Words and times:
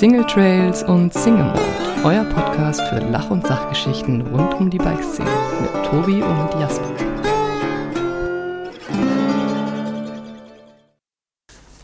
Single 0.00 0.24
Trails 0.24 0.82
und 0.82 1.12
Single 1.12 1.44
Mode, 1.44 1.60
euer 2.04 2.24
Podcast 2.24 2.80
für 2.88 3.00
Lach- 3.00 3.28
und 3.28 3.46
Sachgeschichten 3.46 4.22
rund 4.28 4.54
um 4.54 4.70
die 4.70 4.78
Bikeszene 4.78 5.28
mit 5.60 5.84
Tobi 5.84 6.22
und 6.22 6.58
Jasper. 6.58 6.90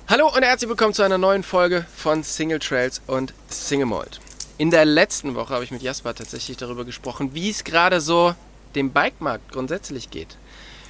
Hallo 0.08 0.32
und 0.34 0.42
herzlich 0.42 0.70
willkommen 0.70 0.94
zu 0.94 1.02
einer 1.02 1.18
neuen 1.18 1.42
Folge 1.42 1.84
von 1.94 2.22
Single 2.22 2.58
Trails 2.58 3.02
und 3.06 3.34
Single 3.50 3.84
Mode. 3.84 4.12
In 4.56 4.70
der 4.70 4.86
letzten 4.86 5.34
Woche 5.34 5.52
habe 5.52 5.64
ich 5.64 5.70
mit 5.70 5.82
Jasper 5.82 6.14
tatsächlich 6.14 6.56
darüber 6.56 6.86
gesprochen, 6.86 7.34
wie 7.34 7.50
es 7.50 7.64
gerade 7.64 8.00
so 8.00 8.34
dem 8.74 8.92
Bikemarkt 8.92 9.52
grundsätzlich 9.52 10.08
geht. 10.08 10.38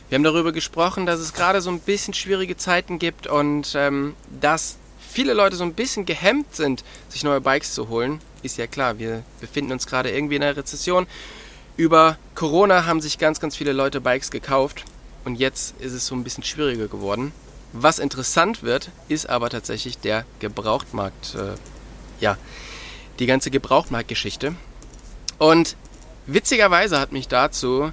Wir 0.08 0.14
haben 0.14 0.22
darüber 0.22 0.52
gesprochen, 0.52 1.06
dass 1.06 1.18
es 1.18 1.32
gerade 1.32 1.60
so 1.60 1.70
ein 1.70 1.80
bisschen 1.80 2.14
schwierige 2.14 2.56
Zeiten 2.56 3.00
gibt 3.00 3.26
und 3.26 3.74
ähm, 3.74 4.14
dass 4.40 4.76
viele 5.16 5.32
Leute 5.32 5.56
so 5.56 5.64
ein 5.64 5.72
bisschen 5.72 6.04
gehemmt 6.04 6.54
sind, 6.54 6.84
sich 7.08 7.24
neue 7.24 7.40
Bikes 7.40 7.72
zu 7.72 7.88
holen. 7.88 8.20
Ist 8.42 8.58
ja 8.58 8.66
klar, 8.66 8.98
wir 8.98 9.22
befinden 9.40 9.72
uns 9.72 9.86
gerade 9.86 10.10
irgendwie 10.10 10.36
in 10.36 10.42
einer 10.42 10.58
Rezession. 10.58 11.06
Über 11.78 12.18
Corona 12.34 12.84
haben 12.84 13.00
sich 13.00 13.16
ganz, 13.16 13.40
ganz 13.40 13.56
viele 13.56 13.72
Leute 13.72 14.02
Bikes 14.02 14.30
gekauft 14.30 14.84
und 15.24 15.36
jetzt 15.36 15.74
ist 15.80 15.94
es 15.94 16.06
so 16.06 16.14
ein 16.14 16.22
bisschen 16.22 16.44
schwieriger 16.44 16.86
geworden. 16.86 17.32
Was 17.72 17.98
interessant 17.98 18.62
wird, 18.62 18.90
ist 19.08 19.26
aber 19.30 19.48
tatsächlich 19.48 19.96
der 19.96 20.26
Gebrauchtmarkt. 20.40 21.34
Äh, 21.34 21.54
ja, 22.20 22.36
die 23.18 23.24
ganze 23.24 23.50
Gebrauchtmarktgeschichte. 23.50 24.54
Und 25.38 25.76
witzigerweise 26.26 27.00
hat 27.00 27.12
mich 27.12 27.26
dazu 27.26 27.90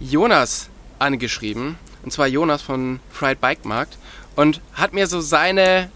Jonas 0.00 0.70
angeschrieben. 0.98 1.76
Und 2.02 2.10
zwar 2.10 2.26
Jonas 2.26 2.62
von 2.62 3.00
Fried 3.10 3.42
Bike 3.42 3.66
Markt. 3.66 3.98
Und 4.34 4.62
hat 4.72 4.94
mir 4.94 5.06
so 5.06 5.20
seine, 5.20 5.90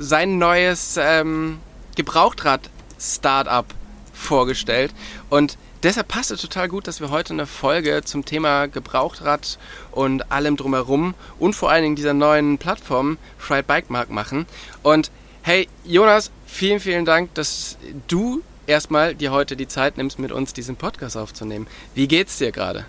sein 0.00 0.38
neues 0.38 0.98
ähm, 0.98 1.58
Gebrauchtrad-Startup 1.94 3.66
vorgestellt. 4.12 4.92
Und 5.28 5.58
deshalb 5.82 6.08
passt 6.08 6.30
es 6.30 6.40
total 6.40 6.68
gut, 6.68 6.88
dass 6.88 7.00
wir 7.00 7.10
heute 7.10 7.34
eine 7.34 7.46
Folge 7.46 8.02
zum 8.02 8.24
Thema 8.24 8.66
Gebrauchtrad 8.66 9.58
und 9.92 10.32
allem 10.32 10.56
drumherum 10.56 11.14
und 11.38 11.54
vor 11.54 11.70
allen 11.70 11.82
Dingen 11.82 11.96
dieser 11.96 12.14
neuen 12.14 12.58
Plattform 12.58 13.18
Fried 13.38 13.66
Bike 13.66 13.90
Markt 13.90 14.10
machen. 14.10 14.46
Und 14.82 15.10
hey, 15.42 15.68
Jonas, 15.84 16.30
vielen, 16.46 16.80
vielen 16.80 17.04
Dank, 17.04 17.34
dass 17.34 17.76
du 18.08 18.42
erstmal 18.66 19.14
dir 19.14 19.32
heute 19.32 19.54
die 19.54 19.68
Zeit 19.68 19.98
nimmst, 19.98 20.18
mit 20.18 20.32
uns 20.32 20.54
diesen 20.54 20.76
Podcast 20.76 21.16
aufzunehmen. 21.16 21.66
Wie 21.94 22.08
geht's 22.08 22.38
dir 22.38 22.52
gerade? 22.52 22.86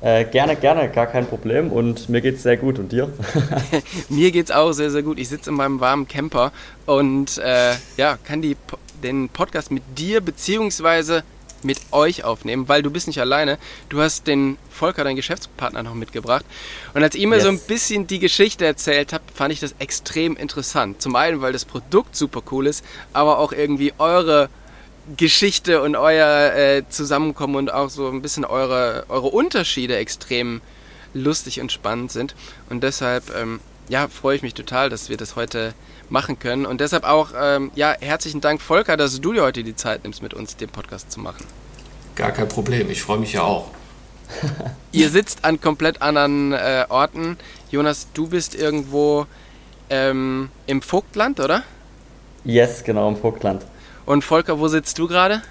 Äh, 0.00 0.26
gerne, 0.26 0.54
gerne, 0.54 0.88
gar 0.90 1.06
kein 1.06 1.26
Problem 1.26 1.72
und 1.72 2.08
mir 2.08 2.20
geht's 2.20 2.44
sehr 2.44 2.56
gut 2.56 2.78
und 2.78 2.92
dir? 2.92 3.12
mir 4.08 4.30
geht's 4.30 4.52
auch 4.52 4.72
sehr, 4.72 4.90
sehr 4.90 5.02
gut. 5.02 5.18
Ich 5.18 5.28
sitze 5.28 5.50
in 5.50 5.56
meinem 5.56 5.80
warmen 5.80 6.06
Camper 6.06 6.52
und 6.86 7.38
äh, 7.38 7.74
ja, 7.96 8.16
kann 8.22 8.40
die, 8.40 8.56
den 9.02 9.28
Podcast 9.28 9.72
mit 9.72 9.82
dir 9.96 10.20
beziehungsweise 10.20 11.24
mit 11.62 11.80
euch 11.90 12.22
aufnehmen, 12.22 12.68
weil 12.68 12.82
du 12.82 12.90
bist 12.90 13.08
nicht 13.08 13.20
alleine. 13.20 13.58
Du 13.88 14.00
hast 14.00 14.26
den 14.26 14.56
Volker, 14.70 15.02
deinen 15.02 15.16
Geschäftspartner, 15.16 15.82
noch 15.82 15.94
mitgebracht. 15.94 16.44
Und 16.94 17.02
als 17.02 17.16
ihr 17.16 17.26
mir 17.26 17.36
yes. 17.36 17.44
so 17.44 17.50
ein 17.50 17.58
bisschen 17.58 18.06
die 18.06 18.20
Geschichte 18.20 18.64
erzählt 18.64 19.12
habt, 19.12 19.30
fand 19.30 19.52
ich 19.52 19.60
das 19.60 19.74
extrem 19.80 20.36
interessant. 20.36 21.02
Zum 21.02 21.16
einen, 21.16 21.40
weil 21.40 21.52
das 21.52 21.64
Produkt 21.64 22.14
super 22.14 22.42
cool 22.52 22.66
ist, 22.66 22.84
aber 23.12 23.38
auch 23.38 23.52
irgendwie 23.52 23.92
eure 23.98 24.48
Geschichte 25.16 25.82
und 25.82 25.96
euer 25.96 26.52
äh, 26.54 26.82
Zusammenkommen 26.88 27.56
und 27.56 27.72
auch 27.72 27.88
so 27.88 28.08
ein 28.08 28.22
bisschen 28.22 28.44
eure, 28.44 29.04
eure 29.08 29.28
Unterschiede 29.28 29.96
extrem 29.96 30.60
lustig 31.14 31.60
und 31.60 31.72
spannend 31.72 32.12
sind. 32.12 32.34
Und 32.68 32.82
deshalb, 32.82 33.34
ähm, 33.34 33.60
ja, 33.88 34.08
freue 34.08 34.36
ich 34.36 34.42
mich 34.42 34.54
total, 34.54 34.90
dass 34.90 35.08
wir 35.08 35.16
das 35.16 35.36
heute 35.36 35.72
machen 36.10 36.38
können. 36.38 36.66
Und 36.66 36.80
deshalb 36.80 37.04
auch, 37.04 37.30
ähm, 37.38 37.70
ja, 37.74 37.94
herzlichen 38.00 38.40
Dank, 38.40 38.60
Volker, 38.60 38.96
dass 38.96 39.20
du 39.20 39.32
dir 39.32 39.42
heute 39.42 39.62
die 39.62 39.76
Zeit 39.76 40.04
nimmst, 40.04 40.22
mit 40.22 40.34
uns 40.34 40.56
den 40.56 40.68
Podcast 40.68 41.10
zu 41.10 41.20
machen. 41.20 41.44
Gar 42.14 42.32
kein 42.32 42.48
Problem, 42.48 42.90
ich 42.90 43.02
freue 43.02 43.18
mich 43.18 43.32
ja 43.32 43.42
auch. 43.42 43.70
Ihr 44.92 45.08
sitzt 45.08 45.44
an 45.44 45.60
komplett 45.60 46.02
anderen 46.02 46.52
äh, 46.52 46.84
Orten. 46.88 47.38
Jonas, 47.70 48.08
du 48.12 48.28
bist 48.28 48.54
irgendwo 48.54 49.26
ähm, 49.88 50.50
im 50.66 50.82
Vogtland, 50.82 51.40
oder? 51.40 51.62
Yes, 52.44 52.84
genau, 52.84 53.08
im 53.08 53.16
Vogtland. 53.16 53.64
Und 54.08 54.24
Volker, 54.24 54.58
wo 54.58 54.68
sitzt 54.68 54.98
du 54.98 55.06
gerade? 55.06 55.42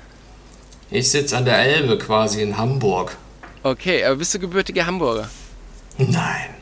Ich 0.89 1.11
sitze 1.11 1.37
an 1.37 1.45
der 1.45 1.59
Elbe 1.59 1.95
quasi 1.99 2.41
in 2.41 2.57
Hamburg. 2.57 3.15
Okay, 3.61 4.03
aber 4.03 4.15
bist 4.15 4.33
du 4.33 4.39
gebürtiger 4.39 4.87
Hamburger? 4.87 5.29
Nein, 5.99 6.55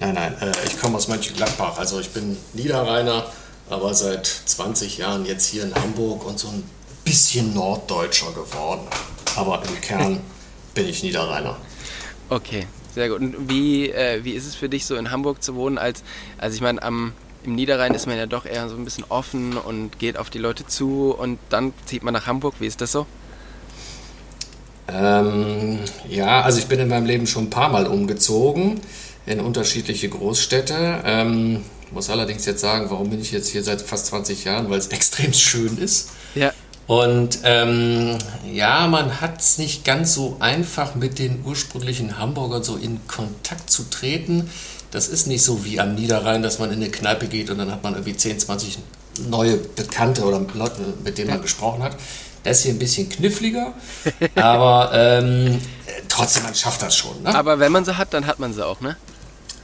nein, 0.00 0.14
nein. 0.14 0.34
Äh, 0.40 0.52
ich 0.66 0.80
komme 0.80 0.96
aus 0.96 1.06
Mönchengladbach. 1.06 1.76
Also 1.76 2.00
ich 2.00 2.08
bin 2.08 2.38
Niederrheiner, 2.54 3.26
aber 3.68 3.92
seit 3.92 4.24
20 4.24 4.96
Jahren 4.96 5.26
jetzt 5.26 5.44
hier 5.44 5.64
in 5.64 5.74
Hamburg 5.74 6.24
und 6.24 6.38
so 6.38 6.48
ein 6.48 6.64
bisschen 7.04 7.52
Norddeutscher 7.52 8.32
geworden. 8.32 8.88
Aber 9.36 9.62
im 9.68 9.80
Kern 9.82 10.20
bin 10.74 10.88
ich 10.88 11.02
Niederrheiner. 11.02 11.58
Okay, 12.30 12.66
sehr 12.94 13.10
gut. 13.10 13.20
Und 13.20 13.50
wie, 13.50 13.90
äh, 13.90 14.24
wie 14.24 14.32
ist 14.32 14.46
es 14.46 14.54
für 14.54 14.70
dich 14.70 14.86
so 14.86 14.96
in 14.96 15.10
Hamburg 15.10 15.42
zu 15.42 15.54
wohnen? 15.56 15.76
Als, 15.76 16.04
also 16.38 16.54
ich 16.54 16.62
meine, 16.62 16.82
am 16.82 17.12
im 17.44 17.54
Niederrhein 17.54 17.94
ist 17.94 18.06
man 18.06 18.16
ja 18.16 18.26
doch 18.26 18.46
eher 18.46 18.68
so 18.68 18.76
ein 18.76 18.84
bisschen 18.84 19.04
offen 19.08 19.56
und 19.56 19.98
geht 19.98 20.16
auf 20.16 20.30
die 20.30 20.38
Leute 20.38 20.66
zu 20.66 21.14
und 21.16 21.38
dann 21.50 21.72
zieht 21.86 22.02
man 22.02 22.14
nach 22.14 22.26
Hamburg. 22.26 22.54
Wie 22.58 22.66
ist 22.66 22.80
das 22.80 22.92
so? 22.92 23.06
Ähm, 24.88 25.78
ja, 26.08 26.42
also 26.42 26.58
ich 26.58 26.66
bin 26.66 26.78
in 26.80 26.88
meinem 26.88 27.06
Leben 27.06 27.26
schon 27.26 27.44
ein 27.44 27.50
paar 27.50 27.70
Mal 27.70 27.86
umgezogen 27.86 28.80
in 29.26 29.40
unterschiedliche 29.40 30.08
Großstädte. 30.08 31.02
Ähm, 31.04 31.64
muss 31.90 32.10
allerdings 32.10 32.44
jetzt 32.44 32.60
sagen, 32.60 32.90
warum 32.90 33.10
bin 33.10 33.20
ich 33.20 33.32
jetzt 33.32 33.48
hier 33.48 33.62
seit 33.62 33.80
fast 33.80 34.06
20 34.06 34.44
Jahren? 34.44 34.68
Weil 34.70 34.78
es 34.78 34.86
extrem 34.88 35.32
schön 35.32 35.78
ist. 35.78 36.10
Ja. 36.34 36.52
Und 36.86 37.38
ähm, 37.44 38.18
ja, 38.52 38.86
man 38.88 39.22
hat 39.22 39.40
es 39.40 39.56
nicht 39.56 39.86
ganz 39.86 40.12
so 40.12 40.36
einfach 40.40 40.94
mit 40.94 41.18
den 41.18 41.42
ursprünglichen 41.46 42.18
Hamburgern 42.18 42.62
so 42.62 42.76
in 42.76 43.00
Kontakt 43.08 43.70
zu 43.70 43.88
treten. 43.88 44.50
Das 44.94 45.08
ist 45.08 45.26
nicht 45.26 45.42
so 45.42 45.64
wie 45.64 45.80
am 45.80 45.96
Niederrhein, 45.96 46.44
dass 46.44 46.60
man 46.60 46.70
in 46.70 46.76
eine 46.76 46.88
Kneipe 46.88 47.26
geht 47.26 47.50
und 47.50 47.58
dann 47.58 47.72
hat 47.72 47.82
man 47.82 47.94
irgendwie 47.94 48.16
10, 48.16 48.38
20 48.38 48.78
neue 49.28 49.56
Bekannte 49.56 50.22
oder 50.22 50.40
Leute, 50.54 50.80
mit 51.02 51.18
denen 51.18 51.30
man 51.30 51.42
gesprochen 51.42 51.82
hat. 51.82 51.96
Das 52.44 52.58
ist 52.58 52.62
hier 52.62 52.74
ein 52.74 52.78
bisschen 52.78 53.08
kniffliger, 53.08 53.72
aber 54.36 54.92
ähm, 54.94 55.60
trotzdem, 56.08 56.44
man 56.44 56.54
schafft 56.54 56.80
das 56.82 56.96
schon. 56.96 57.24
Ne? 57.24 57.34
Aber 57.34 57.58
wenn 57.58 57.72
man 57.72 57.84
sie 57.84 57.96
hat, 57.98 58.14
dann 58.14 58.24
hat 58.24 58.38
man 58.38 58.54
sie 58.54 58.64
auch, 58.64 58.80
ne? 58.80 58.96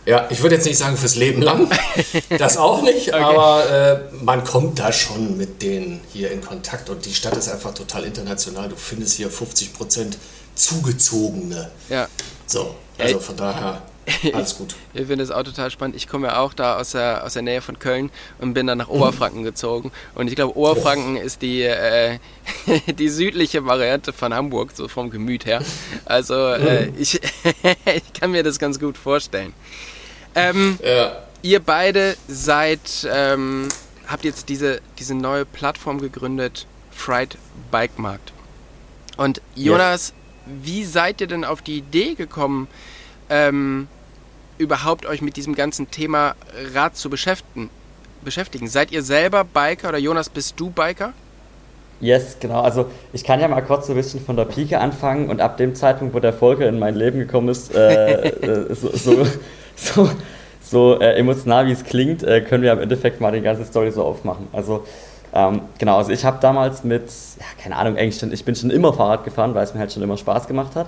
Ja, 0.04 0.26
ich 0.30 0.42
würde 0.42 0.56
jetzt 0.56 0.64
nicht 0.64 0.78
sagen 0.78 0.96
fürs 0.96 1.14
Leben 1.14 1.42
lang, 1.42 1.70
das 2.38 2.56
auch 2.56 2.82
nicht, 2.82 3.14
okay. 3.14 3.22
aber 3.22 3.70
äh, 3.70 4.24
man 4.24 4.42
kommt 4.42 4.80
da 4.80 4.92
schon 4.92 5.36
mit 5.36 5.62
denen 5.62 6.00
hier 6.12 6.32
in 6.32 6.40
Kontakt 6.40 6.90
und 6.90 7.06
die 7.06 7.14
Stadt 7.14 7.36
ist 7.36 7.48
einfach 7.48 7.72
total 7.72 8.02
international. 8.02 8.68
Du 8.68 8.74
findest 8.74 9.14
hier 9.14 9.30
50 9.30 9.74
Prozent 9.74 10.18
Zugezogene. 10.56 11.70
Ja. 11.88 12.08
So, 12.46 12.74
also 12.98 13.20
von 13.20 13.36
daher. 13.36 13.82
Alles 14.32 14.56
gut. 14.56 14.74
ich 14.94 15.06
finde 15.06 15.24
es 15.24 15.30
auch 15.30 15.42
total 15.42 15.70
spannend. 15.70 15.96
Ich 15.96 16.08
komme 16.08 16.28
ja 16.28 16.38
auch 16.38 16.54
da 16.54 16.78
aus 16.78 16.92
der, 16.92 17.24
aus 17.24 17.34
der 17.34 17.42
Nähe 17.42 17.60
von 17.60 17.78
Köln 17.78 18.10
und 18.38 18.54
bin 18.54 18.66
dann 18.66 18.78
nach 18.78 18.88
Oberfranken 18.88 19.42
gezogen. 19.42 19.92
Und 20.14 20.28
ich 20.28 20.36
glaube, 20.36 20.56
Oberfranken 20.56 21.16
oh. 21.16 21.20
ist 21.20 21.42
die, 21.42 21.62
äh, 21.62 22.18
die 22.98 23.08
südliche 23.08 23.64
Variante 23.64 24.12
von 24.12 24.34
Hamburg, 24.34 24.72
so 24.74 24.88
vom 24.88 25.10
Gemüt 25.10 25.46
her. 25.46 25.62
Also 26.04 26.34
äh, 26.34 26.86
mhm. 26.86 26.94
ich, 26.98 27.20
ich 27.94 28.12
kann 28.18 28.30
mir 28.30 28.42
das 28.42 28.58
ganz 28.58 28.78
gut 28.78 28.96
vorstellen. 28.96 29.52
Ähm, 30.34 30.78
ja. 30.82 31.22
Ihr 31.42 31.60
beide 31.60 32.16
seid, 32.28 33.08
ähm, 33.10 33.68
habt 34.06 34.24
jetzt 34.24 34.48
diese, 34.48 34.80
diese 34.98 35.14
neue 35.14 35.44
Plattform 35.44 36.00
gegründet, 36.00 36.66
Fried 36.90 37.38
Bike 37.70 37.98
Markt. 37.98 38.32
Und 39.16 39.40
Jonas, 39.54 40.12
yes. 40.46 40.54
wie 40.62 40.84
seid 40.84 41.20
ihr 41.20 41.26
denn 41.26 41.44
auf 41.44 41.62
die 41.62 41.78
Idee 41.78 42.14
gekommen, 42.14 42.68
ähm, 43.30 43.88
überhaupt 44.60 45.06
euch 45.06 45.22
mit 45.22 45.36
diesem 45.36 45.54
ganzen 45.54 45.90
Thema 45.90 46.34
Rad 46.74 46.96
zu 46.96 47.10
beschäftigen? 47.10 47.70
beschäftigen? 48.24 48.68
Seid 48.68 48.92
ihr 48.92 49.02
selber 49.02 49.44
Biker 49.44 49.88
oder 49.88 49.98
Jonas, 49.98 50.28
bist 50.28 50.58
du 50.58 50.70
Biker? 50.70 51.12
Yes, 52.00 52.36
genau. 52.40 52.60
Also 52.62 52.86
ich 53.12 53.24
kann 53.24 53.40
ja 53.40 53.48
mal 53.48 53.60
kurz 53.60 53.86
so 53.86 53.92
ein 53.92 53.96
bisschen 53.96 54.24
von 54.24 54.36
der 54.36 54.46
Pike 54.46 54.78
anfangen 54.78 55.28
und 55.28 55.40
ab 55.40 55.58
dem 55.58 55.74
Zeitpunkt, 55.74 56.14
wo 56.14 56.20
der 56.20 56.32
Volker 56.32 56.66
in 56.66 56.78
mein 56.78 56.94
Leben 56.94 57.18
gekommen 57.18 57.48
ist, 57.48 57.74
äh, 57.74 58.28
äh 58.28 58.74
so, 58.74 58.90
so, 58.96 59.26
so, 59.76 60.10
so 60.62 61.00
äh, 61.00 61.18
emotional 61.18 61.66
wie 61.66 61.72
es 61.72 61.84
klingt, 61.84 62.22
äh, 62.22 62.40
können 62.40 62.62
wir 62.62 62.72
im 62.72 62.80
Endeffekt 62.80 63.20
mal 63.20 63.32
die 63.32 63.42
ganze 63.42 63.64
Story 63.64 63.90
so 63.90 64.02
aufmachen. 64.02 64.48
Also 64.52 64.86
ähm, 65.34 65.62
genau, 65.78 65.98
also 65.98 66.10
ich 66.10 66.24
habe 66.24 66.38
damals 66.40 66.84
mit, 66.84 67.04
ja, 67.38 67.44
keine 67.62 67.76
Ahnung, 67.76 67.96
eigentlich 67.96 68.18
schon, 68.18 68.32
ich 68.32 68.44
bin 68.44 68.56
schon 68.56 68.70
immer 68.70 68.94
Fahrrad 68.94 69.24
gefahren, 69.24 69.54
weil 69.54 69.64
es 69.64 69.74
mir 69.74 69.80
halt 69.80 69.92
schon 69.92 70.02
immer 70.02 70.16
Spaß 70.16 70.46
gemacht 70.46 70.74
hat. 70.76 70.86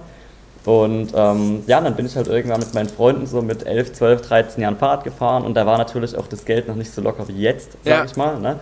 Und 0.65 1.13
ähm, 1.15 1.65
ja, 1.67 1.81
dann 1.81 1.97
bin 1.97 2.07
ich 2.07 2.17
halt 2.17 2.29
irgendwann 2.29 2.61
mit 2.61 2.73
meinen 2.73 2.89
Freunden 2.89 3.27
so 3.27 3.43
mit 3.43 3.67
11, 3.67 3.95
12, 3.95 4.23
13 4.23 4.63
Jahren 4.63 4.77
Fahrrad 4.77 5.03
gefahren 5.03 5.45
und 5.45 5.55
da 5.55 5.67
war 5.67 5.77
natürlich 5.77 6.17
auch 6.17 6.29
das 6.29 6.45
Geld 6.45 6.69
noch 6.69 6.77
nicht 6.77 6.93
so 6.95 7.03
locker 7.03 7.27
wie 7.27 7.41
jetzt, 7.41 7.73
sag 7.85 7.93
ja. 7.93 8.05
ich 8.05 8.17
mal. 8.17 8.39
Ne? 8.39 8.61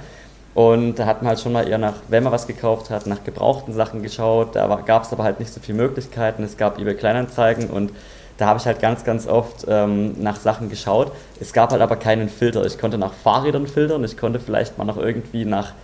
Und 0.54 0.98
da 0.98 1.06
hat 1.06 1.22
man 1.22 1.28
halt 1.28 1.40
schon 1.40 1.52
mal 1.52 1.68
eher 1.68 1.78
nach, 1.78 1.94
wenn 2.08 2.24
man 2.24 2.32
was 2.32 2.46
gekauft 2.46 2.90
hat, 2.90 3.06
nach 3.06 3.22
gebrauchten 3.22 3.72
Sachen 3.74 4.02
geschaut. 4.02 4.56
Da 4.56 4.66
gab 4.84 5.04
es 5.04 5.12
aber 5.12 5.24
halt 5.24 5.40
nicht 5.40 5.52
so 5.52 5.60
viele 5.60 5.78
Möglichkeiten. 5.78 6.42
Es 6.42 6.56
gab 6.56 6.78
eBay 6.78 6.94
Kleinanzeigen 6.94 7.68
und 7.68 7.92
da 8.36 8.46
habe 8.46 8.58
ich 8.58 8.64
halt 8.64 8.80
ganz, 8.80 9.04
ganz 9.04 9.26
oft 9.26 9.66
ähm, 9.68 10.14
nach 10.22 10.36
Sachen 10.36 10.70
geschaut. 10.70 11.12
Es 11.38 11.52
gab 11.52 11.70
halt 11.70 11.82
aber 11.82 11.96
keinen 11.96 12.30
Filter. 12.30 12.64
Ich 12.64 12.78
konnte 12.78 12.96
nach 12.96 13.12
Fahrrädern 13.12 13.66
filtern, 13.66 14.02
ich 14.02 14.16
konnte 14.16 14.40
vielleicht 14.40 14.78
mal 14.78 14.86
noch 14.86 14.96
irgendwie 14.96 15.44
nach 15.44 15.74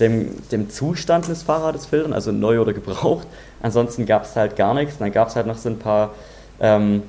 dem, 0.00 0.36
dem 0.50 0.70
Zustand 0.70 1.28
des 1.28 1.42
Fahrrades 1.42 1.86
filtern, 1.86 2.12
also 2.12 2.32
neu 2.32 2.60
oder 2.60 2.72
gebraucht. 2.72 3.26
Ansonsten 3.62 4.06
gab 4.06 4.24
es 4.24 4.34
halt 4.36 4.56
gar 4.56 4.74
nichts. 4.74 4.94
Und 4.94 5.00
dann 5.00 5.12
gab 5.12 5.28
es 5.28 5.36
halt 5.36 5.46
noch 5.46 5.58
so 5.58 5.68
ein 5.68 5.78
paar, 5.78 6.10
ähm, 6.60 7.02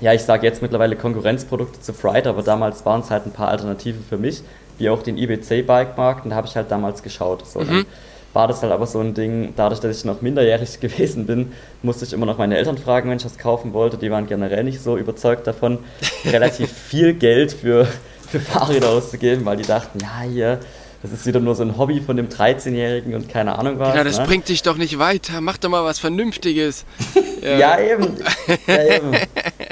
ja, 0.00 0.14
ich 0.14 0.22
sage 0.22 0.46
jetzt 0.46 0.62
mittlerweile 0.62 0.96
Konkurrenzprodukte 0.96 1.80
zu 1.80 1.92
Fright, 1.92 2.26
aber 2.26 2.42
damals 2.42 2.86
waren 2.86 3.00
es 3.00 3.10
halt 3.10 3.26
ein 3.26 3.32
paar 3.32 3.48
Alternativen 3.48 4.02
für 4.08 4.16
mich, 4.16 4.42
wie 4.78 4.88
auch 4.88 5.02
den 5.02 5.18
IBC-Bike-Markt. 5.18 6.24
Und 6.24 6.30
da 6.30 6.36
habe 6.36 6.46
ich 6.46 6.56
halt 6.56 6.70
damals 6.70 7.02
geschaut. 7.02 7.46
So, 7.46 7.60
mhm. 7.60 7.84
war 8.32 8.46
das 8.46 8.62
halt 8.62 8.72
aber 8.72 8.86
so 8.86 9.00
ein 9.00 9.14
Ding, 9.14 9.52
dadurch, 9.56 9.80
dass 9.80 9.98
ich 9.98 10.04
noch 10.04 10.22
minderjährig 10.22 10.80
gewesen 10.80 11.26
bin, 11.26 11.52
musste 11.82 12.04
ich 12.04 12.12
immer 12.12 12.26
noch 12.26 12.38
meine 12.38 12.56
Eltern 12.56 12.78
fragen, 12.78 13.10
wenn 13.10 13.16
ich 13.16 13.24
das 13.24 13.36
kaufen 13.36 13.72
wollte. 13.72 13.98
Die 13.98 14.10
waren 14.10 14.26
generell 14.26 14.64
nicht 14.64 14.80
so 14.80 14.96
überzeugt 14.96 15.46
davon, 15.46 15.78
relativ 16.24 16.70
viel 16.72 17.12
Geld 17.14 17.52
für, 17.52 17.86
für 18.28 18.40
Fahrräder 18.40 18.90
auszugeben, 18.90 19.44
weil 19.44 19.56
die 19.56 19.64
dachten, 19.64 19.98
ja, 20.00 20.22
hier 20.30 20.60
das 21.02 21.12
ist 21.12 21.24
wieder 21.24 21.40
nur 21.40 21.54
so 21.54 21.62
ein 21.62 21.78
Hobby 21.78 22.00
von 22.00 22.16
dem 22.16 22.28
13-Jährigen 22.28 23.14
und 23.14 23.28
keine 23.28 23.58
Ahnung 23.58 23.78
was. 23.78 23.94
Ja, 23.94 24.04
das 24.04 24.18
ne? 24.18 24.26
bringt 24.26 24.48
dich 24.50 24.62
doch 24.62 24.76
nicht 24.76 24.98
weiter. 24.98 25.40
Mach 25.40 25.56
doch 25.56 25.70
mal 25.70 25.82
was 25.82 25.98
Vernünftiges. 25.98 26.84
ja. 27.42 27.56
ja, 27.58 27.80
eben. 27.80 28.16
Ja, 28.66 28.96
eben. 28.96 29.16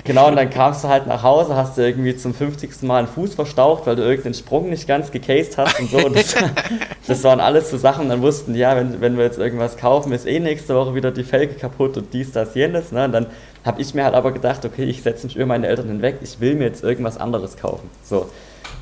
Genau, 0.05 0.29
und 0.29 0.37
dann 0.37 0.49
kamst 0.49 0.85
du 0.85 0.89
halt 0.89 1.07
nach 1.07 1.23
Hause, 1.23 1.55
hast 1.55 1.77
du 1.77 1.83
irgendwie 1.83 2.17
zum 2.17 2.33
50. 2.33 2.83
Mal 2.83 3.01
einen 3.01 3.09
Fuß 3.09 3.35
verstaucht, 3.35 3.87
weil 3.87 3.97
du 3.97 4.03
irgendeinen 4.03 4.33
Sprung 4.33 4.71
nicht 4.71 4.89
ganz 4.89 5.11
gecased 5.11 5.59
hast 5.59 5.79
und 5.79 5.91
so. 5.91 5.99
Und 5.99 6.17
das, 6.17 6.35
das 7.07 7.23
waren 7.25 7.41
alles 7.41 7.71
so 7.71 7.77
Sachen, 7.77 8.09
dann 8.09 8.23
wussten, 8.23 8.55
ja, 8.55 8.75
wenn, 8.75 9.03
wenn 9.03 9.19
wir 9.19 9.25
jetzt 9.25 9.39
irgendwas 9.39 9.77
kaufen, 9.77 10.13
ist 10.13 10.27
eh 10.27 10.41
nächste 10.41 10.75
Woche 10.75 10.95
wieder 10.95 11.11
die 11.11 11.25
Felge 11.25 11.57
kaputt 11.57 11.99
und 11.99 12.15
dies, 12.15 12.33
das, 12.33 12.55
jenes. 12.55 12.91
Ne? 12.91 13.05
Und 13.05 13.13
dann 13.13 13.27
habe 13.67 13.83
ich 13.83 13.93
mir 13.93 14.05
halt 14.05 14.15
aber 14.15 14.33
gedacht, 14.33 14.65
okay, 14.65 14.85
ich 14.85 15.03
setze 15.03 15.27
mich 15.27 15.37
über 15.37 15.45
meine 15.45 15.67
Eltern 15.67 15.89
hinweg, 15.89 16.21
ich 16.23 16.41
will 16.41 16.55
mir 16.55 16.65
jetzt 16.65 16.83
irgendwas 16.83 17.19
anderes 17.19 17.59
kaufen. 17.59 17.91
So. 18.03 18.31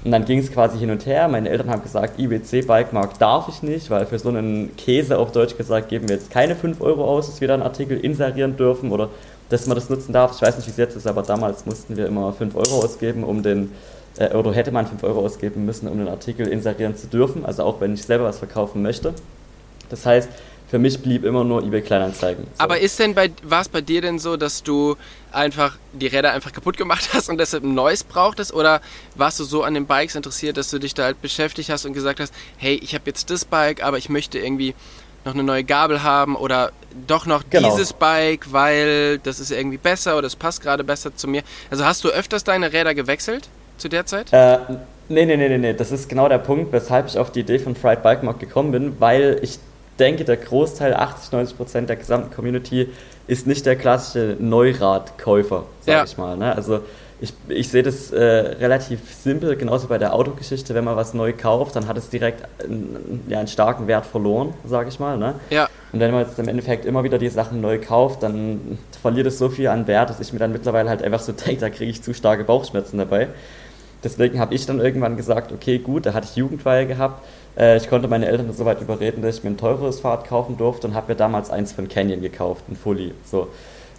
Und 0.05 0.13
dann 0.13 0.25
ging 0.25 0.39
es 0.39 0.53
quasi 0.53 0.79
hin 0.79 0.91
und 0.91 1.05
her. 1.05 1.27
Meine 1.29 1.49
Eltern 1.49 1.71
haben 1.71 1.83
gesagt, 1.83 2.19
IBC 2.19 2.67
Bikemarkt 2.67 3.21
darf 3.21 3.49
ich 3.49 3.63
nicht, 3.63 3.91
weil 3.91 4.07
für 4.07 4.19
so 4.19 4.29
einen 4.29 4.77
Käse 4.77 5.19
auf 5.19 5.33
Deutsch 5.33 5.57
gesagt 5.57 5.89
geben 5.89 6.09
wir 6.09 6.17
jetzt 6.17 6.31
keine 6.31 6.55
5 6.55 6.81
Euro 6.81 7.05
aus, 7.05 7.27
dass 7.27 7.41
wir 7.41 7.49
da 7.49 7.55
einen 7.55 7.65
Artikel 7.65 7.99
inserieren 7.99 8.57
dürfen 8.57 8.93
oder 8.93 9.09
dass 9.49 9.67
man 9.67 9.75
das 9.75 9.91
nutzen 9.91 10.13
darf. 10.13 10.33
Ich 10.37 10.43
weiß 10.43 10.57
nicht, 10.57 10.67
wie 10.67 10.71
es 10.71 10.77
jetzt 10.77 10.97
ist, 10.97 11.07
aber 11.07 11.23
damals 11.23 11.67
mussten 11.67 11.97
wir 11.97 12.07
immer 12.07 12.33
5 12.33 12.55
Euro 12.55 12.85
ausgeben, 12.85 13.25
um 13.25 13.43
den, 13.43 13.73
äh, 14.17 14.35
oder 14.35 14.53
hätte 14.53 14.71
man 14.71 14.87
5 14.87 15.03
Euro 15.05 15.21
ausgeben 15.25 15.65
müssen, 15.65 15.89
um 15.89 15.99
den 15.99 16.09
Artikel 16.09 16.47
inserieren 16.47 16.97
zu 16.97 17.07
dürfen, 17.07 17.45
also 17.45 17.65
auch 17.65 17.81
wenn 17.81 17.95
ich 17.95 18.03
selber 18.03 18.25
was 18.25 18.39
verkaufen 18.39 18.83
möchte. 18.83 19.15
Das 19.89 20.05
heißt, 20.05 20.29
für 20.69 20.79
mich 20.79 21.01
blieb 21.01 21.25
immer 21.25 21.45
nur 21.45 21.63
eBay 21.63 21.81
Kleinanzeigen. 21.81 22.45
So. 22.45 22.51
Aber 22.59 22.79
ist 22.79 22.99
denn 22.99 23.15
bei, 23.15 23.31
war 23.45 23.61
es 23.61 23.69
bei 23.69 23.81
dir 23.81 24.01
denn 24.01 24.19
so, 24.19 24.37
dass 24.37 24.63
du 24.63 24.97
einfach 25.31 25.77
die 25.93 26.09
Räder 26.09 26.33
einfach 26.33 26.53
kaputt 26.53 26.77
gemacht 26.77 27.11
hast 27.13 27.29
und 27.29 27.39
deshalb 27.39 27.63
ein 27.63 27.75
neues 27.75 28.03
brauchtest? 28.03 28.53
Oder 28.53 28.81
warst 29.15 29.39
du 29.39 29.45
so 29.45 29.63
an 29.63 29.75
den 29.75 29.87
Bikes 29.87 30.17
interessiert, 30.17 30.57
dass 30.57 30.71
du 30.71 30.79
dich 30.79 30.95
da 30.95 31.05
halt 31.05 31.23
beschäftigt 31.23 31.71
hast 31.71 31.85
und 31.87 31.93
gesagt 31.93 32.19
hast, 32.19 32.35
hey, 32.57 32.81
ich 32.83 32.95
habe 32.95 33.05
jetzt 33.07 33.31
das 33.31 33.45
Bike, 33.45 33.83
aber 33.83 33.99
ich 33.99 34.09
möchte 34.09 34.39
irgendwie 34.39 34.75
noch 35.25 35.35
eine 35.35 35.43
neue 35.43 35.65
Gabel 35.65 36.03
haben 36.03 36.37
oder 36.37 36.73
doch 37.07 37.27
noch 37.27 37.45
genau. 37.51 37.71
dieses 37.71 37.93
Bike, 37.93 38.53
weil 38.53 39.19
das 39.19 39.41
ist 39.41 39.51
irgendwie 39.51 39.77
besser 39.77 40.17
oder 40.17 40.27
es 40.27 40.37
passt 40.37 40.63
gerade 40.63 40.85
besser 40.85 41.15
zu 41.15 41.29
mir. 41.29 41.43
Also 41.71 41.85
hast 41.85 42.03
du 42.05 42.09
öfters 42.09 42.45
deine 42.45 42.73
Räder 42.73 42.95
gewechselt 42.95 43.49
zu 43.77 43.89
der 43.89 44.07
Zeit? 44.07 44.33
Äh, 44.33 44.59
nee, 45.09 45.27
nee, 45.27 45.37
nee, 45.37 45.49
nee, 45.49 45.59
nee. 45.59 45.75
Das 45.75 45.93
ist 45.93 46.09
genau 46.09 46.29
der 46.29 46.39
Punkt, 46.39 46.73
weshalb 46.73 47.09
ich 47.09 47.19
auf 47.19 47.31
die 47.31 47.41
Idee 47.41 47.59
von 47.59 47.77
Fried 47.77 48.03
Bike 48.03 48.23
Mark 48.23 48.39
gekommen 48.39 48.73
bin, 48.73 49.01
weil 49.01 49.39
ich 49.43 49.59
denke, 49.99 50.25
der 50.25 50.37
Großteil, 50.37 50.95
80, 50.95 51.33
90 51.33 51.57
Prozent 51.57 51.89
der 51.89 51.97
gesamten 51.97 52.35
Community, 52.35 52.89
ist 53.27 53.47
nicht 53.47 53.67
der 53.67 53.77
klassische 53.77 54.37
Neuradkäufer, 54.39 55.65
sag 55.81 55.95
ja. 55.95 56.05
ich 56.05 56.17
mal. 56.17 56.37
Ne? 56.37 56.55
Also 56.55 56.81
ich, 57.21 57.33
ich 57.49 57.71
sehe 57.71 57.83
das 57.83 58.13
äh, 58.13 58.23
relativ 58.23 59.01
simpel, 59.15 59.57
genauso 59.57 59.89
bei 59.89 59.97
der 59.97 60.13
Autogeschichte, 60.13 60.75
wenn 60.75 60.85
man 60.85 60.97
was 60.97 61.15
neu 61.15 61.33
kauft, 61.33 61.75
dann 61.75 61.89
hat 61.89 61.97
es 61.97 62.11
direkt 62.11 62.43
einen, 62.63 63.25
ja, 63.29 63.39
einen 63.39 63.49
starken 63.49 63.87
Wert 63.87 64.05
verloren, 64.05 64.53
sage 64.67 64.91
ich 64.91 65.01
mal. 65.01 65.17
Ne? 65.17 65.35
Ja. 65.49 65.69
Und 65.93 66.01
wenn 66.01 66.11
man 66.11 66.27
jetzt 66.27 66.39
im 66.39 66.47
Endeffekt 66.47 66.85
immer 66.85 67.05
wieder 67.05 67.17
die 67.17 67.31
Sachen 67.31 67.63
neu 67.63 67.81
kauft, 67.81 68.23
dann 68.23 68.79
verliert 69.01 69.27
es 69.27 69.39
so 69.39 69.49
viel 69.49 69.69
an 69.69 69.87
Wert, 69.87 70.11
dass 70.11 70.21
ich 70.21 70.33
mir 70.33 70.39
dann 70.39 70.53
mittlerweile 70.53 70.91
halt 70.91 71.03
einfach 71.03 71.21
so 71.21 71.33
denke, 71.47 71.61
da 71.61 71.71
kriege 71.71 71.91
ich 71.91 72.03
zu 72.03 72.13
starke 72.13 72.45
Bauchschmerzen 72.45 72.99
dabei. 72.99 73.29
Deswegen 74.05 74.39
habe 74.39 74.55
ich 74.55 74.67
dann 74.67 74.79
irgendwann 74.79 75.17
gesagt, 75.17 75.53
okay, 75.53 75.79
gut, 75.79 76.05
da 76.05 76.13
hatte 76.13 76.29
ich 76.31 76.37
Jugendweihe 76.37 76.87
gehabt, 76.87 77.25
äh, 77.57 77.77
ich 77.77 77.89
konnte 77.89 78.09
meine 78.09 78.27
Eltern 78.27 78.53
so 78.53 78.65
weit 78.65 78.81
überreden, 78.81 79.23
dass 79.23 79.39
ich 79.39 79.45
mir 79.45 79.51
ein 79.51 79.57
teureres 79.57 80.01
Fahrrad 80.01 80.27
kaufen 80.27 80.57
durfte 80.57 80.87
und 80.87 80.95
habe 80.95 81.13
mir 81.13 81.17
damals 81.17 81.51
eins 81.51 81.73
von 81.73 81.89
Canyon 81.89 82.21
gekauft, 82.21 82.65
ein 82.69 82.77
Fully. 82.77 83.13
So. 83.25 83.49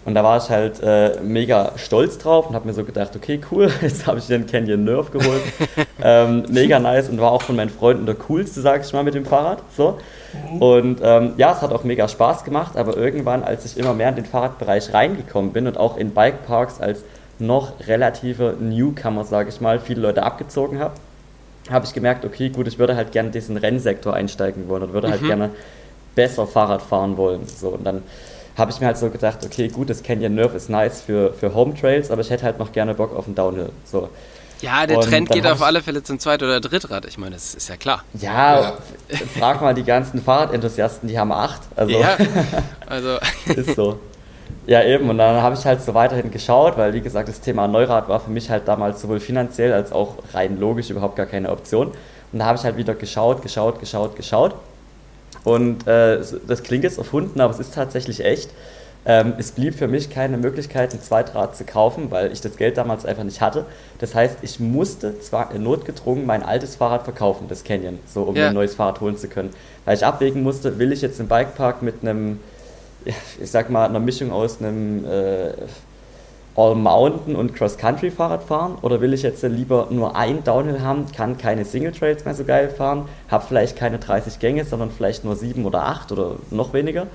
Und 0.06 0.13
da 0.15 0.24
war 0.24 0.38
ich 0.38 0.50
halt 0.50 0.81
äh, 0.81 1.19
mega 1.21 1.74
stolz 1.75 2.18
drauf 2.18 2.48
und 2.48 2.56
habe 2.56 2.65
mir 2.65 2.74
so 2.74 2.86
gedacht, 2.86 3.13
okay, 3.15 3.42
cool, 3.51 3.69
jetzt 3.81 4.07
habe 4.07 4.19
ich 4.19 4.27
den 4.27 4.48
Canyon 4.48 4.86
Nerf 4.86 5.12
geholt. 5.12 5.42
ähm, 6.01 6.45
mega 6.50 6.80
nice 6.80 7.09
und 7.09 7.19
war 7.19 7.31
auch 7.31 7.42
von 7.42 7.57
meinen 7.57 7.69
Freunden 7.69 8.06
der 8.06 8.15
coolste, 8.15 8.62
sage 8.62 8.83
ich 8.86 8.94
mal, 8.94 9.04
mit 9.04 9.15
dem 9.15 9.25
Fahrrad. 9.25 9.62
So. 9.75 9.98
Mhm. 10.54 10.62
Und 10.62 11.00
ähm, 11.04 11.33
ja, 11.36 11.51
es 11.51 11.62
hat 11.62 11.74
auch 11.74 11.83
mega 11.83 12.07
Spaß 12.07 12.45
gemacht, 12.45 12.77
aber 12.77 12.95
irgendwann, 12.95 13.44
als 13.44 13.65
ich 13.65 13.77
immer 13.77 13.94
mehr 13.94 14.07
in 14.07 14.15
den 14.15 14.25
Fahrradbereich 14.25 14.94
reingekommen 14.94 15.51
bin 15.51 15.68
und 15.68 15.77
auch 15.77 15.98
in 15.98 16.12
Bikeparks 16.12 16.80
als 16.80 17.04
noch 17.39 17.74
relative 17.86 18.56
Newcomer, 18.59 19.25
sage 19.25 19.50
ich 19.50 19.59
mal, 19.59 19.80
viele 19.80 20.01
Leute 20.01 20.24
abgezogen 20.24 20.80
habe, 20.80 20.94
habe 21.69 21.86
ich 21.86 21.94
gemerkt, 21.94 22.25
okay, 22.25 22.50
gut, 22.50 22.68
ich 22.68 22.80
würde 22.80 22.96
halt 22.96 23.12
gerne 23.12 23.30
diesen 23.30 23.58
Rennsektor 23.58 24.14
einsteigen 24.14 24.68
wollen 24.68 24.84
und 24.84 24.94
würde 24.94 25.10
halt 25.10 25.22
mhm. 25.22 25.28
gerne 25.28 25.50
besser 26.16 26.48
Fahrrad 26.48 26.81
fahren 26.81 27.18
wollen. 27.18 27.48
So, 27.48 27.69
und 27.69 27.84
dann 27.84 28.04
habe 28.58 28.72
ich 28.72 28.80
mir 28.80 28.88
halt 28.88 28.98
so 28.98 29.10
gedacht, 29.10 29.46
okay, 29.46 29.68
gut, 29.68 29.90
das 29.90 30.02
Canyon 30.02 30.36
Nerf 30.36 30.56
ist 30.56 30.69
nice 30.69 31.02
für, 31.02 31.34
für 31.34 31.54
Home 31.54 31.75
Trails, 31.80 32.10
aber 32.10 32.22
ich 32.22 32.30
hätte 32.30 32.44
halt 32.44 32.58
noch 32.58 32.72
gerne 32.72 32.96
Bock 32.96 33.16
auf 33.16 33.25
einen 33.25 33.36
Downhill. 33.36 33.69
So. 33.86 34.10
Ja, 34.62 34.88
der 34.88 34.98
und 34.98 35.06
Trend 35.06 35.30
geht 35.30 35.46
auf 35.46 35.62
alle 35.62 35.84
Fälle 35.84 36.02
zum 36.02 36.18
Zweit- 36.18 36.42
oder 36.42 36.60
Drittrad. 36.60 37.06
Ich 37.06 37.19
meine, 37.19 37.36
das 37.36 37.54
ist 37.54 37.69
ja 37.69 37.75
klar. 37.75 38.04
Ja, 38.16 38.62
ja. 38.62 38.78
frag 39.38 39.62
mal 39.62 39.75
die 39.75 39.84
ganzen 39.84 40.22
Fahrradenthusiasten, 40.24 41.08
die 41.08 41.19
haben 41.19 41.31
acht. 41.31 41.62
Also, 41.75 42.00
ja, 42.00 42.18
also. 42.88 43.19
ist 43.46 43.75
so. 43.75 44.00
Ja, 44.68 44.84
eben. 44.84 45.10
Und 45.10 45.18
dann 45.18 45.42
habe 45.42 45.56
ich 45.56 45.66
halt 45.66 45.81
so 45.81 45.94
weiterhin 45.94 46.30
geschaut, 46.30 46.78
weil, 46.78 46.94
wie 46.94 47.02
gesagt, 47.02 47.30
das 47.30 47.40
Thema 47.40 47.68
Neurad 47.68 48.10
war 48.10 48.19
für 48.19 48.30
mich 48.30 48.50
halt 48.50 48.68
damals 48.68 49.02
sowohl 49.02 49.22
finanziell 49.22 49.74
als 49.74 49.94
auch 49.94 50.16
rein 50.34 50.60
logisch 50.60 50.90
überhaupt 50.90 51.16
gar 51.16 51.25
keine 51.25 51.50
Option. 51.50 51.88
Und 52.34 52.40
da 52.40 52.46
habe 52.46 52.58
ich 52.58 52.66
halt 52.66 52.75
wieder 52.75 52.94
geschaut, 52.94 53.42
geschaut, 53.42 53.80
geschaut, 53.80 54.18
geschaut. 54.18 54.56
Und 55.46 55.88
äh, 55.88 56.19
das 56.46 56.64
klingt 56.64 56.84
jetzt 56.84 56.98
erfunden, 56.98 57.40
aber 57.40 57.54
es 57.54 57.60
ist 57.60 57.74
tatsächlich 57.74 58.24
echt. 58.25 58.50
Ähm, 59.06 59.36
es 59.38 59.52
blieb 59.52 59.75
für 59.75 59.88
mich 59.88 60.10
keine 60.10 60.38
Möglichkeit, 60.38 60.94
ein 60.94 61.02
Zweitrad 61.02 61.56
zu 61.56 61.64
kaufen, 61.64 62.12
weil 62.12 62.34
ich 62.34 62.42
das 62.42 62.58
Geld 62.58 62.75
damals 62.75 63.06
einfach 63.06 63.24
nicht 63.24 63.40
hatte. 63.40 63.66
Das 64.00 64.14
heißt, 64.14 64.40
ich 64.42 64.60
musste 64.60 65.18
zwar 65.22 65.54
notgedrungen 65.58 66.25
mein 66.25 66.44
altes 66.44 66.76
Fahrrad 66.76 67.04
verkaufen, 67.04 67.45
das 67.47 67.64
Canyon, 67.64 68.00
so 68.06 68.24
um 68.24 68.36
ja. 68.36 68.50
ein 68.50 68.54
neues 68.54 68.76
Fahrrad 68.76 69.00
holen 69.00 69.18
zu 69.18 69.30
können. 69.30 69.52
Weil 69.86 69.95
ich 69.95 70.06
abwägen 70.06 70.44
musste, 70.44 70.78
will 70.78 70.92
ich 70.92 71.02
jetzt 71.02 71.21
im 71.21 71.30
Bikepark 71.30 71.81
mit 71.81 72.02
einem 72.02 72.42
ich 73.42 73.52
sag 73.52 73.69
mal, 73.69 73.85
einer 73.85 73.99
Mischung 73.99 74.31
aus 74.31 74.59
einem 74.61 75.06
äh, 75.06 75.52
All-Mountain- 76.56 77.35
und 77.35 77.54
Cross-Country-Fahrrad 77.54 78.44
fahren? 78.44 78.78
Oder 78.81 78.99
will 78.99 79.14
ich 79.14 79.21
jetzt 79.21 79.44
lieber 79.44 79.87
nur 79.92 80.16
ein 80.16 80.44
Downhill 80.44 80.81
haben, 80.81 81.06
kann 81.16 81.37
keine 81.37 81.66
Single-Trails 81.66 82.26
mehr 82.26 82.33
so 82.33 82.44
geil 82.44 82.69
fahren, 82.69 83.07
habe 83.30 83.45
vielleicht 83.47 83.78
keine 83.78 83.99
30 83.99 84.40
Gänge, 84.40 84.66
sondern 84.66 84.90
vielleicht 84.92 85.23
nur 85.23 85.35
7 85.35 85.66
oder 85.66 85.83
8 85.83 86.11
oder 86.11 86.35
noch 86.49 86.73
weniger? 86.73 87.07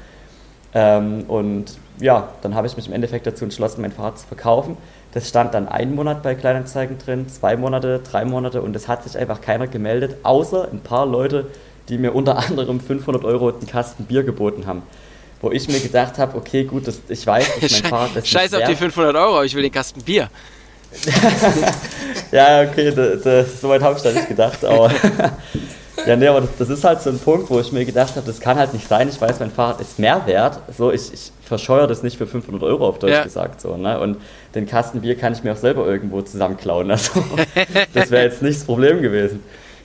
Ähm, 0.75 1.25
und 1.29 1.77
ja, 1.99 2.29
dann 2.41 2.55
habe 2.55 2.67
ich 2.67 2.77
mich 2.77 2.87
im 2.87 2.93
Endeffekt 2.93 3.27
dazu 3.27 3.45
entschlossen, 3.45 3.83
mein 3.83 3.93
Fahrrad 3.93 4.19
zu 4.19 4.27
verkaufen. 4.27 4.77
Das 5.13 5.29
stand 5.29 5.53
dann 5.55 5.69
einen 5.69 5.95
Monat 5.95 6.23
bei 6.23 6.35
Kleinanzeigen 6.35 6.99
drin, 6.99 7.29
zwei 7.29 7.57
Monate, 7.57 8.01
drei 8.09 8.25
Monate 8.25 8.63
und 8.63 8.75
es 8.75 8.89
hat 8.89 9.03
sich 9.03 9.19
einfach 9.19 9.41
keiner 9.41 9.67
gemeldet, 9.67 10.17
außer 10.23 10.69
ein 10.73 10.81
paar 10.81 11.05
Leute, 11.05 11.49
die 11.89 11.99
mir 11.99 12.15
unter 12.15 12.39
anderem 12.49 12.81
500 12.81 13.25
Euro 13.25 13.49
einen 13.49 13.67
Kasten 13.67 14.05
Bier 14.05 14.23
geboten 14.23 14.67
haben 14.67 14.83
wo 15.43 15.51
ich 15.51 15.69
mir 15.69 15.81
gedacht 15.81 16.17
habe, 16.19 16.39
okay, 16.39 16.65
gut, 16.65 16.87
das, 16.87 17.01
ich 17.09 17.27
weiß, 17.27 17.61
dass 17.61 17.83
mein 17.83 17.83
Fahrrad 17.91 18.11
das 18.15 18.29
Scheiß 18.29 18.55
auf 18.55 18.65
die 18.65 18.77
500 18.77 19.15
Euro, 19.17 19.43
ich 19.43 19.55
will 19.55 19.63
den 19.63 19.73
Kasten 19.73 20.01
Bier. 20.01 20.31
ja, 22.33 22.63
okay, 22.63 22.93
so 23.61 23.69
weit 23.69 23.83
habe 23.83 23.97
ich 23.97 24.03
da 24.03 24.13
nicht 24.13 24.29
gedacht, 24.29 24.65
aber 24.65 24.91
ja, 26.07 26.17
nee, 26.17 26.27
aber 26.27 26.43
das, 26.43 26.51
das, 26.59 26.69
ist 26.69 26.85
halt 26.85 27.01
so 27.01 27.11
ein 27.11 27.19
Punkt, 27.19 27.51
wo 27.51 27.59
ich 27.61 27.73
mir 27.73 27.85
gedacht 27.85 28.15
habe, 28.15 28.27
das 28.27 28.41
kann 28.41 28.59
halt 28.59 28.73
nicht 28.75 28.87
sein. 28.87 29.09
Ich 29.09 29.21
weiß, 29.21 29.41
mein 29.41 29.51
Fahrrad 29.51 29.81
ist 29.81 29.99
mehr 29.99 30.27
wert. 30.27 30.61
So, 30.77 30.93
ich, 30.93 31.13
ich 31.13 31.33
verscheuere 31.45 31.87
das 31.87 32.03
nicht 32.03 32.19
für 32.19 32.27
500 32.27 32.63
Euro 32.63 32.87
auf 32.87 32.99
Deutsch 32.99 33.13
ja. 33.13 33.25
gesagt. 33.25 33.63
So, 33.63 33.77
ne? 33.79 33.99
Und 33.99 34.19
den 34.55 34.67
Kasten 34.67 35.01
Bier 35.01 35.17
kann 35.17 35.33
ich 35.33 35.43
mir 35.43 35.53
auch 35.53 35.57
selber 35.57 35.87
irgendwo 35.87 36.21
zusammenklauen. 36.21 36.91
Also, 36.91 37.25
das 37.95 38.11
wäre 38.11 38.25
jetzt 38.25 38.43
nicht 38.43 38.59
das 38.59 38.67
Problem 38.67 39.01
gewesen. 39.01 39.43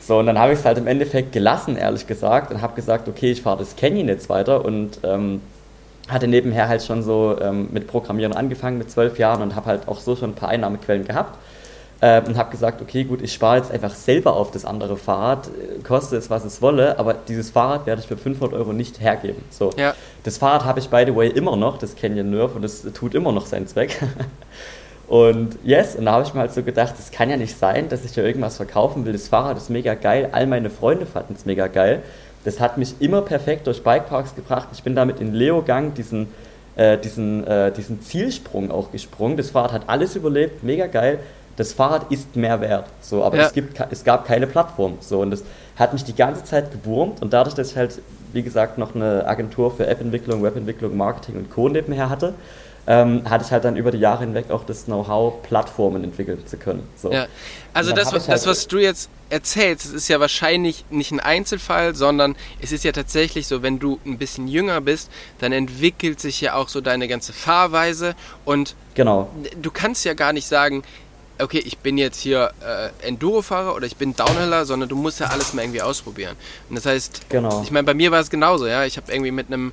So, 0.07 0.19
und 0.19 0.25
dann 0.25 0.39
habe 0.39 0.53
ich 0.53 0.59
es 0.59 0.65
halt 0.65 0.77
im 0.77 0.87
Endeffekt 0.87 1.33
gelassen, 1.33 1.75
ehrlich 1.75 2.07
gesagt, 2.07 2.49
und 2.51 2.61
habe 2.61 2.75
gesagt, 2.75 3.09
okay, 3.09 3.29
ich 3.29 3.41
fahre 3.41 3.57
das 3.57 3.75
Canyon 3.75 4.07
jetzt 4.07 4.29
weiter 4.29 4.63
und 4.63 5.01
ähm, 5.03 5.41
hatte 6.07 6.29
nebenher 6.29 6.69
halt 6.69 6.81
schon 6.81 7.03
so 7.03 7.35
ähm, 7.41 7.67
mit 7.73 7.87
Programmieren 7.87 8.31
angefangen 8.31 8.77
mit 8.77 8.89
zwölf 8.89 9.19
Jahren 9.19 9.41
und 9.41 9.53
habe 9.53 9.65
halt 9.65 9.89
auch 9.89 9.99
so 9.99 10.15
schon 10.15 10.29
ein 10.29 10.35
paar 10.35 10.47
Einnahmequellen 10.47 11.05
gehabt. 11.05 11.37
Ähm, 12.01 12.23
und 12.25 12.37
habe 12.37 12.51
gesagt, 12.51 12.81
okay, 12.81 13.03
gut, 13.03 13.21
ich 13.21 13.33
spare 13.33 13.57
jetzt 13.57 13.69
einfach 13.69 13.93
selber 13.93 14.35
auf 14.37 14.51
das 14.51 14.63
andere 14.63 14.95
Fahrrad, 14.95 15.49
koste 15.83 16.15
es, 16.15 16.29
was 16.29 16.45
es 16.45 16.61
wolle, 16.61 16.97
aber 16.99 17.13
dieses 17.13 17.49
Fahrrad 17.49 17.85
werde 17.85 18.01
ich 18.01 18.07
für 18.07 18.15
500 18.15 18.57
Euro 18.57 18.71
nicht 18.71 19.01
hergeben. 19.01 19.43
So. 19.49 19.71
Ja. 19.75 19.93
Das 20.23 20.37
Fahrrad 20.37 20.63
habe 20.63 20.79
ich, 20.79 20.87
by 20.87 21.03
the 21.05 21.13
way, 21.13 21.27
immer 21.27 21.57
noch, 21.57 21.79
das 21.79 21.95
Canyon 21.95 22.29
Nerf, 22.29 22.55
und 22.55 22.61
das 22.61 22.83
tut 22.93 23.13
immer 23.13 23.33
noch 23.33 23.45
seinen 23.45 23.67
Zweck. 23.67 23.99
Und 25.07 25.57
yes, 25.63 25.95
und 25.95 26.05
da 26.05 26.11
habe 26.13 26.23
ich 26.23 26.33
mir 26.33 26.41
halt 26.41 26.53
so 26.53 26.63
gedacht, 26.63 26.95
es 26.99 27.11
kann 27.11 27.29
ja 27.29 27.37
nicht 27.37 27.57
sein, 27.57 27.87
dass 27.87 28.03
ich 28.03 28.11
hier 28.13 28.25
irgendwas 28.25 28.57
verkaufen 28.57 29.05
will. 29.05 29.13
Das 29.13 29.29
Fahrrad 29.29 29.57
ist 29.57 29.69
mega 29.69 29.93
geil, 29.93 30.29
all 30.33 30.47
meine 30.47 30.69
Freunde 30.69 31.05
fanden 31.05 31.35
es 31.37 31.45
mega 31.45 31.67
geil. 31.67 32.01
das 32.43 32.59
hat 32.61 32.77
mich 32.77 32.95
immer 33.01 33.21
perfekt 33.23 33.67
durch 33.67 33.83
Bikeparks 33.83 34.33
gebracht. 34.35 34.69
Ich 34.71 34.81
bin 34.83 34.95
damit 34.95 35.19
in 35.19 35.33
Leogang 35.33 35.93
diesen, 35.93 36.27
äh, 36.77 36.97
diesen, 36.97 37.45
äh, 37.45 37.71
diesen 37.73 38.01
Zielsprung 38.01 38.71
auch 38.71 38.91
gesprungen. 38.91 39.35
Das 39.35 39.49
Fahrrad 39.49 39.73
hat 39.73 39.81
alles 39.87 40.15
überlebt, 40.15 40.63
mega 40.63 40.87
geil. 40.87 41.19
Das 41.57 41.73
Fahrrad 41.73 42.09
ist 42.11 42.35
mehr 42.37 42.61
wert, 42.61 42.85
so, 43.01 43.23
aber 43.23 43.37
Ja. 43.37 43.47
es, 43.47 43.53
gibt, 43.53 43.77
es 43.91 44.03
gab 44.05 44.25
keine 44.25 44.47
Plattform. 44.47 44.93
So, 45.01 45.19
und 45.21 45.31
das 45.31 45.43
hat 45.75 45.91
mich 45.91 46.03
die 46.05 46.15
ganze 46.15 46.43
Zeit 46.45 46.71
gewurmt 46.71 47.21
und 47.21 47.33
dadurch, 47.33 47.55
dass 47.55 47.71
ich 47.71 47.77
halt, 47.77 47.99
wie 48.31 48.43
gesagt, 48.43 48.77
noch 48.77 48.93
eine 48.95 49.25
Agentur 49.27 49.71
für 49.71 49.87
App-Entwicklung, 49.87 50.41
Webentwicklung, 50.43 50.95
Marketing 50.95 51.35
und 51.37 51.49
Co. 51.49 51.67
nebenher 51.67 52.09
hatte, 52.09 52.33
ähm, 52.87 53.29
hatte 53.29 53.43
ich 53.45 53.51
halt 53.51 53.65
dann 53.65 53.75
über 53.75 53.91
die 53.91 53.97
Jahre 53.99 54.21
hinweg 54.21 54.49
auch 54.49 54.63
das 54.63 54.85
Know-how, 54.85 55.41
Plattformen 55.43 56.03
entwickeln 56.05 56.41
zu 56.47 56.57
können. 56.57 56.87
So. 56.95 57.11
Ja. 57.11 57.27
Also 57.73 57.91
das, 57.91 58.07
hab 58.07 58.13
ich 58.15 58.19
das, 58.25 58.29
halt- 58.29 58.45
was 58.47 58.67
du 58.67 58.77
jetzt 58.77 59.09
erzählst, 59.29 59.93
ist 59.93 60.07
ja 60.07 60.19
wahrscheinlich 60.21 60.85
nicht 60.89 61.11
ein 61.11 61.19
Einzelfall, 61.19 61.95
sondern 61.95 62.35
es 62.61 62.71
ist 62.71 62.85
ja 62.85 62.93
tatsächlich 62.93 63.45
so, 63.47 63.61
wenn 63.61 63.77
du 63.77 63.99
ein 64.05 64.17
bisschen 64.17 64.47
jünger 64.47 64.79
bist, 64.79 65.11
dann 65.39 65.51
entwickelt 65.51 66.19
sich 66.21 66.39
ja 66.39 66.53
auch 66.55 66.69
so 66.69 66.79
deine 66.81 67.07
ganze 67.09 67.33
Fahrweise 67.33 68.15
und 68.45 68.75
Genau. 68.95 69.29
du 69.61 69.69
kannst 69.69 70.05
ja 70.05 70.13
gar 70.13 70.31
nicht 70.31 70.47
sagen, 70.47 70.83
okay, 71.39 71.59
ich 71.59 71.77
bin 71.79 71.97
jetzt 71.99 72.19
hier 72.21 72.51
äh, 72.65 73.05
Enduro-Fahrer 73.07 73.75
oder 73.75 73.85
ich 73.85 73.97
bin 73.97 74.15
Downhiller, 74.15 74.65
sondern 74.65 74.89
du 74.89 74.95
musst 74.95 75.19
ja 75.19 75.27
alles 75.27 75.53
mal 75.53 75.61
irgendwie 75.61 75.81
ausprobieren. 75.83 76.35
Und 76.69 76.77
das 76.77 76.85
heißt, 76.85 77.29
Genau. 77.29 77.61
ich 77.63 77.69
meine, 77.69 77.83
bei 77.83 77.93
mir 77.93 78.09
war 78.11 78.21
es 78.21 78.29
genauso, 78.29 78.65
ja. 78.65 78.85
Ich 78.85 78.97
habe 78.97 79.11
irgendwie 79.11 79.29
mit 79.31 79.47
einem, 79.47 79.71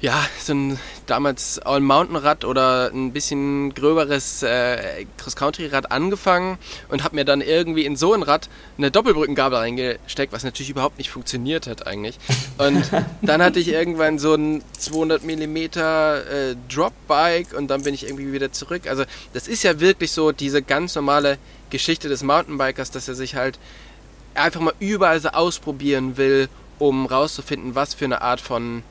ja, 0.00 0.24
so 0.38 0.54
ein 0.54 0.78
damals 1.06 1.58
All-Mountain-Rad 1.58 2.44
oder 2.44 2.90
ein 2.92 3.12
bisschen 3.12 3.74
gröberes 3.74 4.44
äh, 4.44 5.06
Cross-Country-Rad 5.16 5.90
angefangen 5.90 6.58
und 6.88 7.02
habe 7.02 7.16
mir 7.16 7.24
dann 7.24 7.40
irgendwie 7.40 7.84
in 7.84 7.96
so 7.96 8.14
ein 8.14 8.22
Rad 8.22 8.48
eine 8.76 8.92
Doppelbrückengabel 8.92 9.58
reingesteckt, 9.58 10.32
was 10.32 10.44
natürlich 10.44 10.70
überhaupt 10.70 10.98
nicht 10.98 11.10
funktioniert 11.10 11.66
hat 11.66 11.86
eigentlich. 11.86 12.18
Und 12.58 12.84
dann 13.22 13.42
hatte 13.42 13.58
ich 13.58 13.68
irgendwann 13.68 14.20
so 14.20 14.34
ein 14.34 14.62
200 14.78 15.24
mm 15.24 15.56
äh, 15.56 16.56
Drop-Bike 16.72 17.54
und 17.54 17.68
dann 17.68 17.82
bin 17.82 17.92
ich 17.92 18.04
irgendwie 18.04 18.32
wieder 18.32 18.52
zurück. 18.52 18.88
Also 18.88 19.04
das 19.32 19.48
ist 19.48 19.64
ja 19.64 19.80
wirklich 19.80 20.12
so 20.12 20.30
diese 20.30 20.62
ganz 20.62 20.94
normale 20.94 21.38
Geschichte 21.70 22.08
des 22.08 22.22
Mountainbikers, 22.22 22.92
dass 22.92 23.08
er 23.08 23.14
sich 23.16 23.34
halt 23.34 23.58
einfach 24.34 24.60
mal 24.60 24.74
überall 24.78 25.18
so 25.18 25.30
ausprobieren 25.30 26.16
will, 26.16 26.48
um 26.78 27.06
rauszufinden, 27.06 27.74
was 27.74 27.94
für 27.94 28.04
eine 28.04 28.22
Art 28.22 28.40
von, 28.40 28.84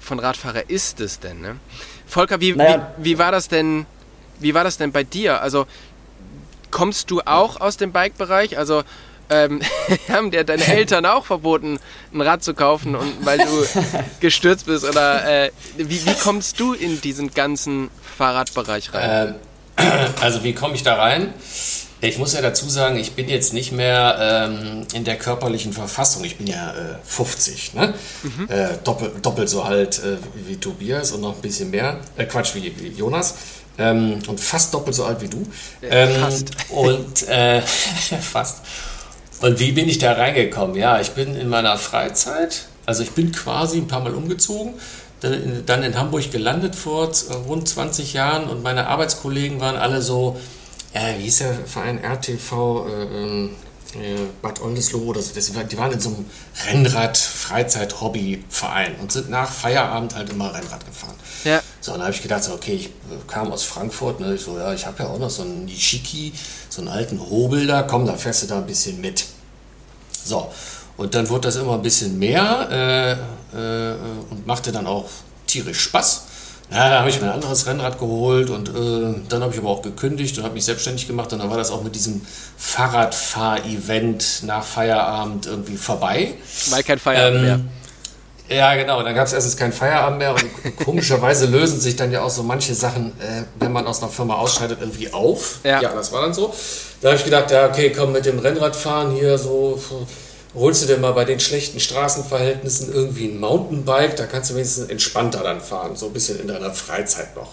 von 0.00 0.18
Radfahrer 0.18 0.68
ist 0.68 1.00
es 1.00 1.20
denn. 1.20 1.40
Ne? 1.40 1.56
Volker, 2.06 2.40
wie, 2.40 2.52
Naja. 2.52 2.92
wie, 2.96 3.04
wie 3.12 3.18
war 3.18 3.32
das 3.32 3.48
denn? 3.48 3.86
Wie 4.38 4.54
war 4.54 4.64
das 4.64 4.78
denn 4.78 4.90
bei 4.90 5.04
dir? 5.04 5.42
Also 5.42 5.66
kommst 6.70 7.10
du 7.10 7.20
auch 7.20 7.60
aus 7.60 7.76
dem 7.76 7.92
Bike-Bereich? 7.92 8.56
Also 8.58 8.82
ähm, 9.28 9.60
haben 10.08 10.30
dir 10.30 10.44
deine 10.44 10.64
Eltern 10.66 11.06
auch 11.06 11.24
verboten, 11.24 11.78
ein 12.12 12.20
Rad 12.20 12.42
zu 12.42 12.54
kaufen, 12.54 12.96
und, 12.96 13.24
weil 13.24 13.38
du 13.38 13.66
gestürzt 14.20 14.66
bist? 14.66 14.84
Oder 14.84 15.44
äh, 15.44 15.50
wie, 15.76 16.04
wie 16.04 16.14
kommst 16.14 16.58
du 16.58 16.72
in 16.72 17.00
diesen 17.00 17.32
ganzen 17.32 17.90
Fahrradbereich 18.18 18.92
rein? 18.94 19.36
Ähm, 19.76 19.86
also 20.20 20.42
wie 20.42 20.54
komme 20.54 20.74
ich 20.74 20.82
da 20.82 20.96
rein? 20.96 21.32
Ich 22.02 22.16
muss 22.18 22.32
ja 22.32 22.40
dazu 22.40 22.68
sagen, 22.68 22.96
ich 22.96 23.12
bin 23.12 23.28
jetzt 23.28 23.52
nicht 23.52 23.72
mehr 23.72 24.48
ähm, 24.50 24.86
in 24.94 25.04
der 25.04 25.16
körperlichen 25.16 25.72
Verfassung. 25.72 26.24
Ich 26.24 26.36
bin 26.38 26.46
ja 26.46 26.70
äh, 26.70 26.96
50, 27.04 27.74
ne? 27.74 27.92
Äh, 28.48 28.68
doppelt, 28.84 29.24
doppelt 29.24 29.48
so 29.50 29.62
alt 29.62 29.98
äh, 29.98 30.16
wie 30.46 30.56
Tobias 30.56 31.12
und 31.12 31.20
noch 31.20 31.34
ein 31.34 31.40
bisschen 31.42 31.70
mehr. 31.70 31.98
Äh, 32.16 32.24
Quatsch, 32.24 32.54
wie, 32.54 32.72
wie 32.80 32.88
Jonas. 32.88 33.34
Ähm, 33.78 34.18
und 34.28 34.40
fast 34.40 34.72
doppelt 34.72 34.96
so 34.96 35.04
alt 35.04 35.20
wie 35.20 35.28
du. 35.28 35.46
Ähm, 35.82 36.20
fast. 36.20 36.50
Und 36.70 37.28
äh, 37.28 37.60
fast. 38.20 38.62
Und 39.42 39.58
wie 39.58 39.72
bin 39.72 39.88
ich 39.88 39.98
da 39.98 40.12
reingekommen? 40.12 40.76
Ja, 40.76 41.00
ich 41.00 41.10
bin 41.10 41.34
in 41.36 41.48
meiner 41.48 41.76
Freizeit, 41.76 42.66
also 42.86 43.02
ich 43.02 43.10
bin 43.12 43.30
quasi 43.32 43.76
ein 43.78 43.88
paar 43.88 44.00
Mal 44.00 44.14
umgezogen, 44.14 44.74
dann 45.20 45.82
in, 45.82 45.98
Hamburg 45.98 46.30
gelandet 46.30 46.74
vor 46.74 47.12
z- 47.12 47.30
rund 47.46 47.68
20 47.68 48.14
Jahren 48.14 48.48
und 48.48 48.62
meine 48.62 48.86
Arbeitskollegen 48.88 49.60
waren 49.60 49.76
alle 49.76 50.00
so, 50.02 50.38
äh, 50.92 51.18
wie 51.18 51.24
hieß 51.24 51.38
der 51.38 51.54
Verein 51.54 51.98
RTV 52.02 52.86
äh, 52.86 53.04
ähm, 53.04 53.50
äh, 53.94 54.26
Bad 54.40 54.60
Oldesloe 54.60 55.02
oder 55.02 55.20
so, 55.20 55.34
das, 55.34 55.46
die 55.46 55.78
waren 55.78 55.90
in 55.92 56.00
so 56.00 56.10
einem 56.10 56.26
Rennrad-Freizeit-Hobby-Verein 56.66 58.94
und 59.00 59.10
sind 59.10 59.30
nach 59.30 59.50
Feierabend 59.50 60.14
halt 60.14 60.30
immer 60.30 60.54
Rennrad 60.54 60.86
gefahren. 60.86 61.16
Ja. 61.44 61.60
So, 61.80 61.90
und 61.92 61.98
dann 61.98 62.06
habe 62.06 62.14
ich 62.14 62.22
gedacht, 62.22 62.44
so, 62.44 62.52
okay, 62.52 62.74
ich 62.74 62.86
äh, 62.86 62.90
kam 63.26 63.50
aus 63.52 63.64
Frankfurt, 63.64 64.20
ne, 64.20 64.34
ich 64.34 64.42
so, 64.42 64.56
ja, 64.58 64.72
ich 64.72 64.86
habe 64.86 65.02
ja 65.02 65.08
auch 65.08 65.18
noch 65.18 65.30
so 65.30 65.42
einen 65.42 65.64
Nishiki, 65.64 66.32
so 66.68 66.82
einen 66.82 66.88
alten 66.88 67.18
Hobel 67.20 67.66
da, 67.66 67.82
komm, 67.82 68.06
da 68.06 68.14
fährst 68.14 68.44
du 68.44 68.46
da 68.46 68.58
ein 68.58 68.66
bisschen 68.66 69.00
mit. 69.00 69.26
So, 70.24 70.52
und 70.96 71.12
dann 71.14 71.28
wurde 71.28 71.48
das 71.48 71.56
immer 71.56 71.74
ein 71.74 71.82
bisschen 71.82 72.16
mehr 72.18 72.68
äh, 72.70 73.12
äh, 73.56 73.96
und 74.30 74.46
machte 74.46 74.70
dann 74.70 74.86
auch 74.86 75.08
tierisch 75.46 75.80
Spaß. 75.80 76.26
Na, 76.70 76.88
da 76.88 77.00
habe 77.00 77.10
ich 77.10 77.20
mir 77.20 77.26
ein 77.26 77.32
anderes 77.32 77.66
Rennrad 77.66 77.98
geholt 77.98 78.48
und 78.48 78.68
äh, 78.68 79.20
dann 79.28 79.42
habe 79.42 79.52
ich 79.52 79.58
aber 79.58 79.70
auch 79.70 79.82
gekündigt 79.82 80.38
und 80.38 80.44
habe 80.44 80.54
mich 80.54 80.64
selbstständig 80.64 81.08
gemacht 81.08 81.32
und 81.32 81.40
dann 81.40 81.50
war 81.50 81.56
das 81.56 81.72
auch 81.72 81.82
mit 81.82 81.96
diesem 81.96 82.20
Fahrradfahr-Event 82.56 84.42
nach 84.44 84.62
Feierabend 84.62 85.46
irgendwie 85.46 85.76
vorbei. 85.76 86.34
Weil 86.70 86.84
kein 86.84 87.00
Feierabend 87.00 87.42
mehr. 87.42 87.54
Ähm, 87.54 87.68
ja, 88.48 88.74
genau. 88.74 89.02
Dann 89.02 89.14
gab 89.14 89.26
es 89.26 89.32
erstens 89.32 89.56
keinen 89.56 89.72
Feierabend 89.72 90.18
mehr 90.18 90.32
und 90.32 90.44
komischerweise 90.84 91.46
lösen 91.50 91.80
sich 91.80 91.96
dann 91.96 92.12
ja 92.12 92.22
auch 92.22 92.30
so 92.30 92.44
manche 92.44 92.74
Sachen, 92.74 93.12
äh, 93.20 93.42
wenn 93.58 93.72
man 93.72 93.86
aus 93.86 94.02
einer 94.02 94.10
Firma 94.10 94.34
ausscheidet, 94.34 94.78
irgendwie 94.80 95.12
auf. 95.12 95.60
Ja. 95.64 95.80
das 95.80 96.12
war 96.12 96.22
dann 96.22 96.34
so. 96.34 96.54
Da 97.00 97.08
habe 97.08 97.18
ich 97.18 97.24
gedacht, 97.24 97.50
ja, 97.50 97.66
okay, 97.66 97.92
komm 97.96 98.12
mit 98.12 98.26
dem 98.26 98.38
Rennradfahren 98.38 99.12
hier 99.12 99.38
so. 99.38 99.80
Holst 100.54 100.82
du 100.82 100.86
dir 100.86 100.96
mal 100.96 101.12
bei 101.12 101.24
den 101.24 101.38
schlechten 101.38 101.78
Straßenverhältnissen 101.78 102.92
irgendwie 102.92 103.26
ein 103.26 103.38
Mountainbike, 103.38 104.16
da 104.16 104.26
kannst 104.26 104.50
du 104.50 104.54
wenigstens 104.54 104.88
entspannter 104.88 105.44
dann 105.44 105.60
fahren, 105.60 105.94
so 105.94 106.06
ein 106.06 106.12
bisschen 106.12 106.40
in 106.40 106.48
deiner 106.48 106.72
Freizeit 106.72 107.36
noch. 107.36 107.52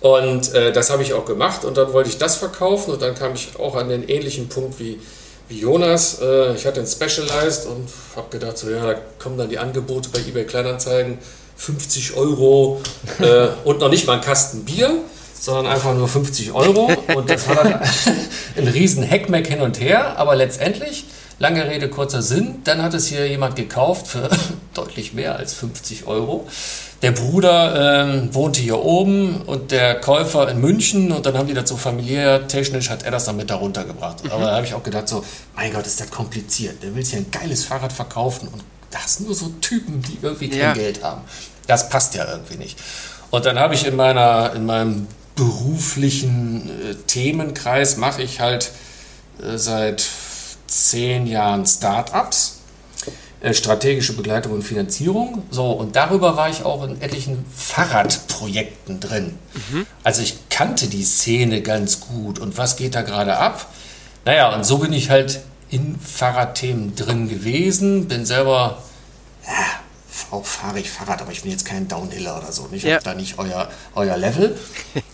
Und 0.00 0.54
äh, 0.54 0.72
das 0.72 0.90
habe 0.90 1.02
ich 1.02 1.12
auch 1.14 1.24
gemacht 1.24 1.64
und 1.64 1.76
dann 1.76 1.92
wollte 1.92 2.08
ich 2.08 2.18
das 2.18 2.36
verkaufen 2.36 2.92
und 2.92 3.02
dann 3.02 3.14
kam 3.14 3.34
ich 3.34 3.58
auch 3.58 3.74
an 3.76 3.88
den 3.88 4.08
ähnlichen 4.08 4.48
Punkt 4.48 4.78
wie, 4.78 5.00
wie 5.48 5.60
Jonas. 5.60 6.20
Äh, 6.20 6.54
ich 6.54 6.66
hatte 6.66 6.80
ein 6.80 6.86
Specialized 6.86 7.66
und 7.66 7.88
habe 8.14 8.28
gedacht, 8.30 8.56
so 8.56 8.70
ja, 8.70 8.92
da 8.92 8.94
kommen 9.18 9.36
dann 9.36 9.48
die 9.48 9.58
Angebote 9.58 10.10
bei 10.10 10.20
eBay 10.20 10.44
Kleinanzeigen, 10.44 11.18
50 11.56 12.16
Euro 12.16 12.80
äh, 13.20 13.48
und 13.64 13.80
noch 13.80 13.88
nicht 13.88 14.06
mal 14.06 14.14
ein 14.14 14.20
Kasten 14.20 14.64
Bier, 14.64 14.90
sondern 15.38 15.66
einfach 15.66 15.94
nur 15.94 16.08
50 16.08 16.52
Euro. 16.52 16.90
Und 17.14 17.30
das 17.30 17.48
war 17.48 17.56
dann 17.56 17.80
ein 18.56 18.68
riesen 18.68 19.02
Heckmeck 19.02 19.46
hin 19.46 19.60
und 19.60 19.80
her, 19.80 20.18
aber 20.18 20.36
letztendlich, 20.36 21.04
lange 21.38 21.68
Rede, 21.68 21.88
kurzer 21.88 22.22
Sinn, 22.22 22.62
dann 22.64 22.82
hat 22.82 22.94
es 22.94 23.06
hier 23.08 23.26
jemand 23.28 23.56
gekauft 23.56 24.06
für 24.06 24.28
deutlich 24.74 25.12
mehr 25.12 25.36
als 25.36 25.54
50 25.54 26.06
Euro. 26.06 26.46
Der 27.02 27.12
Bruder 27.12 28.04
ähm, 28.06 28.34
wohnte 28.34 28.60
hier 28.60 28.78
oben 28.82 29.42
und 29.42 29.70
der 29.70 30.00
Käufer 30.00 30.48
in 30.50 30.60
München 30.60 31.12
und 31.12 31.26
dann 31.26 31.36
haben 31.36 31.46
die 31.46 31.52
das 31.54 31.68
so 31.68 31.76
familiär 31.76 32.48
technisch 32.48 32.88
hat 32.88 33.02
er 33.02 33.10
das 33.10 33.26
dann 33.26 33.36
mit 33.36 33.50
da 33.50 33.56
runtergebracht. 33.56 34.30
Aber 34.30 34.46
da 34.46 34.56
habe 34.56 34.66
ich 34.66 34.72
auch 34.72 34.82
gedacht 34.82 35.06
so, 35.08 35.22
mein 35.54 35.72
Gott, 35.74 35.86
ist 35.86 36.00
das 36.00 36.10
kompliziert. 36.10 36.82
Der 36.82 36.94
will 36.94 37.04
sich 37.04 37.16
ein 37.16 37.30
geiles 37.30 37.64
Fahrrad 37.64 37.92
verkaufen 37.92 38.48
und 38.48 38.62
da 38.90 38.98
hast 39.00 39.20
nur 39.20 39.34
so 39.34 39.48
Typen, 39.60 40.00
die 40.00 40.18
irgendwie 40.22 40.48
kein 40.48 40.58
Ja. 40.58 40.72
Geld 40.72 41.04
haben. 41.04 41.20
Das 41.66 41.90
passt 41.90 42.14
ja 42.14 42.26
irgendwie 42.30 42.56
nicht. 42.56 42.78
Und 43.30 43.44
dann 43.44 43.58
habe 43.58 43.74
ich 43.74 43.86
in 43.86 43.94
meiner, 43.94 44.52
in 44.54 44.64
meinem 44.64 45.06
beruflichen 45.34 46.70
äh, 46.90 46.94
Themenkreis 47.06 47.98
mache 47.98 48.22
ich 48.22 48.40
halt 48.40 48.70
äh, 49.42 49.58
seit 49.58 50.06
zehn 50.66 51.26
Jahren 51.26 51.66
Startups 51.66 52.60
äh, 53.40 53.52
strategische 53.52 54.14
Begleitung 54.14 54.52
und 54.52 54.62
Finanzierung. 54.62 55.42
So, 55.50 55.70
und 55.72 55.94
darüber 55.96 56.36
war 56.36 56.48
ich 56.48 56.64
auch 56.64 56.82
in 56.84 57.00
etlichen 57.02 57.44
Fahrradprojekten 57.54 59.00
drin. 59.00 59.38
Also 60.04 60.22
ich 60.22 60.48
kannte 60.48 60.86
die 60.86 61.04
Szene 61.04 61.60
ganz 61.62 62.00
gut 62.00 62.38
und 62.38 62.56
was 62.58 62.76
geht 62.76 62.94
da 62.94 63.02
gerade 63.02 63.36
ab? 63.36 63.66
Naja, 64.24 64.54
und 64.54 64.64
so 64.64 64.78
bin 64.78 64.92
ich 64.92 65.10
halt 65.10 65.40
in 65.70 65.98
Fahrradthemen 65.98 66.94
drin 66.94 67.28
gewesen, 67.28 68.08
bin 68.08 68.24
selber, 68.24 68.78
ja, 69.46 69.52
auch 70.30 70.44
fahre 70.46 70.78
ich 70.80 70.90
Fahrrad, 70.90 71.20
aber 71.22 71.30
ich 71.32 71.42
bin 71.42 71.50
jetzt 71.50 71.64
kein 71.66 71.86
Downhiller 71.88 72.38
oder 72.38 72.50
so. 72.52 72.68
Ich 72.72 72.82
Ja. 72.84 72.94
habe 72.94 73.04
da 73.04 73.14
nicht 73.14 73.38
euer, 73.38 73.68
euer 73.94 74.16
Level. 74.16 74.56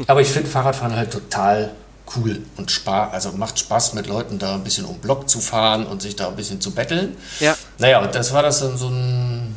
Aber 0.07 0.21
ich 0.21 0.29
finde 0.29 0.49
Fahrradfahren 0.49 0.95
halt 0.97 1.11
total 1.11 1.73
cool 2.17 2.43
und 2.57 2.71
Spaß, 2.71 3.13
also 3.13 3.33
macht 3.33 3.59
Spaß 3.59 3.95
mit 3.95 4.07
Leuten 4.07 4.39
da 4.39 4.55
ein 4.55 4.65
bisschen 4.65 4.85
um 4.85 4.99
Block 4.99 5.29
zu 5.29 5.41
fahren 5.41 5.87
und 5.87 6.03
sich 6.03 6.17
da 6.17 6.29
ein 6.29 6.37
bisschen 6.37 6.61
zu 6.61 6.71
betteln. 6.73 7.17
Ja. 7.41 7.57
Naja, 7.79 8.01
und 8.03 8.15
das 8.15 8.33
war 8.33 8.43
das 8.43 8.61
dann 8.61 8.77
so 8.77 8.89
ein, 8.89 9.55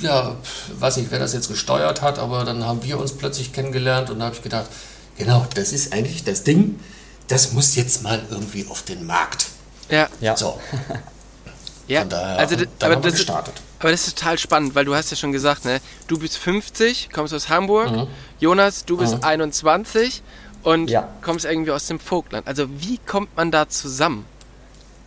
ja, 0.00 0.34
weiß 0.78 0.96
nicht, 0.98 1.10
wer 1.10 1.18
das 1.18 1.32
jetzt 1.32 1.48
gesteuert 1.48 2.02
hat, 2.02 2.18
aber 2.18 2.44
dann 2.44 2.64
haben 2.66 2.82
wir 2.82 2.98
uns 2.98 3.12
plötzlich 3.12 3.52
kennengelernt 3.52 4.10
und 4.10 4.18
da 4.18 4.26
habe 4.26 4.34
ich 4.36 4.42
gedacht, 4.42 4.66
genau, 5.16 5.46
das 5.54 5.72
ist 5.72 5.92
eigentlich 5.92 6.24
das 6.24 6.42
Ding, 6.44 6.78
das 7.28 7.52
muss 7.52 7.76
jetzt 7.76 8.02
mal 8.02 8.20
irgendwie 8.30 8.66
auf 8.68 8.82
den 8.82 9.06
Markt. 9.06 9.46
Ja. 9.88 10.08
Ja. 10.20 10.36
So, 10.36 10.58
Ja, 11.88 12.00
von 12.02 12.10
daher, 12.10 12.38
also, 12.38 12.54
und 12.54 12.60
d- 12.62 12.68
dann 12.78 12.86
aber, 12.92 12.96
haben 12.96 13.04
wir 13.04 13.10
das 13.10 13.20
ist, 13.20 13.26
gestartet. 13.26 13.54
aber 13.80 13.90
das 13.90 14.06
ist 14.06 14.16
total 14.18 14.38
spannend, 14.38 14.74
weil 14.76 14.84
du 14.84 14.94
hast 14.94 15.10
ja 15.10 15.16
schon 15.16 15.32
gesagt, 15.32 15.64
ne, 15.64 15.80
du 16.06 16.16
bist 16.18 16.36
50, 16.38 17.10
kommst 17.12 17.34
aus 17.34 17.48
Hamburg, 17.48 17.90
Mhm. 17.90 18.06
Jonas, 18.38 18.84
du 18.84 18.96
bist 18.96 19.22
21 19.22 20.22
und 20.62 20.90
Ja. 20.90 21.08
kommst 21.22 21.44
irgendwie 21.44 21.70
aus 21.70 21.86
dem 21.86 21.98
Vogtland. 21.98 22.46
Also 22.46 22.66
wie 22.68 22.98
kommt 22.98 23.36
man 23.36 23.50
da 23.50 23.68
zusammen? 23.68 24.24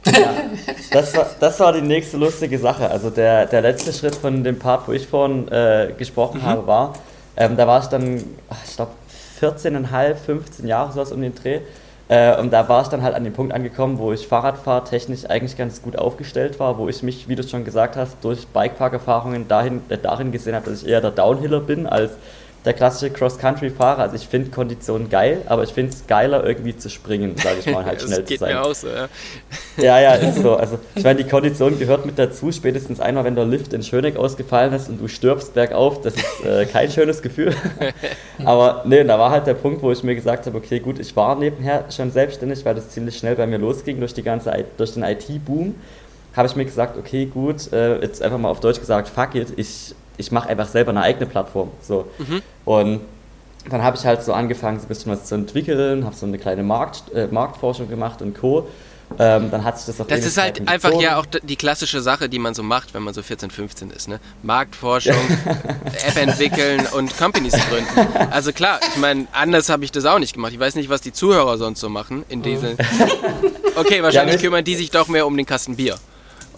ja, 0.06 0.34
das, 0.92 1.16
war, 1.16 1.26
das 1.40 1.60
war 1.60 1.74
die 1.74 1.82
nächste 1.82 2.18
lustige 2.18 2.60
Sache. 2.60 2.90
Also 2.90 3.10
der, 3.10 3.48
der 3.48 3.62
letzte 3.62 3.92
Schritt 3.92 4.16
von 4.16 4.44
dem 4.44 4.60
Part, 4.60 4.88
wo 4.88 4.92
ich 4.92 5.08
vorhin 5.08 5.48
äh, 5.48 5.94
gesprochen 5.98 6.42
mhm. 6.42 6.46
habe, 6.46 6.68
war, 6.68 6.94
ähm, 7.38 7.58
da 7.58 7.68
war 7.68 7.82
ich 7.82 7.88
dann, 7.88 8.18
ich 8.18 8.76
glaube, 8.76 8.92
14,5, 9.42 10.16
15 10.16 10.68
Jahre 10.68 10.92
sowas 10.92 11.12
um 11.12 11.22
den 11.22 11.34
Dreh. 11.36 11.62
Äh, 12.08 12.40
und 12.40 12.54
da 12.54 12.70
war 12.70 12.84
ich 12.84 12.88
dann 12.90 13.02
halt 13.02 13.16
an 13.16 13.24
dem 13.24 13.34
Punkt 13.34 13.52
angekommen, 13.54 13.98
wo 13.98 14.14
ich 14.14 14.28
Fahrradfahrtechnisch 14.28 15.26
eigentlich 15.26 15.58
ganz 15.58 15.82
gut 15.82 15.98
aufgestellt 15.98 16.60
war, 16.60 16.78
wo 16.78 16.88
ich 16.88 17.02
mich, 17.02 17.28
wie 17.28 17.36
du 17.36 17.42
schon 17.42 17.66
gesagt 17.66 17.96
hast, 17.96 18.18
durch 18.22 18.46
Bikepark-Erfahrungen 18.48 19.48
dahin, 19.48 19.82
äh, 19.90 19.98
darin 19.98 20.32
gesehen 20.32 20.54
habe, 20.56 20.70
dass 20.70 20.84
ich 20.84 20.88
eher 20.88 21.02
der 21.02 21.12
Downhiller 21.12 21.62
bin 21.62 21.88
als 21.88 22.12
der 22.66 22.74
klassische 22.74 23.12
Cross-Country-Fahrer. 23.12 24.02
Also 24.02 24.16
ich 24.16 24.28
finde 24.28 24.50
Kondition 24.50 25.10
geil, 25.10 25.42
aber 25.46 25.64
ich 25.64 25.72
finde 25.72 25.94
es 25.94 26.08
geiler, 26.08 26.44
irgendwie 26.44 26.76
zu 26.76 26.90
springen, 26.90 27.36
sage 27.38 27.60
ich 27.60 27.72
mal, 27.72 27.86
halt 27.86 28.02
schnell 28.02 28.22
das 28.22 28.28
geht 28.28 28.40
zu 28.40 28.46
sein. 28.46 28.56
Mir 28.56 28.64
auch 28.64 28.74
so, 28.74 28.88
ja. 28.88 29.08
ja, 29.78 30.00
ja, 30.00 30.14
ist 30.16 30.42
so. 30.42 30.56
Also 30.56 30.80
ich 30.96 31.04
meine, 31.04 31.24
die 31.24 31.30
Kondition 31.30 31.78
gehört 31.78 32.06
mit 32.06 32.18
dazu. 32.18 32.52
Spätestens 32.52 33.00
einmal, 33.00 33.24
wenn 33.24 33.36
der 33.36 33.46
Lift 33.46 33.74
in 33.74 33.84
Schöneck 33.84 34.18
ausgefallen 34.18 34.74
ist 34.74 34.90
und 34.90 35.00
du 35.00 35.08
stirbst 35.08 35.54
bergauf, 35.54 36.02
das 36.02 36.16
ist 36.16 36.46
äh, 36.46 36.66
kein 36.66 36.90
schönes 36.90 37.22
Gefühl. 37.22 37.56
aber 38.44 38.84
nee, 38.86 39.04
da 39.04 39.20
war 39.20 39.30
halt 39.30 39.48
der 39.48 39.54
Punkt, 39.54 39.82
wo 39.82 39.92
ich 39.92 40.04
mir 40.04 40.16
gesagt 40.16 40.46
habe, 40.48 40.58
okay, 40.58 40.80
gut, 40.80 41.00
ich 41.00 41.16
war 41.16 41.36
nebenher 41.36 41.86
schon 41.96 42.12
selbstständig, 42.12 42.66
weil 42.66 42.76
das 42.76 42.90
ziemlich 42.90 43.18
schnell 43.18 43.36
bei 43.36 43.46
mir 43.46 43.60
losging 43.60 44.00
durch 44.00 44.14
die 44.14 44.24
ganze, 44.24 44.52
durch 44.78 44.94
den 44.94 45.04
IT-Boom 45.04 45.76
habe 46.36 46.48
ich 46.48 46.56
mir 46.56 46.66
gesagt, 46.66 46.98
okay, 46.98 47.26
gut, 47.26 47.72
äh, 47.72 48.02
jetzt 48.02 48.22
einfach 48.22 48.38
mal 48.38 48.50
auf 48.50 48.60
Deutsch 48.60 48.80
gesagt, 48.80 49.08
fuck 49.08 49.36
it, 49.36 49.54
ich 49.58 49.96
ich 50.18 50.32
mache 50.32 50.50
einfach 50.50 50.68
selber 50.68 50.92
eine 50.92 51.02
eigene 51.02 51.26
Plattform. 51.26 51.72
So. 51.82 52.08
Mhm. 52.18 52.42
Und 52.66 53.02
dann 53.70 53.84
habe 53.84 53.98
ich 53.98 54.06
halt 54.06 54.24
so 54.24 54.34
angefangen, 54.34 54.80
so 54.80 54.86
ein 54.86 54.88
bisschen 54.88 55.12
was 55.12 55.26
zu 55.26 55.36
entwickeln, 55.36 56.06
habe 56.06 56.16
so 56.16 56.26
eine 56.26 56.38
kleine 56.38 56.64
Markt, 56.64 57.12
äh, 57.14 57.28
Marktforschung 57.28 57.90
gemacht 57.90 58.22
und 58.22 58.38
Co. 58.38 58.68
Ähm, 59.20 59.52
dann 59.52 59.64
hat 59.64 59.78
sich 59.78 59.86
das 59.86 60.02
auf 60.02 60.08
Das 60.08 60.26
ist 60.26 60.38
halt 60.40 60.68
einfach 60.68 60.90
gezogen. 60.90 61.04
ja 61.04 61.20
auch 61.20 61.28
die 61.28 61.56
klassische 61.56 62.02
Sache, 62.02 62.28
die 62.28 62.40
man 62.40 62.56
so 62.56 62.64
macht, 62.64 62.96
wenn 62.96 63.04
man 63.04 63.14
so 63.14 63.22
14, 63.22 63.52
15 63.52 63.92
ist. 63.92 64.08
Ne? 64.08 64.20
Marktforschung, 64.42 65.14
App 66.08 66.18
entwickeln 66.18 66.88
und 66.92 67.16
Companies 67.16 67.54
gründen. 67.54 68.32
Also 68.32 68.52
klar, 68.52 68.80
ich 68.94 69.00
meine, 69.00 69.28
anders 69.32 69.70
habe 69.70 69.84
ich 69.86 69.92
das 69.92 70.06
auch 70.06 70.18
nicht 70.18 70.34
gemacht. 70.34 70.54
Ich 70.54 70.60
weiß 70.60 70.74
nicht, 70.74 70.90
was 70.90 71.02
die 71.02 71.14
Zuhörer 71.14 71.60
sonst 71.60 71.82
so 71.82 71.90
machen 71.90 72.26
in 72.30 72.42
diesen. 72.42 72.78
Okay, 73.76 74.02
wahrscheinlich 74.02 74.38
ja, 74.38 74.42
kümmern 74.42 74.64
die 74.64 74.76
sich 74.76 74.90
doch 74.90 75.08
mehr 75.08 75.28
um 75.28 75.38
den 75.38 75.46
Kasten 75.46 75.76
Bier. 75.76 75.98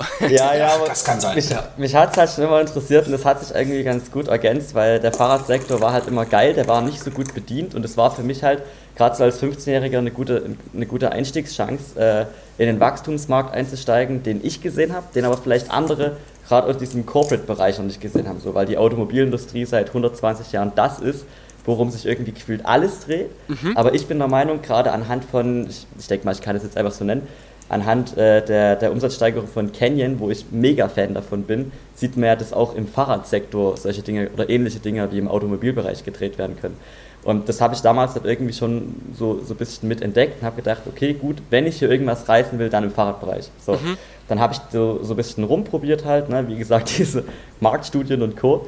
Ja, 0.29 0.55
ja, 0.55 0.75
aber 0.75 0.87
das 0.87 1.03
kann 1.03 1.19
sein. 1.19 1.35
Mich, 1.35 1.49
ja. 1.49 1.67
mich 1.77 1.95
hat 1.95 2.11
es 2.11 2.17
halt 2.17 2.29
schon 2.31 2.43
immer 2.43 2.61
interessiert 2.61 3.05
und 3.05 3.11
das 3.11 3.25
hat 3.25 3.43
sich 3.43 3.55
irgendwie 3.55 3.83
ganz 3.83 4.11
gut 4.11 4.27
ergänzt, 4.27 4.75
weil 4.75 4.99
der 4.99 5.13
Fahrradsektor 5.13 5.79
war 5.81 5.93
halt 5.93 6.07
immer 6.07 6.25
geil, 6.25 6.53
der 6.53 6.67
war 6.67 6.81
nicht 6.81 7.03
so 7.03 7.11
gut 7.11 7.33
bedient 7.33 7.75
und 7.75 7.85
es 7.85 7.97
war 7.97 8.11
für 8.11 8.23
mich 8.23 8.43
halt 8.43 8.63
gerade 8.95 9.15
so 9.15 9.23
als 9.23 9.41
15-Jähriger 9.41 9.99
eine 9.99 10.11
gute, 10.11 10.43
eine 10.73 10.85
gute 10.85 11.11
Einstiegschance, 11.11 11.99
äh, 11.99 12.25
in 12.57 12.67
den 12.67 12.79
Wachstumsmarkt 12.79 13.53
einzusteigen, 13.53 14.23
den 14.23 14.43
ich 14.43 14.61
gesehen 14.61 14.93
habe, 14.93 15.05
den 15.13 15.25
aber 15.25 15.37
vielleicht 15.37 15.71
andere 15.71 16.17
gerade 16.47 16.67
aus 16.67 16.77
diesem 16.77 17.05
Corporate-Bereich 17.05 17.77
noch 17.77 17.85
nicht 17.85 18.01
gesehen 18.01 18.27
haben, 18.27 18.39
so, 18.39 18.55
weil 18.55 18.65
die 18.65 18.77
Automobilindustrie 18.77 19.65
seit 19.65 19.89
120 19.89 20.51
Jahren 20.53 20.71
das 20.75 20.99
ist, 20.99 21.25
worum 21.65 21.91
sich 21.91 22.05
irgendwie 22.05 22.31
gefühlt 22.31 22.65
alles 22.65 23.01
dreht. 23.01 23.29
Mhm. 23.47 23.75
Aber 23.75 23.93
ich 23.93 24.07
bin 24.07 24.17
der 24.17 24.29
Meinung, 24.29 24.61
gerade 24.61 24.91
anhand 24.91 25.25
von, 25.25 25.67
ich, 25.69 25.85
ich 25.99 26.07
denke 26.07 26.25
mal, 26.25 26.31
ich 26.31 26.41
kann 26.41 26.55
es 26.55 26.63
jetzt 26.63 26.77
einfach 26.77 26.93
so 26.93 27.03
nennen, 27.03 27.27
anhand 27.69 28.17
äh, 28.17 28.43
der, 28.45 28.75
der 28.75 28.91
Umsatzsteigerung 28.91 29.47
von 29.47 29.71
Canyon, 29.71 30.19
wo 30.19 30.29
ich 30.29 30.45
mega 30.51 30.87
Fan 30.87 31.13
davon 31.13 31.43
bin, 31.43 31.71
sieht 31.95 32.15
man 32.15 32.27
ja, 32.27 32.35
dass 32.35 32.53
auch 32.53 32.75
im 32.75 32.87
Fahrradsektor 32.87 33.77
solche 33.77 34.01
Dinge 34.01 34.29
oder 34.33 34.49
ähnliche 34.49 34.79
Dinge 34.79 35.11
wie 35.11 35.17
im 35.17 35.27
Automobilbereich 35.27 36.03
gedreht 36.03 36.37
werden 36.37 36.57
können. 36.59 36.77
Und 37.23 37.49
das 37.49 37.59
habe 37.59 37.73
ich 37.73 37.81
damals 37.81 38.13
halt 38.15 38.25
irgendwie 38.25 38.53
schon 38.53 38.95
so, 39.13 39.41
so 39.43 39.53
ein 39.53 39.57
bisschen 39.57 39.89
mit 39.89 40.01
entdeckt 40.01 40.39
und 40.39 40.45
habe 40.45 40.55
gedacht, 40.57 40.83
okay, 40.87 41.13
gut, 41.13 41.37
wenn 41.49 41.67
ich 41.67 41.79
hier 41.79 41.91
irgendwas 41.91 42.29
reißen 42.29 42.57
will, 42.57 42.69
dann 42.69 42.85
im 42.85 42.91
Fahrradbereich. 42.91 43.49
So. 43.59 43.73
Mhm. 43.73 43.97
Dann 44.29 44.39
habe 44.39 44.53
ich 44.53 44.59
so, 44.71 45.03
so 45.03 45.13
ein 45.13 45.17
bisschen 45.17 45.43
rumprobiert 45.43 46.05
halt, 46.05 46.29
ne? 46.29 46.47
wie 46.47 46.55
gesagt, 46.55 46.89
diese 46.97 47.25
Marktstudien 47.59 48.21
und 48.21 48.37
Co. 48.37 48.67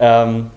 Ähm, 0.00 0.50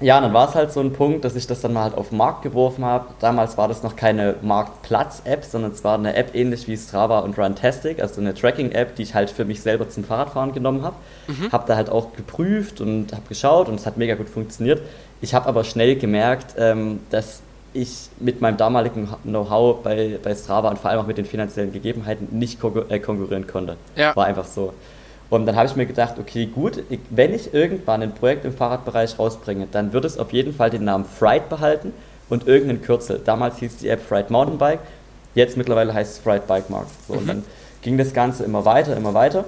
ja, 0.00 0.20
dann 0.20 0.32
war 0.32 0.48
es 0.48 0.54
halt 0.54 0.72
so 0.72 0.80
ein 0.80 0.92
Punkt, 0.92 1.24
dass 1.24 1.36
ich 1.36 1.46
das 1.46 1.60
dann 1.60 1.74
mal 1.74 1.84
halt 1.84 1.94
auf 1.94 2.08
den 2.08 2.18
Markt 2.18 2.42
geworfen 2.42 2.84
habe. 2.84 3.08
Damals 3.20 3.58
war 3.58 3.68
das 3.68 3.82
noch 3.82 3.96
keine 3.96 4.36
Marktplatz-App, 4.40 5.44
sondern 5.44 5.72
es 5.72 5.84
war 5.84 5.98
eine 5.98 6.16
App 6.16 6.34
ähnlich 6.34 6.66
wie 6.68 6.76
Strava 6.76 7.20
und 7.20 7.38
Runtastic, 7.38 8.00
also 8.00 8.20
eine 8.20 8.34
Tracking-App, 8.34 8.96
die 8.96 9.02
ich 9.02 9.14
halt 9.14 9.30
für 9.30 9.44
mich 9.44 9.60
selber 9.60 9.88
zum 9.90 10.04
Fahrradfahren 10.04 10.52
genommen 10.52 10.82
habe. 10.82 10.96
Mhm. 11.28 11.52
Habe 11.52 11.64
da 11.66 11.76
halt 11.76 11.90
auch 11.90 12.14
geprüft 12.14 12.80
und 12.80 13.12
habe 13.12 13.22
geschaut 13.28 13.68
und 13.68 13.74
es 13.74 13.84
hat 13.84 13.98
mega 13.98 14.14
gut 14.14 14.30
funktioniert. 14.30 14.80
Ich 15.20 15.34
habe 15.34 15.46
aber 15.46 15.64
schnell 15.64 15.96
gemerkt, 15.96 16.54
ähm, 16.56 17.00
dass 17.10 17.42
ich 17.72 18.08
mit 18.18 18.40
meinem 18.40 18.56
damaligen 18.56 19.08
Know-how 19.22 19.82
bei, 19.82 20.18
bei 20.22 20.34
Strava 20.34 20.70
und 20.70 20.78
vor 20.78 20.90
allem 20.90 21.00
auch 21.00 21.06
mit 21.06 21.18
den 21.18 21.26
finanziellen 21.26 21.72
Gegebenheiten 21.72 22.28
nicht 22.30 22.58
äh, 22.88 22.98
konkurrieren 22.98 23.46
konnte. 23.46 23.76
Ja. 23.96 24.16
War 24.16 24.26
einfach 24.26 24.46
so. 24.46 24.72
Und 25.30 25.46
dann 25.46 25.54
habe 25.56 25.68
ich 25.68 25.76
mir 25.76 25.86
gedacht, 25.86 26.18
okay, 26.18 26.46
gut, 26.46 26.82
ich, 26.90 26.98
wenn 27.10 27.32
ich 27.32 27.54
irgendwann 27.54 28.02
ein 28.02 28.12
Projekt 28.12 28.44
im 28.44 28.52
Fahrradbereich 28.52 29.18
rausbringe, 29.18 29.68
dann 29.70 29.92
wird 29.92 30.04
es 30.04 30.18
auf 30.18 30.32
jeden 30.32 30.52
Fall 30.52 30.70
den 30.70 30.84
Namen 30.84 31.04
Fright 31.04 31.48
behalten 31.48 31.92
und 32.28 32.48
irgendeinen 32.48 32.82
Kürzel. 32.82 33.20
Damals 33.24 33.58
hieß 33.58 33.76
die 33.76 33.88
App 33.88 34.02
Fright 34.02 34.30
Mountainbike, 34.30 34.80
jetzt 35.36 35.56
mittlerweile 35.56 35.94
heißt 35.94 36.12
es 36.14 36.18
Fright 36.18 36.48
Bike 36.48 36.68
Mark. 36.68 36.86
So, 37.06 37.14
mhm. 37.14 37.18
Und 37.20 37.26
dann 37.28 37.44
ging 37.82 37.96
das 37.96 38.12
Ganze 38.12 38.44
immer 38.44 38.64
weiter, 38.64 38.96
immer 38.96 39.14
weiter. 39.14 39.44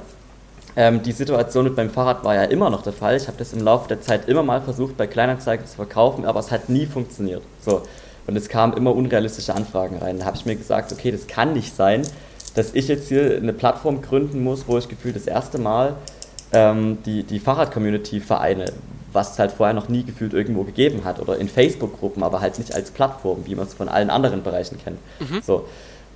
Ähm, 0.75 1.03
die 1.03 1.13
Situation 1.13 1.65
mit 1.65 1.77
meinem 1.77 1.91
Fahrrad 1.91 2.25
war 2.25 2.35
ja 2.35 2.45
immer 2.45 2.71
noch 2.71 2.83
der 2.83 2.93
Fall. 2.93 3.17
Ich 3.17 3.27
habe 3.27 3.37
das 3.37 3.53
im 3.53 3.61
Laufe 3.61 3.89
der 3.89 4.01
Zeit 4.01 4.29
immer 4.29 4.43
mal 4.43 4.63
versucht, 4.63 4.97
bei 4.97 5.07
Kleinanzeigen 5.07 5.67
zu 5.67 5.77
verkaufen, 5.77 6.25
aber 6.25 6.41
es 6.41 6.51
hat 6.51 6.69
nie 6.69 6.87
funktioniert. 6.87 7.43
So. 7.61 7.83
Und 8.27 8.37
es 8.37 8.49
kamen 8.49 8.75
immer 8.75 8.95
unrealistische 8.95 9.55
Anfragen 9.55 9.99
rein. 9.99 10.21
Da 10.21 10.25
habe 10.27 10.37
ich 10.37 10.47
mir 10.47 10.57
gesagt, 10.57 10.93
okay, 10.93 11.11
das 11.11 11.27
kann 11.27 11.53
nicht 11.53 11.75
sein, 11.75 12.03
dass 12.55 12.75
ich 12.75 12.89
jetzt 12.89 13.09
hier 13.09 13.37
eine 13.37 13.53
Plattform 13.53 14.03
gründen 14.03 14.43
muss, 14.43 14.65
wo 14.67 14.79
ich 14.79 14.89
gefühlt 14.89 15.17
das 15.17 15.27
erste 15.27 15.59
Mal 15.59 15.95
ähm, 16.53 16.99
die, 17.05 17.23
die 17.23 17.39
Fahrrad-Community 17.39 18.21
vereine, 18.21 18.67
was 19.13 19.33
es 19.33 19.39
halt 19.39 19.53
vorher 19.53 19.75
noch 19.75 19.89
nie 19.89 20.05
gefühlt 20.05 20.35
irgendwo 20.35 20.65
gegeben 20.65 21.05
hat 21.05 21.21
oder 21.21 21.39
in 21.39 21.49
Facebook-Gruppen, 21.49 22.23
aber 22.23 22.41
halt 22.41 22.59
nicht 22.59 22.75
als 22.75 22.91
Plattform, 22.91 23.43
wie 23.45 23.55
man 23.55 23.67
es 23.67 23.75
von 23.75 23.89
allen 23.89 24.11
anderen 24.11 24.43
Bereichen 24.43 24.79
kennt. 24.83 24.99
Mhm. 25.21 25.43
So. 25.43 25.67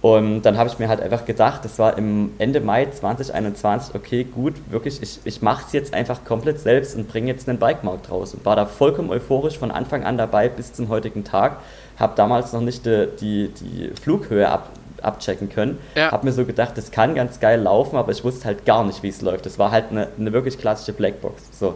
Und 0.02 0.42
dann 0.42 0.58
habe 0.58 0.68
ich 0.68 0.78
mir 0.78 0.88
halt 0.88 1.00
einfach 1.00 1.24
gedacht, 1.24 1.64
das 1.64 1.78
war 1.78 1.96
im 1.96 2.32
Ende 2.38 2.60
Mai 2.60 2.86
2021, 2.86 3.94
okay, 3.94 4.24
gut, 4.24 4.54
wirklich, 4.70 5.02
ich, 5.02 5.20
ich 5.24 5.42
mache 5.42 5.64
es 5.66 5.72
jetzt 5.72 5.94
einfach 5.94 6.22
komplett 6.24 6.60
selbst 6.60 6.94
und 6.96 7.08
bringe 7.08 7.28
jetzt 7.28 7.48
einen 7.48 7.58
Bikemarkt 7.58 8.10
raus. 8.10 8.34
Und 8.34 8.44
war 8.44 8.56
da 8.56 8.66
vollkommen 8.66 9.10
euphorisch 9.10 9.58
von 9.58 9.70
Anfang 9.70 10.04
an 10.04 10.18
dabei 10.18 10.48
bis 10.48 10.72
zum 10.72 10.90
heutigen 10.90 11.24
Tag. 11.24 11.58
Habe 11.98 12.12
damals 12.14 12.52
noch 12.52 12.60
nicht 12.60 12.84
die, 12.84 13.08
die, 13.20 13.48
die 13.48 13.90
Flughöhe 14.00 14.48
ab, 14.48 14.70
abchecken 15.06 15.48
können. 15.48 15.78
Ja. 15.94 16.10
Habe 16.10 16.26
mir 16.26 16.32
so 16.32 16.44
gedacht, 16.44 16.76
das 16.76 16.90
kann 16.90 17.14
ganz 17.14 17.40
geil 17.40 17.60
laufen, 17.60 17.96
aber 17.96 18.12
ich 18.12 18.24
wusste 18.24 18.44
halt 18.46 18.66
gar 18.66 18.84
nicht, 18.84 19.02
wie 19.02 19.08
es 19.08 19.22
läuft. 19.22 19.46
Das 19.46 19.58
war 19.58 19.70
halt 19.70 19.86
eine, 19.90 20.08
eine 20.18 20.32
wirklich 20.32 20.58
klassische 20.58 20.92
Blackbox. 20.92 21.58
So. 21.58 21.74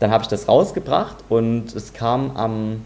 Dann 0.00 0.10
habe 0.10 0.22
ich 0.22 0.28
das 0.28 0.48
rausgebracht 0.48 1.16
und 1.28 1.74
es 1.74 1.92
kam 1.92 2.36
am, 2.36 2.84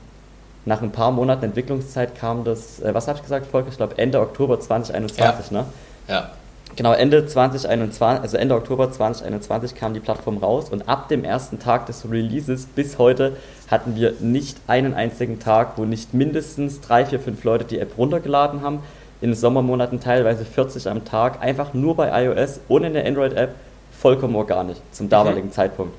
nach 0.65 0.83
ein 0.83 0.93
paar 0.93 1.13
Monaten 1.13 1.45
Entwicklungszeit 1.45 2.15
kam 2.15 2.45
das, 2.45 2.81
äh, 2.81 2.93
was 2.93 3.09
habe 3.09 3.17
ich 3.17 3.23
gesagt, 3.23 3.47
Volker? 3.47 3.69
Ich 3.69 3.77
glaube 3.77 3.97
Ende 3.97 4.21
Oktober 4.21 4.61
2021, 4.61 5.51
ja. 5.51 5.59
ne? 5.59 5.67
Ja. 6.09 6.31
Genau, 6.77 6.93
Ende 6.93 7.25
2021, 7.25 8.23
also 8.23 8.37
Ende 8.37 8.55
Oktober 8.55 8.93
2021 8.93 9.75
kam 9.75 9.95
die 9.95 10.01
Plattform 10.01 10.37
raus 10.37 10.69
und 10.69 10.89
ab 10.91 11.09
dem 11.09 11.25
ersten 11.25 11.59
Tag 11.59 11.87
des 11.87 12.05
Releases 12.11 12.67
bis 12.67 12.99
heute 12.99 13.37
hatten 13.71 13.97
wir 13.97 14.13
nicht 14.21 14.59
einen 14.67 14.93
einzigen 14.93 15.39
Tag, 15.39 15.73
wo 15.77 15.87
nicht 15.87 16.13
mindestens 16.13 16.83
drei, 16.83 17.07
vier, 17.07 17.19
fünf 17.19 17.43
Leute 17.45 17.65
die 17.65 17.79
App 17.79 17.97
runtergeladen 17.97 18.61
haben, 18.61 18.81
in 19.21 19.35
Sommermonaten 19.35 20.01
teilweise 20.01 20.45
40 20.45 20.89
am 20.89 21.05
Tag, 21.05 21.43
einfach 21.43 21.75
nur 21.75 21.97
bei 21.97 22.25
iOS, 22.25 22.61
ohne 22.69 22.87
eine 22.87 23.05
Android-App, 23.05 23.55
vollkommen 23.99 24.37
organisch 24.37 24.79
zum 24.93 25.09
damaligen 25.09 25.49
mhm. 25.49 25.53
Zeitpunkt. 25.53 25.95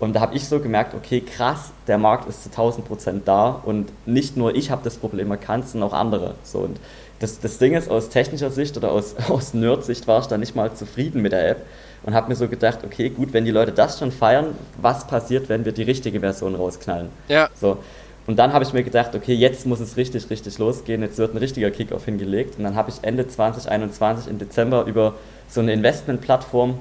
Und 0.00 0.14
da 0.14 0.20
habe 0.20 0.34
ich 0.34 0.48
so 0.48 0.58
gemerkt, 0.58 0.94
okay, 0.94 1.20
krass, 1.20 1.70
der 1.86 1.98
Markt 1.98 2.28
ist 2.28 2.42
zu 2.42 2.50
1000 2.50 2.86
Prozent 2.86 3.28
da 3.28 3.60
und 3.64 3.90
nicht 4.06 4.36
nur 4.36 4.54
ich 4.54 4.70
habe 4.70 4.82
das 4.84 4.96
Problem 4.96 5.30
erkannt, 5.30 5.68
sondern 5.68 5.90
auch 5.90 5.94
andere. 5.94 6.34
So, 6.42 6.58
und 6.58 6.78
das, 7.20 7.40
das 7.40 7.58
Ding 7.58 7.74
ist, 7.74 7.88
aus 7.90 8.08
technischer 8.08 8.50
Sicht 8.50 8.76
oder 8.76 8.90
aus, 8.90 9.14
aus 9.28 9.54
Nerd-Sicht 9.54 10.06
war 10.06 10.20
ich 10.20 10.26
da 10.26 10.36
nicht 10.36 10.56
mal 10.56 10.74
zufrieden 10.74 11.22
mit 11.22 11.32
der 11.32 11.48
App 11.48 11.66
und 12.02 12.14
habe 12.14 12.28
mir 12.28 12.36
so 12.36 12.48
gedacht, 12.48 12.80
okay, 12.84 13.08
gut, 13.08 13.32
wenn 13.32 13.44
die 13.44 13.50
Leute 13.50 13.72
das 13.72 13.98
schon 13.98 14.12
feiern, 14.12 14.56
was 14.80 15.06
passiert, 15.06 15.48
wenn 15.48 15.64
wir 15.64 15.72
die 15.72 15.84
richtige 15.84 16.20
Version 16.20 16.54
rausknallen? 16.54 17.08
Ja. 17.28 17.48
So. 17.54 17.78
Und 18.26 18.36
dann 18.36 18.52
habe 18.52 18.64
ich 18.64 18.72
mir 18.72 18.82
gedacht, 18.82 19.14
okay, 19.14 19.34
jetzt 19.34 19.66
muss 19.66 19.80
es 19.80 19.96
richtig, 19.96 20.30
richtig 20.30 20.58
losgehen, 20.58 21.02
jetzt 21.02 21.18
wird 21.18 21.34
ein 21.34 21.38
richtiger 21.38 21.70
Kickoff 21.70 22.06
hingelegt. 22.06 22.56
Und 22.58 22.64
dann 22.64 22.74
habe 22.74 22.90
ich 22.90 22.96
Ende 23.02 23.28
2021 23.28 24.30
im 24.30 24.38
Dezember 24.38 24.84
über 24.84 25.14
so 25.48 25.60
eine 25.60 25.72
Investmentplattform, 25.72 26.78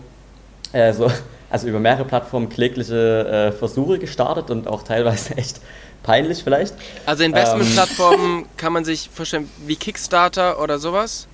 äh, 0.72 0.94
so, 0.94 1.12
also 1.50 1.68
über 1.68 1.80
mehrere 1.80 2.06
Plattformen 2.06 2.50
klägliche 2.50 3.28
äh, 3.28 3.52
Versuche 3.52 4.00
gestartet 4.00 4.50
und 4.50 4.68
auch 4.68 4.84
teilweise 4.84 5.34
echt 5.38 5.60
peinlich 6.02 6.44
vielleicht. 6.44 6.76
Also 7.06 7.24
Investmentplattformen 7.24 8.40
ähm, 8.40 8.46
kann 8.56 8.72
man 8.72 8.86
sich 8.86 9.10
vorstellen 9.14 9.50
wie 9.66 9.76
Kickstarter 9.76 10.62
oder 10.62 10.80
sowas? 10.80 11.28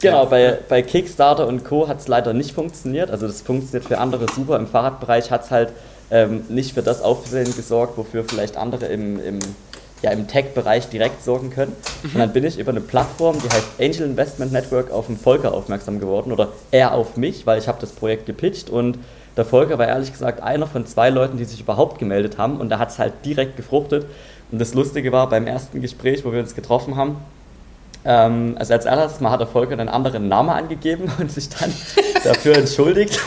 Genau, 0.00 0.26
bei, 0.26 0.56
bei 0.68 0.82
Kickstarter 0.82 1.48
und 1.48 1.64
Co. 1.64 1.88
hat 1.88 1.98
es 1.98 2.06
leider 2.06 2.32
nicht 2.32 2.52
funktioniert. 2.52 3.10
Also 3.10 3.26
das 3.26 3.42
funktioniert 3.42 3.88
für 3.88 3.98
andere 3.98 4.26
super. 4.32 4.56
Im 4.56 4.68
Fahrradbereich 4.68 5.32
hat 5.32 5.44
es 5.44 5.50
halt 5.50 5.72
ähm, 6.10 6.44
nicht 6.48 6.74
für 6.74 6.82
das 6.82 7.02
Aufsehen 7.02 7.54
gesorgt, 7.54 7.96
wofür 7.96 8.24
vielleicht 8.24 8.56
andere 8.56 8.86
im, 8.86 9.22
im, 9.22 9.38
ja, 10.02 10.10
im 10.10 10.26
Tech-Bereich 10.26 10.88
direkt 10.88 11.24
sorgen 11.24 11.50
können. 11.50 11.72
Mhm. 12.02 12.10
Und 12.14 12.18
dann 12.18 12.32
bin 12.32 12.44
ich 12.44 12.58
über 12.58 12.70
eine 12.70 12.80
Plattform, 12.80 13.36
die 13.42 13.48
heißt 13.48 13.66
Angel 13.80 14.10
Investment 14.10 14.52
Network, 14.52 14.90
auf 14.90 15.06
den 15.06 15.16
Volker 15.16 15.52
aufmerksam 15.52 16.00
geworden 16.00 16.32
oder 16.32 16.48
er 16.70 16.94
auf 16.94 17.16
mich, 17.16 17.46
weil 17.46 17.58
ich 17.58 17.68
habe 17.68 17.78
das 17.80 17.90
Projekt 17.90 18.26
gepitcht 18.26 18.70
und 18.70 18.98
der 19.36 19.44
Volker 19.44 19.78
war 19.78 19.86
ehrlich 19.86 20.12
gesagt 20.12 20.42
einer 20.42 20.66
von 20.66 20.84
zwei 20.86 21.10
Leuten, 21.10 21.36
die 21.36 21.44
sich 21.44 21.60
überhaupt 21.60 21.98
gemeldet 21.98 22.38
haben 22.38 22.56
und 22.58 22.70
da 22.70 22.78
hat 22.78 22.90
es 22.90 22.98
halt 22.98 23.12
direkt 23.24 23.56
gefruchtet. 23.56 24.06
Und 24.50 24.60
das 24.60 24.74
Lustige 24.74 25.12
war, 25.12 25.28
beim 25.28 25.46
ersten 25.46 25.80
Gespräch, 25.80 26.24
wo 26.24 26.32
wir 26.32 26.40
uns 26.40 26.54
getroffen 26.54 26.96
haben, 26.96 27.18
ähm, 28.04 28.56
also 28.58 28.72
als 28.72 28.84
erstes 28.84 29.20
Mal 29.20 29.30
hat 29.30 29.40
der 29.40 29.46
Volker 29.46 29.72
einen 29.72 29.88
anderen 29.88 30.28
Namen 30.28 30.50
angegeben 30.50 31.10
und 31.18 31.30
sich 31.30 31.48
dann 31.48 31.72
dafür 32.24 32.56
entschuldigt. 32.56 33.20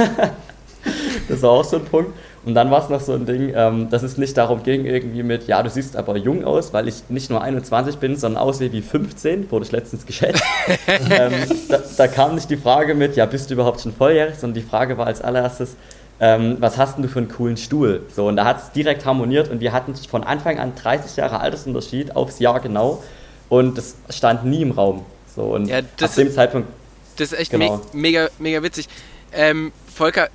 das 1.29 1.41
war 1.41 1.51
auch 1.51 1.63
so 1.63 1.77
ein 1.77 1.85
Punkt. 1.85 2.13
Und 2.43 2.55
dann 2.55 2.71
war 2.71 2.83
es 2.83 2.89
noch 2.89 3.01
so 3.01 3.13
ein 3.13 3.27
Ding, 3.27 3.53
ähm, 3.55 3.89
dass 3.91 4.01
es 4.01 4.17
nicht 4.17 4.35
darum 4.35 4.63
ging, 4.63 4.85
irgendwie 4.85 5.21
mit, 5.21 5.47
ja, 5.47 5.61
du 5.61 5.69
siehst 5.69 5.95
aber 5.95 6.17
jung 6.17 6.43
aus, 6.43 6.73
weil 6.73 6.87
ich 6.87 7.03
nicht 7.09 7.29
nur 7.29 7.41
21 7.41 7.97
bin, 7.97 8.15
sondern 8.15 8.41
aussehe 8.41 8.71
wie 8.71 8.81
15, 8.81 9.51
wurde 9.51 9.65
ich 9.65 9.71
letztens 9.71 10.07
geschätzt. 10.07 10.43
ähm, 10.87 11.33
da, 11.69 11.79
da, 11.97 12.07
kam 12.07 12.33
nicht 12.33 12.49
die 12.49 12.57
Frage 12.57 12.95
mit, 12.95 13.15
ja, 13.15 13.27
bist 13.27 13.49
du 13.49 13.53
überhaupt 13.53 13.81
schon 13.81 13.93
volljährig, 13.93 14.35
sondern 14.39 14.55
die 14.55 14.67
Frage 14.67 14.97
war 14.97 15.05
als 15.05 15.21
allererstes, 15.21 15.75
ähm, 16.19 16.57
was 16.59 16.77
hast 16.77 16.95
denn 16.95 17.03
du 17.03 17.09
für 17.09 17.19
einen 17.19 17.29
coolen 17.29 17.57
Stuhl? 17.57 18.03
So, 18.13 18.27
und 18.27 18.35
da 18.37 18.45
hat 18.45 18.57
es 18.57 18.71
direkt 18.71 19.05
harmoniert 19.05 19.49
und 19.49 19.59
wir 19.59 19.71
hatten 19.71 19.93
von 19.95 20.23
Anfang 20.23 20.59
an 20.59 20.73
30 20.75 21.17
Jahre 21.17 21.39
Altersunterschied 21.41 22.15
aufs 22.15 22.39
Jahr 22.39 22.59
genau 22.59 23.03
und 23.49 23.77
das 23.77 23.95
stand 24.09 24.45
nie 24.45 24.63
im 24.63 24.71
Raum. 24.71 25.05
So, 25.35 25.55
und 25.55 25.67
ja, 25.67 25.79
ab 25.79 26.15
dem 26.15 26.31
Zeitpunkt. 26.31 26.69
Das 27.17 27.31
ist 27.31 27.39
echt 27.39 27.51
genau. 27.51 27.77
me 27.77 27.81
mega, 27.93 28.29
mega 28.39 28.63
witzig. 28.63 28.87
Ähm, 29.33 29.71
Volker, 29.93 30.29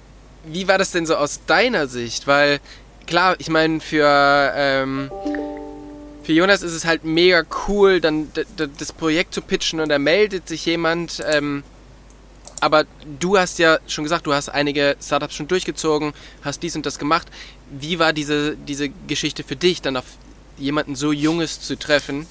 wie 0.47 0.69
war 0.69 0.79
das 0.79 0.91
denn 0.93 1.07
so 1.07 1.17
aus 1.17 1.41
deiner 1.47 1.87
Sicht? 1.87 2.27
Weil, 2.27 2.61
klar, 3.07 3.37
ich 3.39 3.49
meine, 3.49 3.81
für, 3.81 4.53
ähm, 4.55 5.11
für 6.23 6.33
Jonas 6.33 6.63
ist 6.63 6.73
es 6.73 6.85
halt 6.85 7.05
mega 7.05 7.43
cool, 7.69 8.01
dann 8.01 8.31
das 8.79 8.93
Projekt 8.93 9.35
zu 9.35 9.43
pitchen 9.43 9.81
und 9.81 9.89
da 9.89 9.99
meldet 9.99 10.49
sich 10.49 10.67
jemand. 10.67 11.23
Ähm, 11.29 11.63
aber 12.61 12.85
du 13.21 13.39
hast 13.39 13.59
ja 13.59 13.79
schon 13.87 14.05
gesagt, 14.05 14.27
du 14.27 14.33
hast 14.33 14.49
einige 14.49 14.97
Startups 15.03 15.35
schon 15.35 15.47
durchgezogen, 15.47 16.15
hast 16.43 16.63
dies 16.63 16.75
und 16.75 16.87
das 16.87 16.99
gemacht. 16.99 17.29
Wie 17.71 17.99
war 17.99 18.13
diese, 18.13 18.57
diese 18.57 18.89
Geschichte 18.89 19.45
für 19.45 19.57
dich, 19.57 19.83
dann 19.83 19.97
auf 19.97 20.05
jemanden 20.57 20.97
so 20.97 21.13
Junges 21.13 21.61
zu 21.61 21.79
treffen 21.79 22.27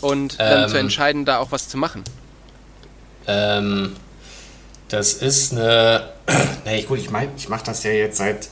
und 0.00 0.38
dann 0.38 0.64
ähm, 0.64 0.68
zu 0.68 0.78
entscheiden, 0.78 1.24
da 1.24 1.38
auch 1.38 1.50
was 1.50 1.68
zu 1.68 1.76
machen? 1.76 2.04
Ähm, 3.26 3.96
das 4.88 5.14
ist 5.14 5.52
eine. 5.52 6.10
Nee, 6.64 6.82
gut, 6.82 6.98
ich 6.98 7.10
meine, 7.10 7.30
ich 7.36 7.48
mache 7.48 7.64
das 7.64 7.84
ja 7.84 7.92
jetzt 7.92 8.18
seit. 8.18 8.48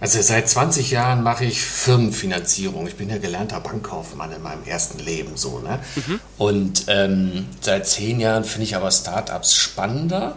Also 0.00 0.22
seit 0.22 0.48
20 0.48 0.92
Jahren 0.92 1.24
mache 1.24 1.44
ich 1.44 1.60
Firmenfinanzierung. 1.60 2.86
Ich 2.86 2.94
bin 2.94 3.10
ja 3.10 3.18
gelernter 3.18 3.58
Bankkaufmann 3.58 4.30
in 4.30 4.42
meinem 4.42 4.64
ersten 4.64 5.00
Leben 5.00 5.36
so. 5.36 5.58
Ne? 5.58 5.80
Mhm. 5.96 6.20
Und 6.36 6.84
ähm, 6.86 7.46
seit 7.60 7.88
zehn 7.88 8.20
Jahren 8.20 8.44
finde 8.44 8.64
ich 8.64 8.76
aber 8.76 8.92
Startups 8.92 9.56
spannender 9.56 10.36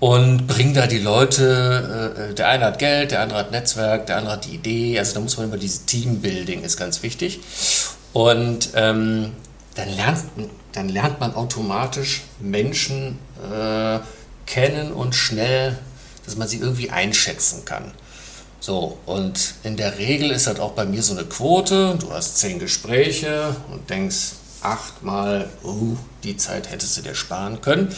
und 0.00 0.46
bringe 0.46 0.74
da 0.74 0.86
die 0.86 0.98
Leute, 0.98 2.28
äh, 2.30 2.34
der 2.34 2.48
eine 2.48 2.66
hat 2.66 2.78
Geld, 2.78 3.12
der 3.12 3.22
andere 3.22 3.38
hat 3.38 3.52
Netzwerk, 3.52 4.06
der 4.06 4.18
andere 4.18 4.34
hat 4.34 4.44
die 4.44 4.54
Idee. 4.54 4.98
Also 4.98 5.14
da 5.14 5.20
muss 5.20 5.38
man 5.38 5.46
immer 5.46 5.56
dieses 5.56 5.86
Teambuilding 5.86 6.62
ist 6.62 6.76
ganz 6.76 7.02
wichtig. 7.02 7.40
Und 8.12 8.68
ähm, 8.74 9.32
dann, 9.76 9.96
lernt, 9.96 10.24
dann 10.72 10.90
lernt 10.90 11.20
man 11.20 11.34
automatisch 11.34 12.22
Menschen 12.38 13.18
äh, 13.50 14.00
kennen 14.46 14.92
und 14.92 15.14
schnell, 15.14 15.78
dass 16.24 16.36
man 16.36 16.48
sie 16.48 16.58
irgendwie 16.58 16.90
einschätzen 16.90 17.64
kann. 17.64 17.92
So, 18.60 18.96
und 19.04 19.54
in 19.62 19.76
der 19.76 19.98
Regel 19.98 20.30
ist 20.30 20.46
das 20.46 20.58
auch 20.58 20.72
bei 20.72 20.86
mir 20.86 21.02
so 21.02 21.12
eine 21.12 21.24
Quote. 21.24 21.96
Du 22.00 22.10
hast 22.12 22.38
zehn 22.38 22.58
Gespräche 22.58 23.54
und 23.70 23.90
denkst 23.90 24.32
achtmal, 24.62 25.50
uh, 25.62 25.96
die 26.22 26.36
Zeit 26.38 26.70
hättest 26.70 26.96
du 26.96 27.02
dir 27.02 27.14
sparen 27.14 27.60
können. 27.60 27.94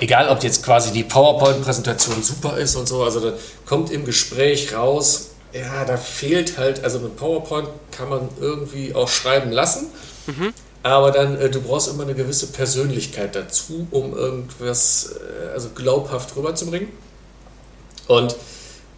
Egal, 0.00 0.28
ob 0.28 0.42
jetzt 0.42 0.62
quasi 0.62 0.92
die 0.92 1.04
PowerPoint-Präsentation 1.04 2.22
super 2.22 2.56
ist 2.58 2.76
und 2.76 2.86
so, 2.86 3.02
also 3.02 3.20
da 3.20 3.36
kommt 3.64 3.90
im 3.90 4.04
Gespräch 4.04 4.74
raus, 4.74 5.30
ja, 5.52 5.84
da 5.84 5.96
fehlt 5.96 6.58
halt, 6.58 6.82
also 6.82 6.98
mit 6.98 7.16
PowerPoint 7.16 7.68
kann 7.90 8.08
man 8.08 8.28
irgendwie 8.40 8.94
auch 8.94 9.08
schreiben 9.08 9.52
lassen. 9.52 9.86
Mhm. 10.26 10.52
Aber 10.84 11.10
dann, 11.10 11.40
äh, 11.40 11.48
du 11.48 11.62
brauchst 11.62 11.88
immer 11.88 12.02
eine 12.02 12.14
gewisse 12.14 12.48
Persönlichkeit 12.48 13.34
dazu, 13.34 13.88
um 13.90 14.14
irgendwas 14.14 15.14
äh, 15.16 15.48
also 15.52 15.70
glaubhaft 15.74 16.36
rüberzubringen. 16.36 16.90
Und 18.06 18.36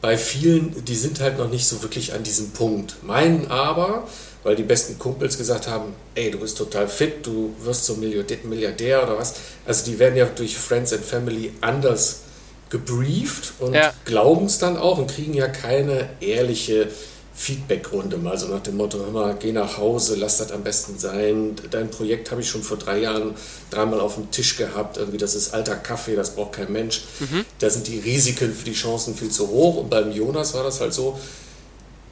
bei 0.01 0.19
vielen, 0.19 0.85
die 0.85 0.97
sind 0.97 1.21
halt 1.21 1.39
noch 1.39 1.49
nicht 1.49 1.67
so 1.67 1.83
wirklich 1.83 2.13
an 2.13 2.25
diesem 2.25 2.51
Punkt. 2.51 2.97
Meinen 3.05 3.49
aber, 3.53 4.09
weil 4.43 4.57
die 4.57 4.65
besten 4.65 4.99
Kumpels 4.99 5.39
gesagt 5.39 5.69
haben, 5.69 5.95
ey, 6.17 6.33
du 6.33 6.39
bist 6.39 6.59
total 6.59 6.89
fit, 6.89 7.25
du 7.25 7.55
wirst 7.63 7.85
so 7.85 7.95
Milliardär 7.95 9.05
oder 9.05 9.17
was. 9.17 9.35
Also 9.65 9.85
die 9.85 10.01
werden 10.01 10.17
ja 10.17 10.27
durch 10.27 10.57
Friends 10.57 10.93
and 10.93 11.05
Family 11.05 11.53
anders 11.61 12.23
gebrieft 12.69 13.53
und 13.61 13.75
ja. 13.75 13.93
glauben 14.05 14.47
es 14.47 14.59
dann 14.59 14.77
auch 14.77 14.99
und 14.99 15.09
kriegen 15.09 15.35
ja 15.35 15.47
keine 15.47 16.09
ehrliche 16.21 16.89
Feedbackrunde 17.37 18.17
mal 18.17 18.39
so 18.39 18.49
nach 18.49 18.63
dem 18.63 18.79
Motto, 18.79 18.99
hör 18.99 19.11
mal, 19.11 19.37
geh 19.39 19.53
nach 19.53 19.77
Hause, 19.77 20.17
lass 20.17 20.39
das 20.39 20.51
am 20.53 20.65
besten 20.65 20.99
sein. 20.99 21.55
Dein 21.71 21.91
Projekt 21.91 22.31
habe 22.31 22.41
ich 22.41 22.49
schon 22.49 22.63
vor 22.63 22.79
drei 22.79 22.99
Jahren 23.01 23.35
dreimal 23.71 24.01
auf 24.01 24.15
dem 24.15 24.31
Tisch 24.31 24.57
gehabt. 24.57 24.97
Irgendwie, 24.97 25.19
das 25.19 25.35
ist 25.35 25.53
alter 25.53 25.77
Kaffee, 25.77 26.17
das 26.17 26.31
braucht 26.31 26.53
kein 26.53 26.73
Mensch. 26.73 27.03
Mhm. 27.21 27.45
Da 27.59 27.69
sind 27.69 27.87
die 27.89 27.99
Risiken 27.99 28.55
für 28.55 28.65
die 28.65 28.73
Chancen 28.73 29.15
viel 29.15 29.31
zu 29.31 29.49
hoch. 29.49 29.77
Und 29.77 29.91
beim 29.91 30.13
Jonas 30.13 30.55
war 30.55 30.65
das 30.65 30.81
halt 30.81 30.95
so, 30.95 31.19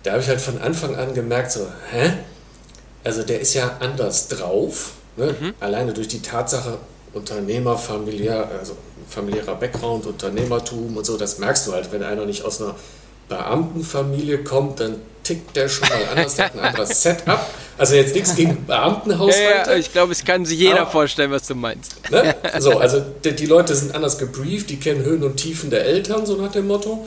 da 0.02 0.12
habe 0.12 0.22
ich 0.22 0.28
halt 0.28 0.42
von 0.42 0.60
Anfang 0.60 0.94
an 0.94 1.14
gemerkt, 1.14 1.52
so, 1.52 1.66
hä? 1.90 2.12
Also 3.02 3.22
der 3.22 3.40
ist 3.40 3.54
ja 3.54 3.78
anders 3.80 4.28
drauf. 4.28 4.92
Ne? 5.16 5.34
Mhm. 5.40 5.54
Alleine 5.58 5.94
durch 5.94 6.08
die 6.08 6.20
Tatsache, 6.20 6.76
Unternehmer, 7.14 7.78
familiär, 7.78 8.50
also 8.58 8.76
familiärer 9.08 9.54
Background, 9.54 10.04
Unternehmertum 10.04 10.96
und 10.98 11.06
so, 11.06 11.16
das 11.16 11.38
merkst 11.38 11.66
du 11.66 11.72
halt, 11.72 11.92
wenn 11.92 12.02
einer 12.02 12.26
nicht 12.26 12.44
aus 12.44 12.60
einer 12.60 12.74
Beamtenfamilie 13.28 14.44
kommt, 14.44 14.80
dann 14.80 14.96
tickt 15.24 15.56
der 15.56 15.68
schon 15.68 15.88
mal 15.88 16.04
anders, 16.10 16.36
der 16.36 16.44
hat 16.46 16.54
ein 16.54 16.60
anderes 16.60 17.02
Setup. 17.02 17.40
Also 17.76 17.96
jetzt 17.96 18.14
nichts 18.14 18.36
gegen 18.36 18.64
Beamtenhaushalte. 18.66 19.70
Ja, 19.70 19.76
ich 19.76 19.90
glaube, 19.92 20.12
es 20.12 20.24
kann 20.24 20.44
sich 20.44 20.58
jeder 20.58 20.82
aber, 20.82 20.90
vorstellen, 20.90 21.32
was 21.32 21.46
du 21.46 21.54
meinst. 21.54 21.96
Ne? 22.10 22.34
So, 22.60 22.78
also 22.78 23.00
die, 23.24 23.34
die, 23.34 23.46
Leute 23.46 23.74
sind 23.74 23.94
anders 23.94 24.18
gebrieft, 24.18 24.70
die 24.70 24.76
kennen 24.76 25.04
Höhen 25.04 25.24
und 25.24 25.36
Tiefen 25.36 25.70
der 25.70 25.84
Eltern, 25.84 26.24
so 26.24 26.36
nach 26.36 26.52
dem 26.52 26.68
Motto. 26.68 27.04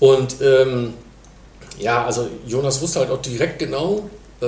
Und 0.00 0.36
ähm, 0.40 0.94
ja, 1.78 2.04
also 2.04 2.28
Jonas 2.46 2.80
wusste 2.80 3.00
halt 3.00 3.10
auch 3.10 3.22
direkt 3.22 3.60
genau, 3.60 4.10
äh, 4.42 4.46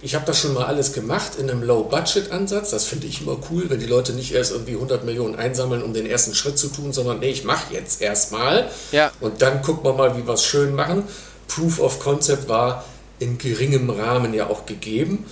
ich 0.00 0.14
habe 0.14 0.24
das 0.26 0.40
schon 0.40 0.54
mal 0.54 0.66
alles 0.66 0.92
gemacht 0.92 1.32
in 1.38 1.50
einem 1.50 1.62
Low-Budget-Ansatz. 1.62 2.70
Das 2.70 2.84
finde 2.84 3.06
ich 3.06 3.22
immer 3.22 3.38
cool, 3.50 3.68
wenn 3.68 3.80
die 3.80 3.86
Leute 3.86 4.12
nicht 4.12 4.32
erst 4.32 4.52
irgendwie 4.52 4.74
100 4.74 5.04
Millionen 5.04 5.36
einsammeln, 5.36 5.82
um 5.82 5.92
den 5.92 6.06
ersten 6.06 6.34
Schritt 6.34 6.58
zu 6.58 6.68
tun, 6.68 6.92
sondern 6.92 7.20
nee, 7.20 7.30
ich 7.30 7.44
mache 7.44 7.72
jetzt 7.72 8.02
erstmal 8.02 8.68
ja. 8.90 9.12
und 9.20 9.42
dann 9.42 9.62
gucken 9.62 9.84
wir 9.84 9.92
mal, 9.92 10.16
wie 10.16 10.26
wir 10.26 10.34
es 10.34 10.44
schön 10.44 10.74
machen. 10.74 11.04
Proof 11.54 11.80
of 11.80 12.00
Concept 12.00 12.48
war 12.48 12.84
in 13.18 13.38
geringem 13.38 13.90
Rahmen 13.90 14.34
ja 14.34 14.48
auch 14.48 14.66
gegeben. 14.66 15.24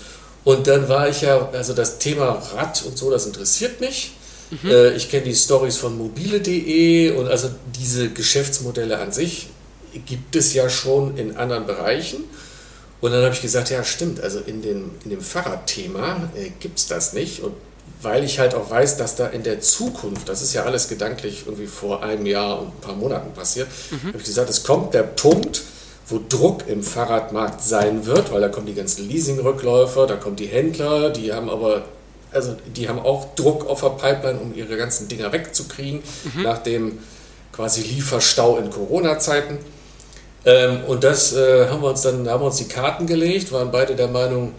Und 0.44 0.66
dann 0.66 0.88
war 0.88 1.09
ich 1.09 1.22
ja, 1.22 1.48
also 1.52 1.74
das 1.74 1.98
Thema 1.98 2.42
Rad 2.54 2.83
und 2.87 2.96
so, 2.96 3.11
das 3.11 3.26
interessiert 3.26 3.80
mich. 3.80 4.12
Mhm. 4.50 4.70
Äh, 4.70 4.90
ich 4.94 5.11
kenne 5.11 5.24
die 5.24 5.35
Stories 5.35 5.76
von 5.76 5.96
mobile.de 5.96 7.12
und 7.12 7.28
also 7.28 7.50
diese 7.78 8.11
Geschäftsmodelle 8.11 8.98
an 8.98 9.12
sich 9.12 9.48
gibt 10.06 10.37
es 10.37 10.54
ja 10.54 10.68
schon 10.70 11.16
in 11.16 11.37
anderen 11.37 11.66
Bereichen. 11.66 12.24
Und 13.00 13.12
dann 13.12 13.24
habe 13.24 13.35
ich 13.35 13.42
gesagt, 13.42 13.70
ja 13.70 13.83
stimmt, 13.83 14.20
also 14.20 14.40
in, 14.40 14.62
den, 14.62 14.90
in 15.04 15.11
dem 15.11 15.20
Fahrradthema 15.20 16.30
äh, 16.37 16.50
gibt 16.61 16.78
es 16.78 16.87
das 16.87 17.12
nicht. 17.12 17.42
Und 17.42 17.54
weil 18.02 18.24
ich 18.24 18.38
halt 18.38 18.54
auch 18.54 18.70
weiß, 18.70 18.96
dass 18.96 19.16
da 19.16 19.26
in 19.26 19.42
der 19.42 19.61
Zukunft, 19.61 20.28
das 20.28 20.42
ist 20.42 20.54
ja 20.54 20.64
alles 20.64 20.88
gedanklich 20.88 21.44
irgendwie 21.46 21.66
vor 21.66 22.02
einem 22.02 22.24
Jahr 22.24 22.61
und 22.61 22.68
ein 22.68 22.80
paar 22.80 22.94
Monaten 22.94 23.33
passiert, 23.33 23.68
mhm. 23.90 24.09
habe 24.09 24.18
ich 24.18 24.24
gesagt, 24.24 24.48
es 24.48 24.62
kommt 24.62 24.94
der 24.94 25.02
Punkt, 25.02 25.62
wo 26.11 26.20
Druck 26.29 26.68
im 26.68 26.83
Fahrradmarkt 26.83 27.62
sein 27.62 28.07
wird, 28.07 28.33
weil 28.33 28.40
da 28.40 28.49
kommen 28.49 28.66
die 28.66 28.75
ganzen 28.75 29.09
Leasingrückläufer, 29.09 30.07
da 30.07 30.16
kommen 30.16 30.37
die 30.37 30.46
Händler, 30.46 31.11
die 31.11 31.33
haben 31.33 31.49
aber, 31.49 31.85
also 32.33 32.57
die 32.77 32.88
haben 32.88 32.99
auch 32.99 33.35
Druck 33.35 33.68
auf 33.68 33.81
der 33.81 33.90
Pipeline, 33.90 34.38
um 34.38 34.55
ihre 34.55 34.77
ganzen 34.77 35.09
Dinger 35.09 35.33
wegzukriegen, 35.33 36.03
mhm. 36.35 36.42
nach 36.42 36.59
dem 36.59 36.99
quasi 37.53 37.83
Lieferstau 37.83 38.59
in 38.59 38.70
Corona-Zeiten. 38.70 39.59
Ähm, 40.44 40.85
und 40.88 41.05
das 41.05 41.35
äh, 41.35 41.68
haben 41.68 41.83
wir 41.83 41.90
uns 41.90 42.03
dann, 42.03 42.29
haben 42.29 42.42
wir 42.42 42.46
uns 42.46 42.57
die 42.57 42.68
Karten 42.68 43.07
gelegt, 43.07 43.53
waren 43.53 43.70
beide 43.70 43.94
der 43.94 44.09
Meinung, 44.09 44.53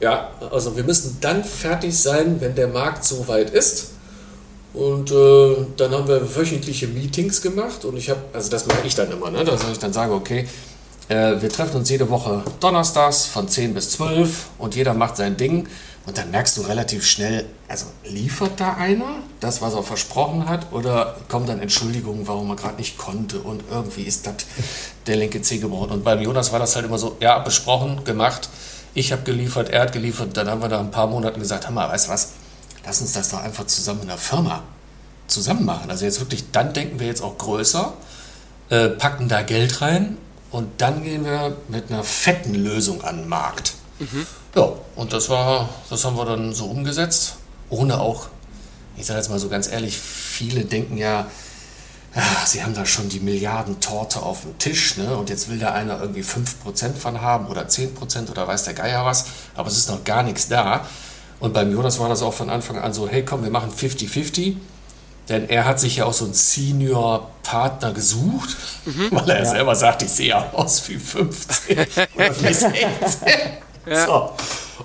ja, 0.00 0.30
also 0.50 0.76
wir 0.76 0.84
müssen 0.84 1.18
dann 1.20 1.44
fertig 1.44 1.98
sein, 1.98 2.36
wenn 2.40 2.54
der 2.54 2.68
Markt 2.68 3.04
so 3.04 3.26
weit 3.28 3.50
ist. 3.50 3.90
Und 4.74 5.12
äh, 5.12 5.56
dann 5.76 5.92
haben 5.92 6.08
wir 6.08 6.36
wöchentliche 6.36 6.88
Meetings 6.88 7.40
gemacht 7.40 7.84
und 7.84 7.96
ich 7.96 8.10
habe, 8.10 8.20
also 8.32 8.50
das 8.50 8.66
mache 8.66 8.86
ich 8.86 8.96
dann 8.96 9.10
immer, 9.12 9.30
ne, 9.30 9.44
dass 9.44 9.62
ich 9.70 9.78
dann 9.78 9.92
sage, 9.92 10.12
okay, 10.12 10.48
äh, 11.08 11.40
wir 11.40 11.50
treffen 11.50 11.76
uns 11.76 11.90
jede 11.90 12.08
Woche 12.08 12.42
donnerstags 12.60 13.26
von 13.26 13.48
10 13.48 13.74
bis 13.74 13.90
12 13.90 14.46
und 14.58 14.74
jeder 14.74 14.94
macht 14.94 15.16
sein 15.16 15.36
Ding. 15.36 15.68
Und 16.06 16.18
dann 16.18 16.30
merkst 16.30 16.58
du 16.58 16.62
relativ 16.62 17.06
schnell, 17.06 17.46
also 17.66 17.86
liefert 18.04 18.60
da 18.60 18.74
einer 18.74 19.20
das, 19.40 19.62
was 19.62 19.72
er 19.72 19.82
versprochen 19.82 20.46
hat, 20.46 20.70
oder 20.70 21.16
kommen 21.28 21.46
dann 21.46 21.60
Entschuldigungen, 21.60 22.28
warum 22.28 22.50
er 22.50 22.56
gerade 22.56 22.76
nicht 22.76 22.98
konnte 22.98 23.38
und 23.38 23.62
irgendwie 23.70 24.02
ist 24.02 24.26
das 24.26 24.34
der 25.06 25.16
linke 25.16 25.40
Zeh 25.40 25.58
gebrochen. 25.58 25.90
Und 25.90 26.04
beim 26.04 26.20
Jonas 26.20 26.52
war 26.52 26.58
das 26.58 26.76
halt 26.76 26.84
immer 26.84 26.98
so, 26.98 27.16
ja, 27.20 27.38
besprochen, 27.38 28.04
gemacht. 28.04 28.50
Ich 28.92 29.12
habe 29.12 29.22
geliefert, 29.22 29.70
er 29.70 29.82
hat 29.82 29.92
geliefert. 29.92 30.36
Dann 30.36 30.48
haben 30.48 30.60
wir 30.60 30.68
nach 30.68 30.80
ein 30.80 30.90
paar 30.90 31.06
Monaten 31.06 31.40
gesagt, 31.40 31.66
Hammer, 31.66 31.88
weißt 31.88 32.08
du 32.08 32.12
was, 32.12 32.32
lass 32.84 33.00
uns 33.00 33.12
das 33.12 33.30
doch 33.30 33.42
einfach 33.42 33.66
zusammen 33.66 34.02
in 34.02 34.08
der 34.08 34.18
Firma 34.18 34.62
zusammen 35.26 35.64
machen. 35.64 35.90
Also 35.90 36.04
jetzt 36.04 36.20
wirklich, 36.20 36.50
dann 36.52 36.74
denken 36.74 37.00
wir 37.00 37.06
jetzt 37.06 37.22
auch 37.22 37.38
größer, 37.38 37.94
äh, 38.68 38.88
packen 38.90 39.28
da 39.28 39.40
Geld 39.40 39.80
rein 39.80 40.18
und 40.54 40.80
dann 40.80 41.02
gehen 41.02 41.24
wir 41.24 41.56
mit 41.66 41.90
einer 41.90 42.04
fetten 42.04 42.54
Lösung 42.54 43.02
an 43.02 43.18
den 43.18 43.28
Markt. 43.28 43.74
Mhm. 43.98 44.24
Ja, 44.54 44.68
und 44.94 45.12
das 45.12 45.28
war, 45.28 45.68
das 45.90 46.04
haben 46.04 46.16
wir 46.16 46.24
dann 46.24 46.54
so 46.54 46.66
umgesetzt, 46.66 47.38
ohne 47.70 48.00
auch, 48.00 48.28
ich 48.96 49.04
sage 49.04 49.18
jetzt 49.18 49.30
mal 49.30 49.40
so 49.40 49.48
ganz 49.48 49.66
ehrlich, 49.66 49.98
viele 49.98 50.64
denken 50.64 50.96
ja, 50.96 51.26
ach, 52.14 52.46
sie 52.46 52.62
haben 52.62 52.72
da 52.72 52.86
schon 52.86 53.08
die 53.08 53.18
Milliardentorte 53.18 54.22
auf 54.22 54.42
dem 54.42 54.56
Tisch, 54.60 54.96
ne? 54.96 55.16
Und 55.16 55.28
jetzt 55.28 55.48
will 55.48 55.58
da 55.58 55.72
einer 55.72 56.00
irgendwie 56.00 56.22
5% 56.22 56.94
von 56.94 57.20
haben 57.20 57.48
oder 57.48 57.62
10% 57.62 58.30
oder 58.30 58.46
weiß 58.46 58.62
der 58.62 58.74
Geier 58.74 59.04
was, 59.04 59.26
aber 59.56 59.66
es 59.66 59.76
ist 59.76 59.88
noch 59.88 60.04
gar 60.04 60.22
nichts 60.22 60.46
da. 60.46 60.86
Und 61.40 61.52
beim 61.52 61.72
Jonas 61.72 61.98
war 61.98 62.08
das 62.08 62.22
auch 62.22 62.32
von 62.32 62.48
Anfang 62.48 62.78
an 62.78 62.92
so, 62.92 63.08
hey 63.08 63.24
komm, 63.24 63.42
wir 63.42 63.50
machen 63.50 63.72
50-50. 63.72 64.54
Denn 65.28 65.48
er 65.48 65.64
hat 65.64 65.80
sich 65.80 65.96
ja 65.96 66.04
auch 66.04 66.12
so 66.12 66.26
einen 66.26 66.34
Senior-Partner 66.34 67.92
gesucht, 67.92 68.56
mhm. 68.84 69.08
weil 69.10 69.30
er 69.30 69.38
ja. 69.38 69.44
selber 69.46 69.74
sagt, 69.74 70.02
ich 70.02 70.10
sehe 70.10 70.28
ja 70.28 70.50
aus 70.52 70.86
wie 70.88 70.98
15 70.98 71.78
oder 72.14 72.40
wie 72.40 72.52
16. 72.52 72.72
ja. 73.86 74.06
so. 74.06 74.30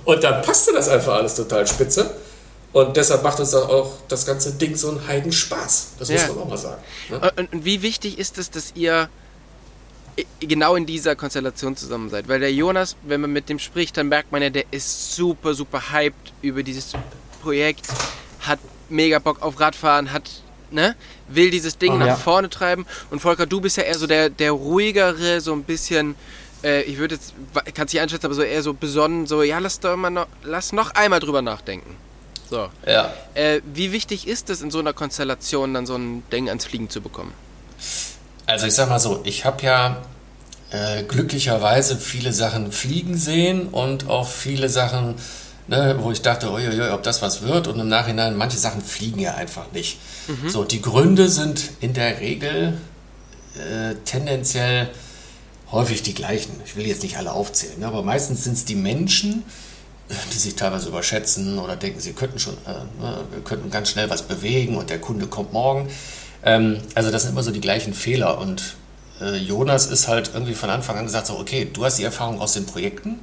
Und 0.05 0.23
dann 0.23 0.41
passte 0.41 0.71
das 0.73 0.87
einfach 0.87 1.15
alles 1.15 1.35
total 1.35 1.67
spitze. 1.67 2.15
Und 2.71 2.95
deshalb 2.95 3.23
macht 3.23 3.39
uns 3.39 3.53
auch 3.53 3.91
das 4.07 4.25
ganze 4.25 4.53
Ding 4.53 4.75
so 4.75 4.89
einen 4.89 5.07
Heidenspaß. 5.07 5.93
Das 5.97 6.09
muss 6.09 6.27
man 6.27 6.37
auch 6.37 6.49
mal 6.49 6.57
sagen. 6.57 6.81
Ne? 7.09 7.31
Und, 7.35 7.53
und 7.53 7.65
wie 7.65 7.81
wichtig 7.81 8.19
ist 8.19 8.37
es, 8.37 8.51
dass 8.51 8.73
ihr 8.75 9.09
genau 10.39 10.75
in 10.75 10.85
dieser 10.85 11.15
Konstellation 11.15 11.75
zusammen 11.75 12.09
seid? 12.09 12.27
Weil 12.27 12.39
der 12.39 12.53
Jonas, 12.53 12.95
wenn 13.03 13.21
man 13.21 13.33
mit 13.33 13.49
dem 13.49 13.57
spricht, 13.57 13.97
dann 13.97 14.07
merkt 14.07 14.31
man 14.31 14.43
ja, 14.43 14.51
der 14.51 14.65
ist 14.71 15.15
super, 15.15 15.53
super 15.55 15.91
hyped 15.91 16.31
über 16.41 16.61
dieses 16.61 16.93
Projekt, 17.41 17.87
hat 18.41 18.59
mega 18.89 19.19
Bock 19.19 19.41
auf 19.41 19.59
Radfahren, 19.59 20.11
hat, 20.11 20.29
ne, 20.71 20.95
will 21.27 21.51
dieses 21.51 21.77
Ding 21.77 21.93
oh, 21.93 21.97
nach 21.97 22.07
ja. 22.07 22.15
vorne 22.15 22.49
treiben. 22.49 22.85
Und 23.09 23.19
Volker, 23.19 23.45
du 23.45 23.61
bist 23.61 23.77
ja 23.77 23.83
eher 23.83 23.97
so 23.97 24.07
der, 24.07 24.29
der 24.29 24.51
ruhigere, 24.51 25.41
so 25.41 25.53
ein 25.53 25.63
bisschen, 25.63 26.15
äh, 26.63 26.83
ich 26.83 26.97
würde 26.97 27.15
jetzt, 27.15 27.33
kann 27.73 27.87
es 27.87 27.93
nicht 27.93 28.01
einschätzen, 28.01 28.25
aber 28.25 28.35
so 28.35 28.41
eher 28.41 28.63
so 28.63 28.73
besonnen, 28.73 29.27
so, 29.27 29.43
ja, 29.43 29.59
lass 29.59 29.79
doch 29.79 29.95
mal 29.95 30.09
noch, 30.09 30.27
lass 30.43 30.71
noch 30.73 30.91
einmal 30.91 31.19
drüber 31.19 31.41
nachdenken. 31.41 31.95
So. 32.49 32.69
Ja. 32.85 33.13
Äh, 33.35 33.61
wie 33.73 33.91
wichtig 33.91 34.27
ist 34.27 34.49
es 34.49 34.61
in 34.61 34.71
so 34.71 34.79
einer 34.79 34.93
Konstellation, 34.93 35.73
dann 35.73 35.85
so 35.85 35.95
ein 35.95 36.23
Ding 36.31 36.47
ans 36.47 36.65
Fliegen 36.65 36.89
zu 36.89 37.01
bekommen? 37.01 37.33
Also 38.47 38.65
ich 38.65 38.73
sag 38.73 38.89
mal 38.89 38.99
so, 38.99 39.21
ich 39.23 39.45
habe 39.45 39.63
ja 39.63 40.01
äh, 40.71 41.03
glücklicherweise 41.03 41.97
viele 41.97 42.33
Sachen 42.33 42.71
fliegen 42.71 43.15
sehen 43.15 43.67
und 43.67 44.09
auch 44.09 44.27
viele 44.27 44.69
Sachen 44.69 45.15
ne, 45.69 45.95
wo 45.99 46.11
ich 46.11 46.21
dachte, 46.21 46.51
uiuiui, 46.51 46.89
ob 46.89 47.03
das 47.03 47.21
was 47.21 47.43
wird. 47.43 47.67
Und 47.67 47.79
im 47.79 47.87
Nachhinein, 47.87 48.35
manche 48.35 48.57
Sachen 48.57 48.81
fliegen 48.81 49.19
ja 49.19 49.35
einfach 49.35 49.71
nicht. 49.71 49.99
Mhm. 50.27 50.49
So, 50.49 50.63
die 50.63 50.81
Gründe 50.81 51.29
sind 51.29 51.69
in 51.79 51.93
der 51.93 52.19
Regel 52.19 52.77
äh, 53.55 53.95
tendenziell 54.05 54.89
häufig 55.71 56.01
die 56.01 56.13
gleichen. 56.13 56.51
Ich 56.65 56.75
will 56.75 56.87
jetzt 56.87 57.03
nicht 57.03 57.17
alle 57.17 57.31
aufzählen, 57.31 57.79
ne, 57.79 57.87
aber 57.87 58.01
meistens 58.01 58.43
sind 58.43 58.53
es 58.53 58.65
die 58.65 58.75
Menschen, 58.75 59.43
die 60.33 60.37
sich 60.37 60.55
teilweise 60.55 60.89
überschätzen 60.89 61.59
oder 61.59 61.75
denken, 61.75 61.99
sie 61.99 62.13
könnten 62.13 62.39
schon, 62.39 62.55
äh, 62.65 63.01
ne, 63.01 63.19
wir 63.31 63.43
könnten 63.43 63.69
ganz 63.69 63.89
schnell 63.89 64.09
was 64.09 64.23
bewegen 64.23 64.77
und 64.77 64.89
der 64.89 64.99
Kunde 64.99 65.27
kommt 65.27 65.53
morgen. 65.53 65.89
Ähm, 66.43 66.79
also 66.95 67.11
das 67.11 67.23
sind 67.23 67.31
immer 67.31 67.43
so 67.43 67.51
die 67.51 67.61
gleichen 67.61 67.93
Fehler 67.93 68.39
und 68.39 68.75
äh, 69.21 69.35
Jonas 69.37 69.85
ist 69.85 70.07
halt 70.07 70.31
irgendwie 70.33 70.55
von 70.55 70.71
Anfang 70.71 70.97
an 70.97 71.05
gesagt, 71.05 71.27
so, 71.27 71.37
okay, 71.37 71.69
du 71.71 71.85
hast 71.85 71.99
die 71.99 72.03
Erfahrung 72.03 72.41
aus 72.41 72.53
den 72.53 72.65
Projekten, 72.65 73.19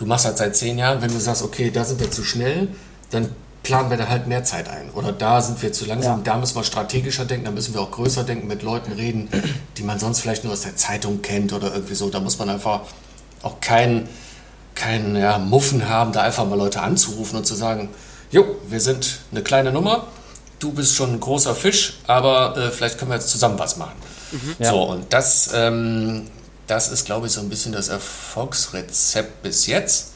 du 0.00 0.06
machst 0.06 0.24
halt 0.24 0.38
seit 0.38 0.56
zehn 0.56 0.78
Jahren, 0.78 1.02
wenn 1.02 1.12
du 1.12 1.20
sagst, 1.20 1.42
okay, 1.42 1.70
da 1.70 1.84
sind 1.84 2.00
wir 2.00 2.10
zu 2.10 2.24
schnell, 2.24 2.68
dann 3.10 3.28
planen 3.62 3.90
wir 3.90 3.98
da 3.98 4.08
halt 4.08 4.26
mehr 4.26 4.42
Zeit 4.44 4.66
ein. 4.66 4.90
Oder 4.92 5.12
da 5.12 5.42
sind 5.42 5.60
wir 5.60 5.74
zu 5.74 5.84
langsam, 5.84 6.20
ja. 6.20 6.24
da 6.24 6.38
müssen 6.38 6.56
wir 6.56 6.64
strategischer 6.64 7.26
denken, 7.26 7.44
da 7.44 7.50
müssen 7.50 7.74
wir 7.74 7.82
auch 7.82 7.90
größer 7.90 8.24
denken, 8.24 8.46
mit 8.48 8.62
Leuten 8.62 8.92
reden, 8.92 9.28
die 9.76 9.82
man 9.82 9.98
sonst 9.98 10.20
vielleicht 10.20 10.42
nur 10.44 10.54
aus 10.54 10.62
der 10.62 10.74
Zeitung 10.74 11.20
kennt 11.20 11.52
oder 11.52 11.74
irgendwie 11.74 11.94
so. 11.94 12.08
Da 12.08 12.18
muss 12.18 12.38
man 12.38 12.48
einfach 12.48 12.80
auch 13.42 13.60
keinen 13.60 14.08
kein, 14.74 15.16
ja, 15.16 15.36
Muffen 15.36 15.86
haben, 15.86 16.12
da 16.12 16.22
einfach 16.22 16.46
mal 16.46 16.56
Leute 16.56 16.80
anzurufen 16.80 17.36
und 17.36 17.44
zu 17.44 17.54
sagen, 17.54 17.90
jo, 18.30 18.56
wir 18.70 18.80
sind 18.80 19.18
eine 19.30 19.42
kleine 19.42 19.70
Nummer, 19.70 20.06
du 20.60 20.72
bist 20.72 20.94
schon 20.94 21.12
ein 21.12 21.20
großer 21.20 21.54
Fisch, 21.54 21.98
aber 22.06 22.56
äh, 22.56 22.70
vielleicht 22.70 22.96
können 22.96 23.10
wir 23.10 23.16
jetzt 23.16 23.28
zusammen 23.28 23.58
was 23.58 23.76
machen. 23.76 23.96
Mhm. 24.32 24.54
Ja. 24.58 24.70
So, 24.70 24.82
und 24.84 25.12
das 25.12 25.50
ähm, 25.52 26.28
das 26.70 26.88
ist, 26.88 27.04
glaube 27.04 27.26
ich, 27.26 27.32
so 27.32 27.40
ein 27.40 27.48
bisschen 27.48 27.72
das 27.72 27.88
Erfolgsrezept 27.88 29.42
bis 29.42 29.66
jetzt, 29.66 30.12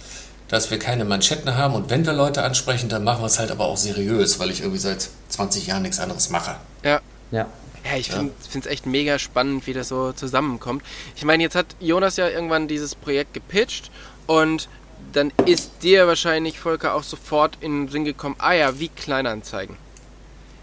dass 0.49 0.71
wir 0.71 0.79
keine 0.79 1.05
Manschetten 1.05 1.57
haben 1.57 1.75
und 1.75 1.91
wenn 1.91 2.07
wir 2.07 2.13
Leute 2.13 2.45
ansprechen, 2.45 2.89
dann 2.89 3.03
machen 3.03 3.23
wir 3.23 3.27
es 3.27 3.39
halt 3.41 3.51
aber 3.51 3.65
auch 3.65 3.77
seriös, 3.77 4.39
weil 4.39 4.51
ich 4.51 4.61
irgendwie 4.61 4.79
seit 4.79 5.09
20 5.31 5.67
Jahren 5.67 5.83
nichts 5.83 5.99
anderes 5.99 6.31
mache. 6.31 6.57
Ja. 6.85 7.01
Ja. 7.33 7.47
Ja, 7.85 7.97
ich 7.99 8.11
finde 8.11 8.33
es 8.55 8.67
echt 8.67 8.87
mega 8.87 9.19
spannend, 9.19 9.67
wie 9.67 9.75
das 9.75 9.89
so 9.89 10.13
zusammenkommt. 10.13 10.83
Ich 11.17 11.25
meine, 11.25 11.43
jetzt 11.43 11.55
hat 11.55 11.67
Jonas 11.81 12.17
ja 12.17 12.29
irgendwann 12.29 12.67
dieses 12.67 12.95
Projekt 12.95 13.35
gepitcht 13.35 13.91
und 14.27 14.69
dann 15.13 15.33
ist 15.45 15.71
dir 15.83 16.07
wahrscheinlich, 16.07 16.59
Volker, 16.59 16.95
auch 16.95 17.03
sofort 17.03 17.59
in 17.61 17.87
den 17.87 17.89
Sinn 17.89 18.05
gekommen, 18.05 18.37
ah 18.39 18.53
ja, 18.53 18.79
wie 18.79 18.89
Kleinanzeigen. 18.89 19.77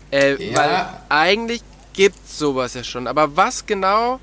Äh, 0.10 0.52
ja. 0.52 0.58
Weil 0.58 0.88
eigentlich 1.10 1.62
gibt 1.94 2.18
es 2.26 2.40
sowas 2.40 2.74
ja 2.74 2.84
schon. 2.84 3.08
Aber 3.08 3.36
was 3.36 3.66
genau 3.66 4.20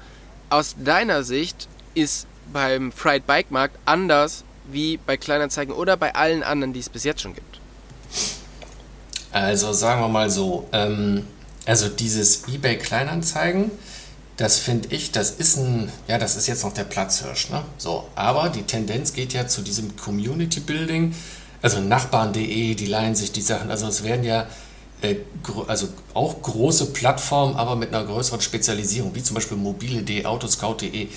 aus 0.51 0.77
deiner 0.79 1.23
Sicht 1.23 1.69
ist 1.95 2.27
beim 2.53 2.93
Fried 2.93 3.27
Bike 3.27 3.51
Markt 3.51 3.79
anders 3.85 4.45
wie 4.71 4.99
bei 4.99 5.17
Kleinanzeigen 5.17 5.75
oder 5.75 5.97
bei 5.97 6.15
allen 6.15 6.43
anderen, 6.43 6.73
die 6.73 6.81
es 6.81 6.89
bis 6.89 7.05
jetzt 7.05 7.23
schon 7.23 7.35
gibt? 7.35 7.61
Also 9.31 9.73
sagen 9.73 10.01
wir 10.01 10.09
mal 10.09 10.31
so, 10.31 10.69
ähm, 10.73 11.27
also 11.67 11.89
dieses 11.89 12.49
eBay 12.49 12.79
Kleinanzeigen, 12.79 13.71
das 14.37 14.59
finde 14.59 14.89
ich, 14.95 15.13
das 15.13 15.33
ist 15.33 15.59
ein, 15.59 15.93
ja, 16.07 16.17
das 16.17 16.37
ist 16.37 16.47
jetzt 16.47 16.65
noch 16.65 16.73
der 16.73 16.85
Platzhirsch, 16.85 17.51
ne? 17.51 17.63
So, 17.77 18.07
aber 18.15 18.49
die 18.49 18.63
Tendenz 18.63 19.13
geht 19.13 19.33
ja 19.33 19.47
zu 19.47 19.63
diesem 19.63 19.97
Community 19.97 20.61
Building, 20.61 21.15
also 21.61 21.81
Nachbarn.de, 21.81 22.75
die 22.75 22.87
leihen 22.87 23.15
sich 23.15 23.33
die 23.33 23.43
Sachen, 23.43 23.71
also 23.71 23.89
es 23.89 24.05
werden 24.05 24.25
ja 24.25 24.47
also 25.69 25.89
auch 26.15 26.43
große 26.43 26.87
Plattformen, 26.87 27.55
aber 27.57 27.77
mit 27.77 27.95
einer 27.95 28.05
größeren 28.05 28.41
Spezialisierung, 28.41 29.15
wie 29.15 29.23
zum 29.23 29.35
Beispiel 29.35 29.57
mobile.de, 29.57 30.25
autoscout.de. 30.25 31.09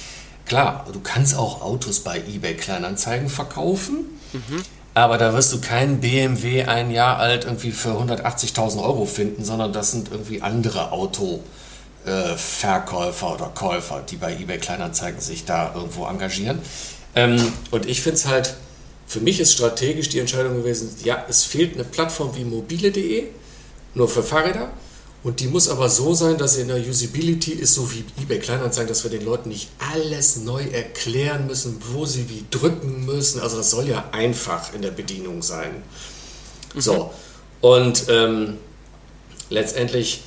Klar, 0.46 0.86
du 0.92 1.00
kannst 1.00 1.36
auch 1.36 1.62
Autos 1.62 2.02
bei 2.02 2.18
eBay 2.18 2.56
Kleinanzeigen 2.56 3.30
verkaufen, 3.30 4.20
mhm. 4.34 4.64
aber 4.94 5.18
da 5.18 5.34
wirst 5.34 5.54
du 5.54 5.62
keinen 5.62 6.02
BMW 6.02 6.64
ein 6.64 6.92
Jahr 6.92 7.18
alt 7.18 7.46
irgendwie 7.46 7.72
für 7.72 7.92
180.000 7.92 8.84
Euro 8.84 9.06
finden, 9.06 9.46
sondern 9.46 9.74
das 9.74 9.92
sind 9.92 10.12
irgendwie 10.12 10.42
andere 10.42 10.92
Autoverkäufer 10.92 13.28
äh, 13.28 13.34
oder 13.34 13.52
Käufer, 13.56 14.04
die 14.08 14.18
bei 14.18 14.34
eBay 14.34 14.58
Kleinanzeigen 14.58 15.22
sich 15.22 15.46
da 15.46 15.74
irgendwo 15.74 16.06
engagieren. 16.06 16.60
Ähm, 17.16 17.52
und 17.72 17.88
ich 17.88 18.02
finde 18.02 18.18
es 18.18 18.28
halt, 18.28 18.56
für 19.08 19.22
mich 19.22 19.40
ist 19.40 19.54
strategisch 19.54 20.10
die 20.10 20.20
Entscheidung 20.20 20.56
gewesen, 20.56 20.96
ja, 21.04 21.26
es 21.28 21.44
fehlt 21.44 21.74
eine 21.74 21.84
Plattform 21.84 22.36
wie 22.36 22.46
mobile.de, 22.46 23.30
nur 23.94 24.08
für 24.08 24.24
Fahrräder. 24.24 24.72
Und 25.24 25.40
die 25.40 25.48
muss 25.48 25.70
aber 25.70 25.88
so 25.88 26.16
sein, 26.16 26.40
dass 26.40 26.56
sie 26.56 26.62
in 26.62 26.70
der 26.70 26.78
Usability 26.78 27.52
ist, 27.52 27.76
so 27.76 27.92
wie 27.92 28.04
eBay 28.20 28.40
Kleinanzeigen, 28.40 28.90
dass 28.90 29.04
wir 29.04 29.12
den 29.12 29.24
Leuten 29.24 29.50
nicht 29.50 29.70
alles 29.94 30.38
neu 30.38 30.64
erklären 30.64 31.46
müssen, 31.46 31.78
wo 31.94 32.06
sie 32.08 32.28
wie 32.28 32.44
drücken 32.50 33.06
müssen. 33.06 33.40
Also 33.40 33.58
das 33.58 33.70
soll 33.70 33.88
ja 33.88 34.06
einfach 34.12 34.74
in 34.74 34.82
der 34.82 34.90
Bedienung 34.90 35.44
sein. 35.44 35.84
Mhm. 36.74 36.82
So, 36.82 37.12
und 37.62 38.06
ähm, 38.10 38.58
letztendlich 39.52 40.24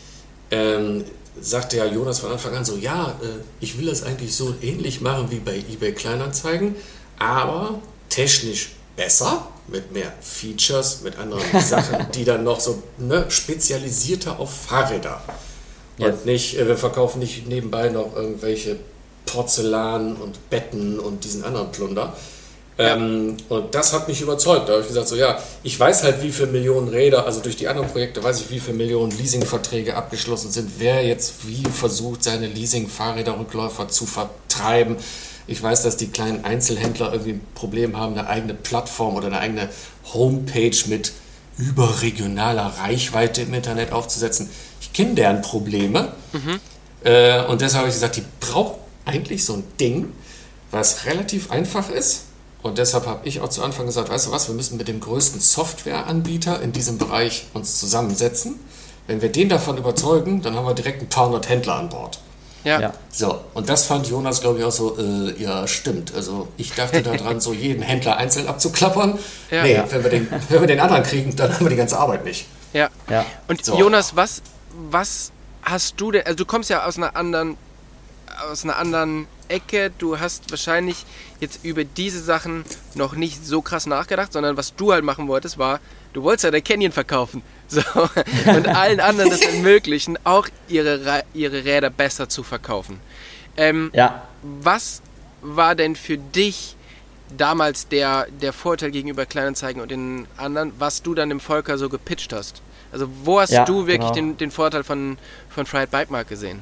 ähm, 0.52 1.04
sagte 1.40 1.76
ja 1.76 1.86
Jonas 1.86 2.20
von 2.20 2.30
Anfang 2.30 2.54
an 2.54 2.64
so, 2.64 2.76
ja, 2.76 3.18
äh, 3.20 3.42
ich 3.58 3.76
will 3.76 3.86
das 3.86 4.04
eigentlich 4.04 4.36
so 4.36 4.54
ähnlich 4.62 5.00
machen 5.00 5.30
wie 5.30 5.40
bei 5.40 5.56
eBay 5.56 5.92
Kleinanzeigen, 5.92 6.76
aber 7.18 7.80
technisch 8.08 8.70
besser 8.94 9.48
mit 9.68 9.92
mehr 9.92 10.12
Features, 10.20 11.00
mit 11.02 11.18
anderen 11.18 11.42
Sachen, 11.60 12.06
die 12.14 12.24
dann 12.24 12.44
noch 12.44 12.60
so 12.60 12.82
ne, 12.98 13.26
spezialisierter 13.28 14.38
auf 14.38 14.52
Fahrräder. 14.52 15.22
Yes. 15.98 16.08
Und 16.08 16.26
nicht, 16.26 16.58
äh, 16.58 16.66
wir 16.66 16.76
verkaufen 16.76 17.20
nicht 17.20 17.46
nebenbei 17.46 17.88
noch 17.88 18.14
irgendwelche 18.14 18.76
Porzellan 19.26 20.16
und 20.16 20.50
Betten 20.50 20.98
und 20.98 21.24
diesen 21.24 21.44
anderen 21.44 21.70
Plunder. 21.72 22.14
Ja. 22.76 22.96
Ähm, 22.96 23.36
und 23.48 23.74
das 23.74 23.92
hat 23.92 24.08
mich 24.08 24.20
überzeugt. 24.20 24.68
Da 24.68 24.72
habe 24.72 24.82
ich 24.82 24.88
gesagt, 24.88 25.08
so 25.08 25.16
ja, 25.16 25.38
ich 25.62 25.78
weiß 25.78 26.02
halt, 26.02 26.22
wie 26.22 26.32
viele 26.32 26.48
Millionen 26.48 26.88
Räder, 26.88 27.24
also 27.24 27.40
durch 27.40 27.56
die 27.56 27.68
anderen 27.68 27.88
Projekte 27.88 28.22
weiß 28.22 28.40
ich, 28.40 28.50
wie 28.50 28.58
viele 28.58 28.76
Millionen 28.76 29.16
Leasingverträge 29.16 29.94
abgeschlossen 29.94 30.50
sind, 30.50 30.72
wer 30.78 31.04
jetzt 31.04 31.46
wie 31.46 31.62
versucht, 31.64 32.24
seine 32.24 32.48
Leasing-Fahrräder-Rückläufer 32.48 33.88
zu 33.88 34.06
vertreiben. 34.06 34.96
Ich 35.46 35.62
weiß, 35.62 35.82
dass 35.82 35.96
die 35.96 36.08
kleinen 36.08 36.44
Einzelhändler 36.44 37.12
irgendwie 37.12 37.32
ein 37.32 37.46
Problem 37.54 37.96
haben, 37.96 38.16
eine 38.16 38.28
eigene 38.28 38.54
Plattform 38.54 39.14
oder 39.14 39.26
eine 39.26 39.38
eigene 39.38 39.68
Homepage 40.12 40.76
mit 40.86 41.12
überregionaler 41.58 42.66
Reichweite 42.78 43.42
im 43.42 43.54
Internet 43.54 43.92
aufzusetzen. 43.92 44.48
Ich 44.80 44.92
kenne 44.92 45.14
deren 45.14 45.42
Probleme. 45.42 46.12
Mhm. 46.32 46.60
Äh, 47.04 47.44
und 47.44 47.60
deshalb 47.60 47.80
habe 47.80 47.88
ich 47.88 47.94
gesagt, 47.94 48.16
die 48.16 48.24
braucht 48.40 48.78
eigentlich 49.04 49.44
so 49.44 49.54
ein 49.54 49.64
Ding, 49.78 50.12
was 50.70 51.04
relativ 51.04 51.50
einfach 51.50 51.90
ist 51.90 52.24
Und 52.64 52.78
deshalb 52.78 53.04
habe 53.04 53.28
ich 53.28 53.42
auch 53.42 53.50
zu 53.50 53.62
Anfang 53.62 53.84
gesagt, 53.84 54.08
weißt 54.08 54.26
du 54.26 54.30
was, 54.30 54.48
wir 54.48 54.54
müssen 54.54 54.78
mit 54.78 54.88
dem 54.88 54.98
größten 54.98 55.38
Softwareanbieter 55.38 56.62
in 56.62 56.72
diesem 56.72 56.96
Bereich 56.96 57.44
uns 57.52 57.78
zusammensetzen. 57.78 58.58
Wenn 59.06 59.20
wir 59.20 59.30
den 59.30 59.50
davon 59.50 59.76
überzeugen, 59.76 60.40
dann 60.40 60.54
haben 60.56 60.66
wir 60.66 60.72
direkt 60.72 61.02
ein 61.02 61.10
paar 61.10 61.26
hundert 61.26 61.46
Händler 61.50 61.74
an 61.74 61.90
Bord. 61.90 62.20
Ja. 62.64 62.80
ja. 62.80 62.94
So, 63.10 63.40
und 63.52 63.68
das 63.68 63.86
fand 63.86 64.08
Jonas, 64.08 64.40
glaube 64.40 64.58
ich, 64.58 64.64
auch 64.64 64.72
so, 64.72 64.98
äh, 64.98 65.40
ja, 65.40 65.66
stimmt. 65.68 66.14
Also 66.14 66.48
ich 66.56 66.72
dachte 66.72 67.02
daran, 67.02 67.40
so 67.40 67.52
jeden 67.52 67.82
Händler 67.82 68.16
einzeln 68.16 68.48
abzuklappern. 68.48 69.18
Ja. 69.50 69.62
Nee. 69.62 69.82
Wenn, 69.88 70.02
wir 70.02 70.10
den, 70.10 70.28
wenn 70.48 70.60
wir 70.60 70.66
den 70.66 70.80
anderen 70.80 71.02
kriegen, 71.02 71.36
dann 71.36 71.52
haben 71.52 71.64
wir 71.64 71.70
die 71.70 71.76
ganze 71.76 71.98
Arbeit 71.98 72.24
nicht. 72.24 72.46
Ja. 72.72 72.88
ja. 73.08 73.24
Und 73.48 73.64
so. 73.64 73.78
Jonas, 73.78 74.16
was, 74.16 74.42
was 74.90 75.30
hast 75.62 76.00
du 76.00 76.10
denn, 76.10 76.24
also 76.24 76.36
du 76.36 76.44
kommst 76.44 76.70
ja 76.70 76.84
aus 76.84 76.96
einer 76.96 77.14
anderen, 77.14 77.56
aus 78.50 78.64
einer 78.64 78.76
anderen 78.76 79.26
Ecke, 79.48 79.92
du 79.98 80.18
hast 80.18 80.50
wahrscheinlich 80.50 81.04
jetzt 81.40 81.64
über 81.64 81.84
diese 81.84 82.22
Sachen 82.22 82.64
noch 82.94 83.14
nicht 83.14 83.44
so 83.44 83.62
krass 83.62 83.86
nachgedacht, 83.86 84.32
sondern 84.32 84.56
was 84.56 84.74
du 84.74 84.92
halt 84.92 85.04
machen 85.04 85.28
wolltest, 85.28 85.58
war, 85.58 85.80
du 86.12 86.22
wolltest 86.22 86.44
ja 86.44 86.50
der 86.50 86.62
Canyon 86.62 86.92
verkaufen. 86.92 87.42
So, 87.66 87.80
und 88.50 88.68
allen 88.68 89.00
anderen 89.00 89.30
das 89.30 89.40
ermöglichen, 89.40 90.18
auch 90.24 90.48
ihre, 90.68 91.22
ihre 91.32 91.64
Räder 91.64 91.90
besser 91.90 92.28
zu 92.28 92.42
verkaufen. 92.42 93.00
Ähm, 93.56 93.90
ja. 93.94 94.22
Was 94.42 95.00
war 95.40 95.74
denn 95.74 95.96
für 95.96 96.18
dich 96.18 96.76
damals 97.36 97.88
der, 97.88 98.26
der 98.42 98.52
Vorteil 98.52 98.90
gegenüber 98.90 99.26
Kleinanzeigen 99.26 99.80
und 99.80 99.90
den 99.90 100.26
anderen, 100.36 100.72
was 100.78 101.02
du 101.02 101.14
dann 101.14 101.28
dem 101.28 101.40
Volker 101.40 101.78
so 101.78 101.88
gepitcht 101.88 102.32
hast? 102.32 102.62
Also 102.92 103.08
wo 103.24 103.40
hast 103.40 103.50
ja, 103.50 103.64
du 103.64 103.86
wirklich 103.86 104.12
genau. 104.12 104.30
den, 104.32 104.36
den 104.36 104.50
Vorteil 104.50 104.84
von, 104.84 105.18
von 105.48 105.66
Fried 105.66 105.90
Bike 105.90 106.10
Mark 106.10 106.28
gesehen? 106.28 106.60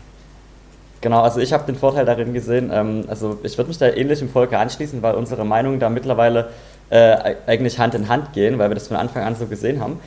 Genau, 1.02 1.20
also 1.20 1.40
ich 1.40 1.52
habe 1.52 1.66
den 1.66 1.76
Vorteil 1.76 2.06
darin 2.06 2.32
gesehen, 2.32 2.70
ähm, 2.72 3.04
also 3.08 3.38
ich 3.42 3.58
würde 3.58 3.68
mich 3.68 3.78
da 3.78 3.88
ähnlich 3.88 4.22
im 4.22 4.30
Volker 4.30 4.60
anschließen, 4.60 5.02
weil 5.02 5.14
unsere 5.14 5.44
Meinungen 5.44 5.80
da 5.80 5.90
mittlerweile 5.90 6.50
äh, 6.90 7.34
eigentlich 7.46 7.78
Hand 7.78 7.94
in 7.94 8.08
Hand 8.08 8.32
gehen, 8.32 8.58
weil 8.58 8.70
wir 8.70 8.74
das 8.74 8.88
von 8.88 8.96
Anfang 8.96 9.24
an 9.24 9.34
so 9.34 9.46
gesehen 9.46 9.80
haben. 9.80 10.00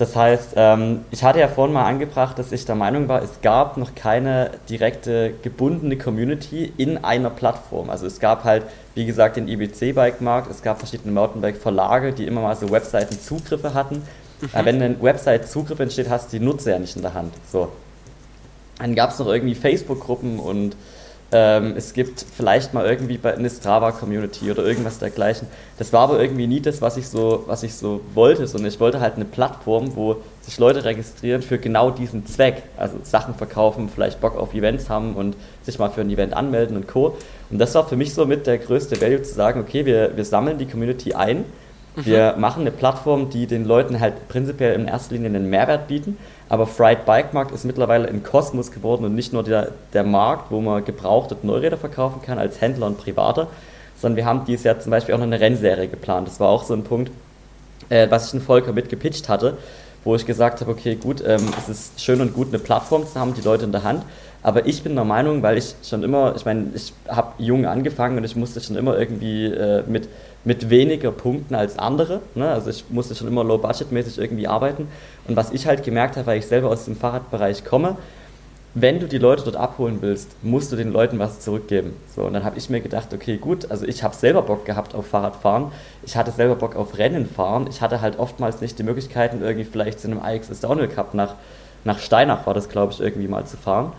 Das 0.00 0.16
heißt, 0.16 0.54
ähm, 0.56 1.04
ich 1.10 1.22
hatte 1.22 1.40
ja 1.40 1.48
vorhin 1.48 1.74
mal 1.74 1.84
angebracht, 1.84 2.38
dass 2.38 2.52
ich 2.52 2.64
der 2.64 2.74
Meinung 2.74 3.06
war, 3.08 3.22
es 3.22 3.42
gab 3.42 3.76
noch 3.76 3.94
keine 3.94 4.52
direkte 4.70 5.34
gebundene 5.42 5.98
Community 5.98 6.72
in 6.78 7.04
einer 7.04 7.28
Plattform. 7.28 7.90
Also 7.90 8.06
es 8.06 8.18
gab 8.18 8.44
halt, 8.44 8.62
wie 8.94 9.04
gesagt, 9.04 9.36
den 9.36 9.46
IBC-Bike-Markt, 9.46 10.50
es 10.50 10.62
gab 10.62 10.78
verschiedene 10.78 11.12
Mountainbike-Verlage, 11.12 12.14
die 12.14 12.26
immer 12.26 12.40
mal 12.40 12.56
so 12.56 12.70
Webseiten-Zugriffe 12.70 13.74
hatten. 13.74 13.96
Mhm. 13.96 14.48
Aber 14.54 14.64
wenn 14.64 14.82
ein 14.82 15.02
Website-Zugriff 15.02 15.78
entsteht, 15.78 16.08
hast 16.08 16.32
du 16.32 16.38
die 16.38 16.44
Nutzer 16.46 16.70
ja 16.70 16.78
nicht 16.78 16.96
in 16.96 17.02
der 17.02 17.12
Hand. 17.12 17.34
So. 17.52 17.68
Dann 18.78 18.94
gab 18.94 19.10
es 19.10 19.18
noch 19.18 19.26
irgendwie 19.26 19.54
Facebook-Gruppen 19.54 20.38
und 20.38 20.76
ähm, 21.32 21.74
es 21.76 21.92
gibt 21.92 22.24
vielleicht 22.36 22.74
mal 22.74 22.86
irgendwie 22.86 23.20
eine 23.22 23.48
Strava-Community 23.48 24.50
oder 24.50 24.64
irgendwas 24.64 24.98
dergleichen. 24.98 25.46
Das 25.78 25.92
war 25.92 26.02
aber 26.02 26.20
irgendwie 26.20 26.46
nie 26.46 26.60
das, 26.60 26.82
was 26.82 26.96
ich 26.96 27.08
so, 27.08 27.44
was 27.46 27.62
ich 27.62 27.74
so 27.74 28.00
wollte, 28.14 28.46
sondern 28.46 28.68
ich 28.68 28.80
wollte 28.80 29.00
halt 29.00 29.14
eine 29.14 29.24
Plattform, 29.24 29.94
wo 29.94 30.16
sich 30.40 30.58
Leute 30.58 30.84
registrieren 30.84 31.42
für 31.42 31.58
genau 31.58 31.90
diesen 31.90 32.26
Zweck. 32.26 32.64
Also 32.76 32.96
Sachen 33.04 33.34
verkaufen, 33.34 33.88
vielleicht 33.88 34.20
Bock 34.20 34.36
auf 34.36 34.54
Events 34.54 34.90
haben 34.90 35.14
und 35.14 35.36
sich 35.62 35.78
mal 35.78 35.90
für 35.90 36.00
ein 36.00 36.10
Event 36.10 36.34
anmelden 36.34 36.76
und 36.76 36.88
Co. 36.88 37.16
Und 37.50 37.58
das 37.58 37.74
war 37.74 37.86
für 37.86 37.96
mich 37.96 38.12
so 38.12 38.26
mit 38.26 38.46
der 38.48 38.58
größte 38.58 39.00
Value 39.00 39.22
zu 39.22 39.34
sagen, 39.34 39.60
okay, 39.60 39.86
wir, 39.86 40.16
wir 40.16 40.24
sammeln 40.24 40.58
die 40.58 40.66
Community 40.66 41.14
ein, 41.14 41.44
wir 41.96 42.34
mhm. 42.34 42.40
machen 42.40 42.60
eine 42.62 42.70
Plattform, 42.70 43.30
die 43.30 43.46
den 43.46 43.64
Leuten 43.64 44.00
halt 44.00 44.28
prinzipiell 44.28 44.74
in 44.74 44.86
erster 44.86 45.14
Linie 45.14 45.28
einen 45.28 45.50
Mehrwert 45.50 45.88
bieten, 45.88 46.16
aber 46.50 46.66
Fried 46.66 47.06
Bike 47.06 47.32
Markt 47.32 47.52
ist 47.52 47.64
mittlerweile 47.64 48.08
ein 48.08 48.24
Kosmos 48.24 48.72
geworden 48.72 49.04
und 49.04 49.14
nicht 49.14 49.32
nur 49.32 49.44
der, 49.44 49.68
der 49.94 50.02
Markt, 50.02 50.50
wo 50.50 50.60
man 50.60 50.84
gebrauchte 50.84 51.36
Neuräder 51.42 51.78
verkaufen 51.78 52.20
kann 52.22 52.38
als 52.38 52.60
Händler 52.60 52.88
und 52.88 52.98
Privater, 52.98 53.46
sondern 53.96 54.16
wir 54.16 54.24
haben 54.26 54.44
dieses 54.44 54.64
Jahr 54.64 54.80
zum 54.80 54.90
Beispiel 54.90 55.14
auch 55.14 55.18
noch 55.18 55.26
eine 55.26 55.40
Rennserie 55.40 55.86
geplant. 55.86 56.26
Das 56.26 56.40
war 56.40 56.48
auch 56.48 56.64
so 56.64 56.74
ein 56.74 56.82
Punkt, 56.82 57.12
äh, 57.88 58.10
was 58.10 58.26
ich 58.26 58.30
den 58.32 58.40
Volker 58.40 58.72
mitgepitcht 58.72 59.28
hatte, 59.28 59.58
wo 60.02 60.16
ich 60.16 60.26
gesagt 60.26 60.60
habe, 60.60 60.72
okay, 60.72 60.96
gut, 60.96 61.22
ähm, 61.24 61.48
es 61.56 61.68
ist 61.68 62.00
schön 62.02 62.20
und 62.20 62.34
gut, 62.34 62.48
eine 62.48 62.58
Plattform 62.58 63.06
zu 63.06 63.18
haben, 63.20 63.32
die 63.32 63.42
Leute 63.42 63.64
in 63.64 63.72
der 63.72 63.84
Hand, 63.84 64.02
aber 64.42 64.66
ich 64.66 64.82
bin 64.82 64.96
der 64.96 65.04
Meinung, 65.04 65.42
weil 65.44 65.56
ich 65.56 65.74
schon 65.84 66.02
immer, 66.02 66.34
ich 66.34 66.44
meine, 66.44 66.70
ich 66.74 66.92
habe 67.06 67.34
jung 67.38 67.64
angefangen 67.66 68.16
und 68.16 68.24
ich 68.24 68.34
musste 68.34 68.60
schon 68.60 68.76
immer 68.76 68.98
irgendwie 68.98 69.46
äh, 69.46 69.84
mit 69.86 70.08
mit 70.44 70.70
weniger 70.70 71.10
Punkten 71.10 71.54
als 71.54 71.78
andere. 71.78 72.20
Ne? 72.34 72.48
Also 72.48 72.70
ich 72.70 72.84
musste 72.88 73.14
schon 73.14 73.28
immer 73.28 73.44
low-budget-mäßig 73.44 74.18
irgendwie 74.18 74.46
arbeiten. 74.46 74.88
Und 75.28 75.36
was 75.36 75.50
ich 75.52 75.66
halt 75.66 75.84
gemerkt 75.84 76.16
habe, 76.16 76.26
weil 76.26 76.38
ich 76.38 76.46
selber 76.46 76.70
aus 76.70 76.86
dem 76.86 76.96
Fahrradbereich 76.96 77.64
komme, 77.64 77.96
wenn 78.74 79.00
du 79.00 79.08
die 79.08 79.18
Leute 79.18 79.42
dort 79.42 79.56
abholen 79.56 79.98
willst, 80.00 80.30
musst 80.42 80.70
du 80.70 80.76
den 80.76 80.92
Leuten 80.92 81.18
was 81.18 81.40
zurückgeben. 81.40 81.96
So, 82.14 82.22
und 82.22 82.34
dann 82.34 82.44
habe 82.44 82.56
ich 82.56 82.70
mir 82.70 82.80
gedacht, 82.80 83.12
okay, 83.12 83.36
gut, 83.36 83.68
also 83.70 83.84
ich 83.84 84.04
habe 84.04 84.14
selber 84.14 84.42
Bock 84.42 84.64
gehabt 84.64 84.94
auf 84.94 85.08
Fahrradfahren, 85.08 85.72
ich 86.04 86.16
hatte 86.16 86.30
selber 86.30 86.54
Bock 86.54 86.76
auf 86.76 86.96
Rennen 86.96 87.26
fahren, 87.26 87.66
ich 87.68 87.80
hatte 87.80 88.00
halt 88.00 88.18
oftmals 88.20 88.60
nicht 88.60 88.78
die 88.78 88.84
Möglichkeiten, 88.84 89.42
irgendwie 89.42 89.64
vielleicht 89.64 89.98
zu 89.98 90.08
einem 90.08 90.20
IXS 90.24 90.60
Downhill 90.60 90.86
Cup 90.86 91.14
nach, 91.14 91.34
nach 91.82 91.98
Steinach 91.98 92.46
war 92.46 92.54
das, 92.54 92.68
glaube 92.68 92.92
ich, 92.92 93.00
irgendwie 93.00 93.26
mal 93.26 93.44
zu 93.44 93.56
fahren. 93.56 93.92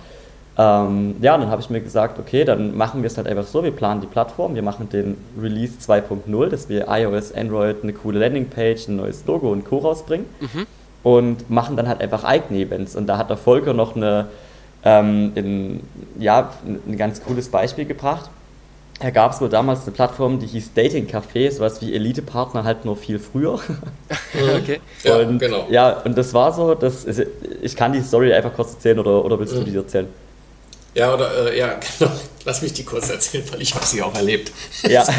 Ähm, 0.57 1.15
ja, 1.21 1.37
dann 1.37 1.49
habe 1.49 1.61
ich 1.61 1.69
mir 1.69 1.79
gesagt, 1.79 2.19
okay, 2.19 2.43
dann 2.43 2.75
machen 2.75 3.01
wir 3.01 3.07
es 3.07 3.17
halt 3.17 3.27
einfach 3.27 3.45
so, 3.45 3.63
wir 3.63 3.71
planen 3.71 4.01
die 4.01 4.07
Plattform, 4.07 4.53
wir 4.53 4.63
machen 4.63 4.89
den 4.89 5.17
Release 5.41 5.73
2.0, 5.79 6.49
dass 6.49 6.67
wir 6.67 6.87
iOS, 6.89 7.33
Android 7.33 7.77
eine 7.83 7.93
coole 7.93 8.19
Landingpage, 8.19 8.89
ein 8.89 8.97
neues 8.97 9.25
Logo 9.25 9.51
und 9.51 9.63
Co. 9.63 9.77
rausbringen 9.77 10.25
mhm. 10.41 10.67
und 11.03 11.49
machen 11.49 11.77
dann 11.77 11.87
halt 11.87 12.01
einfach 12.01 12.25
eigene 12.25 12.59
Events. 12.59 12.97
Und 12.97 13.07
da 13.07 13.17
hat 13.17 13.29
der 13.29 13.37
Volker 13.37 13.73
noch 13.73 13.95
eine, 13.95 14.27
ähm, 14.83 15.31
in, 15.35 15.79
ja, 16.19 16.51
ein 16.65 16.97
ganz 16.97 17.23
cooles 17.23 17.47
Beispiel 17.47 17.85
gebracht. 17.85 18.29
Da 18.99 19.09
gab 19.09 19.31
es 19.31 19.41
wohl 19.41 19.49
damals 19.49 19.83
eine 19.83 19.93
Plattform, 19.93 20.37
die 20.37 20.45
hieß 20.45 20.73
Dating 20.75 21.07
Café, 21.07 21.49
sowas 21.49 21.81
wie 21.81 21.95
Elite-Partner 21.95 22.65
halt 22.65 22.85
nur 22.85 22.97
viel 22.97 23.17
früher. 23.17 23.53
okay. 24.59 24.79
Und, 25.05 25.41
ja, 25.41 25.47
genau. 25.47 25.65
Ja, 25.71 26.01
und 26.01 26.15
das 26.15 26.33
war 26.35 26.51
so, 26.51 26.75
dass, 26.75 27.07
ich 27.61 27.75
kann 27.75 27.93
die 27.93 28.01
Story 28.01 28.31
einfach 28.31 28.53
kurz 28.53 28.73
erzählen 28.73 28.99
oder, 28.99 29.25
oder 29.25 29.39
willst 29.39 29.55
mhm. 29.55 29.59
du 29.59 29.71
die 29.71 29.75
erzählen? 29.75 30.07
Ja, 30.93 31.13
oder, 31.13 31.51
äh, 31.51 31.57
ja, 31.57 31.79
genau. 31.99 32.11
Lass 32.43 32.61
mich 32.61 32.73
die 32.73 32.83
kurz 32.83 33.09
erzählen, 33.09 33.43
weil 33.51 33.61
ich 33.61 33.75
habe 33.75 33.85
sie 33.85 34.01
auch 34.01 34.15
erlebt. 34.15 34.51
Ja. 34.83 35.05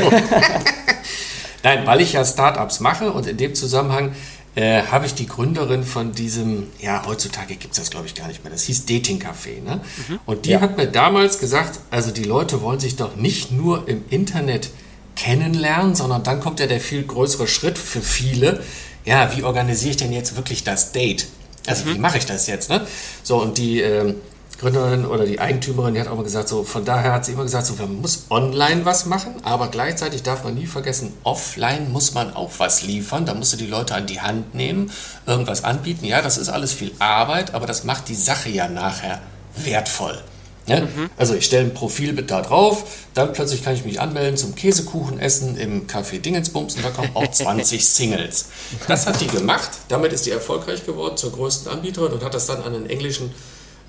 So. 1.62 1.68
Nein, 1.68 1.86
weil 1.86 2.00
ich 2.00 2.14
ja 2.14 2.24
Startups 2.24 2.80
mache 2.80 3.12
und 3.12 3.28
in 3.28 3.36
dem 3.36 3.54
Zusammenhang 3.54 4.16
äh, 4.56 4.82
habe 4.82 5.06
ich 5.06 5.14
die 5.14 5.26
Gründerin 5.26 5.84
von 5.84 6.12
diesem, 6.12 6.66
ja, 6.80 7.04
heutzutage 7.06 7.54
gibt 7.54 7.74
es 7.74 7.78
das 7.78 7.90
glaube 7.90 8.06
ich 8.06 8.14
gar 8.14 8.26
nicht 8.26 8.42
mehr, 8.42 8.52
das 8.52 8.64
hieß 8.64 8.84
Dating 8.86 9.20
Café. 9.20 9.62
Ne? 9.62 9.80
Mhm. 10.08 10.18
Und 10.26 10.44
die 10.44 10.50
ja. 10.50 10.60
hat 10.60 10.76
mir 10.76 10.88
damals 10.88 11.38
gesagt, 11.38 11.78
also 11.90 12.10
die 12.10 12.24
Leute 12.24 12.62
wollen 12.62 12.80
sich 12.80 12.96
doch 12.96 13.14
nicht 13.14 13.52
nur 13.52 13.88
im 13.88 14.04
Internet 14.10 14.70
kennenlernen, 15.14 15.94
sondern 15.94 16.24
dann 16.24 16.40
kommt 16.40 16.58
ja 16.58 16.66
der 16.66 16.80
viel 16.80 17.04
größere 17.04 17.46
Schritt 17.46 17.78
für 17.78 18.02
viele. 18.02 18.62
Ja, 19.04 19.34
wie 19.36 19.44
organisiere 19.44 19.90
ich 19.92 19.96
denn 19.96 20.12
jetzt 20.12 20.36
wirklich 20.36 20.64
das 20.64 20.92
Date? 20.92 21.28
Also 21.66 21.84
mhm. 21.84 21.94
wie 21.94 21.98
mache 21.98 22.18
ich 22.18 22.26
das 22.26 22.46
jetzt? 22.46 22.70
Ne? 22.70 22.84
So, 23.22 23.40
und 23.40 23.56
die 23.56 23.80
äh, 23.80 24.14
Gründerin 24.62 25.04
oder 25.06 25.26
die 25.26 25.40
Eigentümerin, 25.40 25.94
die 25.94 26.00
hat 26.00 26.06
auch 26.06 26.14
mal 26.14 26.22
gesagt, 26.22 26.48
so 26.48 26.62
von 26.62 26.84
daher 26.84 27.12
hat 27.12 27.24
sie 27.24 27.32
immer 27.32 27.42
gesagt, 27.42 27.66
so 27.66 27.74
man 27.74 28.00
muss 28.00 28.26
online 28.30 28.84
was 28.84 29.06
machen, 29.06 29.34
aber 29.42 29.66
gleichzeitig 29.66 30.22
darf 30.22 30.44
man 30.44 30.54
nie 30.54 30.66
vergessen, 30.66 31.12
offline 31.24 31.90
muss 31.90 32.14
man 32.14 32.34
auch 32.36 32.52
was 32.58 32.82
liefern. 32.82 33.26
Da 33.26 33.34
musst 33.34 33.52
du 33.52 33.56
die 33.56 33.66
Leute 33.66 33.96
an 33.96 34.06
die 34.06 34.20
Hand 34.20 34.54
nehmen, 34.54 34.92
irgendwas 35.26 35.64
anbieten. 35.64 36.06
Ja, 36.06 36.22
das 36.22 36.38
ist 36.38 36.48
alles 36.48 36.72
viel 36.72 36.92
Arbeit, 37.00 37.54
aber 37.54 37.66
das 37.66 37.82
macht 37.82 38.08
die 38.08 38.14
Sache 38.14 38.50
ja 38.50 38.68
nachher 38.68 39.20
wertvoll. 39.56 40.22
Ja? 40.66 40.82
Mhm. 40.82 41.10
Also 41.16 41.34
ich 41.34 41.44
stelle 41.44 41.64
ein 41.64 41.74
Profil 41.74 42.14
da 42.22 42.40
drauf, 42.40 42.84
dann 43.14 43.32
plötzlich 43.32 43.64
kann 43.64 43.74
ich 43.74 43.84
mich 43.84 44.00
anmelden 44.00 44.36
zum 44.36 44.54
Käsekuchen 44.54 45.18
essen 45.18 45.56
im 45.56 45.88
Café 45.88 46.20
Dingensbums 46.20 46.76
und 46.76 46.84
da 46.84 46.90
kommen 46.90 47.10
auch 47.14 47.28
20 47.32 47.84
Singles. 47.84 48.46
Das 48.86 49.08
hat 49.08 49.20
die 49.20 49.26
gemacht, 49.26 49.70
damit 49.88 50.12
ist 50.12 50.24
die 50.24 50.30
erfolgreich 50.30 50.86
geworden 50.86 51.16
zur 51.16 51.32
größten 51.32 51.72
Anbieterin 51.72 52.12
und 52.12 52.22
hat 52.22 52.34
das 52.34 52.46
dann 52.46 52.62
an 52.62 52.74
den 52.74 52.88
englischen 52.88 53.34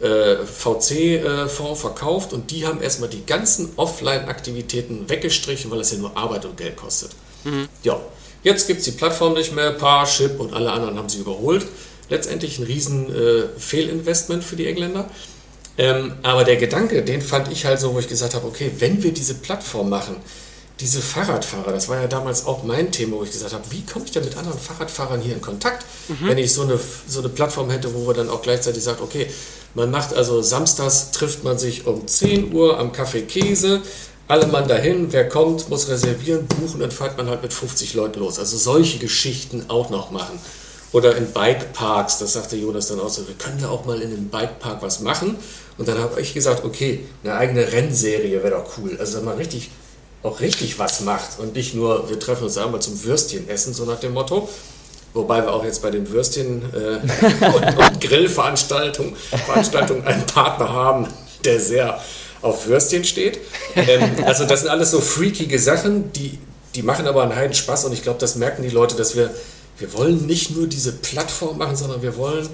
äh, 0.03 0.45
VC-Fonds 0.45 1.79
verkauft 1.79 2.33
und 2.33 2.51
die 2.51 2.67
haben 2.67 2.81
erstmal 2.81 3.09
die 3.09 3.25
ganzen 3.25 3.69
Offline-Aktivitäten 3.77 5.09
weggestrichen, 5.09 5.71
weil 5.71 5.79
es 5.79 5.91
ja 5.91 5.97
nur 5.97 6.15
Arbeit 6.17 6.45
und 6.45 6.57
Geld 6.57 6.75
kostet. 6.75 7.11
Mhm. 7.45 7.69
Ja, 7.83 7.99
jetzt 8.43 8.67
gibt 8.67 8.79
es 8.79 8.85
die 8.85 8.91
Plattform 8.91 9.33
nicht 9.33 9.55
mehr, 9.55 9.71
Parship 9.71 10.39
und 10.39 10.53
alle 10.53 10.71
anderen 10.71 10.97
haben 10.97 11.09
sie 11.09 11.19
überholt. 11.19 11.65
Letztendlich 12.09 12.59
ein 12.59 12.65
riesen 12.65 13.15
äh, 13.15 13.43
Fehlinvestment 13.57 14.43
für 14.43 14.57
die 14.57 14.67
Engländer. 14.67 15.09
Ähm, 15.77 16.13
aber 16.21 16.43
der 16.43 16.57
Gedanke, 16.57 17.01
den 17.01 17.21
fand 17.21 17.51
ich 17.51 17.65
halt 17.65 17.79
so, 17.79 17.93
wo 17.95 17.99
ich 17.99 18.07
gesagt 18.07 18.35
habe, 18.35 18.45
okay, 18.45 18.71
wenn 18.79 19.01
wir 19.01 19.13
diese 19.13 19.35
Plattform 19.35 19.89
machen, 19.89 20.17
diese 20.83 21.01
Fahrradfahrer, 21.01 21.71
das 21.71 21.87
war 21.87 22.01
ja 22.01 22.07
damals 22.07 22.45
auch 22.45 22.63
mein 22.63 22.91
Thema, 22.91 23.15
wo 23.15 23.23
ich 23.23 23.31
gesagt 23.31 23.53
habe, 23.53 23.63
wie 23.69 23.85
komme 23.85 24.03
ich 24.03 24.11
denn 24.11 24.25
mit 24.25 24.35
anderen 24.35 24.59
Fahrradfahrern 24.59 25.21
hier 25.21 25.33
in 25.33 25.41
Kontakt, 25.41 25.85
mhm. 26.09 26.27
wenn 26.27 26.37
ich 26.37 26.53
so 26.53 26.63
eine, 26.63 26.77
so 27.07 27.19
eine 27.19 27.29
Plattform 27.29 27.69
hätte, 27.69 27.93
wo 27.93 28.05
wir 28.05 28.13
dann 28.13 28.29
auch 28.29 28.41
gleichzeitig 28.41 28.83
sagt, 28.83 28.99
okay, 28.99 29.27
man 29.75 29.89
macht 29.89 30.13
also 30.13 30.41
samstags 30.41 31.11
trifft 31.11 31.45
man 31.45 31.57
sich 31.57 31.87
um 31.87 32.05
10 32.05 32.53
Uhr 32.53 32.77
am 32.77 32.91
Café 32.91 33.21
Käse, 33.25 33.81
alle 34.27 34.45
Mann 34.47 34.67
dahin, 34.67 35.13
wer 35.13 35.29
kommt, 35.29 35.69
muss 35.69 35.87
reservieren, 35.87 36.47
buchen, 36.47 36.81
dann 36.81 36.91
fährt 36.91 37.17
man 37.17 37.29
halt 37.29 37.41
mit 37.43 37.53
50 37.53 37.93
Leuten 37.93 38.19
los. 38.19 38.37
Also 38.37 38.57
solche 38.57 38.99
Geschichten 38.99 39.65
auch 39.69 39.89
noch 39.89 40.11
machen. 40.11 40.37
Oder 40.91 41.15
in 41.15 41.27
Bikeparks, 41.31 42.19
das 42.19 42.33
sagte 42.33 42.57
Jonas 42.57 42.87
dann 42.87 42.99
auch 42.99 43.09
so, 43.09 43.27
wir 43.27 43.35
können 43.35 43.59
ja 43.59 43.69
auch 43.69 43.85
mal 43.85 44.01
in 44.01 44.11
einem 44.11 44.27
Bikepark 44.27 44.81
was 44.81 44.99
machen. 44.99 45.37
Und 45.77 45.87
dann 45.87 45.97
habe 45.97 46.19
ich 46.19 46.33
gesagt, 46.33 46.63
okay, 46.65 47.05
eine 47.23 47.35
eigene 47.35 47.71
Rennserie 47.71 48.43
wäre 48.43 48.51
doch 48.51 48.77
cool. 48.77 48.97
Also 48.99 49.21
mal 49.21 49.35
richtig 49.35 49.71
auch 50.23 50.39
richtig 50.39 50.79
was 50.79 51.01
macht 51.01 51.39
und 51.39 51.55
nicht 51.55 51.75
nur, 51.75 52.09
wir 52.09 52.19
treffen 52.19 52.45
uns 52.45 52.57
einmal 52.57 52.81
zum 52.81 53.03
Würstchen 53.03 53.47
essen, 53.49 53.73
so 53.73 53.85
nach 53.85 53.99
dem 53.99 54.13
Motto. 54.13 54.49
Wobei 55.13 55.43
wir 55.43 55.53
auch 55.53 55.63
jetzt 55.63 55.81
bei 55.81 55.91
den 55.91 56.09
Würstchen 56.09 56.63
äh, 56.73 57.45
und, 57.45 57.77
und 57.77 58.01
Grillveranstaltungen 58.01 59.15
Veranstaltungen 59.15 60.03
einen 60.05 60.25
Partner 60.25 60.69
haben, 60.69 61.07
der 61.45 61.59
sehr 61.59 62.01
auf 62.41 62.67
Würstchen 62.67 63.03
steht. 63.03 63.39
Ähm, 63.75 64.23
also 64.25 64.45
das 64.45 64.61
sind 64.61 64.69
alles 64.69 64.91
so 64.91 65.01
freakige 65.01 65.59
Sachen, 65.59 66.11
die, 66.13 66.39
die 66.73 66.81
machen 66.81 67.05
aber 67.05 67.23
einen 67.23 67.35
heiden 67.35 67.53
Spaß 67.53 67.85
und 67.85 67.93
ich 67.93 68.01
glaube, 68.01 68.19
das 68.19 68.35
merken 68.35 68.63
die 68.63 68.69
Leute, 68.69 68.95
dass 68.95 69.15
wir, 69.15 69.29
wir 69.77 69.93
wollen 69.93 70.25
nicht 70.25 70.55
nur 70.55 70.67
diese 70.67 70.93
Plattform 70.93 71.57
machen, 71.57 71.75
sondern 71.75 72.01
wir 72.01 72.17
wollen 72.17 72.49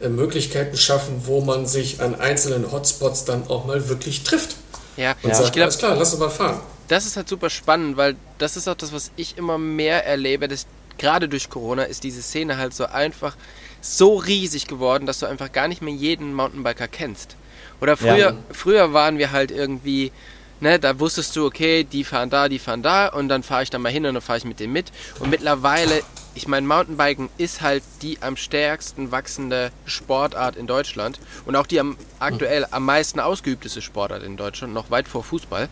äh, 0.00 0.08
Möglichkeiten 0.08 0.76
schaffen, 0.76 1.22
wo 1.24 1.40
man 1.40 1.66
sich 1.66 2.00
an 2.00 2.14
einzelnen 2.14 2.70
Hotspots 2.70 3.24
dann 3.24 3.48
auch 3.48 3.64
mal 3.64 3.88
wirklich 3.88 4.22
trifft. 4.22 4.56
Ja, 4.96 5.16
und 5.22 5.30
ja. 5.30 5.34
sagt, 5.34 5.48
ich 5.48 5.52
glaube, 5.52 5.64
alles 5.64 5.78
klar, 5.78 5.96
lass 5.96 6.12
uns 6.12 6.20
mal 6.20 6.30
fahren. 6.30 6.60
Das 6.88 7.06
ist 7.06 7.16
halt 7.16 7.28
super 7.28 7.50
spannend, 7.50 7.96
weil 7.96 8.16
das 8.38 8.56
ist 8.56 8.68
auch 8.68 8.74
das, 8.74 8.92
was 8.92 9.10
ich 9.16 9.38
immer 9.38 9.58
mehr 9.58 10.06
erlebe, 10.06 10.48
dass 10.48 10.66
gerade 10.98 11.28
durch 11.28 11.50
Corona 11.50 11.84
ist 11.84 12.04
diese 12.04 12.22
Szene 12.22 12.56
halt 12.56 12.74
so 12.74 12.86
einfach 12.86 13.36
so 13.80 14.16
riesig 14.16 14.66
geworden, 14.66 15.06
dass 15.06 15.18
du 15.18 15.26
einfach 15.26 15.52
gar 15.52 15.68
nicht 15.68 15.82
mehr 15.82 15.94
jeden 15.94 16.34
Mountainbiker 16.34 16.88
kennst. 16.88 17.36
Oder 17.80 17.96
früher, 17.96 18.16
ja. 18.16 18.36
früher 18.50 18.92
waren 18.92 19.18
wir 19.18 19.32
halt 19.32 19.50
irgendwie, 19.50 20.12
ne, 20.60 20.78
da 20.78 20.98
wusstest 20.98 21.36
du, 21.36 21.44
okay, 21.44 21.84
die 21.84 22.04
fahren 22.04 22.30
da, 22.30 22.48
die 22.48 22.58
fahren 22.58 22.82
da 22.82 23.08
und 23.08 23.28
dann 23.28 23.42
fahre 23.42 23.62
ich 23.62 23.70
da 23.70 23.78
mal 23.78 23.92
hin 23.92 24.06
und 24.06 24.14
dann 24.14 24.22
fahre 24.22 24.38
ich 24.38 24.44
mit 24.44 24.60
denen 24.60 24.72
mit. 24.72 24.90
Und 25.18 25.30
mittlerweile, 25.30 26.02
ich 26.34 26.48
meine, 26.48 26.66
Mountainbiken 26.66 27.28
ist 27.36 27.60
halt 27.60 27.82
die 28.00 28.22
am 28.22 28.36
stärksten 28.36 29.10
wachsende 29.10 29.70
Sportart 29.84 30.56
in 30.56 30.66
Deutschland 30.66 31.18
und 31.44 31.56
auch 31.56 31.66
die 31.66 31.80
am 31.80 31.96
aktuell 32.20 32.66
am 32.70 32.84
meisten 32.86 33.20
ausgeübteste 33.20 33.82
Sportart 33.82 34.22
in 34.22 34.36
Deutschland, 34.36 34.72
noch 34.72 34.90
weit 34.90 35.08
vor 35.08 35.22
Fußball. 35.22 35.68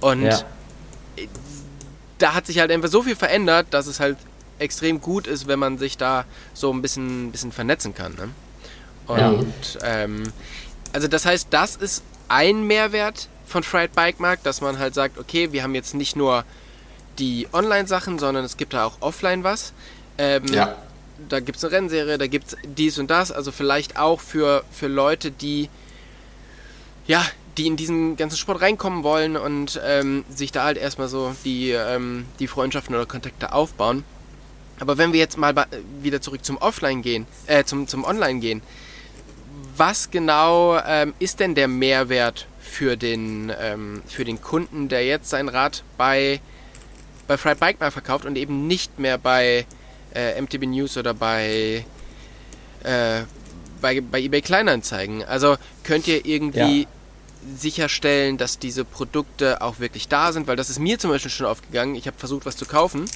Und 0.00 0.22
ja. 0.22 0.40
da 2.18 2.34
hat 2.34 2.46
sich 2.46 2.58
halt 2.58 2.70
einfach 2.70 2.88
so 2.88 3.02
viel 3.02 3.16
verändert, 3.16 3.68
dass 3.70 3.86
es 3.86 4.00
halt 4.00 4.18
extrem 4.58 5.00
gut 5.00 5.26
ist, 5.26 5.46
wenn 5.48 5.58
man 5.58 5.78
sich 5.78 5.96
da 5.96 6.24
so 6.54 6.72
ein 6.72 6.82
bisschen, 6.82 7.32
bisschen 7.32 7.52
vernetzen 7.52 7.94
kann. 7.94 8.14
Ne? 8.14 8.28
Und 9.06 9.78
ja. 9.80 10.04
ähm, 10.04 10.32
also 10.92 11.08
das 11.08 11.26
heißt, 11.26 11.48
das 11.50 11.76
ist 11.76 12.02
ein 12.28 12.66
Mehrwert 12.66 13.28
von 13.46 13.62
Fried 13.62 13.92
Bike 13.94 14.18
Markt, 14.18 14.46
dass 14.46 14.60
man 14.60 14.78
halt 14.78 14.94
sagt, 14.94 15.18
okay, 15.18 15.52
wir 15.52 15.62
haben 15.62 15.74
jetzt 15.74 15.94
nicht 15.94 16.16
nur 16.16 16.44
die 17.18 17.48
Online-Sachen, 17.52 18.18
sondern 18.18 18.44
es 18.44 18.56
gibt 18.56 18.74
da 18.74 18.84
auch 18.84 18.96
offline 19.00 19.44
was. 19.44 19.72
Ähm, 20.18 20.46
ja. 20.46 20.76
Da 21.28 21.40
gibt 21.40 21.56
es 21.58 21.64
eine 21.64 21.72
Rennserie, 21.72 22.18
da 22.18 22.26
gibt 22.26 22.48
es 22.48 22.56
dies 22.64 22.98
und 22.98 23.10
das, 23.10 23.32
also 23.32 23.50
vielleicht 23.50 23.98
auch 23.98 24.20
für, 24.20 24.64
für 24.70 24.86
Leute, 24.86 25.30
die 25.30 25.70
ja, 27.06 27.24
die 27.56 27.66
in 27.66 27.76
diesen 27.76 28.16
ganzen 28.16 28.36
Sport 28.36 28.60
reinkommen 28.60 29.02
wollen 29.02 29.36
und 29.36 29.80
ähm, 29.84 30.24
sich 30.28 30.52
da 30.52 30.64
halt 30.64 30.76
erstmal 30.76 31.08
so 31.08 31.34
die, 31.44 31.70
ähm, 31.70 32.26
die 32.38 32.46
Freundschaften 32.46 32.94
oder 32.94 33.06
Kontakte 33.06 33.52
aufbauen. 33.52 34.04
Aber 34.78 34.98
wenn 34.98 35.12
wir 35.12 35.20
jetzt 35.20 35.38
mal 35.38 35.54
wieder 36.02 36.20
zurück 36.20 36.44
zum 36.44 36.58
Offline 36.58 37.00
gehen, 37.00 37.26
äh, 37.46 37.64
zum, 37.64 37.88
zum 37.88 38.04
Online 38.04 38.40
gehen, 38.40 38.62
was 39.76 40.10
genau 40.10 40.78
ähm, 40.86 41.14
ist 41.18 41.40
denn 41.40 41.54
der 41.54 41.68
Mehrwert 41.68 42.46
für 42.60 42.96
den, 42.96 43.52
ähm, 43.58 44.02
für 44.06 44.24
den 44.24 44.40
Kunden, 44.42 44.88
der 44.88 45.06
jetzt 45.06 45.30
sein 45.30 45.48
Rad 45.48 45.82
bei, 45.96 46.40
bei 47.26 47.38
Fried 47.38 47.58
Bike 47.58 47.80
mal 47.80 47.90
verkauft 47.90 48.26
und 48.26 48.36
eben 48.36 48.66
nicht 48.66 48.98
mehr 48.98 49.16
bei 49.16 49.66
äh, 50.14 50.40
MTB 50.40 50.66
News 50.66 50.96
oder 50.98 51.14
bei, 51.14 51.84
äh, 52.82 53.22
bei, 53.80 54.00
bei 54.00 54.20
eBay 54.20 54.42
Kleinanzeigen? 54.42 55.24
Also 55.24 55.56
könnt 55.84 56.06
ihr 56.08 56.26
irgendwie 56.26 56.82
ja. 56.82 56.88
Sicherstellen, 57.56 58.38
dass 58.38 58.58
diese 58.58 58.84
Produkte 58.84 59.60
auch 59.62 59.78
wirklich 59.78 60.08
da 60.08 60.32
sind? 60.32 60.46
Weil 60.46 60.56
das 60.56 60.70
ist 60.70 60.78
mir 60.78 60.98
zum 60.98 61.10
Beispiel 61.10 61.30
schon 61.30 61.46
aufgegangen. 61.46 61.94
Ich 61.94 62.06
habe 62.06 62.16
versucht, 62.18 62.46
was 62.46 62.56
zu 62.56 62.66
kaufen 62.66 63.06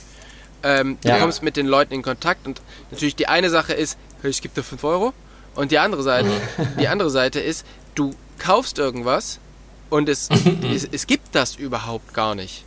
ähm, 0.62 0.98
du 1.02 1.08
ja. 1.08 1.18
kommst 1.18 1.42
mit 1.42 1.56
den 1.56 1.66
Leuten 1.66 1.94
in 1.94 2.02
Kontakt 2.02 2.46
und 2.46 2.60
natürlich 2.90 3.16
die 3.16 3.28
eine 3.28 3.50
Sache 3.50 3.72
ist, 3.72 3.98
ich 4.22 4.42
gebe 4.42 4.54
dir 4.54 4.62
5 4.62 4.82
Euro 4.84 5.12
und 5.54 5.70
die 5.70 5.78
andere 5.78 6.02
Seite, 6.02 6.30
die 6.78 6.88
andere 6.88 7.10
Seite 7.10 7.40
ist, 7.40 7.66
du 7.94 8.14
kaufst 8.38 8.78
irgendwas 8.78 9.38
und 9.88 10.08
es, 10.08 10.28
es, 10.74 10.86
es, 10.90 11.06
gibt 11.06 11.34
das 11.34 11.56
überhaupt 11.56 12.14
gar 12.14 12.34
nicht. 12.34 12.64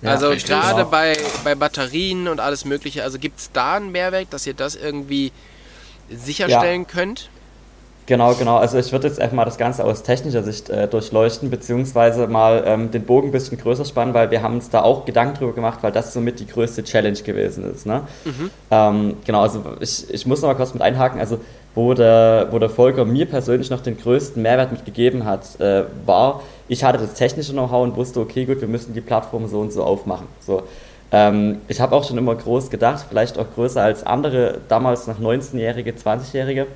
Ja, 0.00 0.10
also 0.10 0.30
gerade 0.30 0.84
bei, 0.84 1.16
bei 1.44 1.54
Batterien 1.54 2.26
und 2.26 2.40
alles 2.40 2.64
mögliche, 2.64 3.04
also 3.04 3.18
gibt 3.18 3.38
es 3.38 3.52
da 3.52 3.74
einen 3.74 3.92
Mehrwert, 3.92 4.32
dass 4.32 4.46
ihr 4.46 4.54
das 4.54 4.74
irgendwie 4.74 5.30
sicherstellen 6.10 6.82
ja. 6.82 6.88
könnt? 6.88 7.30
Genau, 8.06 8.34
genau. 8.34 8.56
Also 8.56 8.78
ich 8.78 8.90
würde 8.90 9.06
jetzt 9.06 9.20
einfach 9.20 9.36
mal 9.36 9.44
das 9.44 9.58
Ganze 9.58 9.84
aus 9.84 10.02
technischer 10.02 10.42
Sicht 10.42 10.68
äh, 10.70 10.88
durchleuchten, 10.88 11.50
beziehungsweise 11.50 12.26
mal 12.26 12.64
ähm, 12.66 12.90
den 12.90 13.04
Bogen 13.04 13.28
ein 13.28 13.32
bisschen 13.32 13.58
größer 13.58 13.84
spannen, 13.84 14.12
weil 14.12 14.30
wir 14.30 14.42
haben 14.42 14.54
uns 14.54 14.70
da 14.70 14.82
auch 14.82 15.04
Gedanken 15.04 15.38
drüber 15.38 15.52
gemacht, 15.52 15.78
weil 15.82 15.92
das 15.92 16.12
somit 16.12 16.40
die 16.40 16.46
größte 16.46 16.82
Challenge 16.82 17.18
gewesen 17.18 17.70
ist. 17.70 17.86
Ne? 17.86 18.02
Mhm. 18.24 18.50
Ähm, 18.70 19.16
genau, 19.24 19.42
also 19.42 19.62
ich, 19.80 20.12
ich 20.12 20.26
muss 20.26 20.42
noch 20.42 20.48
mal 20.48 20.54
kurz 20.54 20.74
mit 20.74 20.82
einhaken. 20.82 21.20
Also 21.20 21.38
wo 21.74 21.94
der, 21.94 22.48
wo 22.50 22.58
der 22.58 22.68
Volker 22.70 23.04
mir 23.04 23.26
persönlich 23.26 23.70
noch 23.70 23.80
den 23.80 23.96
größten 23.96 24.42
Mehrwert 24.42 24.72
mitgegeben 24.72 25.24
hat, 25.24 25.58
äh, 25.60 25.84
war, 26.04 26.42
ich 26.68 26.84
hatte 26.84 26.98
das 26.98 27.14
technische 27.14 27.52
Know-how 27.52 27.84
und 27.84 27.96
wusste, 27.96 28.20
okay, 28.20 28.44
gut, 28.44 28.60
wir 28.60 28.68
müssen 28.68 28.94
die 28.94 29.00
Plattform 29.00 29.46
so 29.46 29.60
und 29.60 29.72
so 29.72 29.84
aufmachen. 29.84 30.26
So. 30.40 30.64
Ähm, 31.12 31.60
ich 31.68 31.80
habe 31.80 31.94
auch 31.94 32.04
schon 32.04 32.18
immer 32.18 32.34
groß 32.34 32.68
gedacht, 32.68 33.06
vielleicht 33.08 33.38
auch 33.38 33.46
größer 33.54 33.82
als 33.82 34.04
andere, 34.04 34.58
damals 34.68 35.06
noch 35.06 35.18
19-Jährige, 35.18 35.92
20-Jährige 35.92 36.66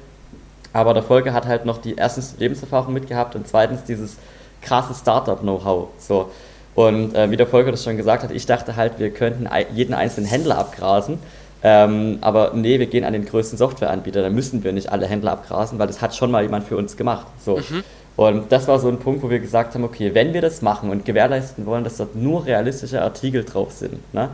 aber 0.76 0.92
der 0.92 1.02
Volker 1.02 1.32
hat 1.32 1.46
halt 1.46 1.64
noch 1.64 1.78
die 1.78 1.94
erstens 1.94 2.34
Lebenserfahrung 2.38 2.92
mitgehabt 2.92 3.34
und 3.34 3.48
zweitens 3.48 3.84
dieses 3.84 4.18
krasse 4.60 4.92
Startup-Know-how. 4.94 5.88
So. 5.98 6.30
Und 6.74 7.14
äh, 7.14 7.30
wie 7.30 7.38
der 7.38 7.46
Volker 7.46 7.70
das 7.70 7.82
schon 7.82 7.96
gesagt 7.96 8.22
hat, 8.22 8.30
ich 8.30 8.44
dachte 8.44 8.76
halt, 8.76 8.98
wir 8.98 9.08
könnten 9.08 9.48
jeden 9.72 9.94
einzelnen 9.94 10.28
Händler 10.28 10.58
abgrasen. 10.58 11.18
Ähm, 11.62 12.18
aber 12.20 12.52
nee, 12.54 12.78
wir 12.78 12.86
gehen 12.86 13.04
an 13.04 13.14
den 13.14 13.24
größten 13.24 13.56
Softwareanbieter, 13.56 14.20
da 14.20 14.28
müssen 14.28 14.64
wir 14.64 14.72
nicht 14.72 14.92
alle 14.92 15.06
Händler 15.06 15.32
abgrasen, 15.32 15.78
weil 15.78 15.86
das 15.86 16.02
hat 16.02 16.14
schon 16.14 16.30
mal 16.30 16.42
jemand 16.42 16.68
für 16.68 16.76
uns 16.76 16.98
gemacht. 16.98 17.26
So. 17.42 17.56
Mhm. 17.56 17.84
Und 18.16 18.52
das 18.52 18.68
war 18.68 18.78
so 18.78 18.88
ein 18.88 18.98
Punkt, 18.98 19.22
wo 19.22 19.30
wir 19.30 19.38
gesagt 19.38 19.74
haben, 19.74 19.84
okay, 19.84 20.10
wenn 20.12 20.34
wir 20.34 20.42
das 20.42 20.60
machen 20.60 20.90
und 20.90 21.06
gewährleisten 21.06 21.64
wollen, 21.64 21.84
dass 21.84 21.96
dort 21.96 22.14
nur 22.14 22.44
realistische 22.44 23.00
Artikel 23.00 23.44
drauf 23.44 23.72
sind, 23.72 23.98
ne, 24.12 24.28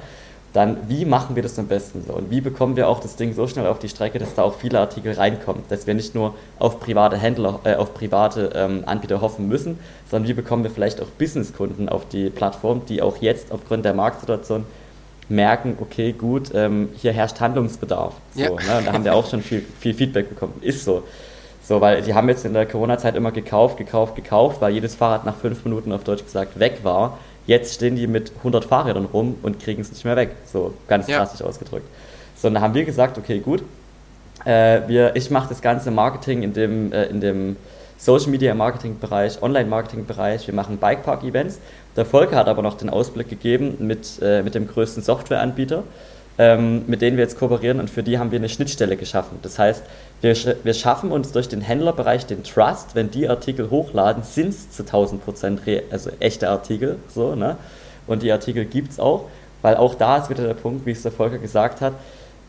dann 0.53 0.77
wie 0.89 1.05
machen 1.05 1.35
wir 1.35 1.43
das 1.43 1.59
am 1.59 1.67
besten 1.67 2.05
so? 2.07 2.13
Und 2.13 2.31
wie 2.31 2.41
bekommen 2.41 2.77
wir 2.77 2.89
auch 2.89 3.01
das 3.01 3.17
Ding 3.17 3.33
so 3.33 3.47
schnell 3.47 3.67
auf 3.67 3.79
die 3.79 3.89
Strecke, 3.89 4.19
dass 4.19 4.35
da 4.35 4.43
auch 4.43 4.55
viele 4.55 4.79
Artikel 4.81 5.13
reinkommen? 5.13 5.63
Dass 5.71 5.87
wir 5.87 5.95
nicht 5.95 6.15
nur 6.15 6.35
auf 6.59 6.79
private 6.79 7.17
Händler, 7.17 7.61
äh, 7.65 7.75
auf 7.75 7.95
private 7.95 8.51
ähm, 8.55 8.83
Anbieter 8.85 9.21
hoffen 9.23 9.49
müssen, 9.49 9.79
sondern 10.11 10.29
wie 10.29 10.35
bekommen 10.35 10.63
wir 10.63 10.71
vielleicht 10.71 11.01
auch 11.01 11.07
Businesskunden 11.07 11.89
auf 11.89 12.07
die 12.09 12.29
Plattform, 12.29 12.83
die 12.87 13.01
auch 13.01 13.17
jetzt 13.19 13.51
aufgrund 13.51 13.85
der 13.85 13.95
Marktsituation 13.95 14.67
merken, 15.29 15.79
okay, 15.81 16.13
gut, 16.13 16.51
ähm, 16.55 16.91
hier 16.97 17.13
herrscht 17.13 17.41
Handlungsbedarf. 17.41 18.15
So, 18.35 18.43
ja. 18.43 18.49
ne? 18.51 18.55
Und 18.79 18.87
da 18.87 18.93
haben 18.93 19.05
wir 19.05 19.15
auch 19.15 19.29
schon 19.29 19.41
viel, 19.41 19.65
viel 19.81 19.95
Feedback 19.95 20.29
bekommen. 20.29 20.55
Ist 20.61 20.85
so. 20.85 21.03
So, 21.65 21.81
weil 21.81 22.03
die 22.03 22.13
haben 22.13 22.29
jetzt 22.29 22.45
in 22.45 22.55
der 22.55 22.67
Corona-Zeit 22.67 23.15
immer 23.15 23.31
gekauft, 23.31 23.79
gekauft, 23.79 24.17
gekauft, 24.17 24.61
weil 24.61 24.75
jedes 24.75 24.97
Fahrrad 24.97 25.25
nach 25.25 25.37
fünf 25.37 25.65
Minuten 25.65 25.93
auf 25.93 26.03
Deutsch 26.03 26.25
gesagt 26.25 26.59
weg 26.59 26.81
war. 26.83 27.19
Jetzt 27.47 27.75
stehen 27.75 27.97
die 27.97 28.07
mit 28.07 28.33
100 28.39 28.65
Fahrrädern 28.65 29.07
rum 29.07 29.37
und 29.43 29.61
kriegen 29.61 29.81
es 29.83 29.91
nicht 29.91 30.05
mehr 30.05 30.17
weg. 30.17 30.31
So 30.45 30.75
ganz 30.89 31.09
ja. 31.09 31.19
drastisch 31.19 31.43
ausgedrückt. 31.43 31.87
So, 32.37 32.49
und 32.49 32.55
da 32.55 32.61
haben 32.61 32.75
wir 32.75 32.85
gesagt, 32.85 33.19
okay, 33.19 33.41
gut, 33.41 33.63
äh, 34.45 34.81
wir, 34.87 35.17
ich 35.17 35.31
mache 35.31 35.49
das 35.49 35.61
ganze 35.63 35.91
Marketing 35.91 36.43
in 36.43 36.53
dem, 36.53 36.93
äh, 36.93 37.05
in 37.07 37.21
dem 37.21 37.57
Social 37.99 38.31
Media 38.31 38.55
Marketing 38.55 38.99
Bereich, 38.99 39.41
Online 39.43 39.69
Marketing 39.69 40.07
Bereich, 40.07 40.47
wir 40.47 40.55
machen 40.55 40.79
Bikepark 40.79 41.23
Events. 41.23 41.61
Der 41.95 42.05
Volker 42.05 42.37
hat 42.37 42.49
aber 42.49 42.63
noch 42.63 42.77
den 42.77 42.91
Ausblick 42.91 43.29
gegeben 43.29 43.77
mit, 43.79 44.21
äh, 44.21 44.43
mit 44.43 44.55
dem 44.55 44.67
größten 44.67 45.03
Softwareanbieter 45.03 45.85
ähm, 46.39 46.85
mit 46.87 47.03
denen 47.03 47.17
wir 47.17 47.25
jetzt 47.25 47.39
kooperieren 47.39 47.81
und 47.81 47.91
für 47.91 48.03
die 48.03 48.19
haben 48.19 48.31
wir 48.31 48.39
eine 48.39 48.49
Schnittstelle 48.49 48.97
geschaffen. 48.97 49.39
Das 49.43 49.59
heißt, 49.59 49.83
wir, 50.23 50.35
wir 50.63 50.75
schaffen 50.75 51.13
uns 51.13 51.33
durch 51.33 51.49
den 51.49 51.61
Händlerbereich 51.61 52.27
den 52.27 52.43
Trust, 52.43 52.95
wenn 52.95 53.11
die 53.11 53.29
Artikel 53.29 53.71
hochladen, 53.71 54.23
sind 54.23 54.51
es 54.51 54.71
zu 54.71 54.83
1000 54.83 55.25
Prozent 55.25 55.61
also 55.91 56.11
echte 56.21 56.49
Artikel, 56.49 56.97
so, 57.13 57.35
ne? 57.35 57.57
Und 58.07 58.23
die 58.23 58.33
Artikel 58.33 58.65
gibt 58.65 58.93
es 58.93 58.99
auch, 58.99 59.27
weil 59.61 59.77
auch 59.77 59.95
da 59.95 60.17
ist 60.17 60.29
wieder 60.29 60.45
der 60.45 60.55
Punkt, 60.55 60.87
wie 60.87 60.91
es 60.91 61.03
der 61.03 61.13
Volker 61.13 61.39
gesagt 61.39 61.81
hat, 61.81 61.93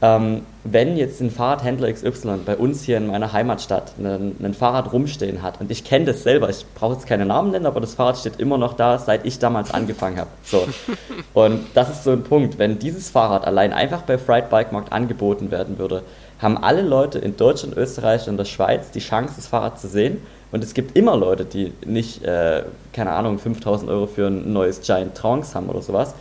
ähm, 0.03 0.41
wenn 0.65 0.97
jetzt 0.97 1.21
ein 1.21 1.31
Fahrradhändler 1.31 1.91
XY 1.93 2.39
bei 2.45 2.57
uns 2.57 2.83
hier 2.83 2.97
in 2.97 3.07
meiner 3.07 3.31
Heimatstadt 3.31 3.93
ein 3.97 4.53
Fahrrad 4.53 4.91
rumstehen 4.91 5.41
hat, 5.41 5.61
und 5.61 5.71
ich 5.71 5.85
kenne 5.85 6.03
das 6.03 6.23
selber, 6.23 6.49
ich 6.49 6.65
brauche 6.75 6.95
jetzt 6.95 7.07
keine 7.07 7.25
Namen 7.25 7.51
nennen, 7.51 7.65
aber 7.65 7.79
das 7.79 7.93
Fahrrad 7.93 8.17
steht 8.17 8.37
immer 8.37 8.57
noch 8.57 8.73
da, 8.73 8.99
seit 8.99 9.25
ich 9.25 9.39
damals 9.39 9.73
angefangen 9.73 10.19
habe. 10.19 10.29
So. 10.43 10.67
Und 11.33 11.67
das 11.73 11.89
ist 11.89 12.03
so 12.03 12.11
ein 12.11 12.23
Punkt, 12.23 12.59
wenn 12.59 12.79
dieses 12.79 13.09
Fahrrad 13.09 13.45
allein 13.47 13.71
einfach 13.71 14.01
bei 14.01 14.17
Fried 14.17 14.49
Bike 14.49 14.73
Markt 14.73 14.91
angeboten 14.91 15.51
werden 15.51 15.77
würde, 15.77 16.03
haben 16.39 16.57
alle 16.57 16.81
Leute 16.81 17.19
in 17.19 17.37
Deutschland, 17.37 17.77
Österreich 17.77 18.27
und 18.27 18.35
der 18.35 18.45
Schweiz 18.45 18.91
die 18.91 18.99
Chance, 18.99 19.35
das 19.37 19.47
Fahrrad 19.47 19.79
zu 19.79 19.87
sehen. 19.87 20.21
Und 20.51 20.63
es 20.63 20.73
gibt 20.73 20.97
immer 20.97 21.15
Leute, 21.15 21.45
die 21.45 21.71
nicht, 21.85 22.23
äh, 22.23 22.63
keine 22.91 23.11
Ahnung, 23.11 23.39
5000 23.39 23.89
Euro 23.89 24.07
für 24.07 24.27
ein 24.27 24.51
neues 24.51 24.81
Giant 24.81 25.15
Trunks 25.15 25.55
haben 25.55 25.69
oder 25.69 25.81
sowas, 25.81 26.13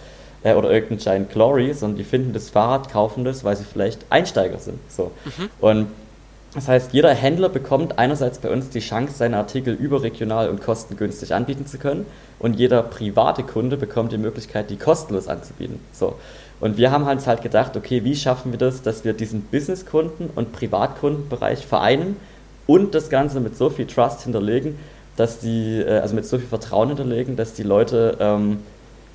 äh, 0.45 0.55
oder 0.55 0.71
irgendein 0.71 0.99
Giant 0.99 1.31
Glory, 1.31 1.73
sondern 1.75 1.99
die 1.99 2.05
finden 2.05 2.33
das 2.33 2.51
Fahrrad, 2.51 2.91
kaufen 2.91 3.25
das, 3.25 3.45
weil 3.45 3.57
sie 3.57 3.65
vielleicht 3.65 4.05
Einsteiger 4.11 4.59
sind. 4.59 4.79
So. 4.89 5.11
Mhm. 5.25 5.51
Und 5.61 5.87
Das 6.55 6.69
heißt, 6.69 6.93
jeder 6.93 7.15
Händler 7.15 7.49
bekommt 7.49 7.99
einerseits 7.99 8.39
bei 8.39 8.51
uns 8.51 8.69
die 8.69 8.81
Chance, 8.81 9.15
seine 9.17 9.39
Artikel 9.39 9.73
überregional 9.73 10.51
und 10.51 10.61
kostengünstig 10.61 11.33
anbieten 11.33 11.67
zu 11.67 11.79
können 11.79 12.05
und 12.39 12.59
jeder 12.59 12.83
private 12.83 13.43
Kunde 13.43 13.79
bekommt 13.79 14.13
die 14.13 14.19
Möglichkeit, 14.19 14.69
die 14.69 14.77
kostenlos 14.77 15.29
anzubieten. 15.29 15.81
So. 15.93 16.17
Und 16.61 16.77
wir 16.77 16.91
haben 16.91 17.09
uns 17.09 17.27
halt 17.27 17.41
gedacht, 17.41 17.75
okay, 17.75 18.05
wie 18.05 18.15
schaffen 18.15 18.53
wir 18.53 18.59
das, 18.59 18.83
dass 18.83 19.03
wir 19.03 19.15
diesen 19.15 19.49
Businesskunden- 19.51 20.29
und 20.35 20.53
Privatkundenbereich 20.53 21.65
vereinen 21.65 22.17
und 22.67 22.95
das 22.95 23.09
Ganze 23.09 23.41
mit 23.41 23.57
so 23.57 23.71
viel 23.71 23.87
Trust 23.87 24.23
hinterlegen, 24.23 24.79
dass 25.17 25.39
die, 25.39 25.81
äh, 25.81 26.01
also 26.01 26.15
mit 26.15 26.27
so 26.27 26.37
viel 26.37 26.49
Vertrauen 26.49 26.89
hinterlegen, 26.89 27.35
dass 27.35 27.55
die 27.55 27.63
Leute 27.63 28.19
ähm, 28.21 28.59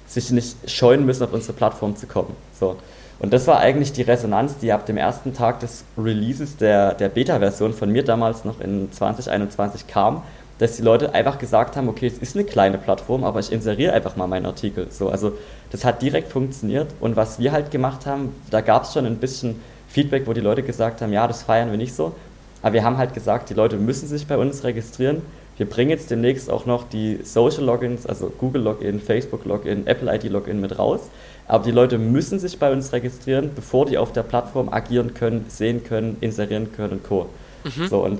sich 0.07 0.31
nicht 0.31 0.69
scheuen 0.69 1.05
müssen, 1.05 1.23
auf 1.23 1.33
unsere 1.33 1.53
Plattform 1.53 1.95
zu 1.95 2.07
kommen. 2.07 2.35
So. 2.57 2.77
Und 3.19 3.33
das 3.33 3.47
war 3.47 3.59
eigentlich 3.59 3.93
die 3.93 4.03
Resonanz, 4.03 4.57
die 4.57 4.71
ab 4.71 4.85
dem 4.85 4.97
ersten 4.97 5.33
Tag 5.33 5.59
des 5.59 5.83
Releases 5.97 6.57
der, 6.57 6.93
der 6.93 7.09
Beta-Version 7.09 7.73
von 7.73 7.91
mir 7.91 8.03
damals 8.03 8.45
noch 8.45 8.59
in 8.61 8.91
2021 8.91 9.87
kam, 9.87 10.21
dass 10.59 10.75
die 10.75 10.81
Leute 10.81 11.13
einfach 11.13 11.37
gesagt 11.37 11.75
haben, 11.75 11.89
okay, 11.89 12.07
es 12.07 12.17
ist 12.17 12.35
eine 12.35 12.45
kleine 12.45 12.77
Plattform, 12.77 13.23
aber 13.23 13.39
ich 13.39 13.51
inseriere 13.51 13.93
einfach 13.93 14.15
mal 14.15 14.27
meinen 14.27 14.45
Artikel. 14.45 14.87
So, 14.91 15.09
also 15.09 15.33
das 15.71 15.83
hat 15.83 16.01
direkt 16.01 16.31
funktioniert 16.31 16.87
und 16.99 17.15
was 17.15 17.39
wir 17.39 17.51
halt 17.51 17.71
gemacht 17.71 18.05
haben, 18.05 18.35
da 18.49 18.61
gab 18.61 18.83
es 18.83 18.93
schon 18.93 19.05
ein 19.05 19.17
bisschen 19.17 19.59
Feedback, 19.87 20.27
wo 20.27 20.33
die 20.33 20.41
Leute 20.41 20.63
gesagt 20.63 21.01
haben, 21.01 21.13
ja, 21.13 21.27
das 21.27 21.43
feiern 21.43 21.71
wir 21.71 21.77
nicht 21.77 21.95
so, 21.95 22.13
aber 22.61 22.73
wir 22.73 22.83
haben 22.83 22.97
halt 22.97 23.13
gesagt, 23.13 23.49
die 23.49 23.53
Leute 23.53 23.77
müssen 23.77 24.07
sich 24.07 24.27
bei 24.27 24.37
uns 24.37 24.63
registrieren. 24.63 25.21
Wir 25.57 25.67
bringen 25.67 25.89
jetzt 25.89 26.11
demnächst 26.11 26.49
auch 26.49 26.65
noch 26.65 26.87
die 26.87 27.19
Social 27.23 27.63
Logins, 27.63 28.05
also 28.05 28.31
Google 28.37 28.61
Login, 28.61 28.99
Facebook 28.99 29.45
Login, 29.45 29.87
Apple 29.87 30.13
ID 30.13 30.25
Login 30.25 30.61
mit 30.61 30.77
raus. 30.77 31.01
Aber 31.47 31.63
die 31.63 31.71
Leute 31.71 31.97
müssen 31.97 32.39
sich 32.39 32.59
bei 32.59 32.71
uns 32.71 32.93
registrieren, 32.93 33.51
bevor 33.55 33.85
die 33.85 33.97
auf 33.97 34.11
der 34.11 34.23
Plattform 34.23 34.69
agieren 34.69 35.13
können, 35.13 35.45
sehen 35.49 35.83
können, 35.83 36.17
inserieren 36.21 36.71
können 36.73 36.93
und 36.93 37.03
Co. 37.03 37.29
Mhm. 37.63 37.87
So, 37.87 38.03
und 38.03 38.19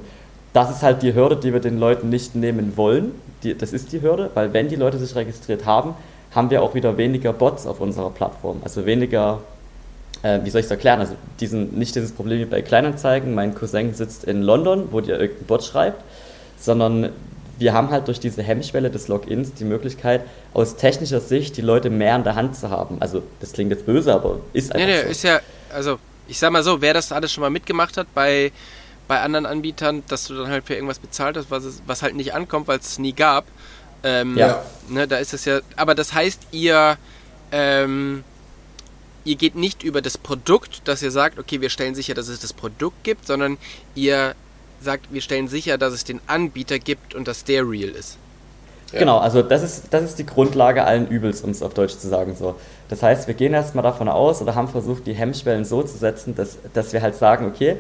das 0.54 0.72
ist 0.72 0.82
halt 0.82 1.04
die 1.04 1.14
Hürde, 1.14 1.36
die 1.36 1.54
wir 1.54 1.60
den 1.60 1.78
Leuten 1.78 2.10
nicht 2.10 2.36
nehmen 2.36 2.78
wollen. 2.78 3.12
Die, 3.44 3.56
das 3.56 3.74
ist 3.74 3.92
die 3.92 4.02
Hürde, 4.02 4.32
weil 4.34 4.54
wenn 4.54 4.70
die 4.70 4.76
Leute 4.76 4.98
sich 4.98 5.16
registriert 5.16 5.66
haben, 5.66 5.94
haben 6.34 6.50
wir 6.50 6.64
auch 6.64 6.74
wieder 6.74 6.98
weniger 6.98 7.34
Bots 7.34 7.68
auf 7.68 7.80
unserer 7.80 8.10
Plattform. 8.10 8.62
Also 8.64 8.86
weniger, 8.86 9.42
äh, 10.24 10.40
wie 10.44 10.50
soll 10.50 10.60
ich 10.60 10.66
es 10.66 10.72
erklären? 10.72 11.00
Also 11.00 11.14
diesen, 11.40 11.78
nicht 11.78 11.96
dieses 11.96 12.12
Problem 12.12 12.40
wie 12.40 12.46
bei 12.46 12.62
Kleinanzeigen, 12.62 13.36
mein 13.36 13.54
Cousin 13.54 13.94
sitzt 13.94 14.24
in 14.24 14.42
London, 14.42 14.88
wo 14.92 15.02
dir 15.02 15.20
irgendein 15.20 15.46
Bot 15.46 15.64
schreibt, 15.64 16.02
sondern 16.58 17.12
wir 17.60 17.74
haben 17.74 17.90
halt 17.90 18.08
durch 18.08 18.20
diese 18.20 18.44
Hemmschwelle 18.44 18.90
des 18.90 19.08
Logins 19.08 19.54
die 19.54 19.66
Möglichkeit, 19.66 20.24
aus 20.54 20.76
technischer 20.76 21.20
Sicht 21.20 21.58
die 21.58 21.62
Leute 21.62 21.90
mehr 21.90 22.16
in 22.16 22.24
der 22.24 22.36
Hand 22.36 22.56
zu 22.56 22.70
haben. 22.70 22.98
Also, 23.00 23.24
das 23.40 23.54
klingt 23.54 23.72
jetzt 23.72 23.86
böse, 23.86 24.14
aber 24.14 24.40
ist 24.54 24.74
einfach. 24.74 24.88
Nee, 24.88 24.94
nee, 24.94 25.04
so. 25.04 25.10
ist 25.10 25.24
ja, 25.24 25.40
also, 25.74 26.00
ich 26.28 26.38
sag 26.38 26.52
mal 26.52 26.64
so, 26.64 26.82
wer 26.82 26.94
das 26.94 27.12
alles 27.12 27.32
schon 27.32 27.42
mal 27.42 27.50
mitgemacht 27.50 27.98
hat 27.98 28.08
bei, 28.14 28.52
bei 29.08 29.22
anderen 29.22 29.46
Anbietern, 29.46 30.04
dass 30.08 30.28
du 30.28 30.36
dann 30.36 30.50
halt 30.50 30.66
für 30.66 30.76
irgendwas 30.76 31.00
bezahlt 31.00 31.38
hast, 31.38 31.50
was, 31.50 31.64
es, 31.64 31.82
was 31.86 32.04
halt 32.04 32.16
nicht 32.16 32.34
ankommt, 32.34 32.68
weil 32.68 32.80
es 32.80 33.00
nie 33.00 33.14
gab. 33.14 33.46
Ähm, 34.04 34.38
ja. 34.38 34.64
Ne, 34.90 35.08
da 35.08 35.18
ist 35.18 35.34
es 35.34 35.46
ja, 35.46 35.60
aber 35.76 35.96
das 35.96 36.14
heißt, 36.14 36.48
ihr, 36.52 36.98
ähm, 37.52 38.24
ihr 39.26 39.36
geht 39.36 39.56
nicht 39.56 39.82
über 39.82 40.02
das 40.02 40.18
Produkt, 40.18 40.88
dass 40.88 41.02
ihr 41.02 41.12
sagt, 41.12 41.40
okay, 41.40 41.62
wir 41.62 41.70
stellen 41.70 41.96
sicher, 41.96 42.14
dass 42.14 42.28
es 42.28 42.40
das 42.40 42.54
Produkt 42.54 43.04
gibt, 43.04 43.26
sondern 43.26 43.58
ihr 43.96 44.36
sagt, 44.82 45.12
wir 45.12 45.22
stellen 45.22 45.48
sicher, 45.48 45.78
dass 45.78 45.94
es 45.94 46.04
den 46.04 46.20
Anbieter 46.28 46.80
gibt 46.80 47.16
und 47.16 47.28
dass 47.28 47.44
der 47.44 47.68
real 47.68 47.90
ist. 47.90 48.18
Ja. 48.92 49.00
Genau, 49.00 49.18
also 49.18 49.42
das 49.42 49.64
ist, 49.64 49.88
das 49.92 50.04
ist 50.04 50.20
die 50.20 50.26
Grundlage 50.26 50.86
allen 50.86 51.08
Übels, 51.08 51.42
um 51.42 51.50
es 51.50 51.62
auf 51.62 51.74
Deutsch 51.74 51.98
zu 51.98 52.08
sagen. 52.08 52.36
So. 52.36 52.56
Das 52.90 53.04
heißt, 53.04 53.28
wir 53.28 53.34
gehen 53.34 53.54
erstmal 53.54 53.84
davon 53.84 54.08
aus 54.08 54.42
oder 54.42 54.56
haben 54.56 54.70
versucht, 54.70 55.06
die 55.08 55.14
Hemmschwellen 55.14 55.66
so 55.66 55.84
zu 55.84 55.98
setzen, 55.98 56.36
dass, 56.36 56.58
dass 56.74 56.94
wir 56.94 57.02
halt 57.02 57.16
sagen, 57.16 57.48
okay, 57.48 57.76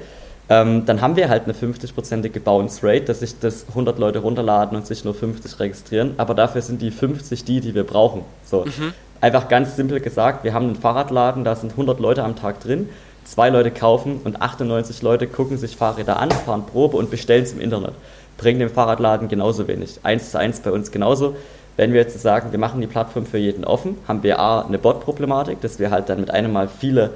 ähm, 0.49 0.85
dann 0.85 1.01
haben 1.01 1.15
wir 1.15 1.29
halt 1.29 1.43
eine 1.43 1.53
50-prozentige 1.53 2.39
Bounce 2.39 2.85
Rate, 2.85 3.05
dass 3.05 3.19
sich 3.19 3.39
das 3.39 3.65
100 3.69 3.99
Leute 3.99 4.19
runterladen 4.19 4.77
und 4.77 4.87
sich 4.87 5.03
nur 5.03 5.13
50 5.13 5.59
registrieren, 5.59 6.13
aber 6.17 6.33
dafür 6.33 6.61
sind 6.61 6.81
die 6.81 6.91
50 6.91 7.43
die, 7.43 7.61
die 7.61 7.75
wir 7.75 7.83
brauchen. 7.83 8.23
So. 8.43 8.65
Mhm. 8.65 8.93
Einfach 9.19 9.47
ganz 9.47 9.75
simpel 9.75 9.99
gesagt, 9.99 10.43
wir 10.43 10.53
haben 10.53 10.65
einen 10.65 10.75
Fahrradladen, 10.75 11.43
da 11.43 11.55
sind 11.55 11.71
100 11.71 11.99
Leute 11.99 12.23
am 12.23 12.35
Tag 12.35 12.59
drin 12.59 12.89
zwei 13.27 13.49
Leute 13.49 13.71
kaufen 13.71 14.21
und 14.23 14.41
98 14.41 15.01
Leute 15.01 15.27
gucken 15.27 15.57
sich 15.57 15.75
Fahrräder 15.75 16.19
an, 16.19 16.31
fahren 16.31 16.65
Probe 16.65 16.97
und 16.97 17.11
bestellen 17.11 17.43
es 17.43 17.53
im 17.53 17.59
Internet. 17.59 17.93
Bringen 18.37 18.59
dem 18.59 18.69
Fahrradladen 18.69 19.27
genauso 19.27 19.67
wenig. 19.67 19.99
Eins 20.03 20.31
zu 20.31 20.39
eins 20.39 20.59
bei 20.61 20.71
uns 20.71 20.91
genauso. 20.91 21.35
Wenn 21.75 21.93
wir 21.93 22.01
jetzt 22.01 22.19
sagen, 22.19 22.51
wir 22.51 22.59
machen 22.59 22.81
die 22.81 22.87
Plattform 22.87 23.25
für 23.25 23.37
jeden 23.37 23.65
offen, 23.65 23.97
haben 24.07 24.23
wir 24.23 24.39
A, 24.39 24.61
eine 24.61 24.79
Bot-Problematik, 24.79 25.61
dass 25.61 25.77
wir 25.77 25.91
halt 25.91 26.09
dann 26.09 26.19
mit 26.19 26.31
einem 26.31 26.53
Mal 26.53 26.67
viele 26.67 27.11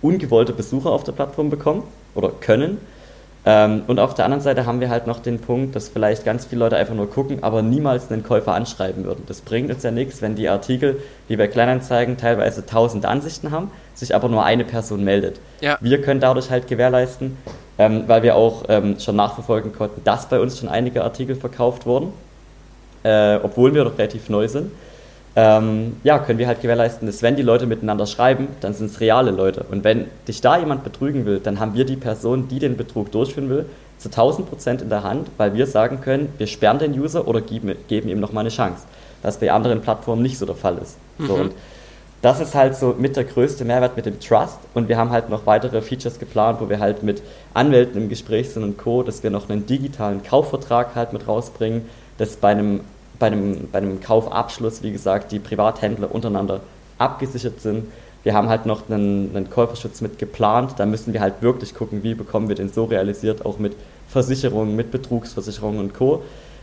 ungewollte 0.00 0.52
Besucher 0.52 0.90
auf 0.90 1.04
der 1.04 1.12
Plattform 1.12 1.50
bekommen 1.50 1.82
oder 2.14 2.30
können. 2.30 2.78
Ähm, 3.48 3.84
und 3.86 4.00
auf 4.00 4.14
der 4.14 4.24
anderen 4.24 4.42
Seite 4.42 4.66
haben 4.66 4.80
wir 4.80 4.90
halt 4.90 5.06
noch 5.06 5.20
den 5.20 5.38
Punkt, 5.38 5.76
dass 5.76 5.88
vielleicht 5.88 6.24
ganz 6.24 6.46
viele 6.46 6.58
Leute 6.58 6.76
einfach 6.76 6.96
nur 6.96 7.08
gucken, 7.08 7.44
aber 7.44 7.62
niemals 7.62 8.10
einen 8.10 8.24
Käufer 8.24 8.52
anschreiben 8.54 9.04
würden. 9.04 9.22
Das 9.28 9.40
bringt 9.40 9.70
uns 9.70 9.84
ja 9.84 9.92
nichts, 9.92 10.20
wenn 10.20 10.34
die 10.34 10.48
Artikel, 10.48 11.00
wie 11.28 11.36
bei 11.36 11.46
Kleinanzeigen, 11.46 12.16
teilweise 12.16 12.62
1000 12.62 13.06
Ansichten 13.06 13.52
haben, 13.52 13.70
sich 13.94 14.16
aber 14.16 14.28
nur 14.28 14.44
eine 14.44 14.64
Person 14.64 15.04
meldet. 15.04 15.38
Ja. 15.60 15.78
Wir 15.80 16.02
können 16.02 16.18
dadurch 16.18 16.50
halt 16.50 16.66
gewährleisten, 16.66 17.36
ähm, 17.78 18.04
weil 18.08 18.24
wir 18.24 18.34
auch 18.34 18.64
ähm, 18.68 18.98
schon 18.98 19.14
nachverfolgen 19.14 19.72
konnten, 19.72 20.02
dass 20.02 20.28
bei 20.28 20.40
uns 20.40 20.58
schon 20.58 20.68
einige 20.68 21.04
Artikel 21.04 21.36
verkauft 21.36 21.86
wurden, 21.86 22.12
äh, 23.04 23.36
obwohl 23.36 23.72
wir 23.74 23.84
doch 23.84 23.96
relativ 23.96 24.28
neu 24.28 24.48
sind 24.48 24.72
ähm, 25.38 25.96
ja, 26.02 26.18
können 26.18 26.38
wir 26.38 26.46
halt 26.46 26.62
gewährleisten, 26.62 27.06
dass 27.06 27.22
wenn 27.22 27.36
die 27.36 27.42
Leute 27.42 27.66
miteinander 27.66 28.06
schreiben, 28.06 28.48
dann 28.60 28.72
sind 28.72 28.90
es 28.90 29.00
reale 29.00 29.30
Leute. 29.30 29.66
Und 29.70 29.84
wenn 29.84 30.06
dich 30.26 30.40
da 30.40 30.58
jemand 30.58 30.82
betrügen 30.82 31.26
will, 31.26 31.40
dann 31.40 31.60
haben 31.60 31.74
wir 31.74 31.84
die 31.84 31.96
Person, 31.96 32.48
die 32.48 32.58
den 32.58 32.78
Betrug 32.78 33.12
durchführen 33.12 33.50
will, 33.50 33.66
zu 33.98 34.08
1000 34.08 34.48
Prozent 34.48 34.82
in 34.82 34.88
der 34.88 35.02
Hand, 35.02 35.28
weil 35.36 35.52
wir 35.52 35.66
sagen 35.66 36.00
können, 36.00 36.30
wir 36.38 36.46
sperren 36.46 36.78
den 36.78 36.98
User 36.98 37.28
oder 37.28 37.42
geben, 37.42 37.74
geben 37.86 38.08
ihm 38.08 38.18
nochmal 38.18 38.42
eine 38.42 38.50
Chance. 38.50 38.84
Was 39.22 39.38
bei 39.38 39.52
anderen 39.52 39.82
Plattformen 39.82 40.22
nicht 40.22 40.38
so 40.38 40.46
der 40.46 40.54
Fall 40.54 40.78
ist. 40.78 40.96
Mhm. 41.18 41.26
So, 41.26 41.34
und 41.34 41.52
das 42.22 42.40
ist 42.40 42.54
halt 42.54 42.74
so 42.74 42.94
mit 42.98 43.14
der 43.16 43.24
größte 43.24 43.66
Mehrwert 43.66 43.94
mit 43.94 44.06
dem 44.06 44.18
Trust. 44.18 44.58
Und 44.72 44.88
wir 44.88 44.96
haben 44.96 45.10
halt 45.10 45.28
noch 45.28 45.44
weitere 45.44 45.82
Features 45.82 46.18
geplant, 46.18 46.60
wo 46.62 46.70
wir 46.70 46.80
halt 46.80 47.02
mit 47.02 47.22
Anwälten 47.52 48.00
im 48.00 48.08
Gespräch 48.08 48.50
sind 48.50 48.62
und 48.62 48.78
Co., 48.78 49.02
dass 49.02 49.22
wir 49.22 49.30
noch 49.30 49.50
einen 49.50 49.66
digitalen 49.66 50.22
Kaufvertrag 50.22 50.94
halt 50.94 51.12
mit 51.12 51.28
rausbringen, 51.28 51.82
dass 52.16 52.36
bei 52.36 52.48
einem 52.48 52.80
bei 53.18 53.28
einem, 53.28 53.68
bei 53.70 53.78
einem 53.78 54.00
Kaufabschluss, 54.00 54.82
wie 54.82 54.92
gesagt, 54.92 55.32
die 55.32 55.38
Privathändler 55.38 56.14
untereinander 56.14 56.60
abgesichert 56.98 57.60
sind. 57.60 57.86
Wir 58.22 58.34
haben 58.34 58.48
halt 58.48 58.66
noch 58.66 58.88
einen, 58.90 59.34
einen 59.34 59.50
Käuferschutz 59.50 60.00
mit 60.00 60.18
geplant. 60.18 60.74
Da 60.78 60.86
müssen 60.86 61.12
wir 61.12 61.20
halt 61.20 61.42
wirklich 61.42 61.74
gucken, 61.74 62.02
wie 62.02 62.14
bekommen 62.14 62.48
wir 62.48 62.56
den 62.56 62.72
so 62.72 62.84
realisiert, 62.84 63.46
auch 63.46 63.58
mit 63.58 63.74
Versicherungen, 64.08 64.76
mit 64.76 64.90
Betrugsversicherungen 64.90 65.80
und 65.80 65.94
Co., 65.94 66.22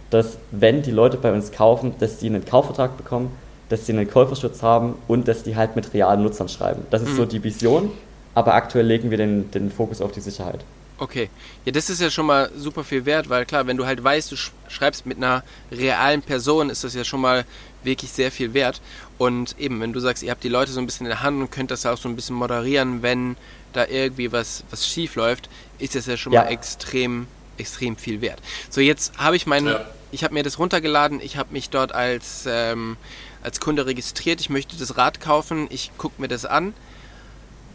dass 0.10 0.38
wenn 0.51 0.84
die 0.84 0.91
Leute 0.91 1.18
bei 1.18 1.34
uns 1.34 1.51
kaufen, 1.51 1.95
dass 1.99 2.18
die 2.18 2.28
einen 2.28 2.45
Kaufvertrag 2.45 2.97
bekommen, 2.97 3.32
dass 3.70 3.88
sie 3.88 3.93
einen 3.93 4.08
Käuferschutz 4.10 4.62
haben 4.62 4.95
und 5.08 5.28
dass 5.28 5.43
die 5.43 5.56
halt 5.56 5.76
mit 5.76 5.93
realen 5.93 6.22
Nutzern 6.22 6.49
schreiben. 6.49 6.86
Das 6.91 7.01
ist 7.01 7.14
mhm. 7.14 7.16
so 7.16 7.26
die 7.26 7.43
Vision, 7.43 7.89
aber 8.36 8.54
aktuell 8.54 8.86
legen 8.86 9.10
wir 9.10 9.18
den, 9.18 9.49
den 9.51 9.72
Fokus 9.72 10.01
auf 10.01 10.12
die 10.12 10.20
Sicherheit. 10.20 10.60
Okay. 10.98 11.30
Ja, 11.66 11.72
das 11.72 11.89
ist 11.89 12.02
ja 12.02 12.10
schon 12.10 12.26
mal 12.26 12.52
super 12.56 12.84
viel 12.84 13.06
wert, 13.06 13.30
weil 13.30 13.46
klar, 13.46 13.68
wenn 13.68 13.78
du 13.78 13.86
halt 13.86 14.04
weißt, 14.04 14.32
du 14.32 14.36
schreibst 14.68 15.06
mit 15.06 15.18
einer 15.18 15.44
realen 15.72 16.22
Person, 16.22 16.70
ist 16.70 16.84
das 16.84 16.94
ja 16.94 17.04
schon 17.04 17.22
mal 17.22 17.46
wirklich 17.84 18.12
sehr 18.12 18.32
viel 18.32 18.54
wert. 18.54 18.82
Und 19.18 19.58
eben, 19.60 19.80
wenn 19.82 19.94
du 19.94 20.00
sagst, 20.00 20.24
ihr 20.24 20.32
habt 20.32 20.44
die 20.44 20.50
Leute 20.50 20.72
so 20.72 20.80
ein 20.80 20.86
bisschen 20.86 21.06
in 21.06 21.10
der 21.10 21.24
Hand 21.24 21.41
und 21.41 21.52
könnt 21.52 21.72
das 21.72 21.86
auch 21.86 21.98
so 21.98 22.10
ein 22.10 22.16
bisschen 22.16 22.36
moderieren, 22.36 23.02
wenn 23.02 23.36
da 23.74 23.88
irgendwie 23.88 24.32
was, 24.32 24.64
was 24.70 24.88
schief 24.88 25.16
läuft, 25.16 25.50
ist 25.80 25.96
das 25.96 26.06
ja 26.06 26.16
schon 26.16 26.34
ja. 26.34 26.44
mal 26.44 26.50
extrem, 26.50 27.28
extrem 27.58 27.98
viel 27.98 28.22
wert. 28.22 28.41
So, 28.70 28.82
jetzt 28.82 29.18
habe 29.18 29.36
ich 29.36 29.48
meine, 29.48 29.72
ja. 29.72 29.86
ich 30.12 30.24
habe 30.24 30.34
mir 30.34 30.44
das 30.44 30.60
runtergeladen, 30.60 31.20
ich 31.22 31.38
habe 31.38 31.52
mich 31.54 31.70
dort 31.70 31.94
als, 31.94 32.46
ähm, 32.48 32.98
als 33.41 33.60
Kunde 33.60 33.86
registriert, 33.86 34.39
ich 34.41 34.50
möchte 34.50 34.78
das 34.78 34.96
Rad 34.98 35.20
kaufen, 35.20 35.68
ich 35.70 35.91
gucke 35.98 36.22
mir 36.22 36.28
das 36.28 36.46
an 36.46 36.74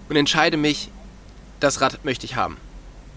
und 0.08 0.16
entscheide 0.16 0.56
mich, 0.56 0.90
das 1.60 1.80
Rad 1.80 2.04
möchte 2.04 2.24
ich 2.24 2.36
haben. 2.36 2.56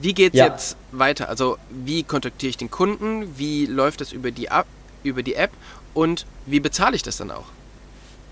Wie 0.01 0.13
geht 0.13 0.33
es 0.33 0.39
ja. 0.39 0.47
jetzt 0.47 0.77
weiter? 0.91 1.29
Also 1.29 1.57
wie 1.69 2.03
kontaktiere 2.03 2.49
ich 2.49 2.57
den 2.57 2.71
Kunden? 2.71 3.37
Wie 3.37 3.67
läuft 3.67 4.01
das 4.01 4.11
über 4.11 4.31
die, 4.31 4.47
App, 4.47 4.65
über 5.03 5.21
die 5.21 5.35
App? 5.35 5.51
Und 5.93 6.25
wie 6.45 6.59
bezahle 6.59 6.95
ich 6.95 7.03
das 7.03 7.17
dann 7.17 7.29
auch? 7.29 7.45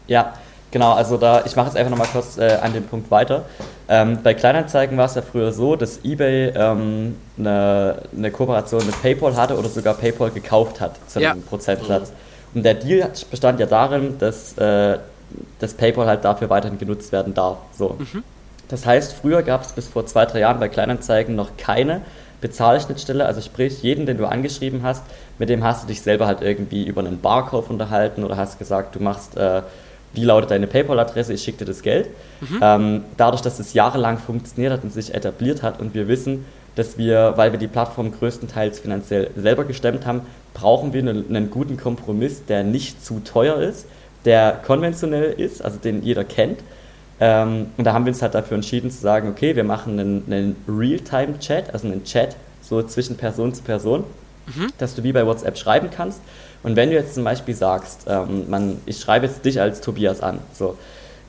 Ja, 0.07 0.33
genau. 0.71 0.93
Also 0.93 1.17
da, 1.17 1.45
ich 1.45 1.55
mache 1.55 1.67
jetzt 1.67 1.77
einfach 1.77 1.91
nochmal 1.91 2.07
kurz 2.11 2.37
äh, 2.37 2.57
an 2.61 2.73
dem 2.73 2.85
Punkt 2.85 3.11
weiter. 3.11 3.45
Ähm, 3.87 4.19
bei 4.23 4.33
Kleinanzeigen 4.33 4.97
war 4.97 5.05
es 5.05 5.15
ja 5.15 5.21
früher 5.21 5.51
so, 5.51 5.75
dass 5.75 6.03
eBay 6.03 6.53
ähm, 6.55 7.15
eine, 7.37 8.01
eine, 8.15 8.31
Kooperation 8.31 8.85
mit 8.85 8.99
PayPal 9.01 9.35
hatte 9.35 9.57
oder 9.57 9.69
sogar 9.69 9.93
PayPal 9.93 10.31
gekauft 10.31 10.79
hat 10.81 10.95
zu 11.07 11.19
einem 11.19 11.39
ja. 11.39 11.47
Prozentsatz. 11.47 12.11
Und 12.53 12.63
der 12.63 12.73
Deal 12.73 13.11
bestand 13.29 13.59
ja 13.59 13.67
darin, 13.67 14.17
dass, 14.17 14.57
äh, 14.57 14.97
dass 15.59 15.73
PayPal 15.75 16.07
halt 16.07 16.25
dafür 16.25 16.49
weiterhin 16.49 16.79
genutzt 16.79 17.11
werden 17.11 17.35
darf. 17.35 17.57
So. 17.77 17.97
Mhm. 17.99 18.23
Das 18.69 18.85
heißt, 18.85 19.13
früher 19.13 19.43
gab 19.43 19.63
es 19.63 19.73
bis 19.73 19.87
vor 19.87 20.05
zwei, 20.05 20.25
drei 20.25 20.39
Jahren 20.39 20.59
bei 20.59 20.69
Kleinanzeigen 20.69 21.35
noch 21.35 21.57
keine 21.57 22.01
Bezahlschnittstelle, 22.41 23.25
also 23.25 23.41
sprich, 23.41 23.81
jeden, 23.83 24.05
den 24.05 24.17
du 24.17 24.25
angeschrieben 24.25 24.83
hast, 24.83 25.03
mit 25.37 25.49
dem 25.49 25.63
hast 25.63 25.83
du 25.83 25.87
dich 25.87 26.01
selber 26.01 26.25
halt 26.25 26.41
irgendwie 26.41 26.85
über 26.85 27.01
einen 27.01 27.19
Barkauf 27.19 27.69
unterhalten 27.69 28.23
oder 28.23 28.37
hast 28.37 28.59
gesagt, 28.59 28.95
du 28.95 29.01
machst, 29.01 29.35
äh, 29.35 29.61
wie 30.13 30.23
lautet 30.23 30.51
deine 30.51 30.67
PayPal-Adresse, 30.67 31.33
ich 31.33 31.43
schicke 31.43 31.59
dir 31.59 31.65
das 31.65 31.81
Geld. 31.81 32.09
Mhm. 32.41 32.59
Ähm, 32.61 33.03
dadurch, 33.17 33.41
dass 33.41 33.59
es 33.59 33.73
jahrelang 33.73 34.17
funktioniert 34.17 34.71
hat 34.71 34.83
und 34.83 34.93
sich 34.93 35.13
etabliert 35.13 35.61
hat 35.61 35.79
und 35.79 35.93
wir 35.93 36.07
wissen, 36.07 36.45
dass 36.75 36.97
wir, 36.97 37.33
weil 37.35 37.51
wir 37.51 37.59
die 37.59 37.67
Plattform 37.67 38.11
größtenteils 38.11 38.79
finanziell 38.79 39.31
selber 39.35 39.65
gestemmt 39.65 40.05
haben, 40.05 40.21
brauchen 40.53 40.93
wir 40.93 41.01
einen, 41.01 41.25
einen 41.29 41.51
guten 41.51 41.77
Kompromiss, 41.77 42.45
der 42.45 42.63
nicht 42.63 43.03
zu 43.03 43.19
teuer 43.19 43.57
ist, 43.57 43.85
der 44.25 44.59
konventionell 44.65 45.33
ist, 45.33 45.63
also 45.63 45.77
den 45.77 46.03
jeder 46.03 46.23
kennt. 46.23 46.59
Ähm, 47.19 47.67
und 47.77 47.83
da 47.83 47.93
haben 47.93 48.05
wir 48.05 48.11
uns 48.11 48.21
halt 48.21 48.33
dafür 48.33 48.55
entschieden 48.55 48.91
zu 48.91 48.99
sagen, 48.99 49.29
okay, 49.29 49.55
wir 49.55 49.63
machen 49.63 49.99
einen, 49.99 50.23
einen 50.27 50.55
Real-Time-Chat, 50.67 51.73
also 51.73 51.87
einen 51.87 52.03
Chat 52.03 52.35
so 52.61 52.81
zwischen 52.83 53.17
Person 53.17 53.53
zu 53.53 53.63
Person, 53.63 54.03
mhm. 54.47 54.67
dass 54.77 54.95
du 54.95 55.03
wie 55.03 55.11
bei 55.11 55.25
WhatsApp 55.25 55.57
schreiben 55.57 55.89
kannst. 55.89 56.21
Und 56.63 56.75
wenn 56.75 56.89
du 56.89 56.95
jetzt 56.95 57.15
zum 57.15 57.23
Beispiel 57.23 57.55
sagst, 57.55 58.05
ähm, 58.07 58.49
man, 58.49 58.77
ich 58.85 58.99
schreibe 58.99 59.25
jetzt 59.25 59.43
dich 59.43 59.59
als 59.59 59.81
Tobias 59.81 60.21
an, 60.21 60.39
so, 60.53 60.77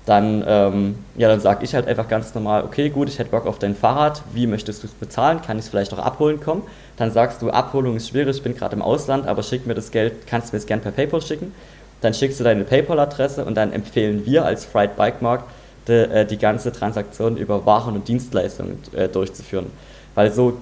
dann, 0.06 0.42
ähm, 0.46 0.98
ja, 1.16 1.28
dann 1.28 1.40
sage 1.40 1.64
ich 1.64 1.74
halt 1.74 1.86
einfach 1.86 2.08
ganz 2.08 2.34
normal, 2.34 2.64
okay, 2.64 2.88
gut, 2.88 3.08
ich 3.08 3.18
hätte 3.18 3.30
Bock 3.30 3.46
auf 3.46 3.58
dein 3.58 3.74
Fahrrad, 3.74 4.22
wie 4.32 4.46
möchtest 4.46 4.82
du 4.82 4.86
es 4.86 4.92
bezahlen, 4.92 5.42
kann 5.42 5.58
ich 5.58 5.66
es 5.66 5.70
vielleicht 5.70 5.92
auch 5.92 5.98
abholen 5.98 6.40
kommen? 6.40 6.62
Dann 6.96 7.12
sagst 7.12 7.42
du, 7.42 7.50
Abholung 7.50 7.96
ist 7.96 8.08
schwierig, 8.08 8.36
ich 8.36 8.42
bin 8.42 8.56
gerade 8.56 8.74
im 8.74 8.82
Ausland, 8.82 9.26
aber 9.26 9.42
schick 9.42 9.66
mir 9.66 9.74
das 9.74 9.90
Geld, 9.90 10.26
kannst 10.26 10.48
du 10.48 10.56
mir 10.56 10.60
es 10.60 10.66
gern 10.66 10.80
per 10.80 10.92
PayPal 10.92 11.20
schicken? 11.20 11.52
Dann 12.00 12.14
schickst 12.14 12.40
du 12.40 12.44
deine 12.44 12.64
PayPal-Adresse 12.64 13.44
und 13.44 13.54
dann 13.54 13.72
empfehlen 13.72 14.24
wir 14.24 14.44
als 14.44 14.64
Fried 14.64 14.96
Bike 14.96 15.20
Markt 15.20 15.44
die, 15.90 15.94
äh, 15.94 16.24
die 16.24 16.38
ganze 16.38 16.72
Transaktion 16.72 17.36
über 17.36 17.66
Waren 17.66 17.94
und 17.94 18.08
Dienstleistungen 18.08 18.78
äh, 18.94 19.08
durchzuführen. 19.08 19.66
Weil 20.14 20.32
so 20.32 20.54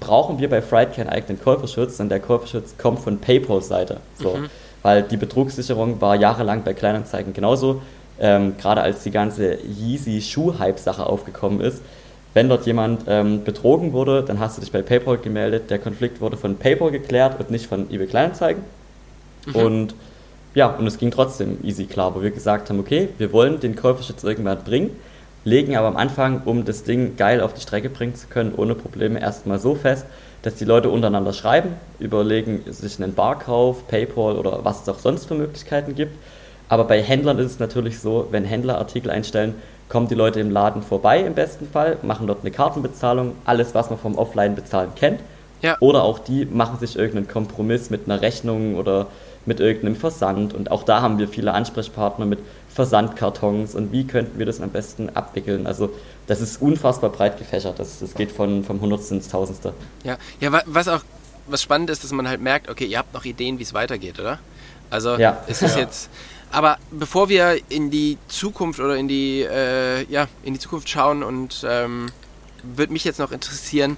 brauchen 0.00 0.38
wir 0.38 0.48
bei 0.48 0.62
Fried 0.62 0.94
keinen 0.94 1.08
eigenen 1.08 1.40
Käuferschutz, 1.40 1.98
denn 1.98 2.08
der 2.08 2.20
Käuferschutz 2.20 2.76
kommt 2.78 3.00
von 3.00 3.18
PayPal-Seite. 3.18 3.98
So. 4.18 4.36
Mhm. 4.36 4.46
Weil 4.82 5.02
die 5.02 5.16
Betrugssicherung 5.16 6.00
war 6.00 6.16
jahrelang 6.16 6.62
bei 6.64 6.72
Kleinanzeigen 6.72 7.32
genauso. 7.32 7.82
Ähm, 8.18 8.56
gerade 8.58 8.82
als 8.82 9.02
die 9.02 9.10
ganze 9.10 9.58
Yeezy-Schuh-Hype-Sache 9.62 11.06
aufgekommen 11.06 11.60
ist. 11.60 11.82
Wenn 12.32 12.48
dort 12.48 12.64
jemand 12.66 13.04
ähm, 13.08 13.42
betrogen 13.44 13.92
wurde, 13.92 14.22
dann 14.22 14.38
hast 14.38 14.56
du 14.56 14.60
dich 14.60 14.70
bei 14.70 14.82
PayPal 14.82 15.18
gemeldet. 15.18 15.70
Der 15.70 15.78
Konflikt 15.78 16.20
wurde 16.20 16.36
von 16.36 16.56
PayPal 16.56 16.90
geklärt 16.90 17.40
und 17.40 17.50
nicht 17.50 17.66
von 17.66 17.90
eBay 17.90 18.06
Kleinanzeigen. 18.06 18.62
Mhm. 19.46 19.56
Und 19.56 19.94
ja, 20.54 20.66
und 20.68 20.86
es 20.86 20.98
ging 20.98 21.10
trotzdem 21.10 21.58
easy 21.62 21.84
klar, 21.84 22.14
wo 22.14 22.22
wir 22.22 22.30
gesagt 22.30 22.68
haben, 22.70 22.80
okay, 22.80 23.08
wir 23.18 23.32
wollen 23.32 23.60
den 23.60 23.76
Käuferschutz 23.76 24.24
irgendwann 24.24 24.64
bringen, 24.64 24.90
legen 25.44 25.76
aber 25.76 25.88
am 25.88 25.96
Anfang, 25.96 26.42
um 26.44 26.64
das 26.64 26.82
Ding 26.82 27.16
geil 27.16 27.40
auf 27.40 27.54
die 27.54 27.60
Strecke 27.60 27.88
bringen 27.88 28.14
zu 28.14 28.26
können, 28.26 28.54
ohne 28.56 28.74
Probleme 28.74 29.20
erstmal 29.20 29.58
so 29.58 29.74
fest, 29.74 30.06
dass 30.42 30.54
die 30.54 30.64
Leute 30.64 30.90
untereinander 30.90 31.32
schreiben, 31.32 31.74
überlegen 31.98 32.62
sich 32.66 33.00
einen 33.00 33.14
Barkauf, 33.14 33.86
PayPal 33.88 34.36
oder 34.36 34.64
was 34.64 34.82
es 34.82 34.88
auch 34.88 34.98
sonst 34.98 35.26
für 35.26 35.34
Möglichkeiten 35.34 35.94
gibt. 35.94 36.16
Aber 36.68 36.84
bei 36.84 37.02
Händlern 37.02 37.38
ist 37.38 37.52
es 37.52 37.58
natürlich 37.58 37.98
so, 37.98 38.28
wenn 38.30 38.44
Händler 38.44 38.78
Artikel 38.78 39.10
einstellen, 39.10 39.54
kommen 39.88 40.08
die 40.08 40.14
Leute 40.14 40.40
im 40.40 40.50
Laden 40.50 40.82
vorbei 40.82 41.20
im 41.20 41.34
besten 41.34 41.68
Fall, 41.68 41.98
machen 42.02 42.26
dort 42.26 42.40
eine 42.40 42.52
Kartenbezahlung, 42.52 43.32
alles, 43.44 43.74
was 43.74 43.90
man 43.90 43.98
vom 43.98 44.16
Offline-Bezahlen 44.16 44.94
kennt. 44.94 45.20
Ja. 45.62 45.76
Oder 45.80 46.04
auch 46.04 46.20
die 46.20 46.46
machen 46.46 46.78
sich 46.78 46.96
irgendeinen 46.96 47.28
Kompromiss 47.28 47.90
mit 47.90 48.02
einer 48.06 48.22
Rechnung 48.22 48.76
oder 48.76 49.08
mit 49.46 49.60
irgendeinem 49.60 49.96
Versand. 49.96 50.54
Und 50.54 50.70
auch 50.70 50.82
da 50.82 51.00
haben 51.02 51.18
wir 51.18 51.28
viele 51.28 51.52
Ansprechpartner 51.52 52.26
mit 52.26 52.40
Versandkartons 52.68 53.74
und 53.74 53.92
wie 53.92 54.06
könnten 54.06 54.38
wir 54.38 54.46
das 54.46 54.60
am 54.60 54.70
besten 54.70 55.10
abwickeln. 55.10 55.66
Also 55.66 55.90
das 56.26 56.40
ist 56.40 56.62
unfassbar 56.62 57.10
breit 57.10 57.38
gefächert. 57.38 57.78
Das, 57.78 57.98
das 57.98 58.14
geht 58.14 58.30
von, 58.30 58.64
vom 58.64 58.80
Hundertsten 58.80 59.18
ins 59.18 59.28
Tausendste. 59.28 59.72
Ja, 60.04 60.18
ja, 60.40 60.62
was 60.66 60.88
auch 60.88 61.02
was 61.46 61.62
spannend 61.62 61.90
ist, 61.90 62.04
dass 62.04 62.12
man 62.12 62.28
halt 62.28 62.40
merkt, 62.40 62.68
okay, 62.68 62.84
ihr 62.84 62.98
habt 62.98 63.12
noch 63.12 63.24
Ideen, 63.24 63.58
wie 63.58 63.64
es 63.64 63.74
weitergeht, 63.74 64.20
oder? 64.20 64.38
Also 64.88 65.16
ja. 65.16 65.42
es 65.46 65.62
ist 65.62 65.74
ja. 65.74 65.82
jetzt. 65.82 66.10
Aber 66.52 66.78
bevor 66.90 67.28
wir 67.28 67.60
in 67.68 67.90
die 67.90 68.18
Zukunft 68.28 68.80
oder 68.80 68.96
in 68.96 69.08
die, 69.08 69.42
äh, 69.42 70.04
ja, 70.10 70.26
in 70.42 70.54
die 70.54 70.58
Zukunft 70.58 70.88
schauen 70.88 71.22
und 71.22 71.64
ähm, 71.68 72.06
würde 72.62 72.92
mich 72.92 73.04
jetzt 73.04 73.18
noch 73.18 73.32
interessieren, 73.32 73.96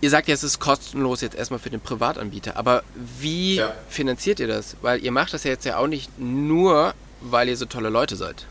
Ihr 0.00 0.10
sagt 0.10 0.28
ja, 0.28 0.34
es 0.34 0.44
ist 0.44 0.60
kostenlos 0.60 1.20
jetzt 1.22 1.34
erstmal 1.34 1.60
für 1.60 1.70
den 1.70 1.80
Privatanbieter, 1.80 2.56
aber 2.56 2.82
wie 2.94 3.56
ja. 3.56 3.72
finanziert 3.88 4.40
ihr 4.40 4.48
das? 4.48 4.76
Weil 4.82 5.02
ihr 5.02 5.12
macht 5.12 5.32
das 5.32 5.44
ja 5.44 5.50
jetzt 5.50 5.64
ja 5.64 5.78
auch 5.78 5.86
nicht 5.86 6.18
nur, 6.18 6.94
weil 7.20 7.48
ihr 7.48 7.56
so 7.56 7.64
tolle 7.64 7.88
Leute 7.88 8.16
seid. 8.16 8.46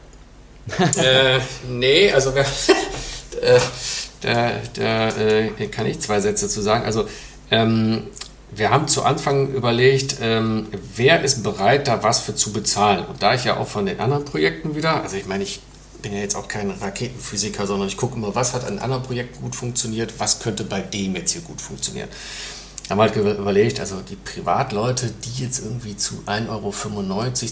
äh, 0.97 1.39
nee, 1.69 2.11
also 2.11 2.33
wir, 2.33 2.41
äh, 3.41 3.59
da, 4.21 4.51
da 4.73 5.09
äh, 5.09 5.67
kann 5.67 5.85
ich 5.85 5.99
zwei 5.99 6.19
Sätze 6.21 6.49
zu 6.49 6.61
sagen. 6.61 6.85
Also 6.85 7.07
ähm, 7.51 8.07
wir 8.51 8.69
haben 8.69 8.87
zu 8.87 9.03
Anfang 9.03 9.49
überlegt, 9.53 10.17
ähm, 10.21 10.67
wer 10.95 11.23
ist 11.23 11.43
bereit, 11.43 11.87
da 11.87 12.03
was 12.03 12.19
für 12.19 12.35
zu 12.35 12.53
bezahlen. 12.53 13.05
Und 13.05 13.21
da 13.21 13.33
ich 13.33 13.45
ja 13.45 13.57
auch 13.57 13.67
von 13.67 13.85
den 13.85 13.99
anderen 13.99 14.25
Projekten 14.25 14.75
wieder, 14.75 15.01
also 15.01 15.17
ich 15.17 15.25
meine, 15.25 15.43
ich 15.43 15.59
bin 16.03 16.13
ja 16.13 16.19
jetzt 16.19 16.35
auch 16.35 16.47
kein 16.47 16.69
Raketenphysiker, 16.69 17.65
sondern 17.65 17.87
ich 17.87 17.97
gucke 17.97 18.15
immer, 18.15 18.35
was 18.35 18.53
hat 18.53 18.65
an 18.65 18.77
anderen 18.77 19.01
Projekten 19.01 19.41
gut 19.41 19.55
funktioniert, 19.55 20.13
was 20.19 20.39
könnte 20.39 20.63
bei 20.63 20.81
dem 20.81 21.15
jetzt 21.15 21.31
hier 21.31 21.41
gut 21.41 21.59
funktionieren. 21.59 22.09
Haben 22.89 22.99
halt 22.99 23.15
überlegt, 23.15 23.79
also 23.79 24.01
die 24.01 24.17
Privatleute, 24.17 25.09
die 25.09 25.43
jetzt 25.43 25.59
irgendwie 25.59 25.97
zu 25.97 26.15
1,95 26.27 26.49
Euro 26.49 26.71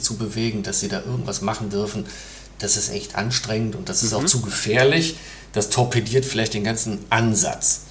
zu 0.01 0.17
bewegen, 0.17 0.61
dass 0.61 0.81
sie 0.81 0.89
da 0.89 0.99
irgendwas 0.99 1.41
machen 1.41 1.69
dürfen, 1.69 2.05
das 2.59 2.77
ist 2.77 2.91
echt 2.91 3.15
anstrengend 3.15 3.75
und 3.75 3.89
das 3.89 4.03
ist 4.03 4.11
mhm. 4.11 4.17
auch 4.17 4.25
zu 4.25 4.41
gefährlich. 4.41 5.15
Das 5.53 5.69
torpediert 5.69 6.25
vielleicht 6.25 6.53
den 6.53 6.63
ganzen 6.63 6.99
Ansatz. 7.09 7.81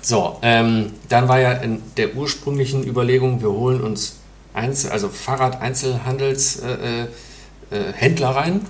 So, 0.00 0.38
ähm, 0.42 0.92
dann 1.08 1.28
war 1.28 1.40
ja 1.40 1.52
in 1.52 1.82
der 1.96 2.14
ursprünglichen 2.14 2.86
Überlegung, 2.86 3.40
wir 3.40 3.50
holen 3.50 3.82
uns 3.82 4.14
Einzel, 4.52 4.90
also 4.90 5.08
Fahrrad-Einzelhandelshändler 5.08 7.08
äh, 7.70 7.76
äh, 7.76 8.06
äh 8.06 8.24
rein 8.24 8.60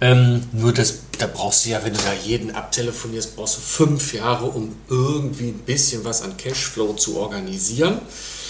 ähm, 0.00 0.42
nur 0.52 0.72
das, 0.72 1.00
da 1.18 1.26
brauchst 1.26 1.64
du 1.64 1.70
ja, 1.70 1.80
wenn 1.82 1.92
du 1.92 1.98
da 1.98 2.12
jeden 2.24 2.54
abtelefonierst, 2.54 3.34
brauchst 3.34 3.56
du 3.56 3.60
fünf 3.60 4.14
Jahre, 4.14 4.46
um 4.46 4.76
irgendwie 4.88 5.48
ein 5.48 5.58
bisschen 5.58 6.04
was 6.04 6.22
an 6.22 6.36
Cashflow 6.36 6.92
zu 6.92 7.16
organisieren. 7.16 8.00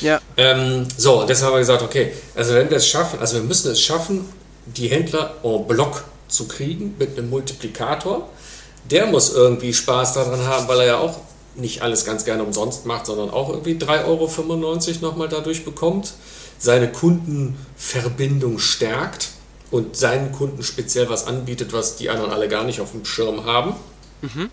Ja. 0.03 0.21
Ähm, 0.37 0.87
so, 0.97 1.21
und 1.21 1.31
deshalb 1.31 1.49
haben 1.49 1.57
wir 1.57 1.61
gesagt, 1.61 1.83
okay, 1.83 2.13
also 2.35 2.55
wenn 2.55 2.69
wir 2.69 2.77
es 2.77 2.87
schaffen, 2.87 3.19
also 3.19 3.37
wir 3.37 3.45
müssen 3.45 3.73
es 3.73 3.81
schaffen, 3.81 4.27
die 4.67 4.89
Händler 4.89 5.37
en 5.43 5.67
bloc 5.67 6.05
zu 6.29 6.47
kriegen 6.47 6.95
mit 6.99 7.17
einem 7.17 7.31
Multiplikator. 7.31 8.29
Der 8.91 9.07
muss 9.07 9.33
irgendwie 9.33 9.73
Spaß 9.73 10.15
daran 10.15 10.47
haben, 10.47 10.69
weil 10.69 10.81
er 10.81 10.87
ja 10.87 10.99
auch 10.99 11.19
nicht 11.57 11.81
alles 11.83 12.05
ganz 12.05 12.27
gerne 12.27 12.45
umsonst 12.45 12.85
macht, 12.85 13.07
sondern 13.07 13.31
auch 13.31 13.49
irgendwie 13.49 13.75
3,95 13.75 14.07
Euro 14.07 14.31
nochmal 15.01 15.29
dadurch 15.29 15.65
bekommt, 15.65 16.13
seine 16.59 16.93
Kundenverbindung 16.93 18.59
stärkt 18.59 19.31
und 19.71 19.97
seinen 19.97 20.33
Kunden 20.33 20.63
speziell 20.63 21.09
was 21.09 21.27
anbietet, 21.27 21.73
was 21.73 21.97
die 21.97 22.11
anderen 22.11 22.33
alle 22.33 22.49
gar 22.49 22.65
nicht 22.65 22.81
auf 22.81 22.93
dem 22.93 23.05
Schirm 23.05 23.45
haben. 23.45 23.75
Mhm. 24.23 24.51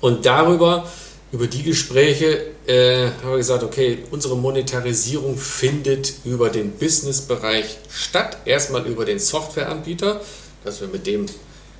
Und 0.00 0.26
darüber, 0.26 0.86
über 1.32 1.46
die 1.46 1.62
Gespräche, 1.62 2.46
äh, 2.66 3.10
haben 3.22 3.30
wir 3.30 3.36
gesagt, 3.36 3.62
okay, 3.62 4.04
unsere 4.10 4.36
Monetarisierung 4.36 5.36
findet 5.36 6.14
über 6.24 6.50
den 6.50 6.72
Businessbereich 6.72 7.78
statt. 7.90 8.38
Erstmal 8.44 8.86
über 8.86 9.04
den 9.04 9.18
Softwareanbieter, 9.18 10.20
dass 10.64 10.80
wir 10.80 10.88
mit 10.88 11.06
dem 11.06 11.26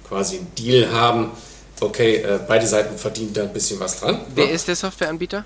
quasi 0.09 0.39
einen 0.39 0.55
Deal 0.57 0.93
haben. 0.93 1.31
Okay, 1.81 2.17
äh, 2.17 2.41
beide 2.47 2.67
Seiten 2.67 2.97
verdienen 2.97 3.33
da 3.33 3.43
ein 3.43 3.53
bisschen 3.53 3.81
was 3.81 4.01
dran. 4.01 4.21
Wer 4.35 4.47
ja? 4.47 4.53
ist 4.53 4.69
der 4.69 4.77
Softwareanbieter? 4.77 5.45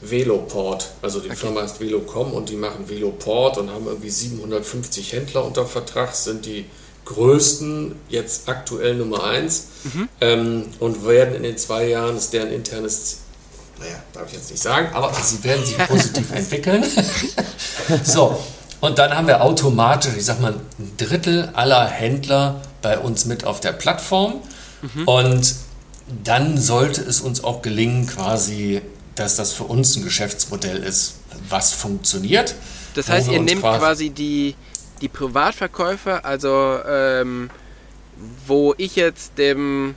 Veloport. 0.00 0.90
Also 1.02 1.20
die 1.20 1.28
okay. 1.28 1.36
Firma 1.36 1.62
ist 1.62 1.80
Velocom 1.80 2.32
und 2.32 2.48
die 2.48 2.56
machen 2.56 2.88
Veloport 2.88 3.58
und 3.58 3.70
haben 3.70 3.86
irgendwie 3.86 4.10
750 4.10 5.12
Händler 5.12 5.44
unter 5.44 5.66
Vertrag, 5.66 6.14
sind 6.14 6.46
die 6.46 6.66
größten, 7.06 7.94
jetzt 8.08 8.48
aktuell 8.48 8.96
Nummer 8.96 9.24
1 9.24 9.66
mhm. 9.84 10.08
ähm, 10.20 10.62
und 10.80 11.06
werden 11.06 11.34
in 11.34 11.44
den 11.44 11.56
zwei 11.56 11.88
Jahren, 11.88 12.16
ist 12.16 12.32
deren 12.32 12.50
internes, 12.52 13.18
naja, 13.78 14.02
darf 14.12 14.26
ich 14.26 14.34
jetzt 14.34 14.50
nicht 14.50 14.62
sagen, 14.62 14.88
aber 14.92 15.12
sie 15.14 15.42
werden 15.44 15.64
sich 15.64 15.78
positiv 15.78 16.30
entwickeln. 16.34 16.84
so, 18.04 18.38
und 18.80 18.98
dann 18.98 19.16
haben 19.16 19.28
wir 19.28 19.42
automatisch, 19.42 20.14
ich 20.18 20.24
sag 20.24 20.40
mal, 20.40 20.54
ein 20.78 20.92
Drittel 20.96 21.50
aller 21.54 21.86
Händler 21.86 22.60
bei 22.82 22.98
uns 22.98 23.24
mit 23.24 23.44
auf 23.44 23.60
der 23.60 23.72
Plattform 23.72 24.42
mhm. 24.82 25.08
und 25.08 25.54
dann 26.24 26.58
sollte 26.58 27.02
es 27.02 27.20
uns 27.20 27.42
auch 27.42 27.62
gelingen, 27.62 28.06
quasi 28.06 28.82
dass 29.16 29.36
das 29.36 29.52
für 29.52 29.64
uns 29.64 29.96
ein 29.96 30.04
Geschäftsmodell 30.04 30.82
ist, 30.82 31.16
was 31.48 31.72
funktioniert. 31.72 32.54
Das 32.94 33.08
heißt, 33.08 33.28
ihr 33.30 33.40
nehmt 33.40 33.62
quasi 33.62 34.10
die, 34.10 34.54
die 35.00 35.08
Privatverkäufer, 35.08 36.24
also 36.24 36.78
ähm, 36.86 37.50
wo 38.46 38.74
ich 38.78 38.96
jetzt 38.96 39.36
dem, 39.38 39.94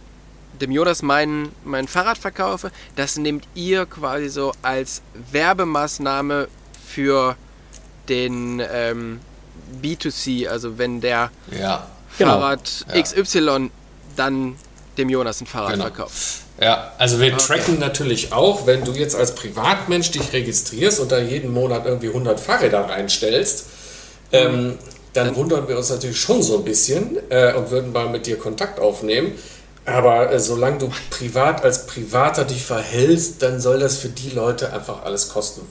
dem 0.59 0.71
Jonas 0.71 1.01
mein, 1.01 1.49
mein 1.63 1.87
Fahrrad 1.87 2.17
verkaufe, 2.17 2.71
das 2.95 3.17
nehmt 3.17 3.47
ihr 3.55 3.85
quasi 3.85 4.29
so 4.29 4.53
als 4.61 5.01
Werbemaßnahme 5.31 6.47
für 6.85 7.35
den 8.09 8.61
ähm, 8.71 9.19
B2C, 9.81 10.47
also 10.47 10.77
wenn 10.77 10.99
der 10.99 11.31
ja, 11.51 11.87
Fahrrad 12.09 12.85
genau. 12.87 13.03
XY 13.03 13.71
dann 14.15 14.55
dem 14.99 15.09
Jonas 15.09 15.41
ein 15.41 15.47
Fahrrad 15.47 15.71
genau. 15.73 15.85
verkauft. 15.85 16.13
Ja, 16.61 16.91
also 16.97 17.19
wir 17.19 17.33
okay. 17.33 17.43
tracken 17.45 17.79
natürlich 17.79 18.33
auch, 18.33 18.67
wenn 18.67 18.83
du 18.83 18.91
jetzt 18.91 19.15
als 19.15 19.33
Privatmensch 19.33 20.11
dich 20.11 20.33
registrierst 20.33 20.99
und 20.99 21.11
da 21.11 21.19
jeden 21.19 21.53
Monat 21.53 21.85
irgendwie 21.85 22.09
100 22.09 22.39
Fahrräder 22.39 22.81
reinstellst, 22.81 23.65
ähm, 24.31 24.77
dann 25.13 25.35
wundern 25.35 25.67
wir 25.67 25.77
uns 25.77 25.89
natürlich 25.89 26.19
schon 26.19 26.43
so 26.43 26.57
ein 26.57 26.63
bisschen 26.63 27.17
äh, 27.29 27.53
und 27.53 27.71
würden 27.71 27.91
mal 27.91 28.09
mit 28.09 28.27
dir 28.27 28.37
Kontakt 28.37 28.79
aufnehmen. 28.79 29.31
Aber 29.85 30.31
äh, 30.31 30.39
solange 30.39 30.77
du 30.77 30.91
privat 31.09 31.63
als 31.63 31.87
Privater 31.87 32.45
dich 32.45 32.63
verhältst, 32.63 33.41
dann 33.41 33.59
soll 33.59 33.79
das 33.79 33.97
für 33.97 34.09
die 34.09 34.29
Leute 34.29 34.71
einfach 34.71 35.03
alles 35.03 35.29
kosten, 35.29 35.61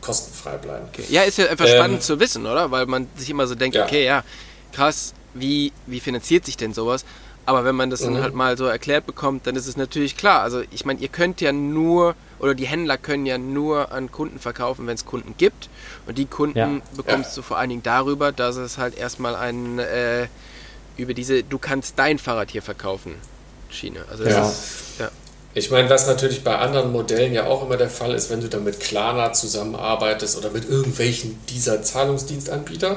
kostenfrei 0.00 0.56
bleiben. 0.58 0.86
Okay. 0.92 1.04
Ja, 1.08 1.22
ist 1.22 1.38
ja 1.38 1.46
einfach 1.46 1.66
Ähm, 1.66 1.76
spannend 1.76 2.02
zu 2.02 2.20
wissen, 2.20 2.44
oder? 2.44 2.70
Weil 2.70 2.86
man 2.86 3.06
sich 3.16 3.30
immer 3.30 3.46
so 3.46 3.54
denkt, 3.54 3.76
Ja. 3.76 3.84
okay, 3.84 4.04
ja, 4.04 4.24
krass, 4.72 5.14
wie, 5.32 5.72
wie 5.86 6.00
finanziert 6.00 6.44
sich 6.44 6.56
denn 6.56 6.74
sowas? 6.74 7.04
Aber 7.44 7.64
wenn 7.64 7.74
man 7.74 7.90
das 7.90 8.00
dann 8.02 8.14
Mhm. 8.14 8.20
halt 8.22 8.34
mal 8.34 8.56
so 8.56 8.66
erklärt 8.66 9.04
bekommt, 9.04 9.46
dann 9.46 9.56
ist 9.56 9.66
es 9.66 9.76
natürlich 9.76 10.16
klar. 10.16 10.42
Also 10.42 10.62
ich 10.70 10.84
meine, 10.84 11.00
ihr 11.00 11.08
könnt 11.08 11.40
ja 11.40 11.52
nur, 11.52 12.14
oder 12.38 12.54
die 12.54 12.66
Händler 12.66 12.98
können 12.98 13.26
ja 13.26 13.36
nur 13.36 13.90
an 13.90 14.12
Kunden 14.12 14.38
verkaufen, 14.38 14.86
wenn 14.86 14.94
es 14.94 15.04
Kunden 15.04 15.34
gibt. 15.38 15.68
Und 16.06 16.18
die 16.18 16.26
Kunden 16.26 16.58
Ja. 16.58 16.80
bekommst 16.96 17.30
Ja. 17.30 17.36
du 17.36 17.42
vor 17.42 17.58
allen 17.58 17.70
Dingen 17.70 17.82
darüber, 17.82 18.30
dass 18.30 18.56
es 18.56 18.78
halt 18.78 18.96
erstmal 18.96 19.34
ein, 19.34 19.78
äh, 19.80 20.28
über 20.96 21.14
diese, 21.14 21.42
du 21.42 21.58
kannst 21.58 21.98
dein 21.98 22.18
Fahrrad 22.18 22.50
hier 22.52 22.62
verkaufen, 22.62 23.14
Schiene. 23.70 24.04
Also 24.10 24.24
das 24.24 24.32
Ja. 24.34 24.48
ist. 24.48 24.91
Ich 25.54 25.70
meine, 25.70 25.90
was 25.90 26.06
natürlich 26.06 26.42
bei 26.42 26.56
anderen 26.56 26.92
Modellen 26.92 27.34
ja 27.34 27.46
auch 27.46 27.64
immer 27.64 27.76
der 27.76 27.90
Fall 27.90 28.14
ist, 28.14 28.30
wenn 28.30 28.40
du 28.40 28.48
dann 28.48 28.64
mit 28.64 28.80
Klarna 28.80 29.34
zusammenarbeitest 29.34 30.38
oder 30.38 30.50
mit 30.50 30.68
irgendwelchen 30.68 31.38
dieser 31.50 31.82
Zahlungsdienstanbieter 31.82 32.96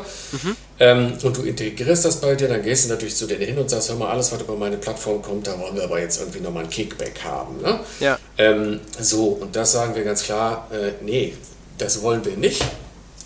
ähm, 0.80 1.14
und 1.22 1.36
du 1.36 1.42
integrierst 1.42 2.06
das 2.06 2.22
bei 2.22 2.36
dir, 2.36 2.48
dann 2.48 2.64
gehst 2.64 2.86
du 2.86 2.90
natürlich 2.90 3.18
zu 3.18 3.28
denen 3.28 3.42
hin 3.42 3.58
und 3.58 3.70
sagst, 3.70 3.90
hör 3.90 3.98
mal, 3.98 4.10
alles, 4.10 4.32
was 4.32 4.42
über 4.42 4.56
meine 4.56 4.78
Plattform 4.78 5.22
kommt, 5.22 5.48
da 5.48 5.60
wollen 5.60 5.76
wir 5.76 5.84
aber 5.84 6.00
jetzt 6.00 6.20
irgendwie 6.20 6.40
nochmal 6.40 6.64
ein 6.64 6.70
Kickback 6.70 7.22
haben. 7.26 7.62
Ne? 7.62 7.80
Ja. 8.00 8.18
Ähm, 8.38 8.80
so, 9.00 9.28
und 9.28 9.54
das 9.56 9.74
sagen 9.74 9.94
wir 9.96 10.06
ganz 10.06 10.24
klar, 10.24 10.70
äh, 10.72 10.94
nee, 11.04 11.34
das 11.78 12.02
wollen 12.04 12.24
wir 12.24 12.38
nicht, 12.38 12.64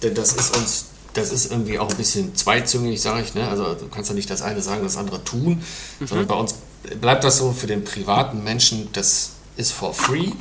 denn 0.01 0.15
das 0.15 0.33
ist 0.33 0.57
uns, 0.57 0.85
das 1.13 1.31
ist 1.31 1.51
irgendwie 1.51 1.77
auch 1.77 1.89
ein 1.91 1.97
bisschen 1.97 2.35
zweizüngig, 2.35 2.99
sage 2.99 3.21
ich, 3.21 3.35
ne? 3.35 3.47
also 3.47 3.75
du 3.75 3.89
kannst 3.89 4.09
ja 4.09 4.15
nicht 4.15 4.29
das 4.31 4.41
eine 4.41 4.61
sagen, 4.61 4.81
das 4.83 4.97
andere 4.97 5.23
tun, 5.23 5.61
sondern 6.03 6.25
bei 6.25 6.35
uns 6.35 6.55
bleibt 7.01 7.23
das 7.23 7.37
so 7.37 7.51
für 7.51 7.67
den 7.67 7.83
privaten 7.83 8.43
Menschen, 8.43 8.89
das 8.93 9.31
ist 9.57 9.71
for 9.71 9.93
free, 9.93 10.31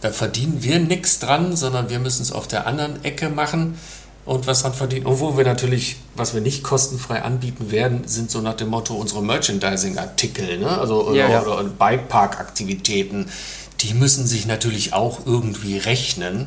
da 0.00 0.10
verdienen 0.10 0.62
wir 0.62 0.78
nichts 0.78 1.18
dran, 1.18 1.56
sondern 1.56 1.90
wir 1.90 1.98
müssen 1.98 2.22
es 2.22 2.32
auf 2.32 2.48
der 2.48 2.66
anderen 2.66 3.04
Ecke 3.04 3.28
machen 3.28 3.78
und 4.24 4.46
was 4.46 4.62
dran 4.62 4.72
verdienen. 4.74 5.06
Und 5.06 5.20
wo 5.20 5.36
wir 5.36 5.44
natürlich, 5.44 5.96
was 6.14 6.34
wir 6.34 6.40
nicht 6.40 6.62
kostenfrei 6.62 7.22
anbieten 7.22 7.70
werden, 7.70 8.06
sind 8.06 8.30
so 8.30 8.40
nach 8.40 8.54
dem 8.54 8.68
Motto 8.68 8.94
unsere 8.94 9.22
Merchandising-Artikel, 9.22 10.58
ne? 10.58 10.78
also 10.78 11.06
oder, 11.06 11.16
Ja, 11.16 11.28
ja. 11.28 11.42
oder 11.42 11.64
Bikepark-Aktivitäten, 11.64 13.26
die 13.80 13.94
müssen 13.94 14.26
sich 14.26 14.46
natürlich 14.46 14.92
auch 14.92 15.26
irgendwie 15.26 15.78
rechnen. 15.78 16.46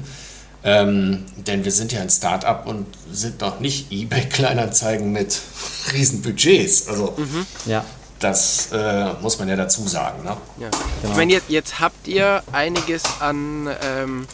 Ähm, 0.65 1.25
denn 1.35 1.65
wir 1.65 1.73
sind 1.73 1.91
ja 1.91 1.99
ein 1.99 2.09
Start-up 2.09 2.65
und 2.67 2.85
sind 3.11 3.41
noch 3.41 3.59
nicht 3.59 3.91
eBay 3.91 4.29
Kleinanzeigen 4.29 5.11
mit 5.11 5.41
riesen 5.93 6.21
Budgets. 6.21 6.87
Also 6.87 7.17
Ja. 7.65 7.83
Das 8.23 8.71
äh, 8.71 9.13
muss 9.21 9.37
man 9.39 9.47
ja 9.49 9.55
dazu 9.55 9.87
sagen. 9.87 10.23
Ne? 10.23 10.37
Ja. 10.59 10.69
Genau. 11.01 11.11
Ich 11.11 11.17
meine, 11.17 11.33
jetzt, 11.33 11.49
jetzt 11.49 11.79
habt 11.79 12.07
ihr 12.07 12.43
einiges 12.51 13.03
an, 13.19 13.69
ähm, 13.83 14.27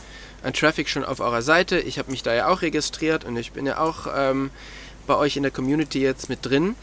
an 0.43 0.53
Traffic 0.53 0.87
schon 0.89 1.03
auf 1.03 1.19
eurer 1.19 1.41
Seite. 1.41 1.79
Ich 1.79 1.97
habe 1.99 2.11
mich 2.11 2.23
da 2.23 2.33
ja 2.33 2.47
auch 2.47 2.61
registriert 2.61 3.25
und 3.25 3.35
ich 3.37 3.51
bin 3.51 3.65
ja 3.65 3.79
auch 3.79 4.07
ähm, 4.15 4.51
bei 5.07 5.15
euch 5.15 5.35
in 5.37 5.43
der 5.43 5.51
Community 5.51 5.99
jetzt 6.01 6.29
mit 6.29 6.45
drin. 6.45 6.75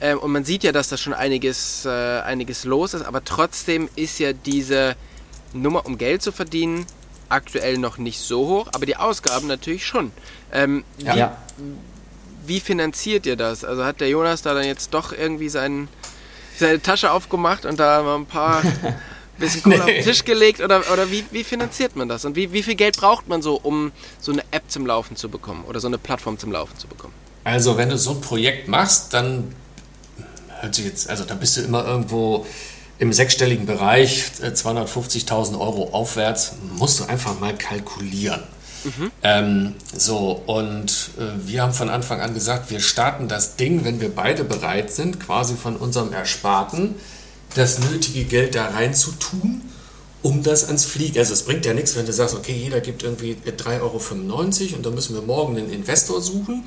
Ähm, 0.00 0.18
und 0.18 0.30
man 0.32 0.44
sieht 0.44 0.62
ja, 0.64 0.72
dass 0.72 0.88
da 0.88 0.96
schon 0.96 1.14
einiges, 1.14 1.84
äh, 1.84 1.88
einiges 2.20 2.64
los 2.64 2.94
ist, 2.94 3.02
aber 3.04 3.24
trotzdem 3.24 3.88
ist 3.96 4.18
ja 4.18 4.32
diese 4.32 4.94
Nummer, 5.52 5.86
um 5.86 5.98
Geld 5.98 6.22
zu 6.22 6.30
verdienen, 6.32 6.86
aktuell 7.28 7.78
noch 7.78 7.98
nicht 7.98 8.20
so 8.20 8.46
hoch, 8.46 8.68
aber 8.72 8.86
die 8.86 8.96
Ausgaben 8.96 9.46
natürlich 9.48 9.86
schon. 9.86 10.12
Ähm, 10.52 10.84
Ja. 10.98 11.14
wie, 11.14 11.18
Ja. 11.18 11.36
wie 12.46 12.60
finanziert 12.60 13.26
ihr 13.26 13.36
das? 13.36 13.64
Also 13.64 13.84
hat 13.84 14.00
der 14.00 14.08
Jonas 14.08 14.42
da 14.42 14.54
dann 14.54 14.64
jetzt 14.64 14.94
doch 14.94 15.12
irgendwie 15.12 15.48
seinen, 15.48 15.88
seine 16.58 16.80
Tasche 16.82 17.10
aufgemacht 17.10 17.64
und 17.64 17.78
da 17.78 18.02
mal 18.02 18.16
ein 18.16 18.26
paar 18.26 18.62
bisschen 19.38 19.62
Kohle 19.62 19.80
auf 19.80 19.86
den 19.86 20.04
Tisch 20.04 20.24
gelegt 20.24 20.60
oder, 20.60 20.82
oder 20.92 21.10
wie, 21.10 21.24
wie 21.30 21.44
finanziert 21.44 21.96
man 21.96 22.08
das? 22.08 22.24
Und 22.24 22.36
wie, 22.36 22.52
wie 22.52 22.62
viel 22.62 22.74
Geld 22.74 22.96
braucht 22.96 23.28
man 23.28 23.42
so, 23.42 23.56
um 23.56 23.92
so 24.20 24.32
eine 24.32 24.42
App 24.50 24.64
zum 24.68 24.86
Laufen 24.86 25.16
zu 25.16 25.28
bekommen 25.28 25.64
oder 25.64 25.80
so 25.80 25.86
eine 25.86 25.98
Plattform 25.98 26.38
zum 26.38 26.52
Laufen 26.52 26.76
zu 26.78 26.86
bekommen? 26.86 27.14
Also 27.44 27.76
wenn 27.76 27.88
du 27.88 27.96
so 27.96 28.10
ein 28.10 28.20
Projekt 28.20 28.68
machst, 28.68 29.14
dann 29.14 29.54
hört 30.60 30.74
sich 30.74 30.84
jetzt, 30.84 31.08
also 31.08 31.24
da 31.24 31.34
bist 31.34 31.56
du 31.56 31.62
immer 31.62 31.86
irgendwo 31.86 32.46
im 32.98 33.12
sechsstelligen 33.12 33.64
Bereich, 33.64 34.24
äh, 34.42 34.48
250.000 34.48 35.58
Euro 35.58 35.90
aufwärts, 35.92 36.54
musst 36.76 37.00
du 37.00 37.04
einfach 37.04 37.38
mal 37.38 37.56
kalkulieren. 37.56 38.42
Ähm, 39.22 39.74
so, 39.96 40.42
und 40.46 41.10
äh, 41.18 41.46
wir 41.46 41.62
haben 41.62 41.72
von 41.72 41.88
Anfang 41.88 42.20
an 42.20 42.34
gesagt, 42.34 42.70
wir 42.70 42.80
starten 42.80 43.28
das 43.28 43.56
Ding, 43.56 43.84
wenn 43.84 44.00
wir 44.00 44.14
beide 44.14 44.44
bereit 44.44 44.92
sind, 44.92 45.20
quasi 45.20 45.54
von 45.56 45.76
unserem 45.76 46.12
Ersparten 46.12 46.94
das 47.54 47.78
nötige 47.80 48.24
Geld 48.24 48.54
da 48.54 48.66
rein 48.68 48.94
zu 48.94 49.12
tun, 49.12 49.62
um 50.22 50.42
das 50.42 50.66
ans 50.66 50.84
Fliegen. 50.84 51.18
Also 51.18 51.32
es 51.32 51.42
bringt 51.44 51.64
ja 51.66 51.74
nichts, 51.74 51.96
wenn 51.96 52.06
du 52.06 52.12
sagst, 52.12 52.34
okay, 52.34 52.52
jeder 52.52 52.80
gibt 52.80 53.02
irgendwie 53.02 53.36
3,95 53.46 53.80
Euro 53.80 54.76
und 54.76 54.86
dann 54.86 54.94
müssen 54.94 55.14
wir 55.14 55.22
morgen 55.22 55.56
einen 55.56 55.70
Investor 55.72 56.20
suchen 56.20 56.64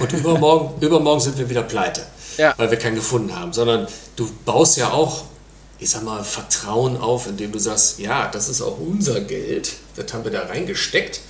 und 0.00 0.12
übermorgen, 0.12 0.80
übermorgen 0.84 1.20
sind 1.20 1.38
wir 1.38 1.48
wieder 1.48 1.62
pleite, 1.62 2.02
Ja. 2.38 2.54
weil 2.56 2.70
wir 2.70 2.78
keinen 2.78 2.96
gefunden 2.96 3.34
haben. 3.38 3.52
Sondern 3.52 3.86
du 4.16 4.28
baust 4.44 4.76
ja 4.76 4.90
auch, 4.90 5.24
ich 5.78 5.90
sag 5.90 6.02
mal, 6.04 6.24
Vertrauen 6.24 6.96
auf, 6.96 7.26
indem 7.26 7.52
du 7.52 7.58
sagst, 7.58 7.98
ja, 7.98 8.28
das 8.28 8.48
ist 8.48 8.62
auch 8.62 8.78
unser 8.78 9.20
Geld, 9.20 9.74
das 9.94 10.12
haben 10.12 10.24
wir 10.24 10.32
da 10.32 10.42
reingesteckt. 10.46 11.20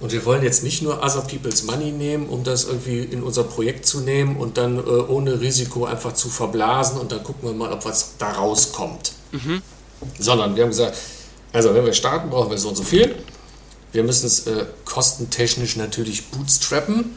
Und 0.00 0.12
wir 0.12 0.24
wollen 0.24 0.42
jetzt 0.42 0.62
nicht 0.64 0.82
nur 0.82 1.02
Other 1.02 1.22
People's 1.22 1.62
Money 1.62 1.92
nehmen, 1.92 2.28
um 2.28 2.44
das 2.44 2.64
irgendwie 2.64 3.00
in 3.00 3.22
unser 3.22 3.44
Projekt 3.44 3.86
zu 3.86 4.00
nehmen 4.00 4.36
und 4.36 4.58
dann 4.58 4.78
äh, 4.78 4.80
ohne 4.80 5.40
Risiko 5.40 5.84
einfach 5.84 6.12
zu 6.14 6.28
verblasen 6.28 6.98
und 6.98 7.12
dann 7.12 7.22
gucken 7.22 7.48
wir 7.48 7.54
mal, 7.54 7.72
ob 7.72 7.84
was 7.84 8.14
da 8.18 8.32
rauskommt. 8.32 9.12
Sondern 10.18 10.56
wir 10.56 10.64
haben 10.64 10.70
gesagt, 10.70 10.96
also 11.52 11.72
wenn 11.74 11.84
wir 11.84 11.92
starten, 11.92 12.30
brauchen 12.30 12.50
wir 12.50 12.58
so 12.58 12.68
und 12.68 12.76
so 12.76 12.82
viel. 12.82 13.14
Wir 13.92 14.02
müssen 14.02 14.26
es 14.26 14.46
äh, 14.46 14.66
kostentechnisch 14.84 15.76
natürlich 15.76 16.26
bootstrappen. 16.26 17.14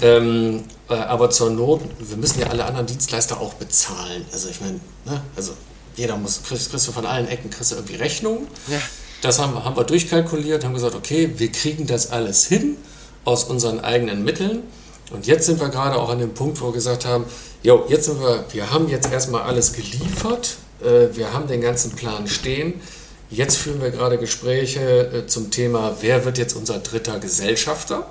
Ähm, 0.00 0.62
äh, 0.88 0.94
aber 0.94 1.30
zur 1.30 1.50
Not, 1.50 1.80
wir 1.98 2.16
müssen 2.16 2.40
ja 2.40 2.46
alle 2.46 2.64
anderen 2.64 2.86
Dienstleister 2.86 3.40
auch 3.40 3.54
bezahlen. 3.54 4.24
Also 4.32 4.48
ich 4.48 4.60
meine, 4.60 4.78
ne, 5.04 5.20
also 5.34 5.52
jeder 5.96 6.16
muss, 6.16 6.42
kriegst, 6.44 6.70
kriegst 6.70 6.86
du 6.86 6.92
von 6.92 7.04
allen 7.04 7.26
Ecken 7.26 7.50
kriegst 7.50 7.72
du 7.72 7.76
irgendwie 7.76 7.96
Rechnungen. 7.96 8.46
Ja. 8.68 8.78
Das 9.22 9.38
haben, 9.38 9.64
haben 9.64 9.76
wir 9.76 9.84
durchkalkuliert, 9.84 10.64
haben 10.64 10.74
gesagt, 10.74 10.94
okay, 10.94 11.32
wir 11.36 11.52
kriegen 11.52 11.86
das 11.86 12.10
alles 12.10 12.46
hin 12.46 12.76
aus 13.24 13.44
unseren 13.44 13.80
eigenen 13.80 14.24
Mitteln. 14.24 14.62
Und 15.10 15.26
jetzt 15.26 15.46
sind 15.46 15.60
wir 15.60 15.68
gerade 15.68 15.96
auch 15.96 16.08
an 16.08 16.18
dem 16.18 16.34
Punkt, 16.34 16.60
wo 16.60 16.66
wir 16.66 16.72
gesagt 16.72 17.04
haben, 17.04 17.24
jo, 17.62 17.84
jetzt 17.88 18.06
sind 18.06 18.20
wir, 18.20 18.44
wir 18.52 18.70
haben 18.70 18.88
jetzt 18.88 19.12
erstmal 19.12 19.42
alles 19.42 19.72
geliefert, 19.72 20.56
äh, 20.82 21.14
wir 21.14 21.32
haben 21.32 21.48
den 21.48 21.60
ganzen 21.60 21.92
Plan 21.92 22.28
stehen. 22.28 22.80
Jetzt 23.28 23.58
führen 23.58 23.80
wir 23.82 23.90
gerade 23.90 24.18
Gespräche 24.18 24.80
äh, 24.80 25.26
zum 25.26 25.50
Thema, 25.50 25.96
wer 26.00 26.24
wird 26.24 26.38
jetzt 26.38 26.54
unser 26.54 26.78
dritter 26.78 27.18
Gesellschafter? 27.18 28.06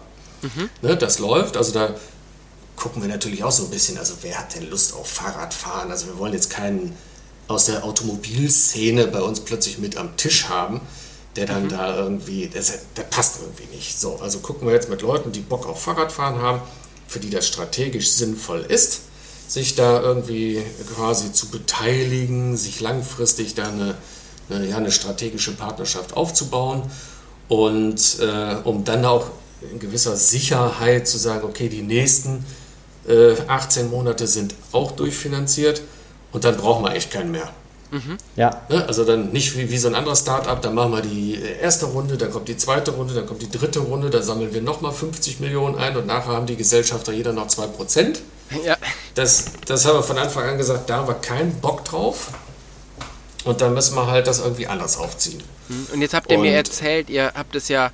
Ne, 0.82 0.96
das 0.96 1.20
läuft, 1.20 1.58
also 1.58 1.74
da 1.74 1.96
gucken 2.76 3.02
wir 3.02 3.10
natürlich 3.10 3.44
auch 3.44 3.52
so 3.52 3.66
ein 3.66 3.70
bisschen, 3.70 3.98
also 3.98 4.14
wer 4.22 4.40
hat 4.40 4.56
denn 4.56 4.70
Lust 4.70 4.94
auf 4.94 5.08
Fahrradfahren? 5.08 5.92
Also 5.92 6.08
wir 6.08 6.18
wollen 6.18 6.34
jetzt 6.34 6.50
keinen 6.50 6.96
aus 7.50 7.66
der 7.66 7.84
Automobilszene 7.84 9.08
bei 9.08 9.22
uns 9.22 9.40
plötzlich 9.40 9.80
mit 9.80 9.98
am 9.98 10.16
Tisch 10.18 10.48
haben, 10.50 10.82
der 11.36 11.48
dann 11.48 11.68
da 11.68 11.98
irgendwie, 11.98 12.48
das, 12.48 12.80
der 12.96 13.04
passt 13.04 13.40
irgendwie 13.42 13.76
nicht. 13.76 14.00
So, 14.00 14.18
also 14.22 14.40
gucken 14.40 14.68
wir 14.68 14.74
jetzt 14.74 14.90
mit 14.90 15.02
Leuten, 15.02 15.32
die 15.32 15.40
Bock 15.40 15.68
auf 15.68 15.82
Fahrradfahren 15.82 16.42
haben, 16.42 16.62
für 17.08 17.20
die 17.20 17.32
das 17.32 17.48
strategisch 17.48 18.12
sinnvoll 18.12 18.62
ist, 18.62 19.02
sich 19.48 19.74
da 19.74 20.00
irgendwie 20.00 20.62
quasi 20.96 21.34
zu 21.34 21.48
beteiligen, 21.48 22.56
sich 22.56 22.82
langfristig 22.82 23.56
da 23.56 23.68
eine, 23.68 23.96
eine, 24.50 24.68
ja, 24.68 24.78
eine 24.78 24.92
strategische 24.92 25.54
Partnerschaft 25.54 26.16
aufzubauen 26.16 26.84
und 27.48 28.20
äh, 28.20 28.58
um 28.64 28.84
dann 28.84 29.06
auch 29.06 29.26
in 29.72 29.80
gewisser 29.80 30.16
Sicherheit 30.16 31.08
zu 31.08 31.18
sagen, 31.18 31.46
okay, 31.46 31.68
die 31.68 31.82
nächsten 31.82 32.46
äh, 33.08 33.34
18 33.48 33.90
Monate 33.90 34.28
sind 34.28 34.54
auch 34.72 34.92
durchfinanziert 34.92 35.82
und 36.32 36.44
dann 36.44 36.58
brauchen 36.58 36.84
wir 36.86 36.94
echt 36.96 37.12
keinen 37.12 37.32
mehr. 37.32 37.50
Ja. 38.36 38.62
Ne? 38.70 38.86
Also 38.88 39.04
dann 39.04 39.32
nicht 39.32 39.58
wie, 39.58 39.72
wie 39.72 39.78
so 39.80 39.88
ein 39.88 39.96
anderes 39.96 40.20
Startup, 40.20 40.62
dann 40.62 40.76
machen 40.76 40.92
wir 40.92 41.02
die 41.02 41.42
erste 41.60 41.88
Runde, 41.88 42.18
dann 42.18 42.30
kommt 42.32 42.48
die 42.48 42.56
zweite 42.56 42.92
Runde, 42.92 43.16
dann 43.16 43.26
kommt 43.26 43.42
die 43.42 43.50
dritte 43.50 43.80
Runde, 43.80 44.12
dann 44.12 44.22
sammeln 44.22 44.54
wir 44.54 44.62
nochmal 44.62 44.92
50 44.92 45.40
Millionen 45.40 45.76
ein 45.76 45.98
und 45.98 46.06
nachher 46.06 46.34
haben 46.34 46.46
die 46.46 46.56
Gesellschafter 46.56 47.12
jeder 47.14 47.34
noch 47.34 47.48
2%. 47.48 48.20
Ja. 48.64 48.78
Das, 49.16 49.46
das 49.66 49.86
haben 49.86 49.96
wir 49.98 50.04
von 50.04 50.20
Anfang 50.20 50.44
an 50.50 50.58
gesagt, 50.60 50.88
da 50.90 50.98
haben 50.98 51.08
wir 51.08 51.16
keinen 51.16 51.56
Bock 51.62 51.84
drauf. 51.86 52.28
Und 53.46 53.62
dann 53.62 53.74
müssen 53.74 53.96
wir 53.96 54.06
halt 54.08 54.28
das 54.28 54.40
irgendwie 54.40 54.68
anders 54.68 54.98
aufziehen. 54.98 55.42
Und 55.94 56.02
jetzt 56.02 56.14
habt 56.14 56.30
ihr 56.32 56.38
mir 56.38 56.50
Und- 56.52 56.56
erzählt, 56.58 57.10
ihr 57.10 57.32
habt 57.36 57.56
es 57.56 57.70
ja, 57.70 57.90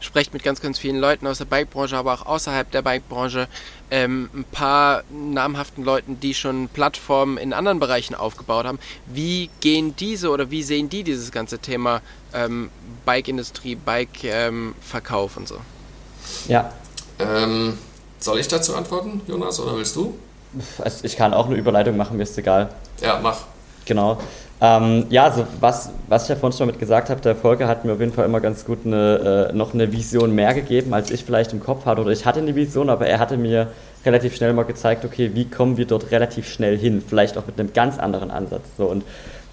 sprecht 0.00 0.34
mit 0.34 0.42
ganz, 0.42 0.60
ganz 0.60 0.78
vielen 0.78 0.96
Leuten 0.98 1.26
aus 1.26 1.38
der 1.38 1.44
Bikebranche, 1.46 1.96
aber 1.96 2.12
auch 2.14 2.26
außerhalb 2.26 2.70
der 2.70 2.82
Bikebranche, 2.82 3.48
ähm, 3.90 4.28
ein 4.34 4.44
paar 4.44 5.02
namhaften 5.10 5.84
Leuten, 5.84 6.20
die 6.20 6.34
schon 6.34 6.68
Plattformen 6.68 7.38
in 7.38 7.52
anderen 7.52 7.78
Bereichen 7.78 8.14
aufgebaut 8.14 8.66
haben. 8.66 8.78
Wie 9.06 9.50
gehen 9.60 9.94
diese 9.96 10.30
oder 10.30 10.50
wie 10.50 10.62
sehen 10.62 10.88
die 10.88 11.04
dieses 11.04 11.32
ganze 11.32 11.58
Thema 11.58 12.00
ähm, 12.32 12.70
Bike-Industrie, 13.04 13.74
Bike-Verkauf 13.74 15.36
und 15.36 15.48
so? 15.48 15.58
Ja. 16.48 16.72
Ähm, 17.18 17.78
soll 18.18 18.38
ich 18.38 18.48
dazu 18.48 18.74
antworten, 18.74 19.20
Jonas, 19.26 19.60
oder 19.60 19.76
willst 19.76 19.96
du? 19.96 20.14
Also 20.78 21.04
ich 21.04 21.16
kann 21.16 21.34
auch 21.34 21.46
eine 21.46 21.56
Überleitung 21.56 21.96
machen, 21.96 22.16
mir 22.16 22.22
ist 22.22 22.36
egal. 22.38 22.70
Ja, 23.00 23.20
mach. 23.22 23.38
Genau. 23.84 24.18
Ähm, 24.60 25.06
ja, 25.08 25.24
also 25.24 25.46
was, 25.60 25.92
was 26.08 26.24
ich 26.24 26.30
ja 26.30 26.36
vorhin 26.36 26.56
schon 26.56 26.66
mit 26.66 26.80
gesagt 26.80 27.10
habe, 27.10 27.20
der 27.20 27.36
Volker 27.36 27.68
hat 27.68 27.84
mir 27.84 27.92
auf 27.92 28.00
jeden 28.00 28.12
Fall 28.12 28.24
immer 28.24 28.40
ganz 28.40 28.64
gut 28.64 28.80
eine, 28.84 29.50
äh, 29.50 29.56
noch 29.56 29.72
eine 29.72 29.92
Vision 29.92 30.34
mehr 30.34 30.52
gegeben, 30.52 30.92
als 30.94 31.12
ich 31.12 31.24
vielleicht 31.24 31.52
im 31.52 31.60
Kopf 31.60 31.86
hatte. 31.86 32.00
Oder 32.00 32.10
ich 32.10 32.26
hatte 32.26 32.40
eine 32.40 32.54
Vision, 32.56 32.90
aber 32.90 33.06
er 33.06 33.20
hatte 33.20 33.36
mir 33.36 33.68
relativ 34.04 34.34
schnell 34.34 34.52
mal 34.52 34.64
gezeigt, 34.64 35.04
okay, 35.04 35.30
wie 35.34 35.44
kommen 35.44 35.76
wir 35.76 35.86
dort 35.86 36.10
relativ 36.10 36.48
schnell 36.48 36.76
hin? 36.76 37.02
Vielleicht 37.06 37.38
auch 37.38 37.46
mit 37.46 37.58
einem 37.58 37.72
ganz 37.72 37.98
anderen 37.98 38.32
Ansatz. 38.32 38.62
So, 38.76 38.86
und 38.86 39.04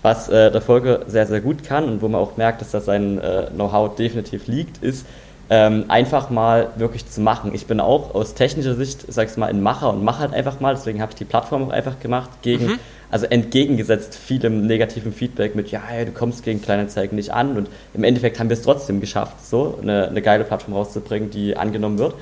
was 0.02 0.28
äh, 0.30 0.52
der 0.52 0.62
Volker 0.62 1.02
sehr, 1.08 1.28
sehr 1.28 1.42
gut 1.42 1.64
kann 1.64 1.86
und 1.86 2.02
wo 2.02 2.08
man 2.08 2.22
auch 2.22 2.38
merkt, 2.38 2.62
dass 2.62 2.72
da 2.72 2.80
sein 2.80 3.20
äh, 3.20 3.48
Know-how 3.54 3.96
definitiv 3.96 4.48
liegt, 4.48 4.84
ist, 4.84 5.06
ähm, 5.50 5.86
einfach 5.90 6.30
mal 6.30 6.70
wirklich 6.76 7.08
zu 7.08 7.22
machen. 7.22 7.54
Ich 7.54 7.68
bin 7.68 7.80
auch 7.80 8.16
aus 8.16 8.34
technischer 8.34 8.76
Sicht, 8.76 9.06
sag's 9.08 9.38
mal, 9.38 9.48
ein 9.48 9.62
Macher 9.62 9.90
und 9.90 10.04
mache 10.04 10.20
halt 10.20 10.34
einfach 10.34 10.60
mal, 10.60 10.74
deswegen 10.74 11.02
habe 11.02 11.12
ich 11.12 11.16
die 11.16 11.26
Plattform 11.26 11.68
auch 11.68 11.70
einfach 11.70 12.00
gemacht, 12.00 12.30
gegen, 12.42 12.66
mhm. 12.66 12.80
also 13.12 13.28
entgegengesetzt 13.28 14.16
vielem 14.16 14.66
negativen 14.66 15.14
Feedback 15.14 15.56
mit, 15.56 15.70
ja, 15.70 15.82
du 16.04 16.12
kommst 16.12 16.44
gegen 16.44 16.62
Kleinanzeigen 16.62 17.16
nicht 17.16 17.32
an 17.32 17.58
und 17.58 17.70
im 17.94 18.04
Endeffekt 18.04 18.40
haben 18.40 18.50
wir 18.50 18.56
es 18.56 18.64
trotzdem 18.64 19.02
geschafft, 19.02 19.46
so 19.46 19.78
eine, 19.82 20.08
eine 20.08 20.22
geile 20.22 20.44
Plattform 20.46 20.74
rauszubringen, 20.74 21.30
die 21.30 21.56
angenommen 21.56 22.00
wird. 22.00 22.16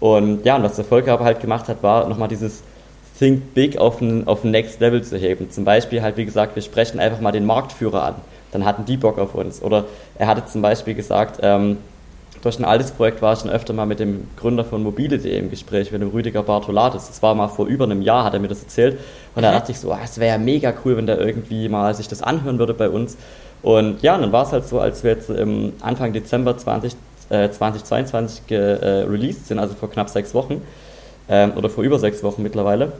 Und 0.00 0.44
ja, 0.44 0.56
und 0.56 0.62
was 0.62 0.76
der 0.76 0.84
Volker 0.84 1.12
aber 1.12 1.24
halt 1.24 1.40
gemacht 1.40 1.68
hat, 1.68 1.82
war 1.82 2.08
nochmal 2.08 2.28
dieses 2.28 2.62
Think 3.18 3.54
Big 3.54 3.78
auf 3.78 4.00
ein, 4.00 4.28
auf 4.28 4.44
ein 4.44 4.52
Next 4.52 4.80
Level 4.80 5.02
zu 5.02 5.16
heben. 5.16 5.50
Zum 5.50 5.64
Beispiel 5.64 6.02
halt, 6.02 6.16
wie 6.16 6.24
gesagt, 6.24 6.54
wir 6.54 6.62
sprechen 6.62 7.00
einfach 7.00 7.20
mal 7.20 7.32
den 7.32 7.46
Marktführer 7.46 8.04
an. 8.04 8.14
Dann 8.52 8.64
hatten 8.64 8.84
die 8.84 8.96
Bock 8.96 9.18
auf 9.18 9.34
uns. 9.34 9.60
Oder 9.60 9.86
er 10.16 10.28
hatte 10.28 10.46
zum 10.46 10.62
Beispiel 10.62 10.94
gesagt, 10.94 11.40
ähm, 11.42 11.78
durch 12.42 12.58
ein 12.58 12.64
altes 12.64 12.92
Projekt 12.92 13.20
war 13.20 13.32
ich 13.32 13.40
schon 13.40 13.50
öfter 13.50 13.72
mal 13.72 13.86
mit 13.86 13.98
dem 13.98 14.28
Gründer 14.36 14.64
von 14.64 14.82
mobile.de 14.82 15.38
im 15.38 15.50
Gespräch, 15.50 15.90
mit 15.90 16.02
dem 16.02 16.10
Rüdiger 16.10 16.42
Bartolatis. 16.42 17.08
Das 17.08 17.22
war 17.22 17.34
mal 17.34 17.48
vor 17.48 17.66
über 17.66 17.84
einem 17.84 18.02
Jahr, 18.02 18.24
hat 18.24 18.34
er 18.34 18.40
mir 18.40 18.48
das 18.48 18.62
erzählt. 18.62 18.98
Und 19.34 19.42
da 19.42 19.50
mhm. 19.50 19.54
dachte 19.54 19.72
ich 19.72 19.80
so, 19.80 19.92
ah, 19.92 20.00
es 20.04 20.18
wäre 20.18 20.32
ja 20.32 20.38
mega 20.38 20.72
cool, 20.84 20.96
wenn 20.96 21.06
der 21.06 21.20
irgendwie 21.20 21.68
mal 21.68 21.94
sich 21.94 22.08
das 22.08 22.22
anhören 22.22 22.58
würde 22.58 22.74
bei 22.74 22.88
uns. 22.88 23.16
Und 23.62 24.02
ja, 24.02 24.14
und 24.14 24.22
dann 24.22 24.32
war 24.32 24.44
es 24.44 24.52
halt 24.52 24.68
so, 24.68 24.78
als 24.78 25.02
wir 25.02 25.12
jetzt 25.12 25.30
im 25.30 25.72
Anfang 25.80 26.12
Dezember 26.12 26.56
20, 26.56 26.92
äh, 27.30 27.50
2022 27.50 28.42
äh, 28.50 28.56
released 28.56 29.48
sind, 29.48 29.58
also 29.58 29.74
vor 29.74 29.90
knapp 29.90 30.08
sechs 30.08 30.32
Wochen, 30.32 30.62
ähm, 31.28 31.52
oder 31.56 31.68
vor 31.68 31.82
über 31.82 31.98
sechs 31.98 32.22
Wochen 32.22 32.42
mittlerweile, 32.42 32.92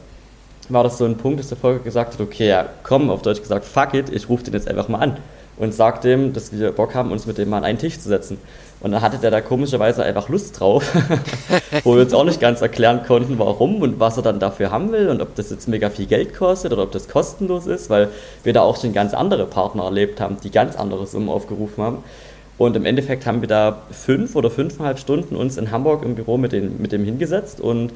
war 0.69 0.83
das 0.83 0.99
so 0.99 1.05
ein 1.05 1.17
Punkt, 1.17 1.39
dass 1.39 1.49
der 1.49 1.57
Volker 1.57 1.83
gesagt 1.85 2.15
hat, 2.15 2.21
okay, 2.21 2.49
ja, 2.49 2.67
komm, 2.83 3.09
auf 3.09 3.23
Deutsch 3.23 3.41
gesagt, 3.41 3.65
fuck 3.65 3.95
it, 3.95 4.11
ich 4.11 4.29
rufe 4.29 4.43
den 4.45 4.55
jetzt 4.55 4.69
einfach 4.69 4.89
mal 4.89 4.99
an 4.99 5.17
und 5.59 5.75
sag 5.75 6.03
dem, 6.03 6.33
dass 6.33 6.53
wir 6.53 6.73
Bock 6.73 6.95
haben, 6.95 7.11
uns 7.11 7.27
mit 7.27 7.39
dem 7.39 7.49
mal 7.49 7.59
an 7.59 7.65
einen 7.65 7.79
Tisch 7.79 7.99
zu 7.99 8.09
setzen. 8.09 8.39
Und 8.81 8.93
dann 8.93 9.03
hatte 9.03 9.19
der 9.19 9.31
da 9.31 9.41
komischerweise 9.41 10.05
einfach 10.05 10.29
Lust 10.29 10.61
drauf, 10.61 10.93
wo 11.85 11.97
wir 11.97 12.03
uns 12.03 12.15
auch 12.15 12.25
nicht 12.25 12.41
ganz 12.41 12.61
erklären 12.61 13.03
konnten, 13.05 13.39
warum 13.39 13.83
und 13.83 13.99
was 13.99 14.17
er 14.17 14.23
dann 14.23 14.39
dafür 14.39 14.71
haben 14.71 14.93
will 14.93 15.09
und 15.09 15.21
ob 15.21 15.35
das 15.35 15.51
jetzt 15.51 15.69
mega 15.69 15.91
viel 15.91 16.07
Geld 16.07 16.35
kostet 16.35 16.73
oder 16.73 16.85
ob 16.85 16.93
das 16.93 17.09
kostenlos 17.09 17.67
ist, 17.67 17.91
weil 17.91 18.09
wir 18.45 18.53
da 18.53 18.63
auch 18.63 18.81
schon 18.81 18.93
ganz 18.93 19.15
andere 19.15 19.47
Partner 19.47 19.85
erlebt 19.85 20.21
haben, 20.21 20.37
die 20.43 20.51
ganz 20.51 20.77
andere 20.77 21.07
Summen 21.07 21.29
aufgerufen 21.29 21.83
haben. 21.83 22.05
Und 22.57 22.77
im 22.77 22.85
Endeffekt 22.85 23.27
haben 23.27 23.41
wir 23.41 23.49
da 23.49 23.83
fünf 23.91 24.37
oder 24.37 24.51
fünfeinhalb 24.51 24.99
Stunden 24.99 25.37
uns 25.37 25.57
in 25.57 25.71
Hamburg 25.71 26.05
im 26.05 26.15
Büro 26.15 26.39
mit, 26.39 26.53
den, 26.53 26.81
mit 26.81 26.93
dem 26.93 27.05
hingesetzt 27.05 27.61
und 27.61 27.93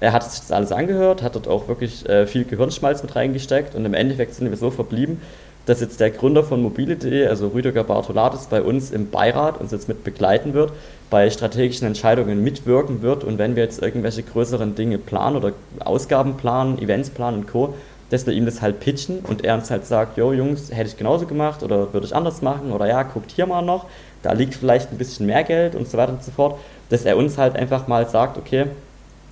er 0.00 0.12
hat 0.12 0.30
sich 0.30 0.40
das 0.40 0.52
alles 0.52 0.72
angehört, 0.72 1.22
hat 1.22 1.34
dort 1.34 1.48
auch 1.48 1.68
wirklich 1.68 2.08
äh, 2.08 2.26
viel 2.26 2.44
Gehirnschmalz 2.44 3.02
mit 3.02 3.16
reingesteckt 3.16 3.74
und 3.74 3.84
im 3.84 3.94
Endeffekt 3.94 4.34
sind 4.34 4.48
wir 4.48 4.56
so 4.56 4.70
verblieben, 4.70 5.20
dass 5.68 5.80
jetzt 5.80 6.00
der 6.00 6.10
Gründer 6.10 6.42
von 6.42 6.62
mobile.de, 6.62 7.26
also 7.26 7.48
Rüdiger 7.48 7.84
Bartolatis, 7.84 8.46
bei 8.46 8.62
uns 8.62 8.90
im 8.90 9.10
Beirat 9.10 9.60
uns 9.60 9.70
jetzt 9.70 9.86
mit 9.86 10.02
begleiten 10.02 10.54
wird, 10.54 10.72
bei 11.10 11.28
strategischen 11.28 11.86
Entscheidungen 11.86 12.42
mitwirken 12.42 13.02
wird 13.02 13.22
und 13.22 13.36
wenn 13.38 13.54
wir 13.54 13.64
jetzt 13.64 13.82
irgendwelche 13.82 14.22
größeren 14.22 14.74
Dinge 14.74 14.96
planen 14.96 15.36
oder 15.36 15.52
Ausgaben 15.80 16.38
planen, 16.38 16.78
Events 16.78 17.10
planen 17.10 17.40
und 17.40 17.48
Co., 17.48 17.74
dass 18.08 18.26
wir 18.26 18.32
ihm 18.32 18.46
das 18.46 18.62
halt 18.62 18.80
pitchen 18.80 19.18
und 19.20 19.44
er 19.44 19.54
uns 19.54 19.70
halt 19.70 19.84
sagt, 19.84 20.16
jo 20.16 20.32
Jungs, 20.32 20.70
hätte 20.72 20.88
ich 20.88 20.96
genauso 20.96 21.26
gemacht 21.26 21.62
oder 21.62 21.92
würde 21.92 22.06
ich 22.06 22.16
anders 22.16 22.40
machen 22.40 22.72
oder 22.72 22.86
ja, 22.86 23.02
guckt 23.02 23.30
hier 23.30 23.44
mal 23.44 23.60
noch, 23.60 23.84
da 24.22 24.32
liegt 24.32 24.54
vielleicht 24.54 24.90
ein 24.90 24.96
bisschen 24.96 25.26
mehr 25.26 25.44
Geld 25.44 25.74
und 25.74 25.86
so 25.86 25.98
weiter 25.98 26.12
und 26.12 26.24
so 26.24 26.30
fort, 26.30 26.58
dass 26.88 27.04
er 27.04 27.18
uns 27.18 27.36
halt 27.36 27.56
einfach 27.56 27.86
mal 27.88 28.08
sagt, 28.08 28.38
okay, 28.38 28.64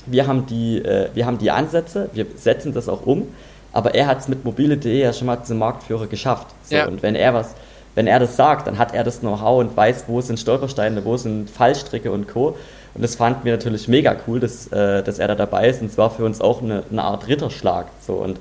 wir 0.05 0.27
haben 0.27 0.45
die, 0.45 0.79
äh, 0.85 1.09
wir 1.15 1.25
haben 1.25 1.39
die 1.39 1.51
Ansätze, 1.51 2.11
wir 2.13 2.27
setzen 2.37 2.75
das 2.75 2.91
auch 2.91 3.07
um, 3.07 3.29
aber 3.77 3.95
er 3.95 4.07
hat 4.07 4.21
es 4.21 4.29
mit 4.29 4.43
mobile.de 4.43 4.99
ja 4.99 5.13
schon 5.13 5.27
mal 5.27 5.45
zum 5.45 5.59
Marktführer 5.59 6.07
geschafft. 6.07 6.47
So, 6.63 6.77
ja. 6.77 6.89
Und 6.89 7.03
wenn 7.03 7.15
er 7.15 7.35
was, 7.35 7.55
wenn 7.95 8.07
er 8.07 8.19
das 8.19 8.35
sagt, 8.35 8.67
dann 8.67 8.79
hat 8.79 8.95
er 8.95 9.05
das 9.05 9.21
Know-how 9.21 9.61
und 9.61 9.77
weiß, 9.77 10.05
wo 10.07 10.23
sind 10.23 10.41
Stolpersteine, 10.41 11.05
wo 11.05 11.19
sind 11.19 11.51
Fallstricke 11.51 12.11
und 12.11 12.27
Co. 12.27 12.57
Und 12.95 13.03
das 13.03 13.17
fanden 13.17 13.41
wir 13.45 13.53
natürlich 13.53 13.87
mega 13.87 14.17
cool, 14.27 14.41
dass, 14.41 14.69
äh, 14.69 15.03
dass 15.03 15.19
er 15.19 15.29
da 15.29 15.35
dabei 15.35 15.69
ist. 15.69 15.83
Und 15.83 15.91
es 15.91 15.99
war 15.99 16.09
für 16.09 16.25
uns 16.25 16.41
auch 16.41 16.63
eine, 16.63 16.85
eine 16.91 17.05
Art 17.05 17.29
Ritterschlag. 17.29 17.89
So. 18.01 18.15
Und 18.15 18.41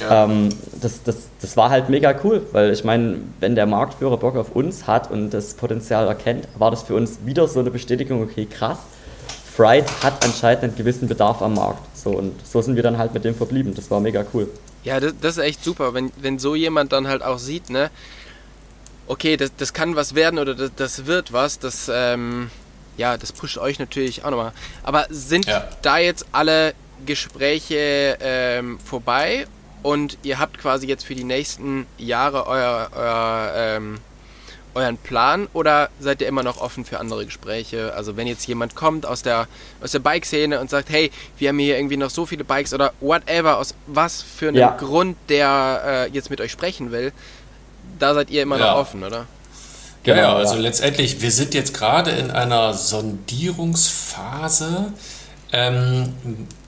ja. 0.00 0.24
ähm, 0.24 0.50
das, 0.82 1.02
das, 1.02 1.28
das 1.40 1.56
war 1.56 1.70
halt 1.70 1.88
mega 1.88 2.14
cool, 2.22 2.42
weil 2.52 2.70
ich 2.70 2.84
meine, 2.84 3.16
wenn 3.40 3.54
der 3.54 3.64
Marktführer 3.64 4.18
Bock 4.18 4.36
auf 4.36 4.54
uns 4.54 4.86
hat 4.86 5.10
und 5.10 5.30
das 5.30 5.54
Potenzial 5.54 6.06
erkennt, 6.06 6.46
war 6.58 6.70
das 6.70 6.82
für 6.82 6.94
uns 6.94 7.20
wieder 7.24 7.48
so 7.48 7.60
eine 7.60 7.70
Bestätigung, 7.70 8.22
okay, 8.22 8.44
krass, 8.44 8.80
Fright 9.56 9.86
hat 10.02 10.22
anscheinend 10.26 10.64
einen 10.64 10.76
gewissen 10.76 11.08
Bedarf 11.08 11.40
am 11.40 11.54
Markt. 11.54 11.96
So, 11.96 12.10
und 12.10 12.34
so 12.44 12.60
sind 12.60 12.76
wir 12.76 12.82
dann 12.82 12.98
halt 12.98 13.14
mit 13.14 13.24
dem 13.24 13.34
verblieben. 13.34 13.74
Das 13.74 13.90
war 13.90 14.00
mega 14.00 14.26
cool. 14.34 14.48
Ja, 14.84 15.00
das, 15.00 15.14
das 15.20 15.38
ist 15.38 15.42
echt 15.42 15.64
super, 15.64 15.94
wenn, 15.94 16.12
wenn 16.16 16.38
so 16.38 16.54
jemand 16.54 16.92
dann 16.92 17.08
halt 17.08 17.22
auch 17.22 17.38
sieht, 17.38 17.70
ne, 17.70 17.90
okay, 19.06 19.36
das, 19.36 19.54
das 19.56 19.72
kann 19.72 19.96
was 19.96 20.14
werden 20.14 20.38
oder 20.38 20.54
das, 20.54 20.70
das 20.76 21.06
wird 21.06 21.32
was, 21.32 21.58
das, 21.58 21.90
ähm, 21.92 22.50
ja, 22.96 23.16
das 23.16 23.32
pusht 23.32 23.58
euch 23.58 23.78
natürlich 23.78 24.24
auch 24.24 24.30
nochmal. 24.30 24.52
Aber 24.82 25.06
sind 25.10 25.46
ja. 25.46 25.68
da 25.82 25.98
jetzt 25.98 26.26
alle 26.32 26.74
Gespräche 27.04 28.18
ähm, 28.20 28.78
vorbei 28.78 29.46
und 29.82 30.18
ihr 30.22 30.38
habt 30.38 30.58
quasi 30.58 30.86
jetzt 30.86 31.04
für 31.04 31.14
die 31.14 31.24
nächsten 31.24 31.86
Jahre 31.98 32.46
euer, 32.46 32.90
euer 32.94 33.52
ähm, 33.56 33.98
euren 34.74 34.96
Plan 34.96 35.48
oder 35.52 35.90
seid 36.00 36.20
ihr 36.20 36.26
immer 36.28 36.42
noch 36.42 36.60
offen 36.60 36.84
für 36.84 36.98
andere 37.00 37.24
Gespräche? 37.24 37.94
Also 37.94 38.16
wenn 38.16 38.26
jetzt 38.26 38.44
jemand 38.46 38.74
kommt 38.74 39.06
aus 39.06 39.22
der, 39.22 39.46
aus 39.82 39.92
der 39.92 40.00
Bike-Szene 40.00 40.60
und 40.60 40.68
sagt, 40.70 40.90
hey, 40.90 41.12
wir 41.38 41.50
haben 41.50 41.58
hier 41.58 41.76
irgendwie 41.76 41.96
noch 41.96 42.10
so 42.10 42.26
viele 42.26 42.44
Bikes 42.44 42.74
oder 42.74 42.92
whatever, 43.00 43.58
aus 43.58 43.74
was 43.86 44.22
für 44.22 44.48
einem 44.48 44.58
ja. 44.58 44.76
Grund 44.76 45.16
der 45.28 45.82
äh, 45.84 46.10
jetzt 46.10 46.30
mit 46.30 46.40
euch 46.40 46.50
sprechen 46.52 46.90
will, 46.92 47.12
da 47.98 48.14
seid 48.14 48.30
ihr 48.30 48.42
immer 48.42 48.58
ja. 48.58 48.72
noch 48.72 48.80
offen, 48.80 49.04
oder? 49.04 49.26
Genau, 50.02 50.20
ja, 50.20 50.34
also 50.34 50.56
letztendlich, 50.56 51.22
wir 51.22 51.30
sind 51.30 51.54
jetzt 51.54 51.72
gerade 51.72 52.10
in 52.10 52.30
einer 52.30 52.74
Sondierungsphase. 52.74 54.92
Ähm, 55.50 56.12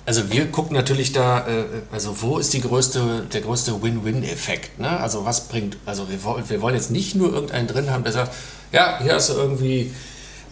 also 0.07 0.31
wir 0.31 0.47
gucken 0.53 0.77
natürlich 0.77 1.13
da, 1.13 1.41
äh, 1.41 1.65
also 1.93 2.23
wo 2.23 2.39
ist 2.39 2.53
die 2.53 2.61
größte, 2.61 3.27
der 3.33 3.41
größte 3.41 3.83
Win-Win-Effekt? 3.83 4.79
Ne? 4.79 4.89
Also 4.89 5.25
was 5.25 5.49
bringt, 5.49 5.77
also 5.85 6.09
wir, 6.09 6.21
wir 6.49 6.63
wollen 6.63 6.77
jetzt 6.77 6.93
nicht 6.93 7.17
nur 7.17 7.33
irgendeinen 7.33 7.67
drin 7.67 7.91
haben, 7.91 8.05
der 8.05 8.13
sagt, 8.13 8.33
ja, 8.71 9.01
hier 9.03 9.15
hast 9.15 9.31
du 9.31 9.35
irgendwie, 9.35 9.93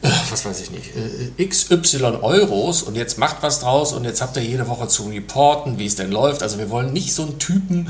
äh, 0.02 0.08
was 0.30 0.44
weiß 0.44 0.60
ich 0.60 0.72
nicht, 0.72 0.90
äh, 0.96 1.46
XY 1.46 2.18
Euros 2.20 2.82
und 2.82 2.96
jetzt 2.96 3.16
macht 3.16 3.36
was 3.42 3.60
draus 3.60 3.92
und 3.92 4.04
jetzt 4.04 4.20
habt 4.20 4.36
ihr 4.36 4.42
jede 4.42 4.68
Woche 4.68 4.88
zu 4.88 5.04
reporten, 5.04 5.78
wie 5.78 5.86
es 5.86 5.94
denn 5.94 6.10
läuft. 6.10 6.42
Also 6.42 6.58
wir 6.58 6.68
wollen 6.68 6.92
nicht 6.92 7.14
so 7.14 7.22
einen 7.22 7.38
Typen, 7.38 7.88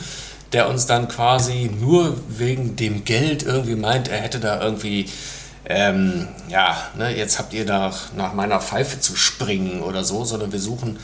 der 0.52 0.68
uns 0.68 0.84
dann 0.84 1.08
quasi 1.08 1.70
nur 1.80 2.14
wegen 2.28 2.76
dem 2.76 3.04
Geld 3.04 3.42
irgendwie 3.42 3.74
meint, 3.74 4.08
er 4.08 4.18
hätte 4.18 4.38
da 4.38 4.62
irgendwie 4.62 5.06
ähm, 5.66 6.28
ja, 6.50 6.76
ne, 6.98 7.16
jetzt 7.16 7.38
habt 7.38 7.54
ihr 7.54 7.64
da 7.64 7.90
nach 8.16 8.34
meiner 8.34 8.60
Pfeife 8.60 9.00
zu 9.00 9.16
springen 9.16 9.80
oder 9.80 10.04
so, 10.04 10.24
sondern 10.24 10.52
wir 10.52 10.60
suchen 10.60 10.98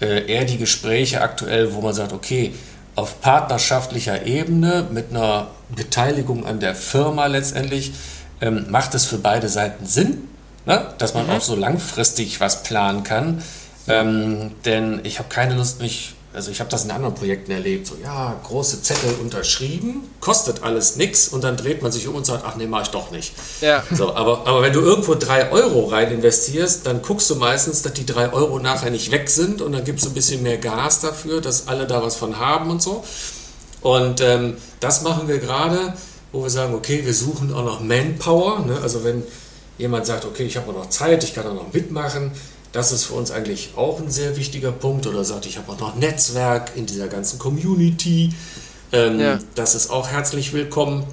äh, 0.00 0.26
eher 0.30 0.44
die 0.44 0.58
Gespräche 0.58 1.20
aktuell, 1.20 1.74
wo 1.74 1.80
man 1.80 1.94
sagt, 1.94 2.12
okay, 2.12 2.52
auf 2.96 3.20
partnerschaftlicher 3.20 4.26
Ebene 4.26 4.86
mit 4.90 5.10
einer 5.10 5.48
Beteiligung 5.74 6.46
an 6.46 6.60
der 6.60 6.74
Firma 6.74 7.26
letztendlich 7.26 7.92
ähm, 8.40 8.66
macht 8.68 8.94
es 8.94 9.04
für 9.04 9.18
beide 9.18 9.48
Seiten 9.48 9.86
Sinn, 9.86 10.28
ne? 10.64 10.94
dass 10.98 11.14
man 11.14 11.26
mhm. 11.26 11.32
auch 11.32 11.40
so 11.40 11.56
langfristig 11.56 12.40
was 12.40 12.62
planen 12.62 13.02
kann. 13.02 13.42
Ähm, 13.88 14.52
denn 14.64 15.00
ich 15.04 15.18
habe 15.18 15.28
keine 15.28 15.54
Lust, 15.54 15.80
mich 15.80 16.14
also 16.34 16.50
ich 16.50 16.58
habe 16.58 16.68
das 16.68 16.84
in 16.84 16.90
anderen 16.90 17.14
Projekten 17.14 17.52
erlebt, 17.52 17.86
so 17.86 17.94
ja, 18.02 18.38
große 18.44 18.82
Zettel 18.82 19.14
unterschrieben, 19.22 20.02
kostet 20.20 20.64
alles 20.64 20.96
nichts 20.96 21.28
und 21.28 21.44
dann 21.44 21.56
dreht 21.56 21.80
man 21.80 21.92
sich 21.92 22.08
um 22.08 22.16
und 22.16 22.26
sagt, 22.26 22.42
ach 22.44 22.56
nee, 22.56 22.66
mache 22.66 22.82
ich 22.82 22.88
doch 22.88 23.12
nicht. 23.12 23.32
Ja. 23.60 23.84
So, 23.92 24.14
aber, 24.14 24.46
aber 24.46 24.60
wenn 24.60 24.72
du 24.72 24.80
irgendwo 24.80 25.14
drei 25.14 25.52
Euro 25.52 25.84
rein 25.84 26.10
investierst, 26.10 26.86
dann 26.86 27.02
guckst 27.02 27.30
du 27.30 27.36
meistens, 27.36 27.82
dass 27.82 27.92
die 27.92 28.04
drei 28.04 28.32
Euro 28.32 28.58
nachher 28.58 28.90
nicht 28.90 29.12
weg 29.12 29.30
sind 29.30 29.62
und 29.62 29.72
dann 29.72 29.84
gibt 29.84 30.00
es 30.00 30.06
ein 30.06 30.14
bisschen 30.14 30.42
mehr 30.42 30.58
Gas 30.58 31.00
dafür, 31.00 31.40
dass 31.40 31.68
alle 31.68 31.86
da 31.86 32.02
was 32.02 32.16
von 32.16 32.38
haben 32.40 32.70
und 32.70 32.82
so. 32.82 33.04
Und 33.80 34.20
ähm, 34.20 34.56
das 34.80 35.02
machen 35.02 35.28
wir 35.28 35.38
gerade, 35.38 35.94
wo 36.32 36.42
wir 36.42 36.50
sagen, 36.50 36.74
okay, 36.74 37.04
wir 37.04 37.14
suchen 37.14 37.54
auch 37.54 37.64
noch 37.64 37.80
Manpower. 37.80 38.64
Ne? 38.66 38.76
Also 38.82 39.04
wenn 39.04 39.22
jemand 39.78 40.06
sagt, 40.06 40.24
okay, 40.24 40.44
ich 40.44 40.56
habe 40.56 40.72
noch 40.72 40.88
Zeit, 40.88 41.22
ich 41.22 41.34
kann 41.34 41.46
auch 41.46 41.54
noch 41.54 41.72
mitmachen, 41.72 42.32
das 42.74 42.90
ist 42.90 43.04
für 43.04 43.14
uns 43.14 43.30
eigentlich 43.30 43.70
auch 43.76 44.00
ein 44.00 44.10
sehr 44.10 44.36
wichtiger 44.36 44.72
Punkt. 44.72 45.06
Oder 45.06 45.24
sagt, 45.24 45.46
ich 45.46 45.56
habe 45.58 45.72
auch 45.72 45.78
noch 45.78 45.94
Netzwerk 45.94 46.72
in 46.74 46.86
dieser 46.86 47.06
ganzen 47.06 47.38
Community. 47.38 48.34
Ähm, 48.92 49.20
ja. 49.20 49.38
Das 49.54 49.76
ist 49.76 49.90
auch 49.90 50.08
herzlich 50.08 50.52
willkommen. 50.52 51.04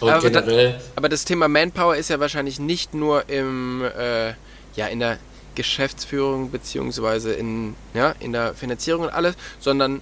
Und 0.00 0.08
aber, 0.08 0.22
generell. 0.22 0.72
Da, 0.72 0.78
aber 0.96 1.10
das 1.10 1.26
Thema 1.26 1.48
Manpower 1.48 1.96
ist 1.96 2.08
ja 2.08 2.18
wahrscheinlich 2.18 2.58
nicht 2.58 2.94
nur 2.94 3.28
im, 3.28 3.82
äh, 3.82 4.28
ja, 4.74 4.86
in 4.90 5.00
der 5.00 5.18
Geschäftsführung 5.54 6.50
beziehungsweise 6.50 7.34
in, 7.34 7.74
ja, 7.92 8.14
in 8.18 8.32
der 8.32 8.54
Finanzierung 8.54 9.02
und 9.02 9.10
alles, 9.10 9.34
sondern 9.58 10.00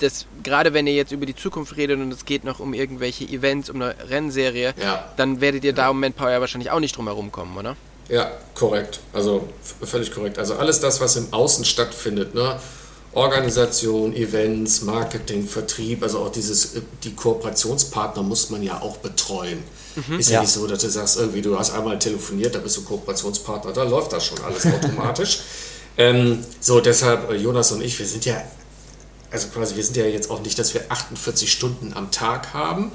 das, 0.00 0.26
gerade 0.42 0.74
wenn 0.74 0.86
ihr 0.86 0.94
jetzt 0.94 1.12
über 1.12 1.24
die 1.24 1.34
Zukunft 1.36 1.78
redet 1.78 1.98
und 1.98 2.12
es 2.12 2.26
geht 2.26 2.44
noch 2.44 2.60
um 2.60 2.74
irgendwelche 2.74 3.24
Events, 3.24 3.70
um 3.70 3.80
eine 3.80 3.94
Rennserie, 4.10 4.74
Ja. 4.82 5.10
dann 5.16 5.40
werdet 5.40 5.64
ihr 5.64 5.72
da 5.72 5.88
um 5.88 5.98
Manpower 5.98 6.30
ja 6.30 6.40
wahrscheinlich 6.42 6.70
auch 6.70 6.80
nicht 6.80 6.94
drum 6.94 7.06
herum 7.06 7.32
kommen, 7.32 7.56
oder? 7.56 7.76
Ja, 8.10 8.30
korrekt. 8.54 9.00
Also 9.12 9.48
völlig 9.82 10.12
korrekt. 10.12 10.38
Also 10.38 10.54
alles 10.54 10.80
das, 10.80 11.00
was 11.00 11.16
im 11.16 11.32
Außen 11.32 11.64
stattfindet, 11.64 12.34
ne? 12.34 12.58
Organisation, 13.12 14.14
Events, 14.14 14.82
Marketing, 14.82 15.46
Vertrieb, 15.46 16.02
also 16.02 16.20
auch 16.20 16.30
dieses, 16.32 16.76
äh, 16.76 16.80
die 17.02 17.14
Kooperationspartner 17.14 18.22
muss 18.22 18.50
man 18.50 18.62
ja 18.62 18.80
auch 18.80 18.98
betreuen. 18.98 19.62
Ist 20.16 20.28
ja, 20.28 20.34
Ja. 20.36 20.40
nicht 20.42 20.52
so, 20.52 20.66
dass 20.68 20.78
du 20.80 20.88
sagst, 20.88 21.18
irgendwie, 21.18 21.42
du 21.42 21.58
hast 21.58 21.72
einmal 21.72 21.98
telefoniert, 21.98 22.54
da 22.54 22.60
bist 22.60 22.76
du 22.76 22.82
Kooperationspartner, 22.82 23.72
da 23.72 23.82
läuft 23.82 24.12
das 24.12 24.24
schon 24.26 24.38
alles 24.44 24.64
automatisch. 24.64 25.40
ähm, 25.98 26.44
so, 26.60 26.80
deshalb, 26.80 27.30
äh, 27.30 27.34
Jonas 27.34 27.72
und 27.72 27.82
ich, 27.82 27.98
wir 27.98 28.06
sind 28.06 28.24
ja, 28.24 28.40
also 29.32 29.48
quasi, 29.48 29.74
wir 29.74 29.82
sind 29.84 29.96
ja 29.96 30.04
jetzt 30.04 30.30
auch 30.30 30.40
nicht, 30.42 30.56
dass 30.60 30.72
wir 30.74 30.82
48 30.88 31.50
Stunden 31.52 31.92
am 31.94 32.12
Tag 32.12 32.54
haben, 32.54 32.92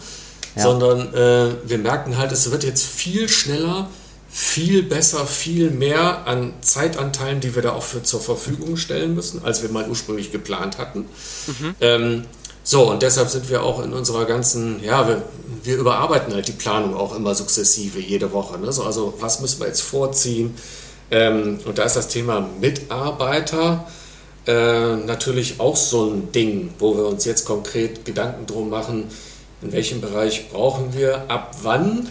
Ja. 0.55 0.63
sondern 0.63 1.13
äh, 1.13 1.55
wir 1.65 1.77
merken 1.77 2.17
halt, 2.17 2.31
es 2.31 2.49
wird 2.51 2.63
jetzt 2.63 2.85
viel 2.85 3.27
schneller, 3.27 3.89
viel 4.35 4.83
besser, 4.83 5.25
viel 5.25 5.71
mehr 5.71 6.27
an 6.27 6.51
Zeitanteilen, 6.59 7.39
die 7.39 7.55
wir 7.55 7.61
da 7.61 7.71
auch 7.71 7.83
für 7.83 8.03
zur 8.03 8.19
Verfügung 8.19 8.75
stellen 8.75 9.15
müssen, 9.15 9.45
als 9.45 9.61
wir 9.61 9.69
mal 9.69 9.87
ursprünglich 9.87 10.33
geplant 10.33 10.77
hatten. 10.77 11.05
Ähm, 11.79 12.25
so, 12.61 12.91
und 12.91 13.01
deshalb 13.01 13.29
sind 13.29 13.49
wir 13.49 13.63
auch 13.63 13.81
in 13.81 13.93
unserer 13.93 14.25
ganzen, 14.25 14.83
ja, 14.83 15.07
wir, 15.07 15.23
wir 15.63 15.77
überarbeiten 15.77 16.33
halt 16.33 16.49
die 16.49 16.51
Planung 16.51 16.95
auch 16.95 17.15
immer 17.15 17.33
sukzessive 17.33 18.01
jede 18.01 18.33
Woche. 18.33 18.59
Ne? 18.59 18.73
So, 18.73 18.83
also, 18.83 19.13
was 19.21 19.39
müssen 19.39 19.61
wir 19.61 19.67
jetzt 19.67 19.83
vorziehen? 19.83 20.53
Ähm, 21.11 21.59
und 21.63 21.77
da 21.77 21.83
ist 21.83 21.95
das 21.95 22.09
Thema 22.09 22.49
Mitarbeiter 22.59 23.87
äh, 24.47 24.97
natürlich 24.97 25.61
auch 25.61 25.77
so 25.77 26.09
ein 26.09 26.33
Ding, 26.33 26.73
wo 26.77 26.97
wir 26.97 27.05
uns 27.05 27.23
jetzt 27.23 27.45
konkret 27.45 28.03
Gedanken 28.03 28.47
drum 28.47 28.69
machen, 28.69 29.05
in 29.61 29.71
welchem 29.71 30.01
Bereich 30.01 30.49
brauchen 30.49 30.93
wir 30.93 31.29
ab 31.29 31.55
wann 31.61 32.09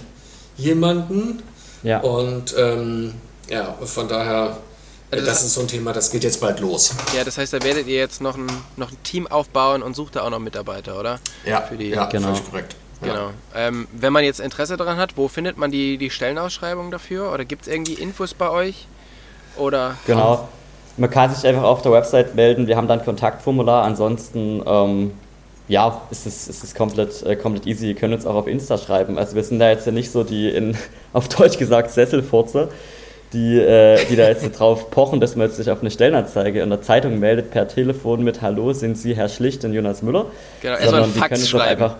jemanden. 0.56 1.42
Ja. 1.84 2.00
Und 2.00 2.54
ähm, 2.58 3.14
ja, 3.48 3.74
von 3.84 4.08
daher, 4.08 4.56
äh, 5.10 5.16
Also 5.16 5.26
das 5.26 5.34
das- 5.36 5.44
ist 5.44 5.54
so 5.54 5.60
ein 5.60 5.68
Thema, 5.68 5.92
das 5.92 6.10
geht 6.10 6.24
jetzt 6.24 6.40
bald 6.40 6.58
los. 6.60 6.94
Ja, 7.16 7.22
das 7.24 7.38
heißt, 7.38 7.52
da 7.52 7.62
werdet 7.62 7.86
ihr 7.86 7.96
jetzt 7.98 8.20
noch 8.20 8.36
ein, 8.36 8.46
noch 8.76 8.90
ein 8.90 8.96
Team 9.04 9.26
aufbauen 9.28 9.82
und 9.82 9.94
sucht 9.94 10.16
da 10.16 10.22
auch 10.22 10.30
noch 10.30 10.38
Mitarbeiter, 10.40 10.98
oder? 10.98 11.20
Ja, 11.44 11.60
Für 11.60 11.76
die, 11.76 11.90
ja 11.90 12.06
Genau. 12.06 12.28
völlig 12.28 12.50
korrekt. 12.50 12.76
Ja. 13.04 13.12
Genau. 13.12 13.30
Ähm, 13.54 13.86
wenn 13.92 14.12
man 14.12 14.24
jetzt 14.24 14.40
Interesse 14.40 14.76
daran 14.76 14.96
hat, 14.96 15.16
wo 15.16 15.28
findet 15.28 15.58
man 15.58 15.70
die, 15.70 15.98
die 15.98 16.10
Stellenausschreibung 16.10 16.90
dafür? 16.90 17.32
Oder 17.32 17.44
gibt 17.44 17.62
es 17.66 17.68
irgendwie 17.72 17.94
Infos 17.94 18.32
bei 18.34 18.48
euch? 18.50 18.86
Oder 19.56 19.96
Genau. 20.06 20.48
Man 20.96 21.10
kann 21.10 21.34
sich 21.34 21.44
einfach 21.46 21.64
auf 21.64 21.82
der 21.82 21.90
Website 21.92 22.34
melden. 22.36 22.66
Wir 22.68 22.76
haben 22.76 22.86
dann 22.88 23.00
ein 23.00 23.04
Kontaktformular. 23.04 23.82
Ansonsten, 23.84 24.62
ähm, 24.64 25.12
ja, 25.68 26.02
ist 26.10 26.26
es, 26.26 26.48
ist 26.48 26.62
es 26.62 26.74
komplett, 26.74 27.22
äh, 27.22 27.36
komplett 27.36 27.66
easy. 27.66 27.88
Ihr 27.88 27.94
könnt 27.94 28.12
uns 28.12 28.26
auch 28.26 28.34
auf 28.34 28.46
Insta 28.46 28.76
schreiben. 28.76 29.18
Also 29.18 29.34
wir 29.34 29.42
sind 29.42 29.58
da 29.58 29.70
jetzt 29.70 29.86
ja 29.86 29.92
nicht 29.92 30.10
so 30.10 30.22
die, 30.22 30.50
in, 30.50 30.76
auf 31.12 31.28
Deutsch 31.28 31.58
gesagt, 31.58 31.90
Sesselfurze, 31.90 32.68
die, 33.32 33.58
äh, 33.58 34.04
die 34.10 34.16
da 34.16 34.28
jetzt 34.28 34.46
drauf 34.58 34.90
pochen, 34.90 35.20
dass 35.20 35.36
man 35.36 35.46
jetzt 35.46 35.56
sich 35.56 35.70
auf 35.70 35.80
eine 35.80 35.90
Stellenanzeige 35.90 36.60
in 36.60 36.68
der 36.68 36.82
Zeitung 36.82 37.18
meldet 37.18 37.50
per 37.50 37.66
Telefon 37.66 38.22
mit 38.22 38.42
Hallo, 38.42 38.72
sind 38.72 38.98
Sie 38.98 39.16
Herr 39.16 39.28
Schlicht 39.28 39.64
und 39.64 39.72
Jonas 39.72 40.02
Müller? 40.02 40.26
Genau, 40.60 40.76
erstmal 40.76 41.02
die 41.04 41.10
Fax 41.10 41.28
können 41.28 41.40
uns 41.40 41.48
schreiben. 41.48 41.82
einfach. 41.82 41.96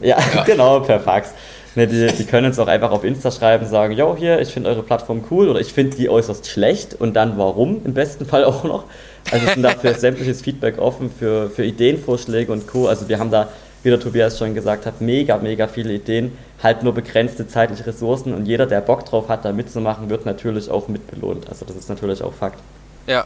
Ja, 0.00 0.18
genau, 0.46 0.80
per 0.80 1.00
Fax. 1.00 1.34
Ne, 1.76 1.88
die, 1.88 2.06
die 2.06 2.24
können 2.24 2.46
uns 2.46 2.58
auch 2.60 2.68
einfach 2.68 2.92
auf 2.92 3.02
Insta 3.02 3.32
schreiben, 3.32 3.66
sagen, 3.66 3.94
jo, 3.94 4.14
hier, 4.16 4.40
ich 4.40 4.50
finde 4.50 4.70
eure 4.70 4.84
Plattform 4.84 5.24
cool 5.30 5.48
oder 5.48 5.58
ich 5.58 5.72
finde 5.72 5.96
die 5.96 6.08
äußerst 6.08 6.46
schlecht 6.46 6.94
und 6.94 7.14
dann 7.14 7.36
warum, 7.36 7.84
im 7.84 7.94
besten 7.94 8.26
Fall 8.26 8.44
auch 8.44 8.62
noch. 8.62 8.84
Also 9.30 9.46
sind 9.46 9.62
dafür 9.62 9.94
sämtliches 9.98 10.42
Feedback 10.42 10.78
offen 10.78 11.10
für, 11.10 11.50
für 11.50 11.64
Ideenvorschläge 11.64 12.52
und 12.52 12.66
Co. 12.66 12.88
Also 12.88 13.08
wir 13.08 13.18
haben 13.18 13.30
da, 13.30 13.48
wie 13.82 13.90
der 13.90 14.00
Tobias 14.00 14.38
schon 14.38 14.54
gesagt 14.54 14.86
hat, 14.86 15.00
mega, 15.00 15.38
mega 15.38 15.66
viele 15.68 15.92
Ideen, 15.92 16.36
halt 16.62 16.82
nur 16.82 16.94
begrenzte 16.94 17.46
zeitliche 17.46 17.86
Ressourcen 17.86 18.34
und 18.34 18.46
jeder, 18.46 18.66
der 18.66 18.80
Bock 18.80 19.04
drauf 19.04 19.28
hat, 19.28 19.44
da 19.44 19.52
mitzumachen, 19.52 20.10
wird 20.10 20.26
natürlich 20.26 20.70
auch 20.70 20.88
mitbelohnt. 20.88 21.48
Also 21.48 21.64
das 21.64 21.76
ist 21.76 21.88
natürlich 21.88 22.22
auch 22.22 22.32
Fakt. 22.32 22.58
Ja. 23.06 23.24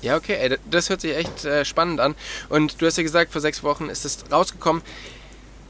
Ja, 0.00 0.16
okay, 0.16 0.36
ey, 0.40 0.56
das 0.70 0.90
hört 0.90 1.00
sich 1.00 1.16
echt 1.16 1.44
äh, 1.44 1.64
spannend 1.64 1.98
an. 1.98 2.14
Und 2.48 2.80
du 2.80 2.86
hast 2.86 2.98
ja 2.98 3.02
gesagt, 3.02 3.32
vor 3.32 3.40
sechs 3.40 3.64
Wochen 3.64 3.88
ist 3.88 4.04
es 4.04 4.18
rausgekommen. 4.30 4.82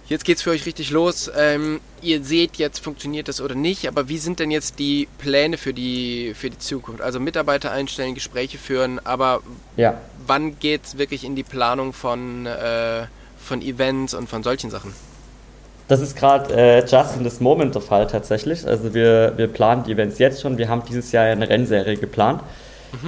Jetzt 0.08 0.24
geht's 0.24 0.40
für 0.40 0.50
euch 0.50 0.64
richtig 0.64 0.90
los. 0.90 1.30
Ähm, 1.36 1.80
ihr 2.00 2.24
seht 2.24 2.56
jetzt, 2.56 2.78
funktioniert 2.78 3.28
das 3.28 3.42
oder 3.42 3.54
nicht, 3.54 3.86
aber 3.86 4.08
wie 4.08 4.16
sind 4.16 4.40
denn 4.40 4.50
jetzt 4.50 4.78
die 4.78 5.06
Pläne 5.18 5.58
für 5.58 5.74
die, 5.74 6.32
für 6.34 6.48
die 6.48 6.58
Zukunft? 6.58 7.02
Also 7.02 7.20
Mitarbeiter 7.20 7.72
einstellen, 7.72 8.14
Gespräche 8.14 8.56
führen, 8.56 9.00
aber 9.04 9.42
Ja. 9.76 10.00
wann 10.26 10.58
geht's 10.58 10.96
wirklich 10.96 11.24
in 11.24 11.36
die 11.36 11.42
Planung 11.42 11.92
von, 11.92 12.46
äh, 12.46 13.02
von 13.38 13.60
Events 13.60 14.14
und 14.14 14.30
von 14.30 14.42
solchen 14.42 14.70
Sachen? 14.70 14.94
Das 15.88 16.00
ist 16.00 16.16
gerade 16.16 16.54
äh, 16.54 16.80
just 16.86 17.16
in 17.16 17.24
this 17.24 17.40
moment 17.40 17.74
der 17.74 17.82
Fall 17.82 18.06
tatsächlich. 18.06 18.66
Also 18.66 18.94
wir, 18.94 19.34
wir 19.36 19.48
planen 19.48 19.84
die 19.84 19.92
Events 19.92 20.18
jetzt 20.18 20.40
schon. 20.40 20.56
Wir 20.56 20.68
haben 20.68 20.82
dieses 20.88 21.12
Jahr 21.12 21.24
eine 21.26 21.48
Rennserie 21.48 21.96
geplant. 21.96 22.42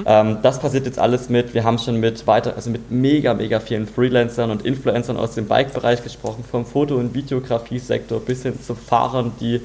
Ähm, 0.04 0.38
das 0.42 0.60
passiert 0.60 0.86
jetzt 0.86 0.98
alles 0.98 1.28
mit, 1.28 1.54
wir 1.54 1.64
haben 1.64 1.78
schon 1.78 1.96
mit 1.96 2.26
weiter, 2.26 2.54
also 2.56 2.70
mit 2.70 2.90
mega, 2.90 3.34
mega 3.34 3.60
vielen 3.60 3.86
Freelancern 3.86 4.50
und 4.50 4.64
Influencern 4.64 5.16
aus 5.16 5.34
dem 5.34 5.46
Bike-Bereich 5.46 6.02
gesprochen, 6.02 6.44
vom 6.48 6.66
Foto- 6.66 6.96
und 6.96 7.14
Videografie-Sektor 7.14 8.20
bis 8.20 8.42
hin 8.42 8.60
zu 8.60 8.74
Fahrern, 8.74 9.32
die, 9.40 9.60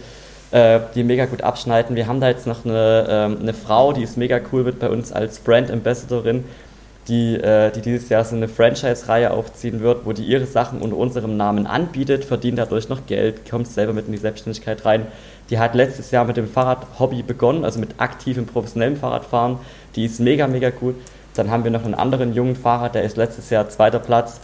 äh, 0.51 0.79
die 0.95 1.03
mega 1.03 1.25
gut 1.25 1.41
abschneiden. 1.41 1.95
Wir 1.95 2.07
haben 2.07 2.21
da 2.21 2.29
jetzt 2.29 2.47
noch 2.47 2.65
eine, 2.65 3.07
ähm, 3.09 3.37
eine 3.41 3.53
Frau, 3.53 3.93
die 3.93 4.03
ist 4.03 4.17
mega 4.17 4.39
cool 4.51 4.63
mit 4.63 4.79
bei 4.79 4.89
uns 4.89 5.11
als 5.11 5.39
Brand 5.39 5.69
Ambassadorin, 5.69 6.45
die, 7.07 7.35
äh, 7.35 7.71
die 7.71 7.81
dieses 7.81 8.09
Jahr 8.09 8.23
so 8.23 8.35
eine 8.35 8.47
Franchise-Reihe 8.47 9.31
aufziehen 9.31 9.81
wird, 9.81 10.05
wo 10.05 10.13
die 10.13 10.23
ihre 10.23 10.45
Sachen 10.45 10.81
unter 10.81 10.97
unserem 10.97 11.37
Namen 11.37 11.67
anbietet, 11.67 12.25
verdient 12.25 12.57
dadurch 12.57 12.89
noch 12.89 13.05
Geld, 13.05 13.49
kommt 13.49 13.67
selber 13.67 13.93
mit 13.93 14.07
in 14.07 14.11
die 14.11 14.17
Selbstständigkeit 14.17 14.85
rein. 14.85 15.07
Die 15.49 15.59
hat 15.59 15.75
letztes 15.75 16.09
Jahr 16.11 16.25
mit 16.25 16.37
dem 16.37 16.47
Fahrradhobby 16.47 17.21
begonnen, 17.21 17.63
also 17.63 17.79
mit 17.79 17.99
aktivem 17.99 18.47
professionellem 18.47 18.97
Fahrradfahren. 18.97 19.59
Die 19.95 20.05
ist 20.05 20.19
mega, 20.19 20.47
mega 20.47 20.71
cool. 20.81 20.95
Dann 21.35 21.51
haben 21.51 21.63
wir 21.63 21.71
noch 21.71 21.85
einen 21.85 21.93
anderen 21.93 22.33
jungen 22.33 22.55
Fahrer, 22.55 22.89
der 22.89 23.03
ist 23.03 23.17
letztes 23.17 23.49
Jahr 23.49 23.69
zweiter 23.69 23.99
Platz 23.99 24.39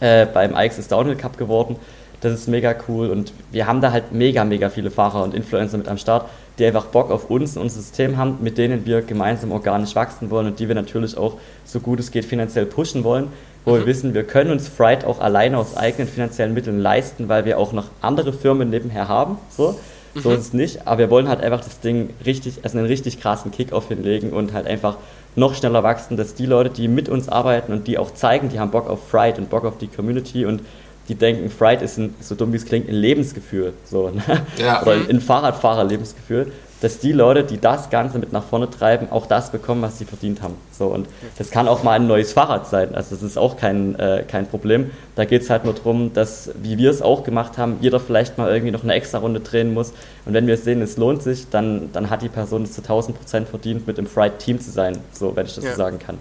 äh, 0.00 0.26
beim 0.26 0.56
IXS 0.56 0.88
Downhill 0.88 1.16
Cup 1.16 1.36
geworden. 1.36 1.76
Das 2.20 2.32
ist 2.32 2.48
mega 2.48 2.74
cool 2.88 3.10
und 3.10 3.34
wir 3.52 3.66
haben 3.66 3.82
da 3.82 3.92
halt 3.92 4.12
mega, 4.12 4.44
mega 4.44 4.70
viele 4.70 4.90
Fahrer 4.90 5.22
und 5.24 5.34
Influencer 5.34 5.76
mit 5.76 5.88
am 5.88 5.98
Start, 5.98 6.30
die 6.58 6.66
einfach 6.66 6.86
Bock 6.86 7.10
auf 7.10 7.30
uns 7.30 7.56
und 7.56 7.62
unser 7.62 7.80
System 7.80 8.16
haben, 8.16 8.38
mit 8.40 8.58
denen 8.58 8.86
wir 8.86 9.02
gemeinsam 9.02 9.52
organisch 9.52 9.94
wachsen 9.94 10.30
wollen 10.30 10.46
und 10.46 10.60
die 10.60 10.68
wir 10.68 10.74
natürlich 10.74 11.16
auch 11.16 11.38
so 11.64 11.80
gut 11.80 12.00
es 12.00 12.10
geht 12.10 12.24
finanziell 12.24 12.66
pushen 12.66 13.04
wollen, 13.04 13.28
wo 13.64 13.74
wir 13.74 13.86
wissen, 13.86 14.14
wir 14.14 14.24
können 14.24 14.50
uns 14.50 14.68
Fright 14.68 15.04
auch 15.04 15.20
alleine 15.20 15.58
aus 15.58 15.76
eigenen 15.76 16.06
finanziellen 16.06 16.54
Mitteln 16.54 16.78
leisten, 16.80 17.28
weil 17.28 17.44
wir 17.44 17.58
auch 17.58 17.72
noch 17.72 17.86
andere 18.02 18.32
Firmen 18.32 18.70
nebenher 18.70 19.08
haben. 19.08 19.38
So, 19.50 19.78
so 20.14 20.30
ist 20.30 20.40
es 20.40 20.52
nicht, 20.52 20.86
aber 20.86 20.98
wir 20.98 21.10
wollen 21.10 21.28
halt 21.28 21.40
einfach 21.40 21.64
das 21.64 21.80
Ding 21.80 22.10
richtig, 22.24 22.60
also 22.62 22.78
einen 22.78 22.86
richtig 22.86 23.20
krassen 23.20 23.50
Kick-Off 23.50 23.88
hinlegen 23.88 24.32
und 24.32 24.52
halt 24.52 24.66
einfach 24.66 24.98
noch 25.34 25.54
schneller 25.54 25.82
wachsen, 25.82 26.16
dass 26.16 26.34
die 26.34 26.46
Leute, 26.46 26.70
die 26.70 26.86
mit 26.86 27.08
uns 27.08 27.28
arbeiten 27.28 27.72
und 27.72 27.88
die 27.88 27.98
auch 27.98 28.14
zeigen, 28.14 28.48
die 28.48 28.60
haben 28.60 28.70
Bock 28.70 28.88
auf 28.88 29.08
Fright 29.08 29.38
und 29.38 29.50
Bock 29.50 29.64
auf 29.64 29.78
die 29.78 29.88
Community 29.88 30.44
und 30.44 30.62
die 31.08 31.14
denken, 31.14 31.50
Fright 31.50 31.82
ist 31.82 31.98
ein, 31.98 32.14
so 32.20 32.34
dumm 32.34 32.52
wie 32.52 32.56
es 32.56 32.64
klingt, 32.64 32.88
ein 32.88 32.94
Lebensgefühl, 32.94 33.74
so, 33.84 34.10
ne? 34.10 34.22
Ja. 34.58 34.82
oder 34.86 34.96
ein 35.08 35.20
Fahrradfahrer-Lebensgefühl, 35.20 36.52
dass 36.80 36.98
die 36.98 37.12
Leute, 37.12 37.44
die 37.44 37.58
das 37.58 37.88
Ganze 37.88 38.18
mit 38.18 38.32
nach 38.32 38.44
vorne 38.44 38.68
treiben, 38.68 39.10
auch 39.10 39.26
das 39.26 39.50
bekommen, 39.50 39.80
was 39.80 39.98
sie 39.98 40.04
verdient 40.04 40.42
haben. 40.42 40.54
So, 40.70 40.86
und 40.86 41.06
das 41.38 41.50
kann 41.50 41.66
auch 41.66 41.82
mal 41.82 41.92
ein 41.92 42.06
neues 42.06 42.32
Fahrrad 42.32 42.66
sein, 42.68 42.94
also 42.94 43.14
das 43.14 43.22
ist 43.22 43.38
auch 43.38 43.56
kein, 43.56 43.98
äh, 43.98 44.24
kein 44.28 44.46
Problem. 44.46 44.90
Da 45.14 45.24
geht 45.24 45.42
es 45.42 45.50
halt 45.50 45.64
nur 45.64 45.74
darum, 45.74 46.12
dass, 46.12 46.50
wie 46.62 46.76
wir 46.76 46.90
es 46.90 47.00
auch 47.00 47.24
gemacht 47.24 47.56
haben, 47.56 47.78
jeder 47.80 48.00
vielleicht 48.00 48.36
mal 48.36 48.50
irgendwie 48.50 48.72
noch 48.72 48.82
eine 48.82 48.92
extra 48.94 49.18
Runde 49.18 49.40
drehen 49.40 49.72
muss. 49.72 49.92
Und 50.26 50.34
wenn 50.34 50.46
wir 50.46 50.56
sehen, 50.56 50.82
es 50.82 50.96
lohnt 50.96 51.22
sich, 51.22 51.48
dann, 51.48 51.90
dann 51.92 52.10
hat 52.10 52.22
die 52.22 52.28
Person 52.28 52.64
es 52.64 52.72
zu 52.72 52.82
1000 52.82 53.18
Prozent 53.18 53.48
verdient, 53.48 53.86
mit 53.86 53.98
im 53.98 54.06
Fright-Team 54.06 54.60
zu 54.60 54.70
sein, 54.70 54.98
so, 55.12 55.34
wenn 55.36 55.46
ich 55.46 55.54
das 55.54 55.64
Ja. 55.64 55.70
so 55.70 55.76
sagen 55.76 55.98
kann. 55.98 56.18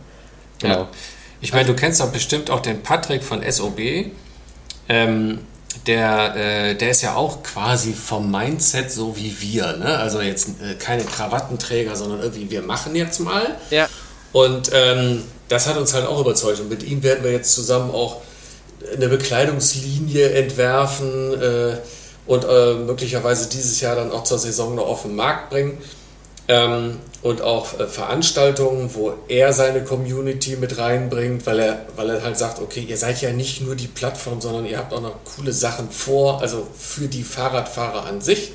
Ja. 0.61 0.69
Genau. 0.75 0.87
Ich 1.41 1.51
meine, 1.51 1.65
du 1.65 1.73
kennst 1.73 1.99
doch 1.99 2.09
bestimmt 2.11 2.49
auch 2.49 2.61
den 2.61 2.83
Patrick 2.83 3.21
von 3.21 3.41
SOB. 3.43 3.79
Ähm, 4.89 5.39
der, 5.87 6.35
äh, 6.35 6.75
der 6.75 6.91
ist 6.91 7.01
ja 7.01 7.15
auch 7.15 7.43
quasi 7.43 7.93
vom 7.93 8.29
Mindset 8.29 8.91
so 8.91 9.15
wie 9.17 9.35
wir. 9.41 9.77
Ne? 9.77 9.97
Also 9.97 10.21
jetzt 10.21 10.49
äh, 10.61 10.75
keine 10.75 11.03
Krawattenträger, 11.03 11.95
sondern 11.95 12.21
irgendwie, 12.21 12.49
wir 12.49 12.61
machen 12.61 12.95
jetzt 12.95 13.19
mal. 13.19 13.55
Ja, 13.69 13.89
Und 14.31 14.69
ähm, 14.73 15.23
das 15.49 15.67
hat 15.67 15.77
uns 15.77 15.93
halt 15.93 16.05
auch 16.05 16.19
überzeugt. 16.19 16.59
Und 16.59 16.69
mit 16.69 16.83
ihm 16.83 17.03
werden 17.03 17.23
wir 17.23 17.31
jetzt 17.31 17.53
zusammen 17.53 17.91
auch 17.91 18.21
eine 18.95 19.07
Bekleidungslinie 19.07 20.31
entwerfen 20.31 21.41
äh, 21.41 21.77
und 22.25 22.45
äh, 22.45 22.73
möglicherweise 22.75 23.49
dieses 23.49 23.79
Jahr 23.81 23.95
dann 23.95 24.11
auch 24.11 24.23
zur 24.23 24.39
Saison 24.39 24.75
noch 24.75 24.87
auf 24.87 25.03
den 25.03 25.15
Markt 25.15 25.49
bringen. 25.49 25.77
Ähm, 26.47 26.97
und 27.23 27.41
auch 27.41 27.79
äh, 27.79 27.87
Veranstaltungen, 27.87 28.93
wo 28.93 29.13
er 29.27 29.53
seine 29.53 29.83
Community 29.83 30.57
mit 30.57 30.77
reinbringt, 30.77 31.45
weil 31.45 31.59
er, 31.59 31.85
weil 31.95 32.09
er 32.09 32.21
halt 32.21 32.37
sagt, 32.37 32.59
okay, 32.59 32.85
ihr 32.87 32.97
seid 32.97 33.21
ja 33.21 33.31
nicht 33.31 33.61
nur 33.61 33.75
die 33.75 33.87
Plattform, 33.87 34.41
sondern 34.41 34.65
ihr 34.65 34.77
habt 34.77 34.93
auch 34.93 35.01
noch 35.01 35.15
coole 35.35 35.53
Sachen 35.53 35.89
vor, 35.89 36.41
also 36.41 36.67
für 36.77 37.07
die 37.07 37.23
Fahrradfahrer 37.23 38.05
an 38.05 38.21
sich. 38.21 38.51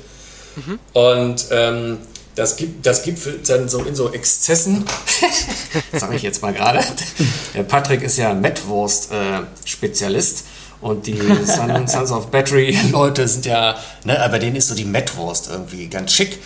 Und 0.93 1.45
ähm, 1.51 1.97
das 2.35 2.57
gibt, 2.57 2.85
das 2.85 3.01
gipfelt 3.03 3.49
dann 3.49 3.69
so 3.69 3.81
in 3.83 3.95
so 3.95 4.13
Exzessen. 4.13 4.85
Sage 5.93 6.15
ich 6.15 6.21
jetzt 6.21 6.41
mal 6.41 6.53
gerade. 6.53 6.79
Der 7.55 7.63
Patrick 7.63 8.01
ist 8.01 8.17
ja 8.17 8.33
Metwurst-Spezialist. 8.33 10.45
Und 10.81 11.07
die 11.07 11.19
Sons 11.45 12.11
of 12.11 12.27
Battery-Leute 12.27 13.27
sind 13.27 13.45
ja, 13.45 13.75
ne, 14.05 14.25
bei 14.31 14.39
denen 14.39 14.55
ist 14.55 14.69
so 14.69 14.75
die 14.75 14.85
Metwurst 14.85 15.49
irgendwie 15.49 15.87
ganz 15.87 16.13
schick. 16.13 16.39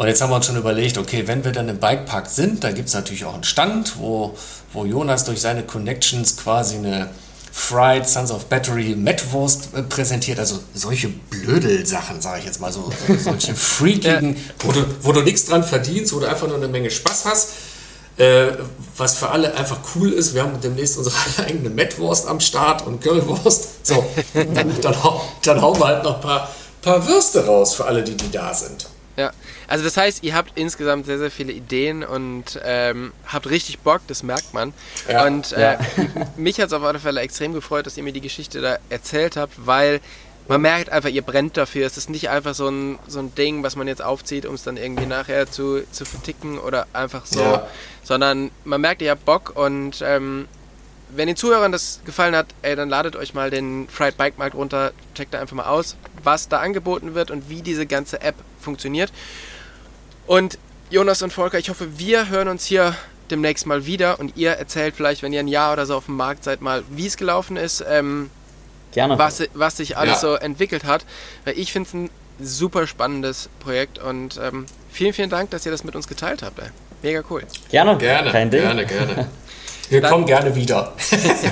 Und 0.00 0.06
jetzt 0.06 0.22
haben 0.22 0.30
wir 0.30 0.36
uns 0.36 0.46
schon 0.46 0.56
überlegt, 0.56 0.96
okay, 0.96 1.24
wenn 1.26 1.44
wir 1.44 1.52
dann 1.52 1.68
im 1.68 1.78
Bikepark 1.78 2.26
sind, 2.26 2.64
da 2.64 2.72
gibt 2.72 2.88
es 2.88 2.94
natürlich 2.94 3.26
auch 3.26 3.34
einen 3.34 3.44
Stand, 3.44 3.98
wo, 3.98 4.34
wo 4.72 4.86
Jonas 4.86 5.24
durch 5.24 5.42
seine 5.42 5.62
Connections 5.62 6.38
quasi 6.38 6.76
eine 6.76 7.10
Fried 7.52 8.08
Sons 8.08 8.30
of 8.30 8.46
Battery 8.46 8.94
Metwurst 8.96 9.74
äh, 9.76 9.82
präsentiert. 9.82 10.38
Also 10.38 10.60
solche 10.72 11.08
Blödel-Sachen, 11.08 12.22
sage 12.22 12.38
ich 12.38 12.46
jetzt 12.46 12.62
mal 12.62 12.72
so. 12.72 12.90
Solche 13.18 13.54
freakigen, 13.54 14.36
ja. 14.36 14.42
wo 14.60 14.72
du, 14.72 14.86
wo 15.02 15.12
du 15.12 15.20
nichts 15.20 15.44
dran 15.44 15.62
verdienst, 15.62 16.14
wo 16.14 16.20
du 16.20 16.26
einfach 16.26 16.48
nur 16.48 16.56
eine 16.56 16.68
Menge 16.68 16.90
Spaß 16.90 17.26
hast. 17.26 17.50
Äh, 18.16 18.52
was 18.96 19.16
für 19.16 19.28
alle 19.28 19.54
einfach 19.54 19.80
cool 19.94 20.14
ist. 20.14 20.32
Wir 20.32 20.44
haben 20.44 20.58
demnächst 20.62 20.96
unsere 20.96 21.16
eigene 21.46 21.68
Metwurst 21.68 22.26
am 22.26 22.40
Start 22.40 22.86
und 22.86 23.02
Currywurst. 23.02 23.86
So, 23.86 24.02
dann, 24.32 24.54
dann, 24.54 24.80
dann, 24.80 24.94
dann 25.42 25.60
hauen 25.60 25.78
wir 25.78 25.86
halt 25.86 26.04
noch 26.04 26.14
ein 26.14 26.20
paar, 26.22 26.48
paar 26.80 27.06
Würste 27.06 27.44
raus 27.44 27.74
für 27.74 27.84
alle, 27.84 28.02
die, 28.02 28.16
die 28.16 28.30
da 28.30 28.54
sind. 28.54 28.86
Also 29.70 29.84
das 29.84 29.96
heißt, 29.96 30.24
ihr 30.24 30.34
habt 30.34 30.58
insgesamt 30.58 31.06
sehr, 31.06 31.18
sehr 31.18 31.30
viele 31.30 31.52
Ideen 31.52 32.02
und 32.02 32.60
ähm, 32.64 33.12
habt 33.24 33.48
richtig 33.48 33.78
Bock, 33.78 34.00
das 34.08 34.24
merkt 34.24 34.52
man. 34.52 34.72
Ja, 35.08 35.24
und 35.24 35.52
äh, 35.52 35.74
ja. 35.74 35.78
mich 36.36 36.60
hat 36.60 36.66
es 36.66 36.72
auf 36.72 36.82
alle 36.82 36.98
Fälle 36.98 37.20
extrem 37.20 37.54
gefreut, 37.54 37.86
dass 37.86 37.96
ihr 37.96 38.02
mir 38.02 38.12
die 38.12 38.20
Geschichte 38.20 38.60
da 38.60 38.78
erzählt 38.88 39.36
habt, 39.36 39.54
weil 39.64 40.00
man 40.48 40.60
merkt 40.60 40.90
einfach, 40.90 41.08
ihr 41.08 41.22
brennt 41.22 41.56
dafür. 41.56 41.86
Es 41.86 41.96
ist 41.96 42.10
nicht 42.10 42.30
einfach 42.30 42.54
so 42.54 42.68
ein, 42.68 42.98
so 43.06 43.20
ein 43.20 43.32
Ding, 43.36 43.62
was 43.62 43.76
man 43.76 43.86
jetzt 43.86 44.02
aufzieht, 44.02 44.44
um 44.44 44.56
es 44.56 44.64
dann 44.64 44.76
irgendwie 44.76 45.06
nachher 45.06 45.48
zu, 45.48 45.84
zu 45.92 46.04
verticken 46.04 46.58
oder 46.58 46.88
einfach 46.92 47.24
so, 47.24 47.40
ja. 47.40 47.68
sondern 48.02 48.50
man 48.64 48.80
merkt, 48.80 49.02
ihr 49.02 49.12
habt 49.12 49.24
Bock 49.24 49.52
und 49.54 50.02
ähm, 50.02 50.48
wenn 51.10 51.28
den 51.28 51.36
Zuhörern 51.36 51.70
das 51.70 52.00
gefallen 52.04 52.34
hat, 52.34 52.46
ey, 52.62 52.74
dann 52.74 52.88
ladet 52.88 53.14
euch 53.14 53.34
mal 53.34 53.50
den 53.50 53.86
Fried 53.88 54.16
Bike 54.16 54.36
Markt 54.36 54.56
runter, 54.56 54.90
checkt 55.14 55.32
da 55.32 55.40
einfach 55.40 55.54
mal 55.54 55.66
aus, 55.66 55.96
was 56.24 56.48
da 56.48 56.58
angeboten 56.58 57.14
wird 57.14 57.30
und 57.30 57.48
wie 57.48 57.62
diese 57.62 57.86
ganze 57.86 58.20
App 58.20 58.34
funktioniert. 58.60 59.12
Und 60.30 60.58
Jonas 60.90 61.22
und 61.22 61.32
Volker, 61.32 61.58
ich 61.58 61.70
hoffe, 61.70 61.98
wir 61.98 62.28
hören 62.28 62.46
uns 62.46 62.64
hier 62.64 62.94
demnächst 63.32 63.66
mal 63.66 63.84
wieder 63.84 64.20
und 64.20 64.36
ihr 64.36 64.52
erzählt 64.52 64.94
vielleicht, 64.94 65.24
wenn 65.24 65.32
ihr 65.32 65.40
ein 65.40 65.48
Jahr 65.48 65.72
oder 65.72 65.86
so 65.86 65.96
auf 65.96 66.04
dem 66.04 66.14
Markt 66.14 66.44
seid, 66.44 66.60
mal, 66.60 66.84
wie 66.88 67.08
es 67.08 67.16
gelaufen 67.16 67.56
ist, 67.56 67.84
ähm, 67.88 68.30
Gerne. 68.92 69.18
Was, 69.18 69.42
was 69.54 69.78
sich 69.78 69.96
alles 69.96 70.22
ja. 70.22 70.28
so 70.28 70.34
entwickelt 70.34 70.84
hat. 70.84 71.04
Weil 71.44 71.58
ich 71.58 71.72
finde 71.72 71.88
es 71.88 71.94
ein 71.94 72.10
super 72.40 72.86
spannendes 72.86 73.48
Projekt 73.58 73.98
und 73.98 74.38
ähm, 74.40 74.66
vielen, 74.92 75.14
vielen 75.14 75.30
Dank, 75.30 75.50
dass 75.50 75.66
ihr 75.66 75.72
das 75.72 75.82
mit 75.82 75.96
uns 75.96 76.06
geteilt 76.06 76.44
habt. 76.44 76.60
Ey. 76.60 76.68
Mega 77.02 77.24
cool. 77.28 77.42
Gerne, 77.68 77.98
gerne, 77.98 78.30
Kein 78.30 78.52
Ding. 78.52 78.60
gerne, 78.60 78.86
gerne. 78.86 79.28
Wir 79.88 80.00
dann, 80.00 80.12
kommen 80.12 80.26
gerne 80.26 80.54
wieder. 80.54 80.92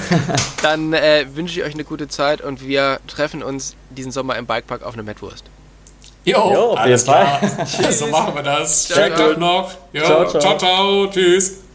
dann 0.62 0.93
äh, 0.93 1.26
wünsche 1.35 1.59
ich 1.59 1.66
euch 1.66 1.74
eine 1.74 1.83
gute 1.83 2.07
Zeit 2.07 2.41
und 2.41 2.64
wir 2.64 3.01
treffen 3.09 3.43
uns 3.43 3.74
diesen 3.91 4.12
Sommer 4.12 4.37
im 4.37 4.47
Bikepark 4.47 4.85
auf 4.85 4.95
eine 4.95 5.03
Mettwurst. 5.03 5.43
Jo, 6.25 6.53
jo 6.53 6.75
alles 6.75 7.05
klar. 7.05 7.41
so 7.91 8.07
machen 8.09 8.35
wir 8.35 8.43
das. 8.43 8.89
Schönen 8.89 9.16
Tag 9.16 9.39
noch. 9.39 9.71
Jo, 9.93 10.05
ciao, 10.05 10.25
ciao. 10.27 10.41
ciao, 10.41 10.59
ciao. 10.59 11.07
Tschüss. 11.07 11.68